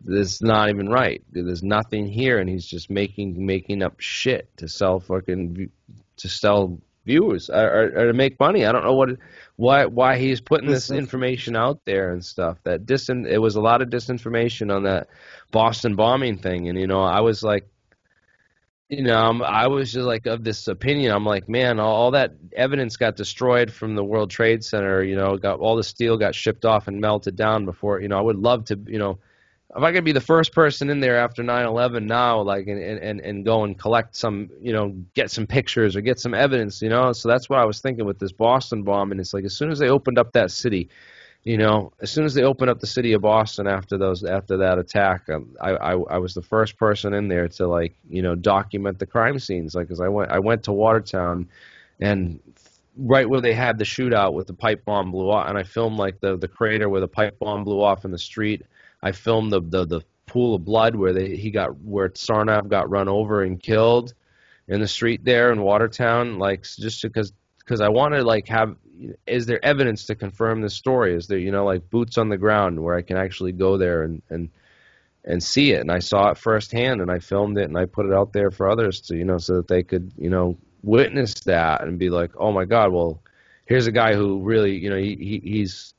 this 0.00 0.34
is 0.34 0.42
not 0.42 0.70
even 0.70 0.88
right. 0.88 1.22
There's 1.30 1.62
nothing 1.62 2.06
here, 2.06 2.38
and 2.38 2.48
he's 2.48 2.66
just 2.66 2.88
making 2.88 3.44
making 3.44 3.82
up 3.82 4.00
shit 4.00 4.48
to 4.56 4.68
sell 4.68 4.98
fucking 4.98 5.70
to 6.16 6.28
sell 6.28 6.80
viewers 7.08 7.50
or, 7.50 7.66
or, 7.66 7.84
or 7.96 8.06
to 8.06 8.12
make 8.12 8.38
money. 8.38 8.64
I 8.64 8.70
don't 8.70 8.84
know 8.84 8.94
what 8.94 9.08
why 9.56 9.86
why 9.86 10.18
he's 10.18 10.40
putting 10.40 10.70
this 10.70 10.90
information 10.92 11.56
out 11.56 11.80
there 11.84 12.12
and 12.12 12.24
stuff. 12.24 12.58
That 12.62 12.86
disin 12.86 13.26
it 13.26 13.38
was 13.38 13.56
a 13.56 13.60
lot 13.60 13.82
of 13.82 13.88
disinformation 13.88 14.72
on 14.72 14.84
that 14.84 15.08
Boston 15.50 15.96
bombing 15.96 16.38
thing, 16.38 16.68
and 16.68 16.78
you 16.78 16.86
know 16.86 17.02
I 17.02 17.20
was 17.20 17.42
like, 17.42 17.66
you 18.88 19.02
know 19.02 19.16
I'm, 19.16 19.42
I 19.42 19.66
was 19.66 19.92
just 19.92 20.06
like 20.06 20.26
of 20.26 20.44
this 20.44 20.68
opinion. 20.68 21.12
I'm 21.12 21.26
like, 21.26 21.48
man, 21.48 21.80
all, 21.80 21.94
all 21.94 22.10
that 22.12 22.34
evidence 22.54 22.96
got 22.96 23.16
destroyed 23.16 23.72
from 23.72 23.96
the 23.96 24.04
World 24.04 24.30
Trade 24.30 24.62
Center. 24.62 25.02
You 25.02 25.16
know, 25.16 25.36
got 25.36 25.58
all 25.58 25.74
the 25.74 25.82
steel 25.82 26.18
got 26.18 26.34
shipped 26.34 26.64
off 26.64 26.86
and 26.86 27.00
melted 27.00 27.34
down 27.34 27.64
before. 27.64 28.00
You 28.00 28.08
know, 28.08 28.18
I 28.18 28.22
would 28.22 28.38
love 28.38 28.66
to, 28.66 28.78
you 28.86 28.98
know 28.98 29.18
if 29.76 29.82
I 29.82 29.92
could 29.92 30.04
be 30.04 30.12
the 30.12 30.20
first 30.20 30.52
person 30.52 30.88
in 30.88 31.00
there 31.00 31.18
after 31.18 31.42
9/11 31.42 32.04
now, 32.04 32.40
like 32.40 32.66
and, 32.68 32.80
and 32.80 33.20
and 33.20 33.44
go 33.44 33.64
and 33.64 33.78
collect 33.78 34.16
some, 34.16 34.48
you 34.60 34.72
know, 34.72 34.94
get 35.14 35.30
some 35.30 35.46
pictures 35.46 35.94
or 35.94 36.00
get 36.00 36.18
some 36.18 36.32
evidence, 36.32 36.80
you 36.80 36.88
know. 36.88 37.12
So 37.12 37.28
that's 37.28 37.50
what 37.50 37.58
I 37.58 37.64
was 37.64 37.80
thinking 37.80 38.06
with 38.06 38.18
this 38.18 38.32
Boston 38.32 38.82
bomb, 38.82 39.12
and 39.12 39.20
it's 39.20 39.34
like 39.34 39.44
as 39.44 39.54
soon 39.54 39.70
as 39.70 39.78
they 39.78 39.90
opened 39.90 40.18
up 40.18 40.32
that 40.32 40.50
city, 40.50 40.88
you 41.44 41.58
know, 41.58 41.92
as 42.00 42.10
soon 42.10 42.24
as 42.24 42.32
they 42.32 42.44
opened 42.44 42.70
up 42.70 42.80
the 42.80 42.86
city 42.86 43.12
of 43.12 43.20
Boston 43.20 43.66
after 43.66 43.98
those 43.98 44.24
after 44.24 44.56
that 44.56 44.78
attack, 44.78 45.28
um, 45.28 45.54
I, 45.60 45.70
I 45.72 45.92
I 45.92 46.18
was 46.18 46.32
the 46.32 46.42
first 46.42 46.78
person 46.78 47.12
in 47.12 47.28
there 47.28 47.48
to 47.48 47.66
like 47.66 47.94
you 48.08 48.22
know 48.22 48.34
document 48.34 48.98
the 48.98 49.06
crime 49.06 49.38
scenes, 49.38 49.74
like 49.74 49.90
as 49.90 50.00
I 50.00 50.08
went 50.08 50.30
I 50.30 50.38
went 50.38 50.62
to 50.64 50.72
Watertown, 50.72 51.46
and 52.00 52.40
right 52.96 53.28
where 53.28 53.42
they 53.42 53.52
had 53.52 53.78
the 53.78 53.84
shootout 53.84 54.32
with 54.32 54.46
the 54.46 54.54
pipe 54.54 54.86
bomb 54.86 55.12
blew 55.12 55.30
off, 55.30 55.46
and 55.46 55.58
I 55.58 55.62
filmed 55.62 55.98
like 55.98 56.20
the 56.20 56.38
the 56.38 56.48
crater 56.48 56.88
where 56.88 57.02
the 57.02 57.08
pipe 57.08 57.38
bomb 57.38 57.64
blew 57.64 57.82
off 57.82 58.06
in 58.06 58.12
the 58.12 58.18
street 58.18 58.64
I 59.02 59.12
filmed 59.12 59.52
the 59.52 59.60
the, 59.60 59.86
the 59.86 60.00
pool 60.26 60.54
of 60.54 60.64
blood 60.64 60.94
where 60.94 61.12
they 61.12 61.36
he 61.36 61.50
got 61.50 61.78
where 61.80 62.08
Tsarnaev 62.08 62.68
got 62.68 62.90
run 62.90 63.08
over 63.08 63.42
and 63.42 63.60
killed 63.62 64.14
in 64.68 64.80
the 64.80 64.88
street 64.88 65.24
there 65.24 65.50
in 65.50 65.62
Watertown, 65.62 66.38
like 66.38 66.62
just 66.62 67.02
because 67.02 67.32
because 67.58 67.80
I 67.80 67.88
want 67.88 68.14
to 68.14 68.22
like 68.22 68.48
have 68.48 68.76
is 69.26 69.46
there 69.46 69.64
evidence 69.64 70.06
to 70.06 70.14
confirm 70.14 70.60
the 70.60 70.70
story? 70.70 71.14
Is 71.14 71.26
there 71.26 71.38
you 71.38 71.50
know 71.50 71.64
like 71.64 71.90
boots 71.90 72.18
on 72.18 72.28
the 72.28 72.38
ground 72.38 72.82
where 72.82 72.94
I 72.94 73.02
can 73.02 73.16
actually 73.16 73.52
go 73.52 73.78
there 73.78 74.02
and 74.02 74.22
and 74.28 74.50
and 75.24 75.42
see 75.42 75.72
it? 75.72 75.80
And 75.80 75.90
I 75.90 76.00
saw 76.00 76.30
it 76.30 76.38
firsthand, 76.38 77.00
and 77.00 77.10
I 77.10 77.18
filmed 77.18 77.58
it, 77.58 77.64
and 77.64 77.76
I 77.76 77.86
put 77.86 78.06
it 78.06 78.12
out 78.12 78.32
there 78.32 78.50
for 78.50 78.70
others 78.70 79.00
to 79.02 79.16
you 79.16 79.24
know 79.24 79.38
so 79.38 79.56
that 79.56 79.68
they 79.68 79.82
could 79.82 80.12
you 80.16 80.30
know 80.30 80.56
witness 80.82 81.34
that 81.40 81.82
and 81.82 81.98
be 81.98 82.10
like, 82.10 82.32
oh 82.36 82.52
my 82.52 82.64
God, 82.64 82.92
well 82.92 83.22
here's 83.66 83.86
a 83.86 83.92
guy 83.92 84.14
who 84.14 84.40
really 84.42 84.76
you 84.78 84.90
know 84.90 84.96
he, 84.96 85.14
he 85.16 85.40
he's 85.44 85.94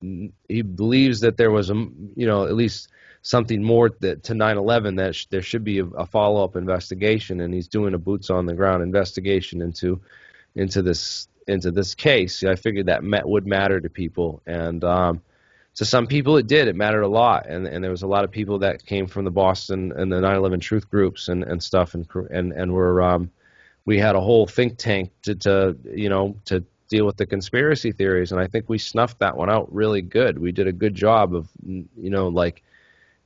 he 0.00 0.62
believes 0.62 1.20
that 1.20 1.36
there 1.36 1.50
was 1.50 1.70
a 1.70 1.74
you 1.74 2.26
know 2.26 2.46
at 2.46 2.54
least 2.54 2.88
something 3.22 3.62
more 3.62 3.90
that, 4.00 4.22
to 4.24 4.34
9/11 4.34 4.96
that 4.96 5.14
sh- 5.14 5.26
there 5.30 5.42
should 5.42 5.64
be 5.64 5.80
a, 5.80 5.84
a 5.84 6.06
follow-up 6.06 6.56
investigation, 6.56 7.40
and 7.40 7.52
he's 7.52 7.68
doing 7.68 7.94
a 7.94 7.98
boots 7.98 8.30
on 8.30 8.46
the 8.46 8.54
ground 8.54 8.82
investigation 8.82 9.60
into 9.60 10.00
into 10.54 10.82
this 10.82 11.28
into 11.46 11.70
this 11.70 11.94
case. 11.94 12.44
I 12.44 12.54
figured 12.54 12.86
that 12.86 13.02
met, 13.02 13.26
would 13.28 13.46
matter 13.46 13.80
to 13.80 13.88
people, 13.88 14.42
and 14.46 14.84
um, 14.84 15.22
to 15.76 15.84
some 15.84 16.06
people 16.06 16.36
it 16.36 16.46
did. 16.46 16.68
It 16.68 16.76
mattered 16.76 17.02
a 17.02 17.08
lot, 17.08 17.46
and 17.48 17.66
and 17.66 17.82
there 17.82 17.90
was 17.90 18.02
a 18.02 18.08
lot 18.08 18.24
of 18.24 18.30
people 18.30 18.60
that 18.60 18.86
came 18.86 19.06
from 19.06 19.24
the 19.24 19.30
Boston 19.30 19.92
and 19.96 20.12
the 20.12 20.20
9/11 20.20 20.60
truth 20.60 20.88
groups 20.88 21.28
and 21.28 21.42
and 21.42 21.62
stuff, 21.62 21.94
and 21.94 22.06
and 22.30 22.52
and 22.52 22.72
were 22.72 23.02
um, 23.02 23.30
we 23.84 23.98
had 23.98 24.16
a 24.16 24.20
whole 24.20 24.46
think 24.46 24.78
tank 24.78 25.10
to, 25.22 25.34
to 25.34 25.76
you 25.94 26.08
know 26.08 26.36
to 26.44 26.64
deal 26.88 27.06
with 27.06 27.16
the 27.16 27.26
conspiracy 27.26 27.92
theories, 27.92 28.32
and 28.32 28.40
I 28.40 28.46
think 28.46 28.68
we 28.68 28.78
snuffed 28.78 29.20
that 29.20 29.36
one 29.36 29.50
out 29.50 29.72
really 29.72 30.02
good. 30.02 30.38
We 30.38 30.52
did 30.52 30.66
a 30.66 30.72
good 30.72 30.94
job 30.94 31.34
of, 31.34 31.48
you 31.64 31.86
know, 31.96 32.28
like 32.28 32.62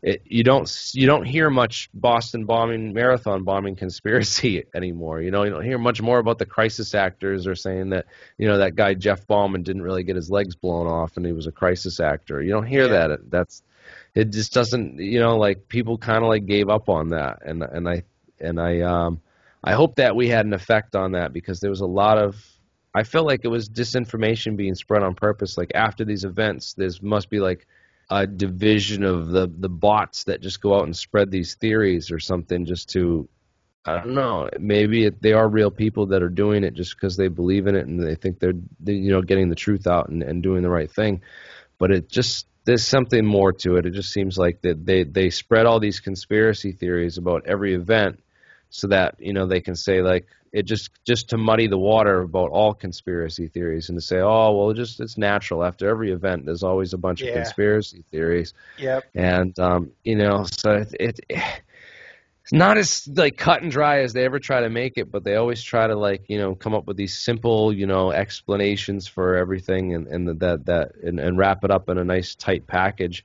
it, 0.03 0.23
you 0.25 0.43
don't 0.43 0.91
you 0.95 1.07
don't 1.07 1.25
hear 1.25 1.49
much 1.49 1.89
Boston 1.95 2.45
bombing, 2.45 2.93
marathon 2.93 3.45
bombing 3.45 3.77
conspiracy 3.85 4.65
anymore. 4.75 5.23
You 5.23 5.31
know, 5.31 5.45
you 5.45 5.51
don't 5.51 5.65
hear 5.65 5.79
much 5.79 6.03
more 6.03 6.19
about 6.19 6.39
the 6.39 6.47
crisis 6.47 6.95
actors 6.95 7.47
or 7.47 7.55
saying 7.55 7.91
that 7.91 8.07
you 8.37 8.49
know 8.49 8.59
that 8.59 8.75
guy 8.75 8.95
Jeff 8.95 9.27
Bauman 9.27 9.63
didn't 9.63 9.83
really 9.83 10.03
get 10.03 10.17
his 10.17 10.31
legs 10.31 10.57
blown 10.57 10.89
off 10.89 11.17
and 11.17 11.25
he 11.25 11.33
was 11.33 11.47
a 11.47 11.53
crisis 11.53 12.01
actor. 12.01 12.43
You 12.43 12.51
don't 12.51 12.67
hear 12.67 12.87
yeah. 12.87 13.07
that. 13.09 13.31
That's 13.31 13.63
it. 14.15 14.31
Just 14.31 14.53
doesn't. 14.53 14.99
You 14.99 15.21
know, 15.21 15.37
like 15.39 15.69
people 15.69 15.99
kind 15.99 16.25
of 16.25 16.29
like 16.29 16.47
gave 16.47 16.69
up 16.69 16.89
on 16.89 17.11
that, 17.11 17.39
and 17.47 17.63
and 17.63 17.89
I 17.89 18.03
and 18.41 18.61
I 18.61 18.81
um 18.81 19.21
I 19.63 19.75
hope 19.75 19.97
that 19.97 20.17
we 20.17 20.29
had 20.29 20.47
an 20.47 20.53
effect 20.53 20.97
on 20.97 21.13
that 21.13 21.33
because 21.33 21.61
there 21.61 21.71
was 21.71 21.81
a 21.81 21.87
lot 21.87 22.19
of 22.19 22.45
I 22.95 23.05
felt 23.05 23.27
like 23.27 23.41
it 23.45 23.49
was 23.49 23.69
disinformation 23.69 24.57
being 24.57 24.75
spread 24.75 25.03
on 25.03 25.15
purpose. 25.15 25.57
Like 25.57 25.73
after 25.75 26.05
these 26.05 26.25
events, 26.25 26.75
there 26.75 26.91
must 27.01 27.31
be 27.31 27.41
like 27.41 27.67
a 28.11 28.27
division 28.27 29.05
of 29.05 29.29
the 29.29 29.51
the 29.59 29.69
bots 29.69 30.25
that 30.25 30.43
just 30.43 30.61
go 30.61 30.75
out 30.75 30.85
and 30.85 30.97
spread 30.97 31.31
these 31.31 31.55
theories 31.55 32.11
or 32.11 32.19
something 32.19 32.67
just 32.67 32.91
to 32.91 33.29
I 33.85 33.97
don't 33.97 34.15
know. 34.15 34.49
Maybe 34.61 35.07
it, 35.07 35.21
they 35.21 35.33
are 35.33 35.49
real 35.49 35.71
people 35.71 36.07
that 36.07 36.23
are 36.23 36.29
doing 36.29 36.63
it 36.63 36.75
just 36.75 36.95
because 36.95 37.17
they 37.17 37.29
believe 37.29 37.67
in 37.67 37.75
it 37.75 37.87
and 37.87 38.01
they 38.01 38.15
think 38.15 38.39
they're, 38.39 38.53
they, 38.79 38.93
you 38.93 39.11
know 39.11 39.23
getting 39.23 39.49
the 39.49 39.57
truth 39.57 39.87
out 39.87 40.09
and, 40.09 40.23
and 40.23 40.43
doing 40.43 40.63
the 40.63 40.71
right 40.71 40.91
thing. 40.91 41.23
But 41.79 41.91
it 41.91 42.09
just 42.09 42.47
there's 42.65 42.85
something 42.85 43.25
more 43.25 43.53
to 43.53 43.77
it. 43.77 43.87
It 43.87 43.95
just 43.95 44.13
seems 44.13 44.37
like 44.37 44.61
that 44.63 44.85
they 44.85 45.05
they 45.05 45.31
spread 45.31 45.67
all 45.67 45.81
these 45.81 46.01
conspiracy 46.01 46.73
theories 46.73 47.19
about 47.19 47.47
every 47.47 47.75
event 47.75 48.21
so 48.73 48.89
that 48.89 49.15
you 49.21 49.33
know 49.33 49.47
they 49.47 49.61
can 49.61 49.77
say 49.77 50.03
like 50.03 50.27
it 50.53 50.65
just 50.65 50.91
just 51.05 51.29
to 51.31 51.39
muddy 51.39 51.67
the 51.69 51.79
water 51.79 52.23
about 52.23 52.51
all 52.51 52.75
conspiracy 52.75 53.49
theories 53.49 53.89
and 53.89 53.99
to 53.99 54.05
say 54.05 54.19
oh 54.19 54.53
well 54.57 54.73
just 54.73 54.99
it's 55.01 55.17
natural 55.19 55.63
after 55.63 55.89
every 55.89 56.11
event 56.11 56.45
there's 56.47 56.63
always 56.63 56.93
a 56.95 56.99
bunch 56.99 57.21
Yeah. 57.21 57.29
of 57.29 57.35
conspiracy 57.35 58.05
theories 58.11 58.55
Yep. 58.79 59.05
and 59.15 59.59
um, 59.61 59.93
you 60.03 60.17
know, 60.17 60.45
so 60.51 60.73
it, 60.73 60.95
it 60.99 61.21
it's 62.45 62.53
not 62.53 62.77
as 62.77 63.07
like 63.09 63.37
cut 63.37 63.63
and 63.63 63.71
dry 63.71 64.01
as 64.01 64.13
they 64.13 64.25
ever 64.25 64.41
try 64.41 64.61
to 64.63 64.69
make 64.71 64.95
it, 64.97 65.13
but 65.13 65.23
they 65.23 65.37
always 65.37 65.63
try 65.63 65.87
to 65.87 65.95
like 65.95 66.25
you 66.29 66.39
know 66.39 66.55
come 66.55 66.75
up 66.75 66.87
with 66.87 66.97
these 66.97 67.17
simple 67.19 67.73
you 67.73 67.87
know 67.87 68.11
explanations 68.11 69.07
for 69.07 69.37
everything 69.37 69.95
and 69.95 70.07
and 70.09 70.41
that 70.41 70.67
that 70.67 70.93
and, 71.03 71.21
and 71.21 71.39
wrap 71.39 71.65
it 71.65 71.71
up 71.71 71.89
in 71.89 71.99
a 71.99 72.05
nice 72.05 72.35
tight 72.35 72.67
package. 72.67 73.25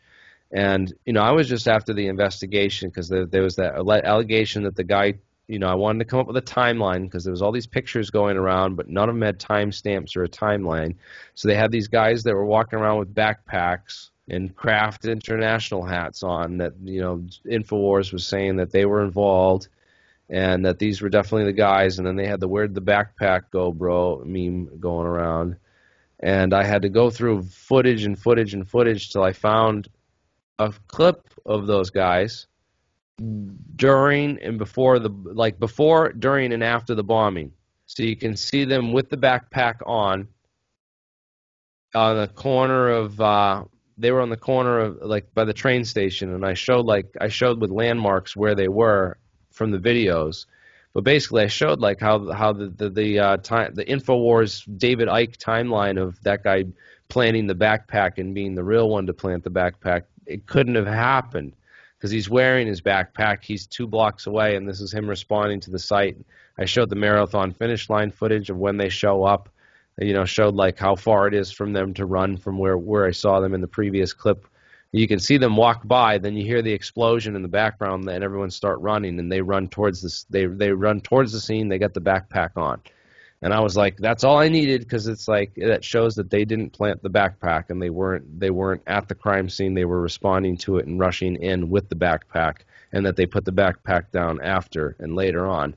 And 0.51 0.93
you 1.05 1.13
know, 1.13 1.21
I 1.21 1.31
was 1.31 1.49
just 1.49 1.67
after 1.67 1.93
the 1.93 2.07
investigation 2.07 2.89
because 2.89 3.09
there, 3.09 3.25
there 3.25 3.43
was 3.43 3.55
that 3.55 3.75
alle- 3.75 3.91
allegation 4.03 4.63
that 4.63 4.75
the 4.75 4.83
guy, 4.83 5.15
you 5.47 5.59
know, 5.59 5.67
I 5.67 5.75
wanted 5.75 5.99
to 5.99 6.05
come 6.05 6.19
up 6.19 6.27
with 6.27 6.37
a 6.37 6.41
timeline 6.41 7.03
because 7.03 7.23
there 7.23 7.31
was 7.31 7.41
all 7.41 7.51
these 7.51 7.67
pictures 7.67 8.09
going 8.09 8.35
around, 8.35 8.75
but 8.75 8.89
none 8.89 9.07
of 9.07 9.15
them 9.15 9.21
had 9.21 9.39
timestamps 9.39 10.15
or 10.15 10.23
a 10.23 10.29
timeline. 10.29 10.95
So 11.35 11.47
they 11.47 11.55
had 11.55 11.71
these 11.71 11.87
guys 11.87 12.23
that 12.23 12.35
were 12.35 12.45
walking 12.45 12.79
around 12.79 12.99
with 12.99 13.15
backpacks 13.15 14.09
and 14.29 14.53
Craft 14.55 15.05
International 15.05 15.83
hats 15.83 16.21
on 16.21 16.57
that 16.57 16.73
you 16.83 16.99
know 16.99 17.23
Infowars 17.45 18.11
was 18.11 18.27
saying 18.27 18.57
that 18.57 18.71
they 18.71 18.85
were 18.85 19.03
involved 19.03 19.69
and 20.29 20.65
that 20.65 20.79
these 20.79 21.01
were 21.01 21.09
definitely 21.09 21.45
the 21.45 21.53
guys. 21.53 21.97
And 21.97 22.05
then 22.05 22.17
they 22.17 22.27
had 22.27 22.41
the 22.41 22.47
where'd 22.47 22.75
the 22.75 22.81
backpack 22.81 23.43
go 23.51 23.71
bro? 23.71 24.21
meme 24.25 24.79
going 24.79 25.07
around. 25.07 25.55
And 26.19 26.53
I 26.53 26.63
had 26.63 26.81
to 26.81 26.89
go 26.89 27.09
through 27.09 27.43
footage 27.43 28.03
and 28.03 28.19
footage 28.19 28.53
and 28.53 28.67
footage 28.67 29.11
till 29.11 29.23
I 29.23 29.31
found 29.31 29.87
a 30.59 30.73
clip 30.87 31.29
of 31.45 31.67
those 31.67 31.89
guys 31.91 32.47
during 33.75 34.39
and 34.41 34.57
before 34.57 34.99
the 34.99 35.09
like 35.09 35.59
before 35.59 36.13
during 36.13 36.53
and 36.53 36.63
after 36.63 36.93
the 36.93 37.03
bombing. 37.03 37.51
So 37.85 38.03
you 38.03 38.15
can 38.15 38.35
see 38.35 38.65
them 38.65 38.91
with 38.93 39.09
the 39.09 39.17
backpack 39.17 39.75
on 39.85 40.27
on 41.95 42.17
the 42.17 42.27
corner 42.27 42.89
of 42.89 43.19
uh 43.19 43.63
they 43.97 44.11
were 44.11 44.21
on 44.21 44.29
the 44.29 44.37
corner 44.37 44.79
of 44.79 44.97
like 45.01 45.33
by 45.33 45.45
the 45.45 45.53
train 45.53 45.83
station. 45.83 46.33
And 46.33 46.45
I 46.45 46.53
showed 46.53 46.85
like 46.85 47.07
I 47.19 47.27
showed 47.27 47.59
with 47.59 47.71
landmarks 47.71 48.35
where 48.35 48.53
they 48.53 48.67
were 48.67 49.17
from 49.51 49.71
the 49.71 49.79
videos. 49.79 50.45
But 50.93 51.03
basically 51.03 51.43
I 51.43 51.47
showed 51.47 51.79
like 51.79 51.99
how 51.99 52.31
how 52.31 52.53
the 52.53 52.69
the, 52.69 52.89
the 52.89 53.19
uh 53.19 53.37
time 53.37 53.73
the 53.73 53.85
Infowars 53.85 54.63
David 54.77 55.07
Icke 55.07 55.37
timeline 55.37 55.99
of 55.99 56.21
that 56.21 56.43
guy 56.43 56.65
planting 57.09 57.47
the 57.47 57.55
backpack 57.55 58.19
and 58.19 58.35
being 58.35 58.53
the 58.53 58.63
real 58.63 58.89
one 58.89 59.07
to 59.07 59.13
plant 59.13 59.43
the 59.43 59.49
backpack. 59.49 60.03
It 60.27 60.45
couldn't 60.45 60.75
have 60.75 60.87
happened 60.87 61.53
because 61.97 62.11
he's 62.11 62.29
wearing 62.29 62.67
his 62.67 62.81
backpack 62.81 63.43
he's 63.43 63.67
two 63.67 63.87
blocks 63.87 64.27
away 64.27 64.55
and 64.55 64.67
this 64.67 64.81
is 64.81 64.93
him 64.93 65.09
responding 65.09 65.59
to 65.59 65.71
the 65.71 65.79
site 65.79 66.17
I 66.59 66.65
showed 66.65 66.89
the 66.89 66.95
marathon 66.95 67.53
finish 67.53 67.89
line 67.89 68.11
footage 68.11 68.49
of 68.49 68.57
when 68.57 68.77
they 68.77 68.89
show 68.89 69.23
up 69.23 69.49
you 69.99 70.13
know 70.13 70.25
showed 70.25 70.55
like 70.55 70.77
how 70.77 70.95
far 70.95 71.27
it 71.27 71.33
is 71.33 71.51
from 71.51 71.73
them 71.73 71.93
to 71.95 72.05
run 72.05 72.37
from 72.37 72.57
where 72.57 72.77
where 72.77 73.05
I 73.05 73.11
saw 73.11 73.39
them 73.39 73.53
in 73.53 73.61
the 73.61 73.67
previous 73.67 74.13
clip. 74.13 74.47
You 74.93 75.07
can 75.07 75.19
see 75.19 75.37
them 75.37 75.57
walk 75.57 75.85
by, 75.85 76.17
then 76.17 76.35
you 76.37 76.45
hear 76.45 76.61
the 76.61 76.71
explosion 76.71 77.35
in 77.35 77.41
the 77.41 77.47
background, 77.49 78.07
and 78.07 78.23
everyone 78.23 78.49
start 78.49 78.79
running, 78.79 79.19
and 79.19 79.29
they 79.31 79.41
run 79.41 79.67
towards 79.67 80.01
this. 80.01 80.23
They 80.29 80.45
they 80.45 80.71
run 80.71 81.01
towards 81.01 81.31
the 81.31 81.39
scene. 81.39 81.67
They 81.67 81.77
got 81.77 81.93
the 81.93 82.01
backpack 82.01 82.51
on, 82.55 82.81
and 83.41 83.53
I 83.53 83.59
was 83.59 83.77
like, 83.77 83.97
that's 83.97 84.23
all 84.23 84.37
I 84.37 84.49
needed 84.49 84.81
because 84.81 85.07
it's 85.07 85.27
like 85.27 85.53
that 85.55 85.83
shows 85.83 86.15
that 86.15 86.29
they 86.29 86.45
didn't 86.45 86.71
plant 86.71 87.03
the 87.03 87.09
backpack, 87.09 87.69
and 87.69 87.81
they 87.81 87.89
weren't 87.89 88.39
they 88.39 88.49
weren't 88.49 88.83
at 88.87 89.07
the 89.07 89.15
crime 89.15 89.49
scene. 89.49 89.73
They 89.73 89.85
were 89.85 90.01
responding 90.01 90.57
to 90.57 90.77
it 90.77 90.87
and 90.87 90.99
rushing 90.99 91.35
in 91.41 91.69
with 91.69 91.89
the 91.89 91.95
backpack, 91.95 92.59
and 92.91 93.05
that 93.05 93.15
they 93.15 93.25
put 93.25 93.45
the 93.45 93.53
backpack 93.53 94.11
down 94.11 94.41
after 94.41 94.95
and 94.99 95.15
later 95.15 95.47
on 95.47 95.75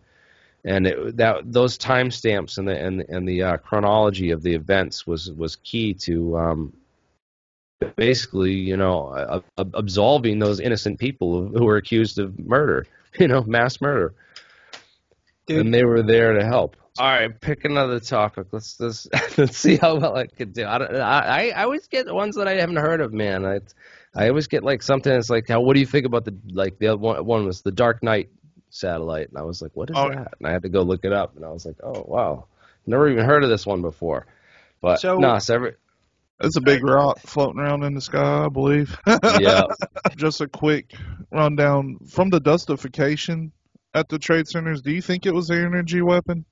and 0.64 0.86
it, 0.86 1.16
that 1.16 1.40
those 1.44 1.78
timestamps 1.78 2.58
and 2.58 2.68
the 2.68 2.78
and 2.78 3.00
and 3.08 3.26
the 3.26 3.42
uh, 3.42 3.56
chronology 3.58 4.30
of 4.30 4.42
the 4.42 4.54
events 4.54 5.06
was 5.06 5.30
was 5.32 5.56
key 5.56 5.94
to 5.94 6.36
um, 6.36 6.72
basically 7.96 8.52
you 8.52 8.76
know 8.76 9.08
uh, 9.08 9.40
uh, 9.56 9.64
absolving 9.74 10.38
those 10.38 10.60
innocent 10.60 10.98
people 10.98 11.48
who 11.48 11.64
were 11.64 11.76
accused 11.76 12.18
of 12.18 12.38
murder, 12.38 12.86
you 13.18 13.28
know, 13.28 13.42
mass 13.42 13.80
murder, 13.80 14.14
Dude. 15.46 15.64
and 15.64 15.74
they 15.74 15.84
were 15.84 16.02
there 16.02 16.34
to 16.34 16.44
help. 16.44 16.76
All 16.98 17.06
right, 17.06 17.40
pick 17.40 17.64
another 17.64 18.00
topic. 18.00 18.48
Let's 18.52 18.78
let's 18.80 19.06
let's 19.38 19.56
see 19.56 19.76
how 19.76 19.96
well 19.96 20.16
I 20.16 20.26
could 20.26 20.52
do. 20.52 20.64
I, 20.64 20.76
I 20.78 21.48
I 21.56 21.62
always 21.62 21.86
get 21.86 22.12
ones 22.12 22.36
that 22.36 22.48
I 22.48 22.54
haven't 22.56 22.76
heard 22.76 23.00
of, 23.00 23.12
man. 23.12 23.46
I 23.46 23.60
I 24.14 24.28
always 24.28 24.48
get 24.48 24.64
like 24.64 24.82
something 24.82 25.12
that's 25.12 25.30
like, 25.30 25.48
how, 25.48 25.60
what 25.60 25.74
do 25.74 25.80
you 25.80 25.86
think 25.86 26.04
about 26.04 26.24
the 26.24 26.34
like 26.52 26.78
the 26.78 26.88
other 26.88 26.96
one, 26.98 27.24
one 27.24 27.46
was 27.46 27.62
the 27.62 27.70
Dark 27.70 28.02
Knight 28.02 28.28
satellite, 28.70 29.28
and 29.28 29.38
I 29.38 29.42
was 29.42 29.62
like, 29.62 29.70
what 29.74 29.88
is 29.90 29.96
Oh. 29.96 30.08
that? 30.10 30.34
And 30.38 30.48
I 30.48 30.52
had 30.52 30.62
to 30.62 30.68
go 30.68 30.82
look 30.82 31.04
it 31.04 31.12
up, 31.12 31.36
and 31.36 31.44
I 31.44 31.50
was 31.50 31.64
like, 31.64 31.76
oh 31.82 32.04
wow, 32.06 32.46
never 32.86 33.08
even 33.08 33.24
heard 33.24 33.44
of 33.44 33.50
this 33.50 33.64
one 33.66 33.82
before. 33.82 34.26
But 34.80 35.00
So- 35.00 35.18
no, 35.18 35.38
so 35.38 35.54
every, 35.54 35.74
It's 36.40 36.56
a 36.56 36.60
big 36.60 36.82
rock 36.82 37.20
floating 37.20 37.60
around 37.60 37.84
in 37.84 37.94
the 37.94 38.00
sky, 38.00 38.44
I 38.44 38.48
believe. 38.48 38.98
yeah, 39.06 39.62
Just 40.16 40.40
a 40.40 40.48
quick 40.48 40.92
rundown 41.30 41.98
from 42.08 42.30
the 42.30 42.40
dustification 42.40 43.52
at 43.94 44.08
the 44.08 44.18
trade 44.18 44.48
centers. 44.48 44.82
Do 44.82 44.90
you 44.90 45.02
think 45.02 45.24
it 45.26 45.34
was 45.34 45.50
an 45.50 45.58
energy 45.64 46.02
weapon? 46.02 46.44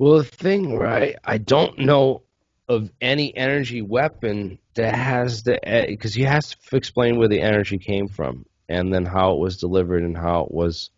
Well, 0.00 0.16
the 0.16 0.24
thing, 0.24 0.78
right? 0.78 1.16
I 1.24 1.36
don't 1.36 1.80
know 1.80 2.22
of 2.70 2.90
any 3.02 3.36
energy 3.36 3.82
weapon 3.82 4.58
that 4.74 4.94
has 4.94 5.42
the 5.42 5.62
eh, 5.68 5.88
because 5.88 6.16
you 6.16 6.24
have 6.24 6.46
to 6.46 6.76
explain 6.76 7.18
where 7.18 7.28
the 7.28 7.42
energy 7.42 7.76
came 7.76 8.08
from 8.08 8.46
and 8.66 8.94
then 8.94 9.04
how 9.04 9.32
it 9.34 9.40
was 9.40 9.58
delivered 9.58 10.02
and 10.02 10.16
how 10.16 10.44
it 10.44 10.52
was, 10.52 10.88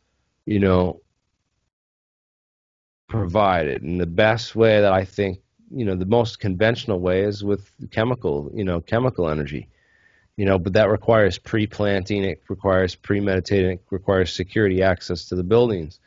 you 0.47 0.61
know, 0.61 1.01
provided. 3.09 3.83
And 3.83 4.01
the 4.01 4.07
best 4.07 4.55
way 4.55 4.81
that 4.81 4.93
I 4.93 5.05
think, 5.05 5.41
you 5.75 5.85
know, 5.85 5.97
the 5.97 6.07
most 6.07 6.39
conventional 6.39 7.01
way 7.01 7.23
is 7.23 7.43
with 7.43 7.69
chemical, 7.91 8.53
you 8.55 8.63
know, 8.63 8.81
chemical 8.81 9.29
energy. 9.29 9.69
You 10.37 10.45
know, 10.47 10.61
but 10.61 10.75
that 10.75 10.91
requires 10.91 11.39
pre-planting, 11.39 12.25
it 12.25 12.43
requires 12.49 12.95
premeditating, 12.95 13.73
it 13.73 13.85
requires 13.91 14.33
security 14.33 14.81
access 14.81 15.25
to 15.27 15.35
the 15.35 15.43
buildings. 15.43 15.99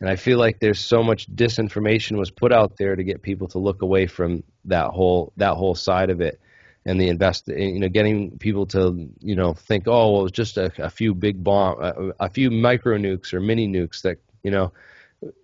And 0.00 0.10
I 0.10 0.16
feel 0.16 0.38
like 0.38 0.60
there's 0.60 0.80
so 0.80 1.02
much 1.02 1.26
disinformation 1.34 2.18
was 2.18 2.30
put 2.30 2.52
out 2.52 2.76
there 2.76 2.96
to 2.96 3.02
get 3.02 3.22
people 3.22 3.48
to 3.48 3.58
look 3.58 3.82
away 3.82 4.06
from 4.06 4.42
that 4.66 4.88
whole 4.88 5.32
that 5.38 5.54
whole 5.54 5.74
side 5.74 6.10
of 6.10 6.20
it, 6.20 6.38
and 6.84 7.00
the 7.00 7.08
invest 7.08 7.48
you 7.48 7.80
know 7.80 7.88
getting 7.88 8.38
people 8.38 8.66
to 8.66 9.08
you 9.20 9.34
know 9.34 9.54
think 9.54 9.84
oh 9.86 10.12
well 10.12 10.20
it 10.20 10.24
was 10.24 10.32
just 10.32 10.56
a, 10.56 10.70
a 10.78 10.90
few 10.90 11.14
big 11.14 11.42
bomb 11.42 11.82
a, 11.82 12.26
a 12.26 12.28
few 12.30 12.50
micro 12.50 12.96
nukes 12.96 13.34
or 13.34 13.40
mini 13.40 13.66
nukes 13.66 14.02
that 14.02 14.18
you 14.42 14.50
know 14.50 14.72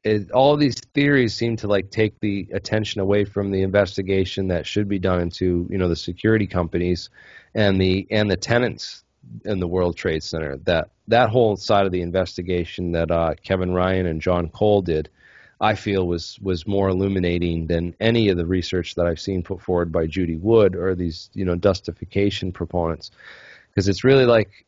it, 0.05 0.31
all 0.31 0.57
these 0.57 0.79
theories 0.95 1.35
seem 1.35 1.57
to 1.57 1.67
like 1.67 1.91
take 1.91 2.21
the 2.21 2.49
attention 2.53 3.01
away 3.01 3.25
from 3.25 3.51
the 3.51 3.63
investigation 3.63 4.49
that 4.49 4.67
should 4.67 4.89
be 4.89 4.99
done 4.99 5.21
into 5.21 5.67
you 5.71 5.79
know 5.79 5.89
the 5.89 5.97
security 5.97 6.47
companies 6.47 7.11
and 7.55 7.81
the 7.81 8.07
and 8.11 8.31
the 8.31 8.37
tenants 8.37 9.03
in 9.45 9.61
the 9.61 9.69
World 9.69 9.97
Trade 9.97 10.23
Center. 10.23 10.57
That 10.65 10.91
that 11.09 11.31
whole 11.31 11.57
side 11.57 11.87
of 11.87 11.93
the 11.93 12.03
investigation 12.03 12.93
that 12.93 13.11
uh, 13.11 13.35
Kevin 13.43 13.73
Ryan 13.73 14.07
and 14.07 14.21
John 14.21 14.49
Cole 14.49 14.83
did, 14.83 15.09
I 15.61 15.75
feel 15.75 16.07
was 16.07 16.39
was 16.41 16.67
more 16.67 16.89
illuminating 16.89 17.67
than 17.67 17.95
any 18.01 18.29
of 18.29 18.37
the 18.37 18.47
research 18.47 18.95
that 18.97 19.07
I've 19.07 19.21
seen 19.21 19.43
put 19.43 19.61
forward 19.61 19.93
by 19.93 20.07
Judy 20.07 20.37
Wood 20.37 20.77
or 20.77 20.95
these 20.95 21.31
you 21.35 21.45
know 21.45 21.55
dustification 21.55 22.53
proponents, 22.53 23.11
because 23.71 23.89
it's 23.89 24.05
really 24.05 24.27
like 24.27 24.67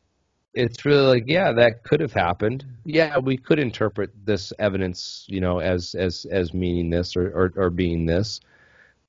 it's 0.53 0.85
really 0.85 1.05
like 1.05 1.23
yeah 1.27 1.53
that 1.53 1.83
could 1.83 1.99
have 1.99 2.13
happened. 2.13 2.65
Yeah 2.85 3.17
we 3.17 3.37
could 3.37 3.59
interpret 3.59 4.11
this 4.25 4.53
evidence 4.59 5.25
you 5.27 5.41
know 5.41 5.59
as 5.59 5.95
as 5.95 6.25
as 6.31 6.53
meaning 6.53 6.89
this 6.89 7.15
or 7.15 7.27
or, 7.27 7.53
or 7.55 7.69
being 7.69 8.05
this 8.05 8.39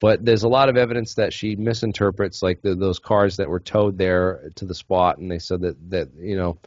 but 0.01 0.25
there's 0.25 0.43
a 0.43 0.49
lot 0.49 0.69
of 0.69 0.77
evidence 0.77 1.15
that 1.15 1.33
she 1.33 1.57
misinterprets 1.57 2.43
like 2.43 2.61
the, 2.63 2.75
those 2.75 2.99
cars 2.99 3.37
that 3.37 3.49
were 3.49 3.61
towed 3.61 3.99
there 3.99 4.51
to 4.55 4.65
the 4.65 4.75
spot 4.75 5.19
and 5.19 5.31
they 5.31 5.39
said 5.39 5.61
that 5.61 5.91
that 5.91 6.09
you 6.19 6.37
know 6.37 6.59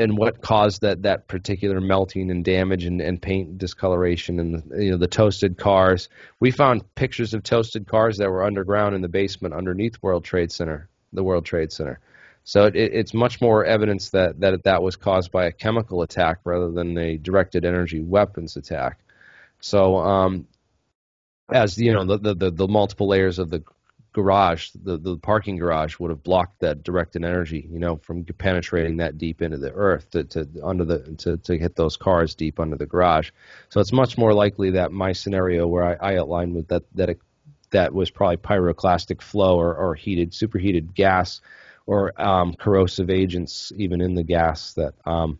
and 0.00 0.16
what 0.16 0.40
caused 0.40 0.80
that 0.82 1.02
that 1.02 1.26
particular 1.26 1.80
melting 1.80 2.30
and 2.30 2.44
damage 2.44 2.84
and, 2.84 3.00
and 3.00 3.20
paint 3.20 3.58
discoloration 3.58 4.38
and 4.38 4.54
the, 4.54 4.84
you 4.84 4.90
know 4.90 4.96
the 4.96 5.06
toasted 5.06 5.58
cars 5.58 6.08
we 6.40 6.50
found 6.50 6.82
pictures 6.94 7.34
of 7.34 7.42
toasted 7.42 7.86
cars 7.86 8.18
that 8.18 8.30
were 8.30 8.44
underground 8.44 8.94
in 8.94 9.02
the 9.02 9.08
basement 9.08 9.54
underneath 9.54 10.02
World 10.02 10.24
Trade 10.24 10.52
Center 10.52 10.88
the 11.12 11.24
World 11.24 11.44
Trade 11.44 11.72
Center 11.72 12.00
so 12.48 12.64
it, 12.64 12.76
it's 12.76 13.12
much 13.12 13.42
more 13.42 13.66
evidence 13.66 14.08
that, 14.08 14.40
that 14.40 14.64
that 14.64 14.82
was 14.82 14.96
caused 14.96 15.30
by 15.30 15.44
a 15.44 15.52
chemical 15.52 16.00
attack 16.00 16.38
rather 16.44 16.70
than 16.70 16.96
a 16.96 17.18
directed 17.18 17.66
energy 17.66 18.00
weapons 18.00 18.56
attack. 18.56 19.00
So 19.60 19.98
um, 19.98 20.46
as 21.50 21.78
you 21.78 21.92
know, 21.92 22.16
the, 22.16 22.34
the 22.34 22.50
the 22.50 22.68
multiple 22.68 23.08
layers 23.08 23.38
of 23.38 23.50
the 23.50 23.62
garage, 24.12 24.70
the 24.74 24.96
the 24.98 25.16
parking 25.18 25.56
garage, 25.56 25.98
would 25.98 26.10
have 26.10 26.22
blocked 26.22 26.60
that 26.60 26.82
directed 26.82 27.24
energy, 27.24 27.68
you 27.70 27.78
know, 27.78 27.96
from 27.96 28.24
penetrating 28.24 28.98
that 28.98 29.18
deep 29.18 29.42
into 29.42 29.56
the 29.56 29.72
earth 29.72 30.10
to, 30.10 30.24
to 30.24 30.48
under 30.62 30.84
the 30.84 30.98
to, 31.16 31.36
to 31.38 31.58
hit 31.58 31.76
those 31.76 31.96
cars 31.96 32.34
deep 32.34 32.60
under 32.60 32.76
the 32.76 32.86
garage. 32.86 33.30
So 33.68 33.80
it's 33.80 33.92
much 33.92 34.18
more 34.18 34.34
likely 34.34 34.70
that 34.72 34.92
my 34.92 35.12
scenario 35.12 35.66
where 35.66 35.84
I, 35.84 36.12
I 36.14 36.18
outlined 36.18 36.54
with 36.54 36.68
that 36.68 36.84
that 36.94 37.10
it, 37.10 37.20
that 37.70 37.92
was 37.92 38.10
probably 38.10 38.38
pyroclastic 38.38 39.22
flow 39.22 39.58
or, 39.58 39.74
or 39.74 39.94
heated 39.94 40.34
superheated 40.34 40.94
gas 40.94 41.40
or 41.86 42.20
um, 42.20 42.54
corrosive 42.54 43.08
agents 43.08 43.72
even 43.76 44.00
in 44.00 44.14
the 44.14 44.22
gas 44.22 44.74
that 44.74 44.94
um, 45.06 45.38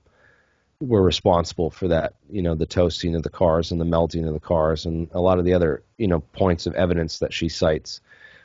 were 0.81 1.03
responsible 1.03 1.71
for 1.71 1.89
that, 1.89 2.15
you 2.31 2.43
know, 2.43 2.55
the 2.55 2.67
toasting 2.67 3.15
of 3.17 3.23
the 3.23 3.31
cars 3.31 3.73
and 3.73 3.81
the 3.81 3.85
melting 3.85 4.27
of 4.27 4.35
the 4.35 4.41
cars 4.41 4.87
and 4.87 5.09
a 5.13 5.21
lot 5.21 5.39
of 5.39 5.45
the 5.45 5.53
other, 5.53 5.83
you 5.97 6.07
know, 6.07 6.21
points 6.21 6.67
of 6.67 6.75
evidence 6.75 7.19
that 7.19 7.33
she 7.33 7.49
cites. 7.49 8.01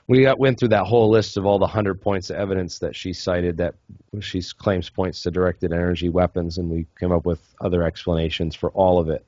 We 0.07 0.23
got, 0.23 0.39
went 0.39 0.59
through 0.59 0.69
that 0.69 0.85
whole 0.85 1.09
list 1.09 1.37
of 1.37 1.45
all 1.45 1.59
the 1.59 1.67
hundred 1.67 2.01
points 2.01 2.29
of 2.29 2.35
evidence 2.37 2.79
that 2.79 2.95
she 2.95 3.13
cited 3.13 3.57
that 3.57 3.75
she 4.19 4.41
claims 4.41 4.89
points 4.89 5.21
to 5.23 5.31
directed 5.31 5.71
energy 5.71 6.09
weapons, 6.09 6.57
and 6.57 6.69
we 6.69 6.87
came 6.99 7.11
up 7.11 7.25
with 7.25 7.39
other 7.61 7.83
explanations 7.83 8.55
for 8.55 8.69
all 8.71 8.99
of 8.99 9.09
it. 9.09 9.25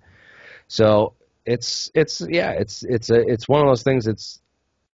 So 0.68 1.14
it's 1.46 1.92
it's 1.94 2.22
yeah 2.28 2.52
it's 2.52 2.84
it's 2.84 3.10
a 3.10 3.22
it's 3.22 3.48
one 3.48 3.62
of 3.62 3.68
those 3.68 3.84
things. 3.84 4.06
It's 4.06 4.42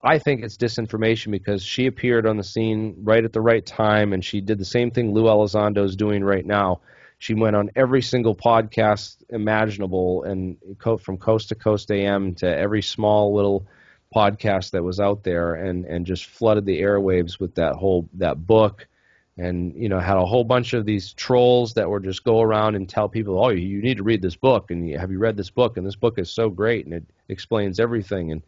I 0.02 0.18
think 0.18 0.42
it's 0.42 0.58
disinformation 0.58 1.30
because 1.30 1.62
she 1.62 1.86
appeared 1.86 2.26
on 2.26 2.36
the 2.36 2.44
scene 2.44 2.96
right 3.02 3.24
at 3.24 3.32
the 3.32 3.40
right 3.40 3.64
time, 3.64 4.12
and 4.12 4.22
she 4.22 4.42
did 4.42 4.58
the 4.58 4.66
same 4.66 4.90
thing 4.90 5.14
Lou 5.14 5.24
Elizondo 5.24 5.82
is 5.82 5.96
doing 5.96 6.22
right 6.22 6.44
now 6.44 6.80
she 7.20 7.34
went 7.34 7.54
on 7.54 7.70
every 7.76 8.00
single 8.00 8.34
podcast 8.34 9.16
imaginable 9.28 10.22
and 10.22 10.56
from 11.00 11.18
coast 11.18 11.50
to 11.50 11.54
coast 11.54 11.90
AM 11.90 12.34
to 12.36 12.46
every 12.46 12.80
small 12.80 13.34
little 13.34 13.66
podcast 14.12 14.70
that 14.70 14.82
was 14.82 15.00
out 15.00 15.22
there 15.22 15.54
and, 15.54 15.84
and 15.84 16.06
just 16.06 16.24
flooded 16.24 16.64
the 16.64 16.80
airwaves 16.80 17.38
with 17.38 17.56
that 17.56 17.74
whole 17.74 18.08
that 18.14 18.44
book. 18.44 18.88
And 19.36 19.76
you 19.76 19.90
know 19.90 20.00
had 20.00 20.16
a 20.16 20.24
whole 20.24 20.44
bunch 20.44 20.72
of 20.72 20.86
these 20.86 21.12
trolls 21.12 21.74
that 21.74 21.88
would 21.88 22.04
just 22.04 22.24
go 22.24 22.40
around 22.40 22.74
and 22.74 22.88
tell 22.88 23.08
people 23.08 23.42
oh 23.42 23.50
you 23.50 23.82
need 23.82 23.98
to 23.98 24.02
read 24.02 24.22
this 24.22 24.36
book 24.36 24.70
and 24.70 24.90
have 24.98 25.12
you 25.12 25.18
read 25.18 25.36
this 25.36 25.50
book? 25.50 25.76
And 25.76 25.86
this 25.86 25.96
book 25.96 26.18
is 26.18 26.30
so 26.30 26.48
great 26.48 26.86
and 26.86 26.94
it 26.94 27.04
explains 27.28 27.78
everything. 27.78 28.32
And 28.32 28.42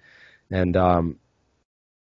and 0.51 0.77
um, 0.79 1.19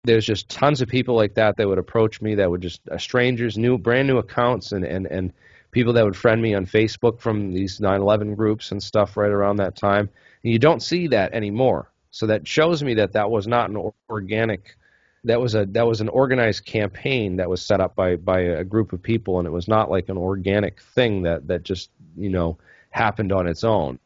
there's 0.02 0.26
just 0.26 0.48
tons 0.48 0.80
of 0.80 0.88
people 0.88 1.14
like 1.14 1.34
that 1.34 1.56
that 1.56 1.68
would 1.68 1.78
approach 1.78 2.20
me 2.20 2.34
that 2.36 2.50
would 2.50 2.62
just 2.62 2.80
uh, 2.88 2.98
strangers 2.98 3.56
new 3.56 3.78
brand 3.78 4.08
new 4.08 4.18
accounts 4.18 4.72
and 4.72 4.84
and 4.84 5.06
and 5.06 5.32
people 5.70 5.92
that 5.92 6.04
would 6.04 6.16
friend 6.16 6.40
me 6.40 6.54
on 6.54 6.66
Facebook 6.66 7.20
from 7.20 7.52
these 7.52 7.80
9/11 7.80 8.36
groups 8.36 8.72
and 8.72 8.82
stuff 8.82 9.16
right 9.16 9.30
around 9.30 9.56
that 9.56 9.76
time. 9.76 10.08
And 10.42 10.52
you 10.52 10.58
don't 10.58 10.82
see 10.82 11.08
that 11.08 11.32
anymore. 11.32 11.90
So 12.10 12.26
that 12.26 12.46
shows 12.46 12.82
me 12.82 12.94
that 12.94 13.12
that 13.12 13.30
was 13.30 13.46
not 13.46 13.70
an 13.70 13.92
organic 14.08 14.76
that 15.24 15.40
was 15.40 15.54
a 15.54 15.66
that 15.66 15.86
was 15.86 16.00
an 16.00 16.08
organized 16.08 16.64
campaign 16.64 17.36
that 17.36 17.48
was 17.48 17.60
set 17.60 17.80
up 17.80 17.94
by 17.94 18.16
by 18.16 18.40
a 18.40 18.64
group 18.64 18.92
of 18.92 19.02
people 19.02 19.38
and 19.38 19.46
it 19.46 19.50
was 19.50 19.68
not 19.68 19.90
like 19.90 20.08
an 20.08 20.16
organic 20.16 20.80
thing 20.80 21.22
that 21.22 21.46
that 21.48 21.64
just, 21.64 21.90
you 22.16 22.30
know, 22.30 22.56
happened 22.90 23.32
on 23.32 23.46
its 23.46 23.64
own. 23.64 23.98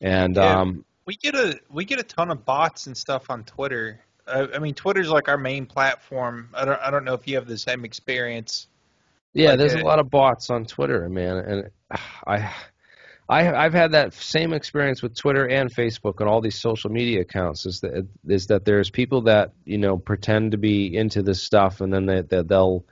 And 0.00 0.36
yeah, 0.36 0.60
um 0.60 0.84
we 1.06 1.16
get 1.16 1.34
a 1.34 1.60
we 1.70 1.84
get 1.84 1.98
a 1.98 2.04
ton 2.04 2.30
of 2.30 2.44
bots 2.44 2.86
and 2.86 2.96
stuff 2.96 3.30
on 3.30 3.44
Twitter. 3.44 4.00
I, 4.26 4.46
I 4.54 4.58
mean, 4.58 4.74
Twitter's 4.74 5.10
like 5.10 5.28
our 5.28 5.38
main 5.38 5.66
platform. 5.66 6.48
I 6.54 6.64
don't 6.64 6.80
I 6.80 6.90
don't 6.90 7.04
know 7.04 7.14
if 7.14 7.26
you 7.26 7.34
have 7.34 7.46
the 7.46 7.58
same 7.58 7.84
experience 7.84 8.68
yeah, 9.32 9.50
like 9.50 9.58
there's 9.58 9.74
it, 9.74 9.82
a 9.82 9.84
lot 9.84 9.98
of 9.98 10.10
bots 10.10 10.50
on 10.50 10.64
Twitter, 10.64 11.08
man, 11.08 11.36
and 11.36 11.70
ah, 11.90 12.20
I, 12.26 12.52
I, 13.28 13.64
I've 13.64 13.74
had 13.74 13.92
that 13.92 14.14
same 14.14 14.52
experience 14.52 15.02
with 15.02 15.14
Twitter 15.14 15.46
and 15.46 15.72
Facebook 15.72 16.20
and 16.20 16.28
all 16.28 16.40
these 16.40 16.58
social 16.58 16.90
media 16.90 17.20
accounts. 17.20 17.66
Is 17.66 17.80
that 17.80 18.06
is 18.26 18.46
that 18.46 18.64
there's 18.64 18.90
people 18.90 19.22
that 19.22 19.52
you 19.64 19.78
know 19.78 19.98
pretend 19.98 20.52
to 20.52 20.58
be 20.58 20.96
into 20.96 21.22
this 21.22 21.42
stuff, 21.42 21.80
and 21.80 21.92
then 21.92 22.06
they, 22.06 22.22
they 22.22 22.42
they'll 22.42 22.84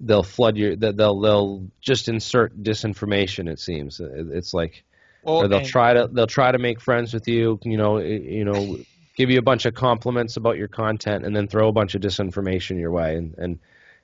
they'll 0.00 0.22
flood 0.22 0.56
your 0.56 0.76
they'll 0.76 1.20
they'll 1.20 1.66
just 1.80 2.08
insert 2.08 2.62
disinformation. 2.62 3.48
It 3.48 3.58
seems 3.58 4.00
it's 4.00 4.54
like, 4.54 4.84
well, 5.24 5.38
or 5.38 5.48
they'll 5.48 5.58
and, 5.58 5.66
try 5.66 5.94
to 5.94 6.08
they'll 6.12 6.26
try 6.26 6.52
to 6.52 6.58
make 6.58 6.80
friends 6.80 7.12
with 7.12 7.26
you. 7.26 7.58
You 7.64 7.76
know, 7.76 7.96
eh, 7.96 8.18
you 8.22 8.44
know, 8.44 8.78
give 9.16 9.30
you 9.30 9.38
a 9.38 9.42
bunch 9.42 9.66
of 9.66 9.74
compliments 9.74 10.36
about 10.36 10.58
your 10.58 10.68
content, 10.68 11.24
and 11.24 11.34
then 11.34 11.48
throw 11.48 11.68
a 11.68 11.72
bunch 11.72 11.96
of 11.96 12.02
disinformation 12.02 12.78
your 12.78 12.92
way, 12.92 13.16
and 13.16 13.34
and 13.36 13.58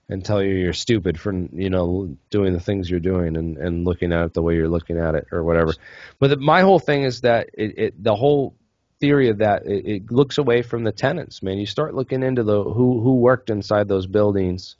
and 0.08 0.24
tell 0.24 0.42
you 0.42 0.54
you're 0.54 0.72
stupid 0.72 1.20
for 1.20 1.32
you 1.52 1.70
know 1.70 2.16
doing 2.30 2.52
the 2.52 2.60
things 2.60 2.88
you're 2.88 3.00
doing 3.00 3.36
and 3.36 3.58
and 3.58 3.84
looking 3.84 4.12
at 4.12 4.24
it 4.26 4.34
the 4.34 4.42
way 4.42 4.54
you're 4.54 4.68
looking 4.68 4.98
at 4.98 5.14
it 5.14 5.26
or 5.32 5.44
whatever. 5.44 5.74
But 6.18 6.30
the, 6.30 6.36
my 6.36 6.62
whole 6.62 6.78
thing 6.78 7.02
is 7.02 7.22
that 7.22 7.50
it, 7.54 7.78
it 7.78 8.02
the 8.02 8.16
whole 8.16 8.54
theory 9.00 9.28
of 9.28 9.38
that 9.38 9.66
it, 9.66 9.86
it, 9.86 10.10
looks 10.10 10.38
away 10.38 10.62
from 10.62 10.84
the 10.84 10.92
tenants. 10.92 11.42
Man, 11.42 11.58
you 11.58 11.66
start 11.66 11.94
looking 11.94 12.22
into 12.22 12.42
the 12.42 12.62
who 12.62 13.00
who 13.00 13.16
worked 13.16 13.50
inside 13.50 13.88
those 13.88 14.06
buildings. 14.06 14.76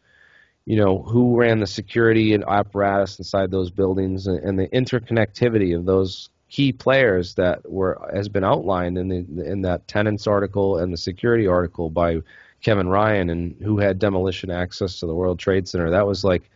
You 0.65 0.77
know 0.77 0.99
who 0.99 1.39
ran 1.39 1.61
the 1.61 1.67
security 1.67 2.35
and 2.35 2.45
apparatus 2.45 3.19
inside 3.19 3.51
those 3.51 3.71
buildings, 3.71 4.27
and, 4.27 4.39
and 4.41 4.59
the 4.59 4.69
interconnectivity 4.69 5.77
of 5.77 5.85
those 5.85 6.29
key 6.51 6.73
players 6.73 7.35
that 7.35 7.71
were 7.71 8.11
has 8.15 8.29
been 8.29 8.45
outlined 8.45 8.99
in 8.99 9.09
the 9.09 9.45
in 9.45 9.63
that 9.63 9.87
tenants 9.89 10.27
article 10.27 10.79
and 10.79 10.93
the 10.93 10.99
security 10.99 11.47
article 11.47 11.91
by 11.91 12.21
Kevin 12.63 12.89
Ryan 12.89 13.31
and 13.31 13.57
who 13.63 13.79
had 13.79 13.99
demolition 13.99 14.51
access 14.51 15.01
to 15.01 15.07
the 15.07 15.15
World 15.15 15.39
Trade 15.39 15.69
Center. 15.69 15.91
That 15.91 16.07
was 16.07 16.25
like 16.25 16.51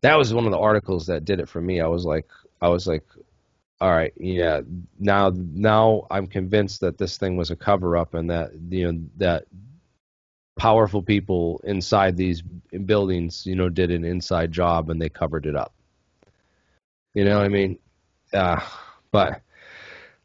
that 0.00 0.16
was 0.16 0.34
one 0.34 0.44
of 0.44 0.50
the 0.50 0.58
articles 0.58 1.06
that 1.06 1.24
did 1.24 1.40
it 1.40 1.48
for 1.48 1.60
me. 1.60 1.80
I 1.80 1.86
was 1.86 2.04
like 2.04 2.28
I 2.60 2.68
was 2.68 2.86
like 2.86 3.04
all 3.80 3.90
right, 3.90 4.12
yeah, 4.16 4.62
now 4.98 5.32
now 5.34 6.06
I'm 6.10 6.26
convinced 6.26 6.80
that 6.80 6.96
this 6.96 7.18
thing 7.18 7.36
was 7.36 7.50
a 7.50 7.56
cover 7.56 7.96
up 7.96 8.14
and 8.14 8.30
that 8.30 8.52
you 8.70 8.90
know 8.90 9.00
that 9.18 9.44
powerful 10.56 11.02
people 11.02 11.60
inside 11.64 12.16
these 12.16 12.42
buildings, 12.86 13.44
you 13.46 13.54
know, 13.54 13.68
did 13.68 13.90
an 13.90 14.04
inside 14.04 14.50
job 14.50 14.88
and 14.88 15.00
they 15.00 15.10
covered 15.10 15.44
it 15.44 15.54
up. 15.54 15.74
You 17.12 17.24
know 17.24 17.36
what 17.36 17.44
I 17.44 17.48
mean? 17.48 17.78
Uh, 18.32 18.60
but 19.10 19.42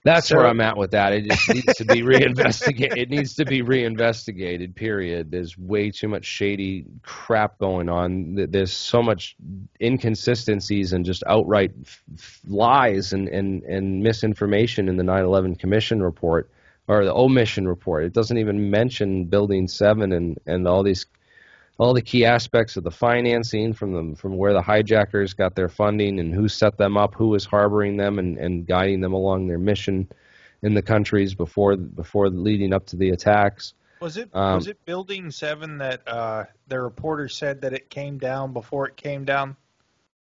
that's 0.03 0.29
so, 0.29 0.37
where 0.37 0.47
I'm 0.47 0.61
at 0.61 0.77
with 0.77 0.91
that. 0.91 1.13
It 1.13 1.25
just 1.25 1.49
needs 1.49 1.75
to 1.75 1.85
be 1.85 2.01
reinvestigated. 2.03 2.97
it 2.97 3.09
needs 3.09 3.35
to 3.35 3.45
be 3.45 3.61
reinvestigated. 3.61 4.75
Period. 4.75 5.31
There's 5.31 5.57
way 5.57 5.91
too 5.91 6.07
much 6.07 6.25
shady 6.25 6.85
crap 7.03 7.59
going 7.59 7.87
on. 7.89 8.47
There's 8.49 8.73
so 8.73 9.03
much 9.03 9.35
inconsistencies 9.79 10.93
and 10.93 11.05
just 11.05 11.23
outright 11.27 11.71
f- 11.83 12.39
lies 12.47 13.13
and, 13.13 13.27
and, 13.27 13.63
and 13.63 14.01
misinformation 14.01 14.89
in 14.89 14.97
the 14.97 15.03
9/11 15.03 15.59
Commission 15.59 16.01
report 16.01 16.49
or 16.87 17.05
the 17.05 17.13
omission 17.13 17.67
report. 17.67 18.03
It 18.03 18.13
doesn't 18.13 18.37
even 18.37 18.71
mention 18.71 19.25
Building 19.25 19.67
Seven 19.67 20.11
and 20.11 20.37
and 20.47 20.67
all 20.67 20.83
these 20.83 21.05
all 21.81 21.95
the 21.95 22.01
key 22.01 22.25
aspects 22.25 22.77
of 22.77 22.83
the 22.83 22.91
financing 22.91 23.73
from 23.73 23.91
them 23.91 24.13
from 24.13 24.37
where 24.37 24.53
the 24.53 24.61
hijackers 24.61 25.33
got 25.33 25.55
their 25.55 25.67
funding 25.67 26.19
and 26.19 26.31
who 26.31 26.47
set 26.47 26.77
them 26.77 26.95
up, 26.95 27.15
who 27.15 27.29
was 27.29 27.43
harboring 27.43 27.97
them 27.97 28.19
and, 28.19 28.37
and 28.37 28.67
guiding 28.67 29.01
them 29.01 29.13
along 29.13 29.47
their 29.47 29.57
mission 29.57 30.07
in 30.61 30.75
the 30.75 30.81
countries 30.83 31.33
before 31.33 31.75
before 31.75 32.29
leading 32.29 32.71
up 32.71 32.85
to 32.85 32.95
the 32.95 33.09
attacks. 33.09 33.73
Was 33.99 34.15
it 34.17 34.29
um, 34.31 34.57
was 34.57 34.67
it 34.67 34.77
Building 34.85 35.31
Seven 35.31 35.79
that 35.79 36.07
uh, 36.07 36.43
the 36.67 36.79
reporter 36.79 37.27
said 37.27 37.61
that 37.61 37.73
it 37.73 37.89
came 37.89 38.19
down 38.19 38.53
before 38.53 38.87
it 38.87 38.95
came 38.95 39.25
down? 39.25 39.57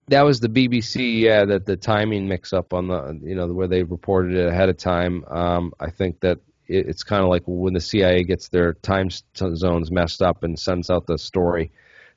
That 0.10 0.22
was 0.22 0.40
the 0.40 0.50
BBC. 0.50 1.22
Yeah, 1.22 1.44
that 1.46 1.66
the 1.66 1.76
timing 1.76 2.28
mix 2.28 2.54
up 2.54 2.72
on 2.72 2.88
the 2.88 3.20
you 3.24 3.34
know 3.34 3.48
where 3.48 3.68
they 3.68 3.82
reported 3.82 4.36
it 4.36 4.48
ahead 4.48 4.70
of 4.70 4.78
time. 4.78 5.26
Um, 5.26 5.74
I 5.80 5.90
think 5.90 6.20
that 6.20 6.38
it's 6.68 7.04
kind 7.04 7.24
of 7.24 7.30
like 7.30 7.44
when 7.46 7.74
the 7.74 7.80
CIA 7.80 8.24
gets 8.24 8.50
their 8.50 8.74
time 8.74 9.10
zones 9.34 9.92
messed 9.92 10.22
up 10.22 10.44
and 10.44 10.60
sends 10.60 10.90
out 10.90 11.08
the 11.08 11.18
story 11.18 11.72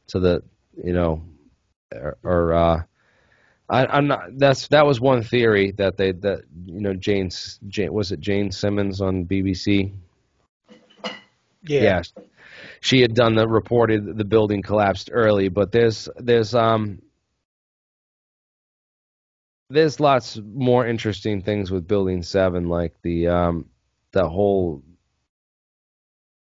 to 0.09 0.20
the 0.20 0.43
you 0.82 0.93
know 0.93 1.22
or, 1.94 2.18
or 2.22 2.55
uh, 2.55 2.82
I, 3.68 3.98
am 3.98 4.09
not. 4.09 4.36
That's 4.36 4.68
that 4.68 4.86
was 4.86 5.01
one 5.01 5.22
theory 5.22 5.72
that 5.72 5.97
they 5.97 6.12
that 6.12 6.43
you 6.66 6.81
know 6.81 6.94
Jane's 6.94 7.59
Jane 7.68 7.93
was 7.93 8.12
it 8.12 8.20
Jane 8.20 8.51
Simmons 8.51 9.01
on 9.01 9.27
BBC. 9.27 9.93
Yeah. 11.62 11.82
yeah. 11.82 12.02
She 12.81 13.01
had 13.01 13.14
done 13.14 13.35
the 13.35 13.47
reported 13.47 14.16
the 14.16 14.24
building 14.24 14.62
collapsed 14.62 15.10
early, 15.12 15.48
but 15.48 15.70
there's 15.70 16.09
there's 16.16 16.55
um 16.55 17.02
there's 19.68 20.01
lots 20.01 20.40
more 20.43 20.85
interesting 20.85 21.43
things 21.43 21.70
with 21.70 21.86
building 21.86 22.22
seven, 22.22 22.68
like 22.68 22.94
the 23.02 23.28
um 23.28 23.66
the 24.12 24.28
whole 24.28 24.82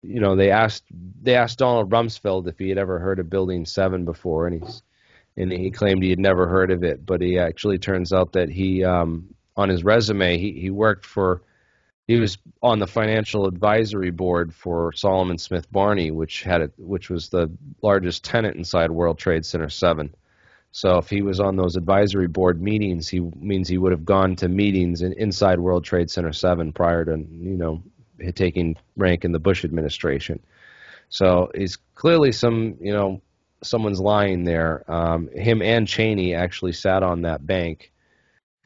you 0.02 0.20
know 0.20 0.36
they 0.36 0.50
asked 0.50 0.84
they 1.22 1.34
asked 1.34 1.58
Donald 1.58 1.90
Rumsfeld 1.90 2.48
if 2.48 2.58
he 2.58 2.68
had 2.68 2.78
ever 2.78 2.98
heard 2.98 3.18
of 3.18 3.30
Building 3.30 3.64
Seven 3.66 4.04
before, 4.04 4.46
and 4.46 4.62
he's 4.62 4.82
and 5.36 5.52
he 5.52 5.70
claimed 5.70 6.02
he 6.02 6.10
had 6.10 6.18
never 6.18 6.48
heard 6.48 6.70
of 6.70 6.82
it, 6.82 7.04
but 7.04 7.20
he 7.20 7.38
actually 7.38 7.78
turns 7.78 8.12
out 8.12 8.32
that 8.32 8.48
he 8.48 8.84
um, 8.84 9.34
on 9.56 9.68
his 9.68 9.84
resume 9.84 10.38
he 10.38 10.52
he 10.52 10.70
worked 10.70 11.04
for 11.04 11.42
he 12.08 12.16
was 12.16 12.38
on 12.62 12.78
the 12.78 12.86
financial 12.86 13.46
advisory 13.46 14.10
board 14.10 14.54
for 14.54 14.92
Salomon 14.94 15.36
Smith 15.36 15.70
Barney, 15.70 16.10
which 16.10 16.42
had 16.42 16.62
it, 16.62 16.72
which 16.78 17.10
was 17.10 17.28
the 17.28 17.50
largest 17.82 18.24
tenant 18.24 18.56
inside 18.56 18.90
World 18.90 19.18
Trade 19.18 19.44
Center 19.44 19.68
Seven. 19.68 20.14
So 20.72 20.98
if 20.98 21.08
he 21.08 21.22
was 21.22 21.40
on 21.40 21.56
those 21.56 21.76
advisory 21.76 22.28
board 22.28 22.60
meetings, 22.60 23.08
he 23.08 23.20
means 23.20 23.68
he 23.68 23.78
would 23.78 23.92
have 23.92 24.04
gone 24.04 24.36
to 24.36 24.48
meetings 24.48 25.02
in, 25.02 25.12
inside 25.14 25.58
World 25.60 25.84
Trade 25.84 26.10
Center 26.10 26.32
Seven 26.32 26.72
prior 26.72 27.04
to 27.04 27.12
you 27.12 27.56
know 27.56 27.82
taking 28.34 28.76
rank 28.96 29.24
in 29.24 29.32
the 29.32 29.38
Bush 29.38 29.64
administration. 29.64 30.40
So 31.08 31.50
he's 31.54 31.76
clearly 31.94 32.32
some, 32.32 32.76
you 32.80 32.92
know, 32.92 33.22
someone's 33.62 34.00
lying 34.00 34.44
there. 34.44 34.84
Um, 34.90 35.28
him 35.28 35.62
and 35.62 35.86
Cheney 35.86 36.34
actually 36.34 36.72
sat 36.72 37.02
on 37.02 37.22
that 37.22 37.46
bank 37.46 37.92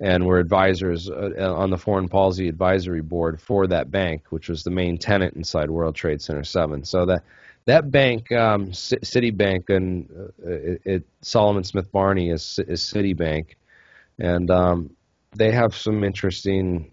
and 0.01 0.27
were 0.27 0.39
advisors 0.39 1.09
uh, 1.09 1.55
on 1.55 1.71
the 1.71 1.79
Foreign 1.79 2.09
Policy 2.09 2.49
Advisory 2.49 3.03
Board 3.03 3.41
for 3.41 3.67
that 3.69 3.91
bank, 3.91 4.25
which 4.31 4.49
was 4.49 4.65
the 4.65 4.71
main 4.71 4.99
tenant 4.99 5.35
inside 5.37 5.71
World 5.71 5.95
Trade 5.95 6.21
Center 6.21 6.43
7. 6.43 6.85
So 6.85 7.07
that 7.07 7.23
that 7.67 7.91
bank, 7.91 8.33
um, 8.33 8.73
C- 8.73 8.97
Citibank, 8.97 9.71
and 9.71 10.09
uh, 10.11 10.51
it, 10.51 10.83
it, 10.85 11.07
Salomon 11.21 11.65
Smith 11.65 11.91
Barney 11.93 12.31
is, 12.31 12.59
is 12.67 12.81
Citibank, 12.83 13.55
and 14.19 14.51
um, 14.51 14.91
they 15.37 15.53
have 15.53 15.75
some 15.75 16.05
interesting. 16.05 16.91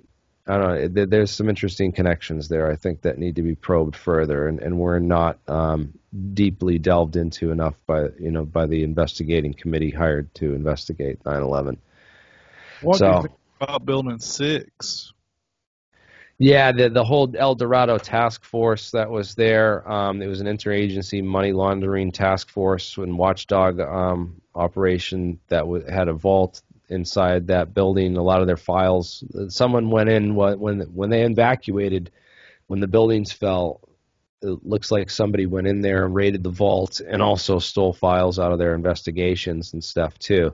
I 0.48 0.58
don't 0.58 0.96
know. 0.96 1.06
There's 1.06 1.30
some 1.30 1.48
interesting 1.48 1.92
connections 1.92 2.50
there. 2.50 2.72
I 2.72 2.76
think 2.76 3.04
that 3.04 3.20
need 3.20 3.36
to 3.36 3.44
be 3.44 3.54
probed 3.54 3.96
further, 3.96 4.48
and, 4.48 4.60
and 4.60 4.80
we're 4.80 4.98
not 5.00 5.38
um, 5.48 5.94
deeply 6.34 6.80
delved 6.80 7.16
into 7.16 7.52
enough 7.52 7.76
by 7.86 8.08
you 8.20 8.32
know 8.32 8.46
by 8.46 8.66
the 8.66 8.84
investigating 8.84 9.54
committee 9.54 9.92
hired 9.92 10.34
to 10.36 10.54
investigate 10.56 11.24
9/11. 11.24 11.78
What 12.82 12.98
So- 12.98 13.06
do 13.06 13.16
you 13.16 13.22
think 13.24 13.34
about 13.62 13.86
Building 13.86 14.20
Six? 14.20 15.14
Yeah, 16.40 16.72
the 16.72 16.90
the 16.90 17.04
whole 17.04 17.34
El 17.38 17.56
Dorado 17.56 17.98
task 17.98 18.46
force 18.46 18.92
that 18.92 19.10
was 19.10 19.36
there. 19.36 19.90
Um, 19.92 20.22
it 20.22 20.28
was 20.28 20.40
an 20.40 20.48
interagency 20.48 21.22
money 21.24 21.52
laundering 21.52 22.12
task 22.14 22.50
force 22.50 22.98
and 22.98 23.18
watchdog 23.18 23.80
um, 23.82 24.42
operation 24.56 25.40
that 25.50 25.62
w- 25.62 25.86
had 25.86 26.08
a 26.08 26.14
vault 26.14 26.62
inside 26.88 27.48
that 27.48 27.74
building. 27.74 28.16
A 28.16 28.24
lot 28.24 28.40
of 28.42 28.48
their 28.48 28.58
files. 28.58 29.24
Someone 29.50 29.90
went 29.92 30.10
in 30.10 30.34
when 30.36 30.80
when 30.94 31.10
they 31.10 31.24
evacuated, 31.24 32.12
when 32.68 32.80
the 32.80 32.88
buildings 32.88 33.32
fell. 33.34 33.82
It 34.42 34.66
looks 34.66 34.92
like 34.92 35.10
somebody 35.10 35.48
went 35.48 35.68
in 35.68 35.82
there 35.82 36.06
and 36.06 36.16
raided 36.16 36.44
the 36.44 36.50
vault 36.52 37.02
and 37.02 37.22
also 37.22 37.60
stole 37.60 37.94
files 37.94 38.40
out 38.40 38.54
of 38.54 38.60
their 38.60 38.76
investigations 38.76 39.74
and 39.74 39.84
stuff 39.84 40.18
too. 40.20 40.54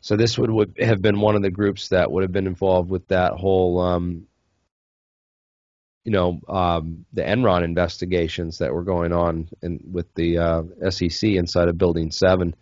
So 0.00 0.16
this 0.16 0.38
would, 0.38 0.50
would 0.50 0.74
have 0.80 1.02
been 1.02 1.20
one 1.20 1.36
of 1.36 1.42
the 1.42 1.50
groups 1.50 1.88
that 1.90 2.10
would 2.10 2.22
have 2.24 2.32
been 2.32 2.48
involved 2.48 2.90
with 2.90 3.06
that 3.08 3.34
whole 3.34 3.80
um, 3.80 4.26
you 6.04 6.12
know 6.12 6.40
um, 6.48 7.04
the 7.12 7.22
Enron 7.22 7.64
investigations 7.64 8.58
that 8.58 8.72
were 8.72 8.84
going 8.84 9.12
on 9.12 9.48
in, 9.62 9.80
with 9.90 10.12
the 10.14 10.38
uh, 10.38 10.62
SEC 10.90 11.30
inside 11.30 11.68
of 11.68 11.78
Building 11.78 12.10
Seven, 12.10 12.54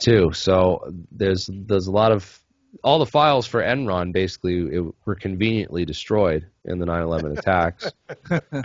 too. 0.00 0.32
So 0.32 0.92
there's 1.12 1.48
there's 1.52 1.86
a 1.86 1.92
lot 1.92 2.12
of 2.12 2.40
all 2.84 2.98
the 2.98 3.06
files 3.06 3.46
for 3.46 3.60
Enron 3.60 4.12
basically 4.12 4.58
it, 4.76 4.94
were 5.04 5.16
conveniently 5.16 5.84
destroyed 5.84 6.46
in 6.64 6.78
the 6.78 6.86
9/11 6.86 7.38
attacks. 7.38 7.92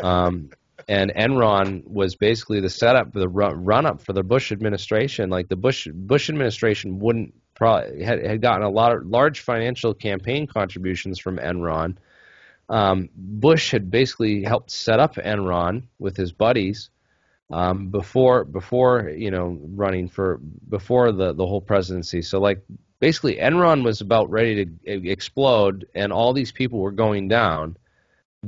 um, 0.01 0.49
and 0.87 1.11
Enron 1.15 1.87
was 1.87 2.15
basically 2.15 2.59
the 2.59 2.69
setup 2.69 3.11
for 3.11 3.19
the 3.19 3.27
run, 3.27 3.63
run 3.65 3.85
up 3.85 4.01
for 4.01 4.13
the 4.13 4.23
Bush 4.23 4.51
administration. 4.51 5.29
Like 5.29 5.47
the 5.47 5.55
Bush 5.55 5.87
Bush 5.91 6.29
administration 6.29 6.99
wouldn't 6.99 7.33
probably 7.55 8.03
had, 8.03 8.23
had 8.23 8.41
gotten 8.41 8.63
a 8.63 8.69
lot 8.69 8.95
of 8.95 9.05
large 9.05 9.39
financial 9.39 9.93
campaign 9.93 10.45
contributions 10.45 11.19
from 11.19 11.37
Enron 11.37 11.97
um, 12.69 13.09
Bush 13.15 13.71
had 13.71 13.91
basically 13.91 14.43
helped 14.43 14.71
set 14.71 14.99
up 14.99 15.15
Enron 15.15 15.83
with 15.99 16.17
his 16.17 16.31
buddies 16.31 16.89
um, 17.51 17.89
before 17.89 18.43
before 18.43 19.09
you 19.09 19.31
know 19.31 19.59
running 19.75 20.07
for 20.07 20.39
before 20.69 21.11
the 21.11 21.33
the 21.33 21.45
whole 21.45 21.61
presidency. 21.61 22.21
So 22.21 22.39
like 22.39 22.63
basically 22.99 23.35
Enron 23.35 23.83
was 23.83 24.01
about 24.01 24.29
ready 24.29 24.65
to 24.65 25.09
explode, 25.09 25.87
and 25.93 26.11
all 26.11 26.33
these 26.33 26.51
people 26.51 26.79
were 26.79 26.91
going 26.91 27.27
down. 27.27 27.77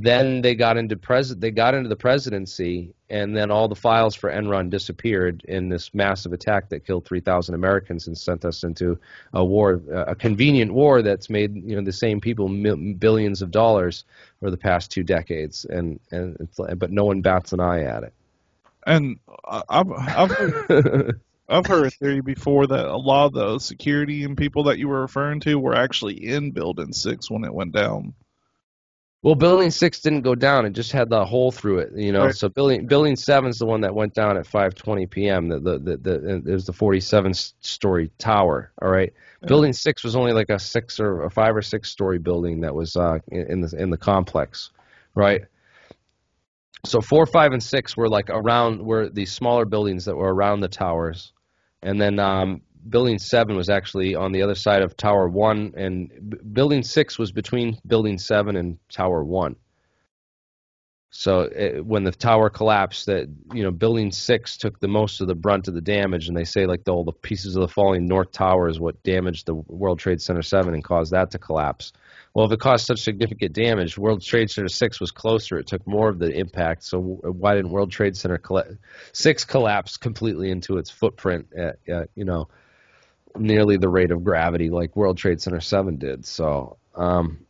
Then 0.00 0.42
they 0.42 0.54
got 0.54 0.76
into 0.76 0.96
pres 0.96 1.34
they 1.34 1.50
got 1.50 1.74
into 1.74 1.88
the 1.88 1.96
presidency, 1.96 2.94
and 3.10 3.36
then 3.36 3.50
all 3.50 3.66
the 3.66 3.74
files 3.74 4.14
for 4.14 4.30
Enron 4.30 4.70
disappeared 4.70 5.44
in 5.48 5.68
this 5.68 5.92
massive 5.92 6.32
attack 6.32 6.68
that 6.68 6.86
killed 6.86 7.04
3,000 7.04 7.54
Americans 7.56 8.06
and 8.06 8.16
sent 8.16 8.44
us 8.44 8.62
into 8.62 8.98
a 9.32 9.44
war, 9.44 9.80
a 9.90 10.14
convenient 10.14 10.72
war 10.72 11.02
that's 11.02 11.28
made 11.28 11.56
you 11.56 11.74
know 11.74 11.82
the 11.82 11.92
same 11.92 12.20
people 12.20 12.48
mil- 12.48 12.94
billions 12.94 13.42
of 13.42 13.50
dollars 13.50 14.04
for 14.38 14.52
the 14.52 14.56
past 14.56 14.92
two 14.92 15.02
decades, 15.02 15.64
and 15.64 15.98
and 16.12 16.36
it's, 16.38 16.60
but 16.76 16.92
no 16.92 17.04
one 17.04 17.20
bats 17.20 17.52
an 17.52 17.58
eye 17.58 17.82
at 17.82 18.04
it. 18.04 18.12
And 18.86 19.18
I've 19.44 19.90
I've 19.90 20.30
heard. 20.30 21.20
I've 21.50 21.64
heard 21.64 21.86
a 21.86 21.90
theory 21.90 22.20
before 22.20 22.66
that 22.66 22.84
a 22.84 22.96
lot 22.98 23.26
of 23.26 23.32
the 23.32 23.58
security 23.58 24.22
and 24.24 24.36
people 24.36 24.64
that 24.64 24.78
you 24.78 24.86
were 24.86 25.00
referring 25.00 25.40
to 25.40 25.58
were 25.58 25.74
actually 25.74 26.26
in 26.26 26.50
Building 26.50 26.92
Six 26.92 27.30
when 27.30 27.44
it 27.44 27.54
went 27.54 27.72
down. 27.72 28.12
Well, 29.22 29.34
Building 29.34 29.70
Six 29.70 30.00
didn't 30.00 30.20
go 30.22 30.34
down; 30.34 30.64
it 30.64 30.70
just 30.70 30.92
had 30.92 31.08
the 31.08 31.24
hole 31.24 31.50
through 31.50 31.80
it, 31.80 31.92
you 31.96 32.12
know. 32.12 32.26
Right. 32.26 32.34
So 32.34 32.48
Building 32.48 32.86
Building 32.86 33.16
Seven's 33.16 33.58
the 33.58 33.66
one 33.66 33.80
that 33.80 33.94
went 33.94 34.14
down 34.14 34.36
at 34.36 34.46
5:20 34.46 35.10
p.m. 35.10 35.48
The 35.48 35.58
the 35.58 35.78
the, 35.78 35.96
the 35.96 36.34
it 36.46 36.52
was 36.52 36.66
the 36.66 36.72
47 36.72 37.34
story 37.34 38.10
tower. 38.18 38.70
All 38.80 38.90
right. 38.90 39.12
Building 39.46 39.72
Six 39.72 40.04
was 40.04 40.14
only 40.14 40.32
like 40.32 40.50
a 40.50 40.58
six 40.58 41.00
or 41.00 41.22
a 41.22 41.30
five 41.30 41.56
or 41.56 41.62
six 41.62 41.90
story 41.90 42.18
building 42.18 42.60
that 42.60 42.74
was 42.74 42.94
uh, 42.94 43.18
in, 43.28 43.50
in 43.50 43.60
the 43.60 43.76
in 43.76 43.90
the 43.90 43.96
complex, 43.96 44.70
right? 45.14 45.42
So 46.84 47.00
four, 47.00 47.26
five, 47.26 47.52
and 47.52 47.62
six 47.62 47.96
were 47.96 48.08
like 48.08 48.30
around 48.30 48.80
were 48.80 49.08
these 49.08 49.32
smaller 49.32 49.64
buildings 49.64 50.04
that 50.04 50.16
were 50.16 50.32
around 50.32 50.60
the 50.60 50.68
towers, 50.68 51.32
and 51.82 52.00
then 52.00 52.20
um, 52.20 52.62
building 52.88 53.18
seven 53.18 53.56
was 53.56 53.68
actually 53.68 54.14
on 54.14 54.32
the 54.32 54.42
other 54.42 54.54
side 54.54 54.82
of 54.82 54.96
Tower 54.96 55.28
One, 55.28 55.72
and 55.76 56.10
b- 56.28 56.38
building 56.52 56.82
six 56.82 57.18
was 57.18 57.32
between 57.32 57.78
building 57.86 58.18
seven 58.18 58.56
and 58.56 58.78
Tower 58.88 59.24
One. 59.24 59.56
So 61.10 61.40
it, 61.40 61.84
when 61.84 62.04
the 62.04 62.10
tower 62.12 62.50
collapsed, 62.50 63.06
that 63.06 63.28
you 63.54 63.62
know, 63.62 63.70
building 63.70 64.12
six 64.12 64.58
took 64.58 64.78
the 64.78 64.88
most 64.88 65.22
of 65.22 65.26
the 65.26 65.34
brunt 65.34 65.66
of 65.66 65.74
the 65.74 65.80
damage, 65.80 66.28
and 66.28 66.36
they 66.36 66.44
say 66.44 66.66
like 66.66 66.84
the, 66.84 66.92
all 66.92 67.04
the 67.04 67.12
pieces 67.12 67.56
of 67.56 67.62
the 67.62 67.68
falling 67.68 68.06
north 68.06 68.30
tower 68.30 68.68
is 68.68 68.78
what 68.78 69.02
damaged 69.04 69.46
the 69.46 69.54
World 69.54 69.98
Trade 69.98 70.20
Center 70.20 70.42
seven 70.42 70.74
and 70.74 70.84
caused 70.84 71.12
that 71.12 71.30
to 71.30 71.38
collapse. 71.38 71.92
Well, 72.34 72.44
if 72.44 72.52
it 72.52 72.60
caused 72.60 72.86
such 72.86 73.00
significant 73.00 73.54
damage, 73.54 73.96
World 73.96 74.20
Trade 74.20 74.50
Center 74.50 74.68
six 74.68 75.00
was 75.00 75.10
closer; 75.10 75.58
it 75.58 75.66
took 75.66 75.86
more 75.86 76.10
of 76.10 76.18
the 76.18 76.30
impact. 76.30 76.84
So 76.84 77.00
why 77.00 77.54
didn't 77.54 77.70
World 77.70 77.90
Trade 77.90 78.14
Center 78.14 78.36
colla- 78.36 78.76
six 79.12 79.46
collapse 79.46 79.96
completely 79.96 80.50
into 80.50 80.76
its 80.76 80.90
footprint 80.90 81.46
at, 81.56 81.78
at 81.88 82.10
you 82.16 82.26
know 82.26 82.48
nearly 83.36 83.76
the 83.76 83.88
rate 83.88 84.10
of 84.10 84.24
gravity 84.24 84.70
like 84.70 84.96
World 84.96 85.18
Trade 85.18 85.40
Center 85.40 85.60
seven 85.60 85.96
did? 85.96 86.26
So. 86.26 86.78
Um, 86.94 87.46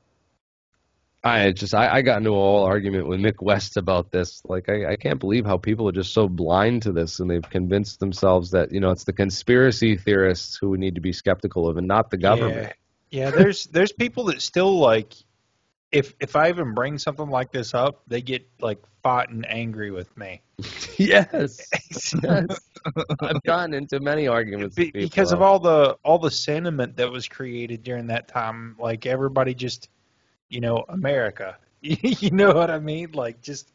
I 1.24 1.50
just 1.50 1.74
I, 1.74 1.96
I 1.96 2.02
got 2.02 2.18
into 2.18 2.30
a 2.30 2.34
whole 2.34 2.64
argument 2.64 3.08
with 3.08 3.20
Mick 3.20 3.42
West 3.42 3.76
about 3.76 4.12
this. 4.12 4.40
Like 4.44 4.68
I, 4.68 4.92
I 4.92 4.96
can't 4.96 5.18
believe 5.18 5.44
how 5.44 5.56
people 5.58 5.88
are 5.88 5.92
just 5.92 6.12
so 6.12 6.28
blind 6.28 6.82
to 6.82 6.92
this 6.92 7.18
and 7.18 7.28
they've 7.28 7.42
convinced 7.42 7.98
themselves 7.98 8.52
that, 8.52 8.72
you 8.72 8.78
know, 8.80 8.90
it's 8.90 9.04
the 9.04 9.12
conspiracy 9.12 9.96
theorists 9.96 10.56
who 10.56 10.70
we 10.70 10.78
need 10.78 10.94
to 10.94 11.00
be 11.00 11.12
skeptical 11.12 11.68
of 11.68 11.76
and 11.76 11.88
not 11.88 12.10
the 12.10 12.18
government. 12.18 12.72
Yeah, 13.10 13.24
yeah 13.24 13.30
there's 13.30 13.66
there's 13.66 13.92
people 13.92 14.24
that 14.24 14.40
still 14.40 14.78
like 14.78 15.14
if 15.90 16.14
if 16.20 16.36
I 16.36 16.48
even 16.48 16.74
bring 16.74 16.98
something 16.98 17.28
like 17.28 17.52
this 17.52 17.74
up, 17.74 18.02
they 18.06 18.20
get 18.20 18.46
like 18.60 18.78
fought 19.02 19.30
and 19.30 19.48
angry 19.50 19.90
with 19.90 20.14
me. 20.16 20.42
yes. 20.96 21.68
yes. 22.22 22.60
I've 23.20 23.42
gotten 23.42 23.74
into 23.74 24.00
many 24.00 24.28
arguments 24.28 24.76
Be- 24.76 24.86
with 24.86 24.94
people. 24.94 25.08
because 25.08 25.32
of 25.32 25.42
all 25.42 25.58
the 25.58 25.96
all 26.04 26.18
the 26.18 26.30
sentiment 26.30 26.96
that 26.96 27.10
was 27.10 27.28
created 27.28 27.82
during 27.82 28.08
that 28.08 28.28
time. 28.28 28.76
Like 28.78 29.06
everybody 29.06 29.54
just, 29.54 29.88
you 30.48 30.60
know, 30.60 30.84
America. 30.88 31.56
you 31.80 32.30
know 32.30 32.52
what 32.52 32.70
I 32.70 32.78
mean? 32.78 33.12
Like 33.12 33.40
just 33.40 33.72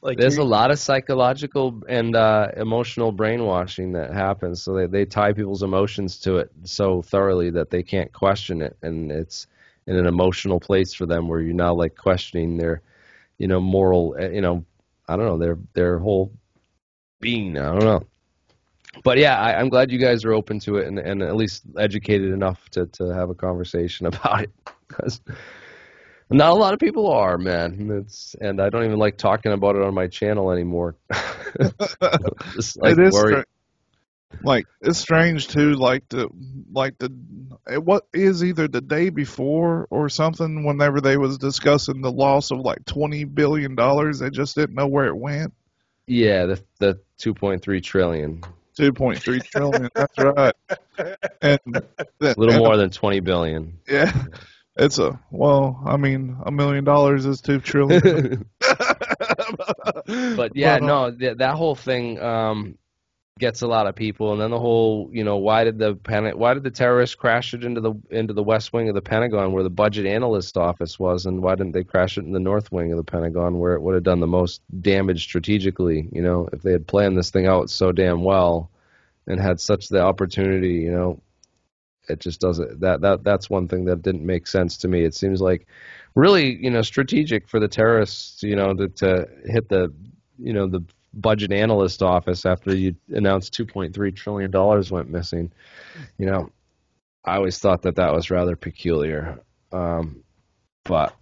like 0.00 0.18
There's 0.18 0.38
a 0.38 0.44
lot 0.44 0.70
of 0.70 0.78
psychological 0.78 1.82
and 1.88 2.14
uh, 2.14 2.48
emotional 2.56 3.10
brainwashing 3.10 3.92
that 3.92 4.12
happens. 4.12 4.62
So 4.62 4.74
they, 4.74 4.86
they 4.86 5.04
tie 5.04 5.32
people's 5.32 5.62
emotions 5.64 6.18
to 6.20 6.36
it 6.36 6.52
so 6.64 7.02
thoroughly 7.02 7.50
that 7.50 7.70
they 7.70 7.82
can't 7.82 8.12
question 8.12 8.62
it, 8.62 8.76
and 8.82 9.10
it's 9.10 9.48
in 9.88 9.96
an 9.96 10.06
emotional 10.06 10.60
place 10.60 10.92
for 10.92 11.06
them 11.06 11.28
where 11.28 11.40
you're 11.40 11.54
now 11.54 11.72
like 11.72 11.96
questioning 11.96 12.58
their, 12.58 12.82
you 13.38 13.48
know, 13.48 13.58
moral, 13.58 14.14
uh, 14.20 14.28
you 14.28 14.42
know, 14.42 14.62
I 15.08 15.16
don't 15.16 15.24
know, 15.24 15.38
their 15.38 15.58
their 15.72 15.98
whole 15.98 16.30
being. 17.20 17.56
I 17.56 17.70
don't 17.70 17.84
know. 17.84 18.02
But 19.02 19.16
yeah, 19.16 19.38
I, 19.38 19.58
I'm 19.58 19.70
glad 19.70 19.90
you 19.90 19.98
guys 19.98 20.24
are 20.24 20.34
open 20.34 20.60
to 20.60 20.76
it 20.76 20.86
and, 20.86 20.98
and 20.98 21.22
at 21.22 21.36
least 21.36 21.62
educated 21.78 22.32
enough 22.32 22.68
to, 22.70 22.86
to 22.86 23.06
have 23.14 23.30
a 23.30 23.34
conversation 23.34 24.06
about 24.06 24.42
it 24.42 24.50
because 24.86 25.22
not 26.30 26.50
a 26.50 26.54
lot 26.54 26.74
of 26.74 26.80
people 26.80 27.10
are, 27.10 27.38
man. 27.38 27.90
It's 27.90 28.36
and 28.42 28.60
I 28.60 28.68
don't 28.68 28.84
even 28.84 28.98
like 28.98 29.16
talking 29.16 29.52
about 29.52 29.76
it 29.76 29.82
on 29.82 29.94
my 29.94 30.06
channel 30.06 30.50
anymore. 30.50 30.96
Just 32.54 32.76
like 32.82 32.98
it 32.98 32.98
is. 32.98 33.44
Like 34.42 34.66
it's 34.80 34.98
strange 34.98 35.48
too. 35.48 35.74
Like 35.74 36.08
the 36.08 36.28
like 36.72 36.98
the 36.98 37.12
it, 37.70 37.82
what 37.82 38.06
is 38.12 38.44
either 38.44 38.68
the 38.68 38.80
day 38.80 39.10
before 39.10 39.86
or 39.90 40.08
something. 40.08 40.64
Whenever 40.64 41.00
they 41.00 41.16
was 41.16 41.38
discussing 41.38 42.00
the 42.00 42.12
loss 42.12 42.50
of 42.50 42.58
like 42.60 42.84
twenty 42.84 43.24
billion 43.24 43.74
dollars, 43.74 44.18
they 44.18 44.30
just 44.30 44.54
didn't 44.54 44.74
know 44.74 44.86
where 44.86 45.06
it 45.06 45.16
went. 45.16 45.54
Yeah, 46.06 46.46
the 46.46 46.62
the 46.78 47.00
2.3 47.20 47.82
trillion, 47.82 48.42
Two 48.78 48.92
point 48.92 49.18
three 49.18 49.40
trillion. 49.40 49.88
That's 49.92 50.16
right. 50.18 50.54
And 51.42 51.58
a 52.20 52.34
little 52.36 52.58
more 52.58 52.76
than 52.76 52.90
20 52.90 53.20
billion. 53.20 53.78
Yeah. 53.88 54.12
It's 54.76 55.00
a 55.00 55.18
well. 55.32 55.82
I 55.84 55.96
mean, 55.96 56.36
a 56.46 56.52
million 56.52 56.84
dollars 56.84 57.26
is 57.26 57.40
two 57.40 57.58
trillion. 57.58 58.48
but 58.60 60.52
yeah, 60.54 60.78
But, 60.78 60.82
uh, 60.82 60.86
no, 60.86 61.10
th- 61.10 61.38
that 61.38 61.56
whole 61.56 61.74
thing 61.74 62.20
um, 62.22 62.78
gets 63.38 63.62
a 63.62 63.66
lot 63.66 63.86
of 63.86 63.94
people, 63.94 64.32
and 64.32 64.40
then 64.40 64.50
the 64.50 64.58
whole, 64.58 65.08
you 65.12 65.24
know, 65.24 65.36
why 65.36 65.64
did 65.64 65.78
the 65.78 65.94
Pen- 65.94 66.38
why 66.38 66.54
did 66.54 66.62
the 66.62 66.70
terrorists 66.70 67.14
crash 67.14 67.54
it 67.54 67.64
into 67.64 67.80
the 67.80 67.94
into 68.10 68.32
the 68.32 68.42
west 68.42 68.72
wing 68.72 68.88
of 68.88 68.94
the 68.94 69.02
Pentagon 69.02 69.52
where 69.52 69.62
the 69.62 69.70
budget 69.70 70.06
analyst 70.06 70.56
office 70.56 70.98
was, 70.98 71.26
and 71.26 71.42
why 71.42 71.54
didn't 71.54 71.72
they 71.72 71.84
crash 71.84 72.18
it 72.18 72.24
in 72.24 72.32
the 72.32 72.40
north 72.40 72.70
wing 72.72 72.92
of 72.92 72.96
the 72.98 73.04
Pentagon 73.04 73.58
where 73.58 73.74
it 73.74 73.82
would 73.82 73.94
have 73.94 74.02
done 74.02 74.20
the 74.20 74.26
most 74.26 74.60
damage 74.80 75.22
strategically? 75.22 76.08
You 76.12 76.22
know, 76.22 76.48
if 76.52 76.62
they 76.62 76.72
had 76.72 76.86
planned 76.86 77.16
this 77.16 77.30
thing 77.30 77.46
out 77.46 77.70
so 77.70 77.92
damn 77.92 78.24
well 78.24 78.70
and 79.26 79.40
had 79.40 79.60
such 79.60 79.88
the 79.88 80.02
opportunity, 80.02 80.74
you 80.74 80.90
know, 80.90 81.20
it 82.08 82.20
just 82.20 82.40
doesn't. 82.40 82.80
That 82.80 83.00
that 83.02 83.24
that's 83.24 83.48
one 83.48 83.68
thing 83.68 83.84
that 83.86 84.02
didn't 84.02 84.26
make 84.26 84.46
sense 84.46 84.76
to 84.78 84.88
me. 84.88 85.04
It 85.04 85.14
seems 85.14 85.40
like 85.40 85.66
really, 86.14 86.56
you 86.56 86.70
know, 86.70 86.82
strategic 86.82 87.48
for 87.48 87.60
the 87.60 87.68
terrorists, 87.68 88.42
you 88.42 88.56
know, 88.56 88.74
to, 88.74 88.88
to 88.88 89.28
hit 89.44 89.68
the, 89.68 89.92
you 90.38 90.52
know, 90.52 90.66
the 90.66 90.84
budget 91.14 91.52
analyst 91.52 92.02
office 92.02 92.44
after 92.46 92.74
you 92.74 92.94
announced 93.08 93.54
2.3 93.54 94.14
trillion 94.14 94.50
dollars 94.50 94.90
went 94.90 95.10
missing. 95.10 95.52
You 96.18 96.26
know, 96.26 96.50
I 97.24 97.36
always 97.36 97.58
thought 97.58 97.82
that 97.82 97.96
that 97.96 98.12
was 98.12 98.30
rather 98.30 98.56
peculiar. 98.56 99.40
Um, 99.72 100.22
but 100.84 101.14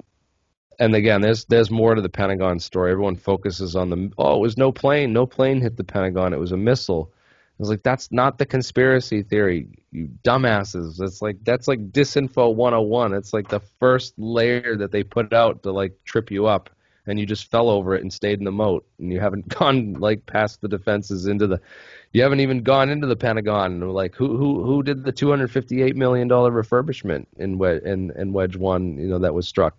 and 0.79 0.95
again, 0.95 1.21
there's 1.21 1.45
there's 1.47 1.71
more 1.71 1.95
to 1.95 2.03
the 2.03 2.09
Pentagon 2.09 2.61
story. 2.61 2.93
Everyone 2.93 3.17
focuses 3.17 3.77
on 3.77 3.91
the 3.91 4.13
oh, 4.19 4.37
it 4.37 4.41
was 4.41 4.57
no 4.57 4.73
plane, 4.73 5.13
no 5.13 5.27
plane 5.27 5.61
hit 5.61 5.77
the 5.77 5.85
Pentagon. 5.85 6.33
It 6.33 6.39
was 6.39 6.53
a 6.53 6.57
missile. 6.57 7.13
I 7.59 7.63
was 7.63 7.71
like, 7.71 7.83
that's 7.83 8.13
not 8.13 8.37
the 8.37 8.45
conspiracy 8.45 9.23
theory, 9.23 9.69
you 9.91 10.11
dumbasses. 10.23 11.01
It's 11.01 11.23
like 11.23 11.39
that's 11.43 11.67
like 11.67 11.91
disinfo 11.91 12.55
101. 12.55 13.15
It's 13.15 13.33
like 13.33 13.49
the 13.49 13.61
first 13.81 14.13
layer 14.19 14.77
that 14.77 14.93
they 14.93 15.03
put 15.03 15.33
out 15.33 15.63
to 15.63 15.73
like 15.73 15.95
trip 16.05 16.31
you 16.31 16.47
up, 16.47 16.69
and 17.07 17.19
you 17.19 17.27
just 17.27 17.51
fell 17.51 17.69
over 17.69 17.95
it 17.95 18.03
and 18.03 18.13
stayed 18.13 18.39
in 18.39 18.45
the 18.45 18.53
moat, 18.53 18.87
and 18.99 19.13
you 19.13 19.21
haven't 19.21 19.49
gone 19.59 19.95
like 19.95 20.27
past 20.27 20.61
the 20.61 20.69
defenses 20.69 21.27
into 21.27 21.47
the, 21.47 21.61
you 22.13 22.23
haven't 22.23 22.41
even 22.41 22.63
gone 22.63 22.91
into 22.91 23.07
the 23.07 23.17
Pentagon. 23.17 23.83
And 23.83 23.93
like, 23.93 24.15
who 24.15 24.37
who 24.37 24.65
who 24.65 24.83
did 24.83 25.05
the 25.05 25.13
258 25.13 25.97
million 25.97 26.29
dollar 26.29 26.51
refurbishment 26.51 27.27
in 27.37 27.59
wedge 27.59 27.83
in, 27.83 28.13
in 28.17 28.33
wedge 28.33 28.57
one? 28.57 28.99
You 28.99 29.09
know 29.09 29.19
that 29.19 29.35
was 29.35 29.49
struck. 29.49 29.77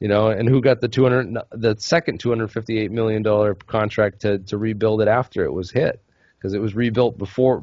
You 0.00 0.06
know, 0.06 0.28
and 0.28 0.48
who 0.48 0.60
got 0.60 0.80
the 0.80 0.86
200, 0.86 1.38
the 1.50 1.74
second 1.78 2.20
258 2.20 2.92
million 2.92 3.22
dollar 3.22 3.54
contract 3.54 4.20
to 4.20 4.38
to 4.38 4.56
rebuild 4.56 5.02
it 5.02 5.08
after 5.08 5.44
it 5.44 5.52
was 5.52 5.70
hit? 5.70 6.00
because 6.38 6.54
it 6.54 6.60
was 6.60 6.74
rebuilt 6.74 7.18
before 7.18 7.62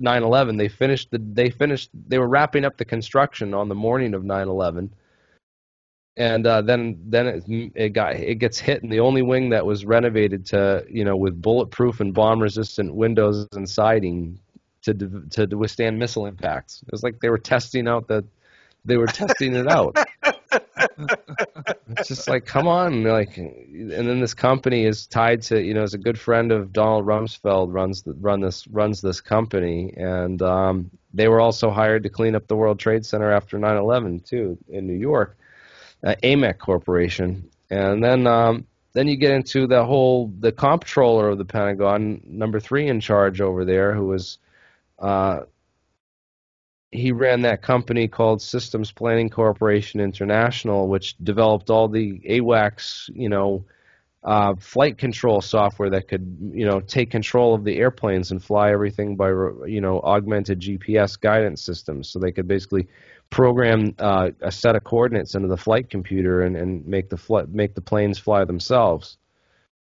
9/11. 0.00 0.58
They 0.58 0.68
finished 0.68 1.10
the 1.10 1.18
they 1.18 1.50
finished 1.50 1.90
they 2.08 2.18
were 2.18 2.28
wrapping 2.28 2.64
up 2.64 2.76
the 2.76 2.84
construction 2.84 3.54
on 3.54 3.68
the 3.68 3.74
morning 3.74 4.14
of 4.14 4.22
9/11, 4.22 4.90
and 6.20 6.46
uh, 6.46 6.60
then 6.60 7.00
then 7.06 7.26
it, 7.26 7.44
it 7.74 7.88
got 7.94 8.14
it 8.14 8.34
gets 8.34 8.58
hit, 8.58 8.82
and 8.82 8.92
the 8.92 9.00
only 9.00 9.22
wing 9.22 9.48
that 9.50 9.64
was 9.64 9.86
renovated 9.86 10.44
to 10.46 10.84
you 10.86 11.02
know 11.02 11.16
with 11.16 11.40
bulletproof 11.40 12.00
and 12.00 12.12
bomb 12.12 12.42
resistant 12.42 12.94
windows 12.94 13.48
and 13.52 13.68
siding 13.68 14.38
to 14.82 14.92
to, 15.30 15.46
withstand 15.56 15.98
missile 15.98 16.26
impacts. 16.26 16.82
It 16.82 16.92
was 16.92 17.02
like 17.02 17.20
they 17.20 17.30
were 17.30 17.38
testing 17.38 17.88
out 17.88 18.06
the 18.06 18.22
they 18.84 18.98
were 18.98 19.06
testing 19.06 19.56
it 19.56 19.66
out. 19.66 19.96
it's 21.88 22.08
just 22.08 22.28
like, 22.28 22.44
come 22.44 22.66
on, 22.66 23.02
like, 23.02 23.36
and 23.36 23.90
then 23.90 24.20
this 24.20 24.34
company 24.34 24.84
is 24.84 25.06
tied 25.06 25.42
to, 25.42 25.62
you 25.62 25.74
know, 25.74 25.82
is 25.82 25.94
a 25.94 25.98
good 25.98 26.18
friend 26.18 26.52
of 26.52 26.72
Donald 26.72 27.04
Rumsfeld 27.06 27.72
runs 27.72 28.02
the, 28.02 28.12
run 28.14 28.40
this 28.40 28.66
runs 28.68 29.00
this 29.00 29.22
company, 29.22 29.94
and 29.96 30.42
um, 30.42 30.90
they 31.14 31.28
were 31.28 31.40
also 31.40 31.70
hired 31.70 32.02
to 32.02 32.10
clean 32.10 32.34
up 32.34 32.46
the 32.46 32.56
World 32.56 32.78
Trade 32.78 33.06
Center 33.06 33.30
after 33.32 33.58
9/11 33.58 34.26
too 34.26 34.58
in 34.68 34.86
New 34.86 34.98
York, 34.98 35.38
uh, 36.04 36.14
AMEC 36.22 36.58
Corporation, 36.58 37.48
and 37.70 38.02
then 38.02 38.26
um, 38.26 38.66
then 38.92 39.06
you 39.08 39.16
get 39.16 39.32
into 39.32 39.66
the 39.66 39.84
whole 39.84 40.32
the 40.40 40.52
comptroller 40.52 41.28
of 41.28 41.38
the 41.38 41.44
Pentagon, 41.44 42.20
number 42.24 42.60
three 42.60 42.88
in 42.88 43.00
charge 43.00 43.40
over 43.40 43.64
there, 43.64 43.94
who 43.94 44.06
was. 44.06 44.38
Uh, 44.98 45.40
he 46.92 47.12
ran 47.12 47.42
that 47.42 47.62
company 47.62 48.08
called 48.08 48.42
Systems 48.42 48.90
Planning 48.90 49.30
Corporation 49.30 50.00
International, 50.00 50.88
which 50.88 51.16
developed 51.18 51.70
all 51.70 51.88
the 51.88 52.18
AWACS, 52.28 53.10
you 53.14 53.28
know, 53.28 53.64
uh, 54.22 54.54
flight 54.56 54.98
control 54.98 55.40
software 55.40 55.88
that 55.90 56.08
could, 56.08 56.36
you 56.52 56.66
know, 56.66 56.80
take 56.80 57.10
control 57.10 57.54
of 57.54 57.64
the 57.64 57.78
airplanes 57.78 58.32
and 58.32 58.42
fly 58.42 58.70
everything 58.70 59.16
by, 59.16 59.28
you 59.28 59.80
know, 59.80 60.00
augmented 60.00 60.60
GPS 60.60 61.18
guidance 61.18 61.62
systems. 61.62 62.08
So 62.08 62.18
they 62.18 62.32
could 62.32 62.46
basically 62.46 62.88
program 63.30 63.94
uh, 63.98 64.30
a 64.40 64.50
set 64.50 64.76
of 64.76 64.84
coordinates 64.84 65.34
into 65.34 65.48
the 65.48 65.56
flight 65.56 65.88
computer 65.88 66.42
and, 66.42 66.56
and 66.56 66.86
make 66.86 67.08
the 67.08 67.16
fl- 67.16 67.46
make 67.48 67.74
the 67.74 67.80
planes 67.80 68.18
fly 68.18 68.44
themselves. 68.44 69.16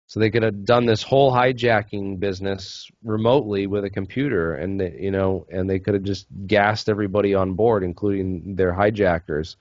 So 0.08 0.20
they 0.20 0.32
could 0.32 0.44
have 0.44 0.66
done 0.66 0.86
this 0.86 1.04
whole 1.04 1.32
hijacking 1.32 2.20
business 2.20 2.90
remotely 3.04 3.68
with 3.68 3.86
a 3.86 3.92
computer, 3.92 4.56
and 4.56 4.80
they, 4.80 4.98
you 5.00 5.12
know, 5.12 5.46
and 5.52 5.70
they 5.70 5.80
could 5.80 5.94
have 5.94 6.04
just 6.04 6.26
gassed 6.48 6.90
everybody 6.90 7.36
on 7.36 7.54
board, 7.54 7.84
including 7.84 8.56
their 8.56 8.74
hijackers. 8.74 9.56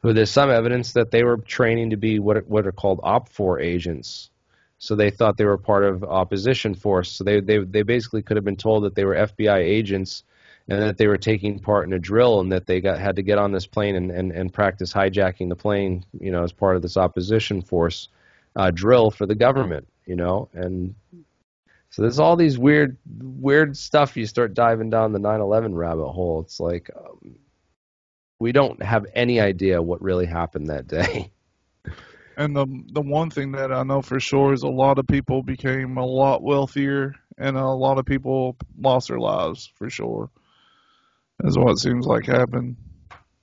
Who 0.00 0.14
there's 0.14 0.30
some 0.30 0.50
evidence 0.50 0.94
that 0.94 1.10
they 1.10 1.22
were 1.22 1.36
training 1.36 1.90
to 1.90 1.96
be 1.96 2.18
what 2.18 2.46
what 2.48 2.66
are 2.66 2.72
called 2.72 3.00
OPFOR 3.00 3.62
agents. 3.62 4.30
So 4.78 4.96
they 4.96 5.10
thought 5.10 5.36
they 5.36 5.44
were 5.44 5.58
part 5.58 5.84
of 5.84 6.02
opposition 6.02 6.74
force. 6.74 7.12
So 7.12 7.22
they 7.22 7.40
they 7.40 7.58
they 7.58 7.82
basically 7.82 8.22
could 8.22 8.38
have 8.38 8.44
been 8.44 8.56
told 8.56 8.84
that 8.84 8.94
they 8.94 9.04
were 9.04 9.14
FBI 9.14 9.58
agents 9.58 10.24
and 10.70 10.80
that 10.80 10.96
they 10.96 11.08
were 11.08 11.18
taking 11.18 11.58
part 11.58 11.86
in 11.86 11.92
a 11.92 11.98
drill 11.98 12.40
and 12.40 12.52
that 12.52 12.66
they 12.66 12.80
got 12.80 12.98
had 12.98 13.16
to 13.16 13.22
get 13.22 13.38
on 13.38 13.50
this 13.50 13.66
plane 13.66 13.96
and, 13.96 14.10
and, 14.10 14.30
and 14.30 14.52
practice 14.52 14.92
hijacking 14.92 15.48
the 15.48 15.56
plane, 15.56 16.04
you 16.18 16.30
know, 16.30 16.44
as 16.44 16.52
part 16.52 16.76
of 16.76 16.82
this 16.82 16.96
opposition 16.96 17.60
force 17.60 18.08
uh, 18.54 18.70
drill 18.70 19.10
for 19.10 19.26
the 19.26 19.34
government, 19.34 19.86
you 20.06 20.14
know, 20.14 20.48
and 20.54 20.94
so 21.90 22.02
there's 22.02 22.20
all 22.20 22.36
these 22.36 22.56
weird, 22.56 22.96
weird 23.18 23.76
stuff. 23.76 24.16
You 24.16 24.24
start 24.24 24.54
diving 24.54 24.90
down 24.90 25.12
the 25.12 25.18
9/11 25.18 25.74
rabbit 25.74 26.06
hole. 26.06 26.40
It's 26.40 26.60
like 26.60 26.88
um, 26.96 27.34
we 28.38 28.52
don't 28.52 28.80
have 28.80 29.06
any 29.12 29.40
idea 29.40 29.82
what 29.82 30.00
really 30.00 30.26
happened 30.26 30.68
that 30.68 30.86
day. 30.86 31.30
And 32.36 32.56
the 32.56 32.66
the 32.92 33.02
one 33.02 33.28
thing 33.28 33.52
that 33.52 33.70
I 33.70 33.82
know 33.82 34.00
for 34.00 34.18
sure 34.18 34.54
is 34.54 34.62
a 34.62 34.68
lot 34.68 34.98
of 34.98 35.06
people 35.06 35.42
became 35.42 35.98
a 35.98 36.06
lot 36.06 36.42
wealthier, 36.42 37.14
and 37.36 37.54
a 37.54 37.66
lot 37.66 37.98
of 37.98 38.06
people 38.06 38.56
lost 38.78 39.08
their 39.08 39.18
lives 39.18 39.70
for 39.74 39.90
sure. 39.90 40.30
Is 41.44 41.58
what 41.58 41.78
seems 41.78 42.06
like 42.06 42.26
happened. 42.26 42.76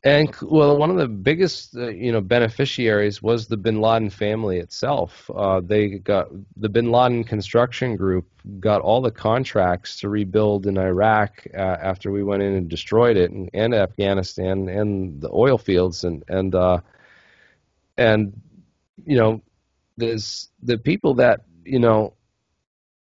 And 0.04 0.34
well, 0.42 0.78
one 0.78 0.92
of 0.92 0.98
the 0.98 1.08
biggest, 1.08 1.76
uh, 1.76 1.90
you 1.90 2.12
know, 2.12 2.22
beneficiaries 2.22 3.22
was 3.22 3.48
the 3.48 3.58
Bin 3.58 3.82
Laden 3.82 4.10
family 4.10 4.60
itself. 4.60 5.30
Uh, 5.36 5.60
they 5.60 5.98
got 5.98 6.28
the 6.56 6.70
Bin 6.70 6.92
Laden 6.92 7.24
construction 7.24 7.96
group 7.96 8.26
got 8.60 8.82
all 8.82 9.02
the 9.02 9.12
contracts 9.12 10.00
to 10.00 10.10
rebuild 10.10 10.68
in 10.68 10.78
Iraq 10.78 11.46
uh, 11.54 11.58
after 11.58 12.12
we 12.12 12.24
went 12.24 12.44
in 12.44 12.54
and 12.54 12.70
destroyed 12.70 13.18
it, 13.18 13.32
and, 13.32 13.50
and 13.54 13.74
Afghanistan 13.74 14.70
and 14.70 15.20
the 15.20 15.30
oil 15.34 15.58
fields, 15.58 16.04
and 16.04 16.24
and 16.28 16.54
uh, 16.56 16.80
and 17.98 18.40
you 19.06 19.18
know, 19.18 19.42
there's 19.98 20.50
the 20.62 20.78
people 20.78 21.16
that 21.16 21.42
you 21.66 21.80
know 21.80 22.14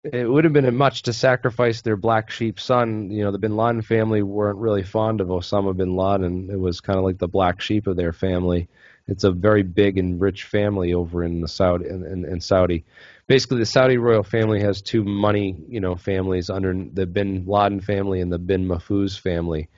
it 0.05 0.31
would 0.31 0.45
have 0.45 0.53
been 0.53 0.77
much 0.77 1.03
to 1.03 1.13
sacrifice 1.13 1.83
their 1.83 1.97
black 1.97 2.31
sheep 2.31 2.61
son. 2.61 3.11
You 3.11 3.25
know, 3.25 3.33
the 3.33 3.39
Bin 3.39 3.57
Laden 3.57 3.83
family 3.83 4.23
weren't 4.23 4.59
really 4.59 4.85
fond 4.85 5.21
of 5.21 5.29
Osama 5.29 5.77
bin 5.77 5.97
Laden. 5.97 6.51
It 6.51 6.59
was 6.59 6.81
kind 6.81 6.99
of 6.99 7.05
like 7.05 7.19
the 7.19 7.29
black 7.29 7.61
sheep 7.61 7.87
of 7.87 7.97
their 7.97 8.13
family. 8.13 8.69
It's 9.09 9.25
a 9.25 9.33
very 9.33 9.63
big 9.63 9.99
and 9.99 10.21
rich 10.21 10.45
family 10.45 10.93
over 10.95 11.25
in 11.25 11.41
the 11.41 11.49
Saudi 11.49 11.89
in, 11.89 12.05
in, 12.05 12.25
in 12.25 12.41
Saudi. 12.41 12.85
Basically, 13.27 13.59
the 13.59 13.67
Saudi 13.67 13.97
royal 13.97 14.23
family 14.23 14.61
has 14.61 14.81
two 14.81 15.03
money, 15.03 15.57
you 15.69 15.81
know, 15.81 15.97
families 15.97 16.49
under 16.49 16.75
the 16.93 17.07
Bin 17.07 17.45
Laden 17.47 17.81
family 17.81 18.21
and 18.21 18.33
the 18.33 18.39
Bin 18.39 18.69
Mahfouz 18.69 19.19
family, 19.19 19.69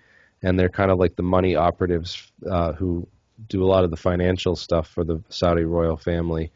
and 0.43 0.59
they're 0.59 0.69
kind 0.69 0.91
of 0.91 0.99
like 0.99 1.17
the 1.17 1.23
money 1.23 1.57
operatives 1.57 2.31
uh, 2.49 2.73
who 2.73 3.07
do 3.49 3.65
a 3.65 3.67
lot 3.67 3.85
of 3.85 3.91
the 3.91 3.97
financial 3.97 4.55
stuff 4.55 4.89
for 4.89 5.03
the 5.03 5.23
Saudi 5.31 5.65
royal 5.65 5.97
family. 5.97 6.53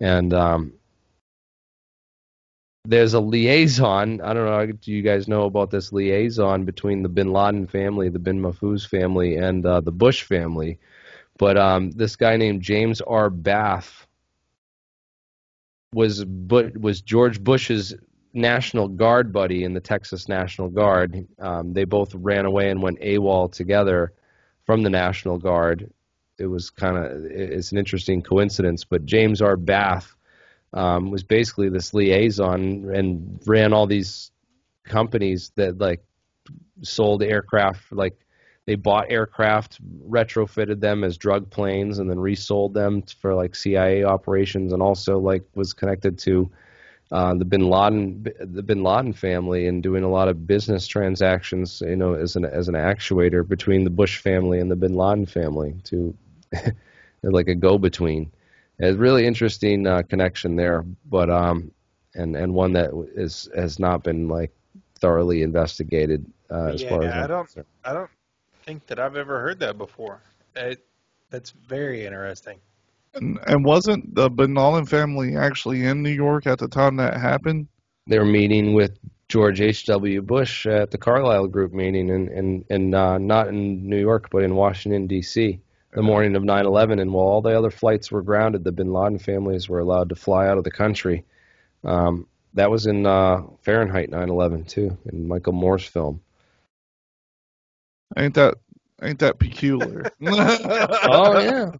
And 0.00 0.34
um, 0.34 0.72
there's 2.86 3.14
a 3.14 3.20
liaison. 3.20 4.20
I 4.20 4.32
don't 4.32 4.46
know. 4.46 4.72
Do 4.72 4.92
you 4.92 5.02
guys 5.02 5.28
know 5.28 5.44
about 5.44 5.70
this 5.70 5.92
liaison 5.92 6.64
between 6.64 7.02
the 7.02 7.08
Bin 7.08 7.32
Laden 7.32 7.66
family, 7.66 8.08
the 8.08 8.18
Bin 8.18 8.40
Mahfouz 8.40 8.86
family, 8.88 9.36
and 9.36 9.64
uh, 9.64 9.80
the 9.80 9.92
Bush 9.92 10.22
family? 10.22 10.78
But 11.38 11.56
um, 11.58 11.90
this 11.90 12.16
guy 12.16 12.36
named 12.36 12.62
James 12.62 13.00
R. 13.00 13.30
Bath 13.30 14.06
was 15.92 16.24
but 16.24 16.76
was 16.78 17.00
George 17.00 17.42
Bush's 17.42 17.94
National 18.32 18.88
Guard 18.88 19.32
buddy 19.32 19.64
in 19.64 19.74
the 19.74 19.80
Texas 19.80 20.28
National 20.28 20.68
Guard. 20.68 21.26
Um, 21.38 21.72
they 21.72 21.84
both 21.84 22.14
ran 22.14 22.46
away 22.46 22.70
and 22.70 22.82
went 22.82 23.00
AWOL 23.00 23.52
together 23.52 24.12
from 24.64 24.82
the 24.82 24.90
National 24.90 25.38
Guard. 25.38 25.90
It 26.38 26.46
was 26.46 26.70
kind 26.70 26.96
of 26.96 27.24
it's 27.24 27.72
an 27.72 27.78
interesting 27.78 28.22
coincidence, 28.22 28.84
but 28.84 29.06
James 29.06 29.40
R. 29.40 29.56
Bath 29.56 30.15
um, 30.72 31.10
was 31.10 31.22
basically 31.22 31.68
this 31.68 31.94
liaison 31.94 32.90
and 32.94 33.40
ran 33.46 33.72
all 33.72 33.86
these 33.86 34.30
companies 34.84 35.52
that 35.56 35.78
like 35.78 36.04
sold 36.82 37.22
aircraft 37.22 37.92
like 37.92 38.16
they 38.66 38.74
bought 38.74 39.10
aircraft, 39.10 39.78
retrofitted 40.10 40.80
them 40.80 41.04
as 41.04 41.16
drug 41.16 41.48
planes, 41.50 41.98
and 41.98 42.10
then 42.10 42.18
resold 42.18 42.74
them 42.74 43.02
for 43.02 43.32
like 43.32 43.54
CIA 43.54 44.02
operations, 44.02 44.72
and 44.72 44.82
also 44.82 45.18
like 45.18 45.44
was 45.54 45.72
connected 45.72 46.18
to 46.20 46.50
uh, 47.12 47.34
the 47.34 47.44
Bin 47.44 47.70
Laden 47.70 48.26
the 48.40 48.64
Bin 48.64 48.82
Laden 48.82 49.12
family 49.12 49.68
and 49.68 49.84
doing 49.84 50.02
a 50.02 50.10
lot 50.10 50.26
of 50.26 50.48
business 50.48 50.88
transactions, 50.88 51.80
you 51.80 51.94
know, 51.94 52.14
as 52.14 52.34
an 52.34 52.44
as 52.44 52.66
an 52.66 52.74
actuator 52.74 53.46
between 53.46 53.84
the 53.84 53.90
Bush 53.90 54.18
family 54.18 54.58
and 54.58 54.68
the 54.68 54.76
Bin 54.76 54.94
Laden 54.94 55.26
family 55.26 55.76
to 55.84 56.16
like 57.22 57.46
a 57.46 57.54
go 57.54 57.78
between. 57.78 58.32
It's 58.78 58.98
really 58.98 59.26
interesting 59.26 59.86
uh, 59.86 60.02
connection 60.02 60.56
there, 60.56 60.84
but 61.06 61.30
um, 61.30 61.70
and 62.14 62.36
and 62.36 62.52
one 62.52 62.72
that 62.74 62.90
is 63.14 63.48
has 63.54 63.78
not 63.78 64.04
been 64.04 64.28
like 64.28 64.52
thoroughly 64.98 65.42
investigated 65.42 66.26
uh, 66.50 66.66
as 66.66 66.82
yeah, 66.82 66.88
far 66.88 67.02
as 67.04 67.12
I 67.12 67.22
I'm 67.22 67.28
don't, 67.28 67.44
concerned. 67.44 67.66
I 67.84 67.92
don't 67.92 68.10
think 68.64 68.86
that 68.86 68.98
I've 68.98 69.16
ever 69.16 69.40
heard 69.40 69.58
that 69.60 69.78
before. 69.78 70.20
It, 70.54 70.84
that's 71.30 71.50
very 71.50 72.06
interesting. 72.06 72.58
And, 73.14 73.38
and 73.46 73.64
wasn't 73.64 74.14
the 74.14 74.28
Bin 74.28 74.54
Laden 74.54 74.84
family 74.86 75.36
actually 75.36 75.86
in 75.86 76.02
New 76.02 76.10
York 76.10 76.46
at 76.46 76.58
the 76.58 76.68
time 76.68 76.96
that 76.96 77.16
happened? 77.16 77.66
They 78.06 78.18
were 78.18 78.26
meeting 78.26 78.74
with 78.74 78.98
George 79.28 79.60
H.W. 79.60 80.22
Bush 80.22 80.66
at 80.66 80.90
the 80.90 80.98
Carlyle 80.98 81.46
Group 81.48 81.72
meeting, 81.72 82.10
in 82.10 82.28
in, 82.28 82.64
in 82.68 82.94
uh, 82.94 83.18
not 83.18 83.48
in 83.48 83.88
New 83.88 83.98
York, 83.98 84.28
but 84.30 84.42
in 84.42 84.54
Washington 84.54 85.06
D.C. 85.06 85.60
The 85.92 86.02
morning 86.02 86.36
of 86.36 86.42
9/11, 86.42 87.00
and 87.00 87.12
while 87.12 87.26
all 87.26 87.42
the 87.42 87.56
other 87.56 87.70
flights 87.70 88.10
were 88.10 88.22
grounded, 88.22 88.64
the 88.64 88.72
Bin 88.72 88.92
Laden 88.92 89.18
families 89.18 89.68
were 89.68 89.78
allowed 89.78 90.10
to 90.10 90.14
fly 90.14 90.46
out 90.46 90.58
of 90.58 90.64
the 90.64 90.70
country. 90.70 91.24
Um, 91.84 92.26
that 92.54 92.70
was 92.70 92.86
in 92.86 93.06
uh, 93.06 93.42
Fahrenheit 93.62 94.10
9/11 94.10 94.68
too, 94.68 94.98
in 95.10 95.28
Michael 95.28 95.52
Moore's 95.52 95.86
film. 95.86 96.20
Ain't 98.16 98.34
that 98.34 98.54
ain't 99.02 99.20
that 99.20 99.38
peculiar? 99.38 100.10
Oh 101.08 101.38
yeah. 101.38 101.70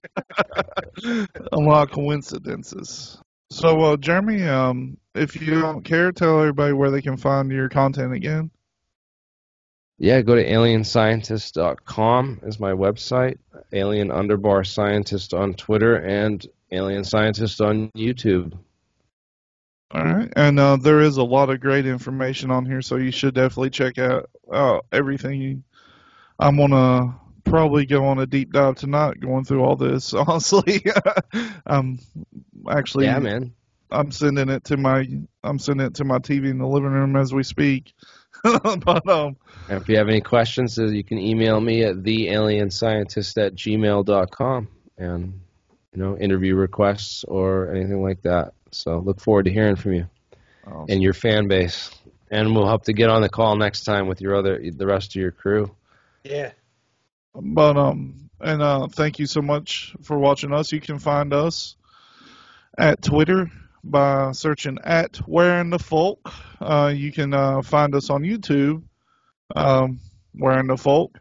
a 1.52 1.58
lot 1.58 1.88
of 1.88 1.90
coincidences. 1.90 3.18
So, 3.50 3.80
uh, 3.80 3.96
Jeremy, 3.96 4.42
um, 4.42 4.96
if 5.14 5.40
you 5.40 5.60
don't 5.60 5.84
care, 5.84 6.10
tell 6.12 6.40
everybody 6.40 6.72
where 6.72 6.90
they 6.90 7.02
can 7.02 7.16
find 7.16 7.50
your 7.50 7.68
content 7.68 8.12
again. 8.12 8.50
Yeah, 9.98 10.20
go 10.20 10.34
to 10.34 10.44
alienscientist.com 10.44 12.40
is 12.42 12.60
my 12.60 12.72
website. 12.72 13.38
Alien 13.72 14.08
underbar 14.08 14.66
scientist 14.66 15.32
on 15.32 15.54
Twitter 15.54 15.96
and 15.96 16.46
alien 16.70 17.04
scientist 17.04 17.60
on 17.60 17.90
YouTube. 17.96 18.52
All 19.92 20.04
right, 20.04 20.30
and 20.36 20.58
uh, 20.58 20.76
there 20.76 21.00
is 21.00 21.16
a 21.16 21.22
lot 21.22 21.48
of 21.48 21.60
great 21.60 21.86
information 21.86 22.50
on 22.50 22.66
here, 22.66 22.82
so 22.82 22.96
you 22.96 23.12
should 23.12 23.34
definitely 23.34 23.70
check 23.70 23.98
out 23.98 24.28
uh, 24.52 24.80
everything. 24.92 25.40
You, 25.40 25.62
I'm 26.38 26.56
gonna 26.56 27.18
probably 27.44 27.86
go 27.86 28.04
on 28.04 28.18
a 28.18 28.26
deep 28.26 28.52
dive 28.52 28.74
tonight, 28.74 29.20
going 29.20 29.44
through 29.44 29.62
all 29.62 29.76
this. 29.76 30.12
Honestly, 30.14 30.84
I'm 31.66 32.00
actually 32.68 33.06
Yeah, 33.06 33.20
man. 33.20 33.54
I'm 33.90 34.10
sending 34.10 34.48
it 34.48 34.64
to 34.64 34.76
my 34.76 35.08
I'm 35.42 35.58
sending 35.60 35.86
it 35.86 35.94
to 35.94 36.04
my 36.04 36.18
TV 36.18 36.50
in 36.50 36.58
the 36.58 36.66
living 36.66 36.90
room 36.90 37.16
as 37.16 37.32
we 37.32 37.44
speak. 37.44 37.94
but 38.84 39.08
um, 39.08 39.36
And 39.68 39.80
if 39.80 39.88
you 39.88 39.96
have 39.98 40.08
any 40.08 40.20
questions, 40.20 40.78
uh, 40.78 40.86
you 40.86 41.04
can 41.04 41.18
email 41.18 41.60
me 41.60 41.84
at 41.84 41.96
thealienscientist 41.96 43.44
at 43.44 43.54
gmail.com 43.54 44.68
and 44.98 45.40
you 45.92 46.02
know 46.02 46.16
interview 46.18 46.54
requests 46.54 47.24
or 47.24 47.74
anything 47.74 48.02
like 48.02 48.22
that. 48.22 48.52
So 48.70 48.98
look 48.98 49.20
forward 49.20 49.46
to 49.46 49.52
hearing 49.52 49.76
from 49.76 49.94
you 49.94 50.08
awesome. 50.66 50.86
and 50.88 51.02
your 51.02 51.14
fan 51.14 51.48
base. 51.48 51.90
And 52.30 52.54
we'll 52.54 52.68
have 52.68 52.82
to 52.82 52.92
get 52.92 53.08
on 53.08 53.22
the 53.22 53.28
call 53.28 53.56
next 53.56 53.84
time 53.84 54.08
with 54.08 54.20
your 54.20 54.34
other 54.34 54.60
the 54.70 54.86
rest 54.86 55.14
of 55.14 55.20
your 55.20 55.30
crew. 55.30 55.70
Yeah. 56.24 56.52
But 57.34 57.76
um, 57.76 58.30
and 58.40 58.62
uh, 58.62 58.88
thank 58.88 59.18
you 59.18 59.26
so 59.26 59.42
much 59.42 59.94
for 60.02 60.18
watching 60.18 60.52
us. 60.52 60.72
You 60.72 60.80
can 60.80 60.98
find 60.98 61.32
us 61.32 61.76
at 62.76 63.02
Twitter 63.02 63.50
by 63.90 64.32
searching 64.32 64.78
at 64.82 65.20
Wearing 65.26 65.70
the 65.70 65.78
Folk. 65.78 66.32
Uh, 66.60 66.92
you 66.94 67.12
can 67.12 67.32
uh, 67.32 67.62
find 67.62 67.94
us 67.94 68.10
on 68.10 68.22
YouTube, 68.22 68.82
um, 69.54 70.00
Wearing 70.34 70.66
the 70.66 70.76
Folk, 70.76 71.18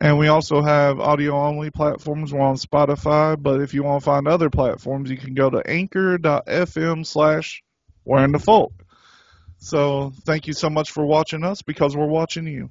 and 0.00 0.18
we 0.18 0.28
also 0.28 0.62
have 0.62 1.00
audio 1.00 1.36
only 1.36 1.70
platforms. 1.70 2.32
We're 2.32 2.40
on 2.40 2.56
Spotify, 2.56 3.40
but 3.40 3.60
if 3.60 3.74
you 3.74 3.82
want 3.82 4.02
to 4.02 4.04
find 4.04 4.28
other 4.28 4.50
platforms, 4.50 5.10
you 5.10 5.16
can 5.16 5.34
go 5.34 5.50
to 5.50 5.62
Anchor.fm 5.68 7.04
slash 7.04 7.62
Wearing 8.04 8.32
the 8.32 8.38
Folk. 8.38 8.72
So 9.58 10.12
thank 10.24 10.46
you 10.46 10.52
so 10.52 10.70
much 10.70 10.92
for 10.92 11.04
watching 11.04 11.44
us 11.44 11.62
because 11.62 11.96
we're 11.96 12.06
watching 12.06 12.46
you. 12.46 12.70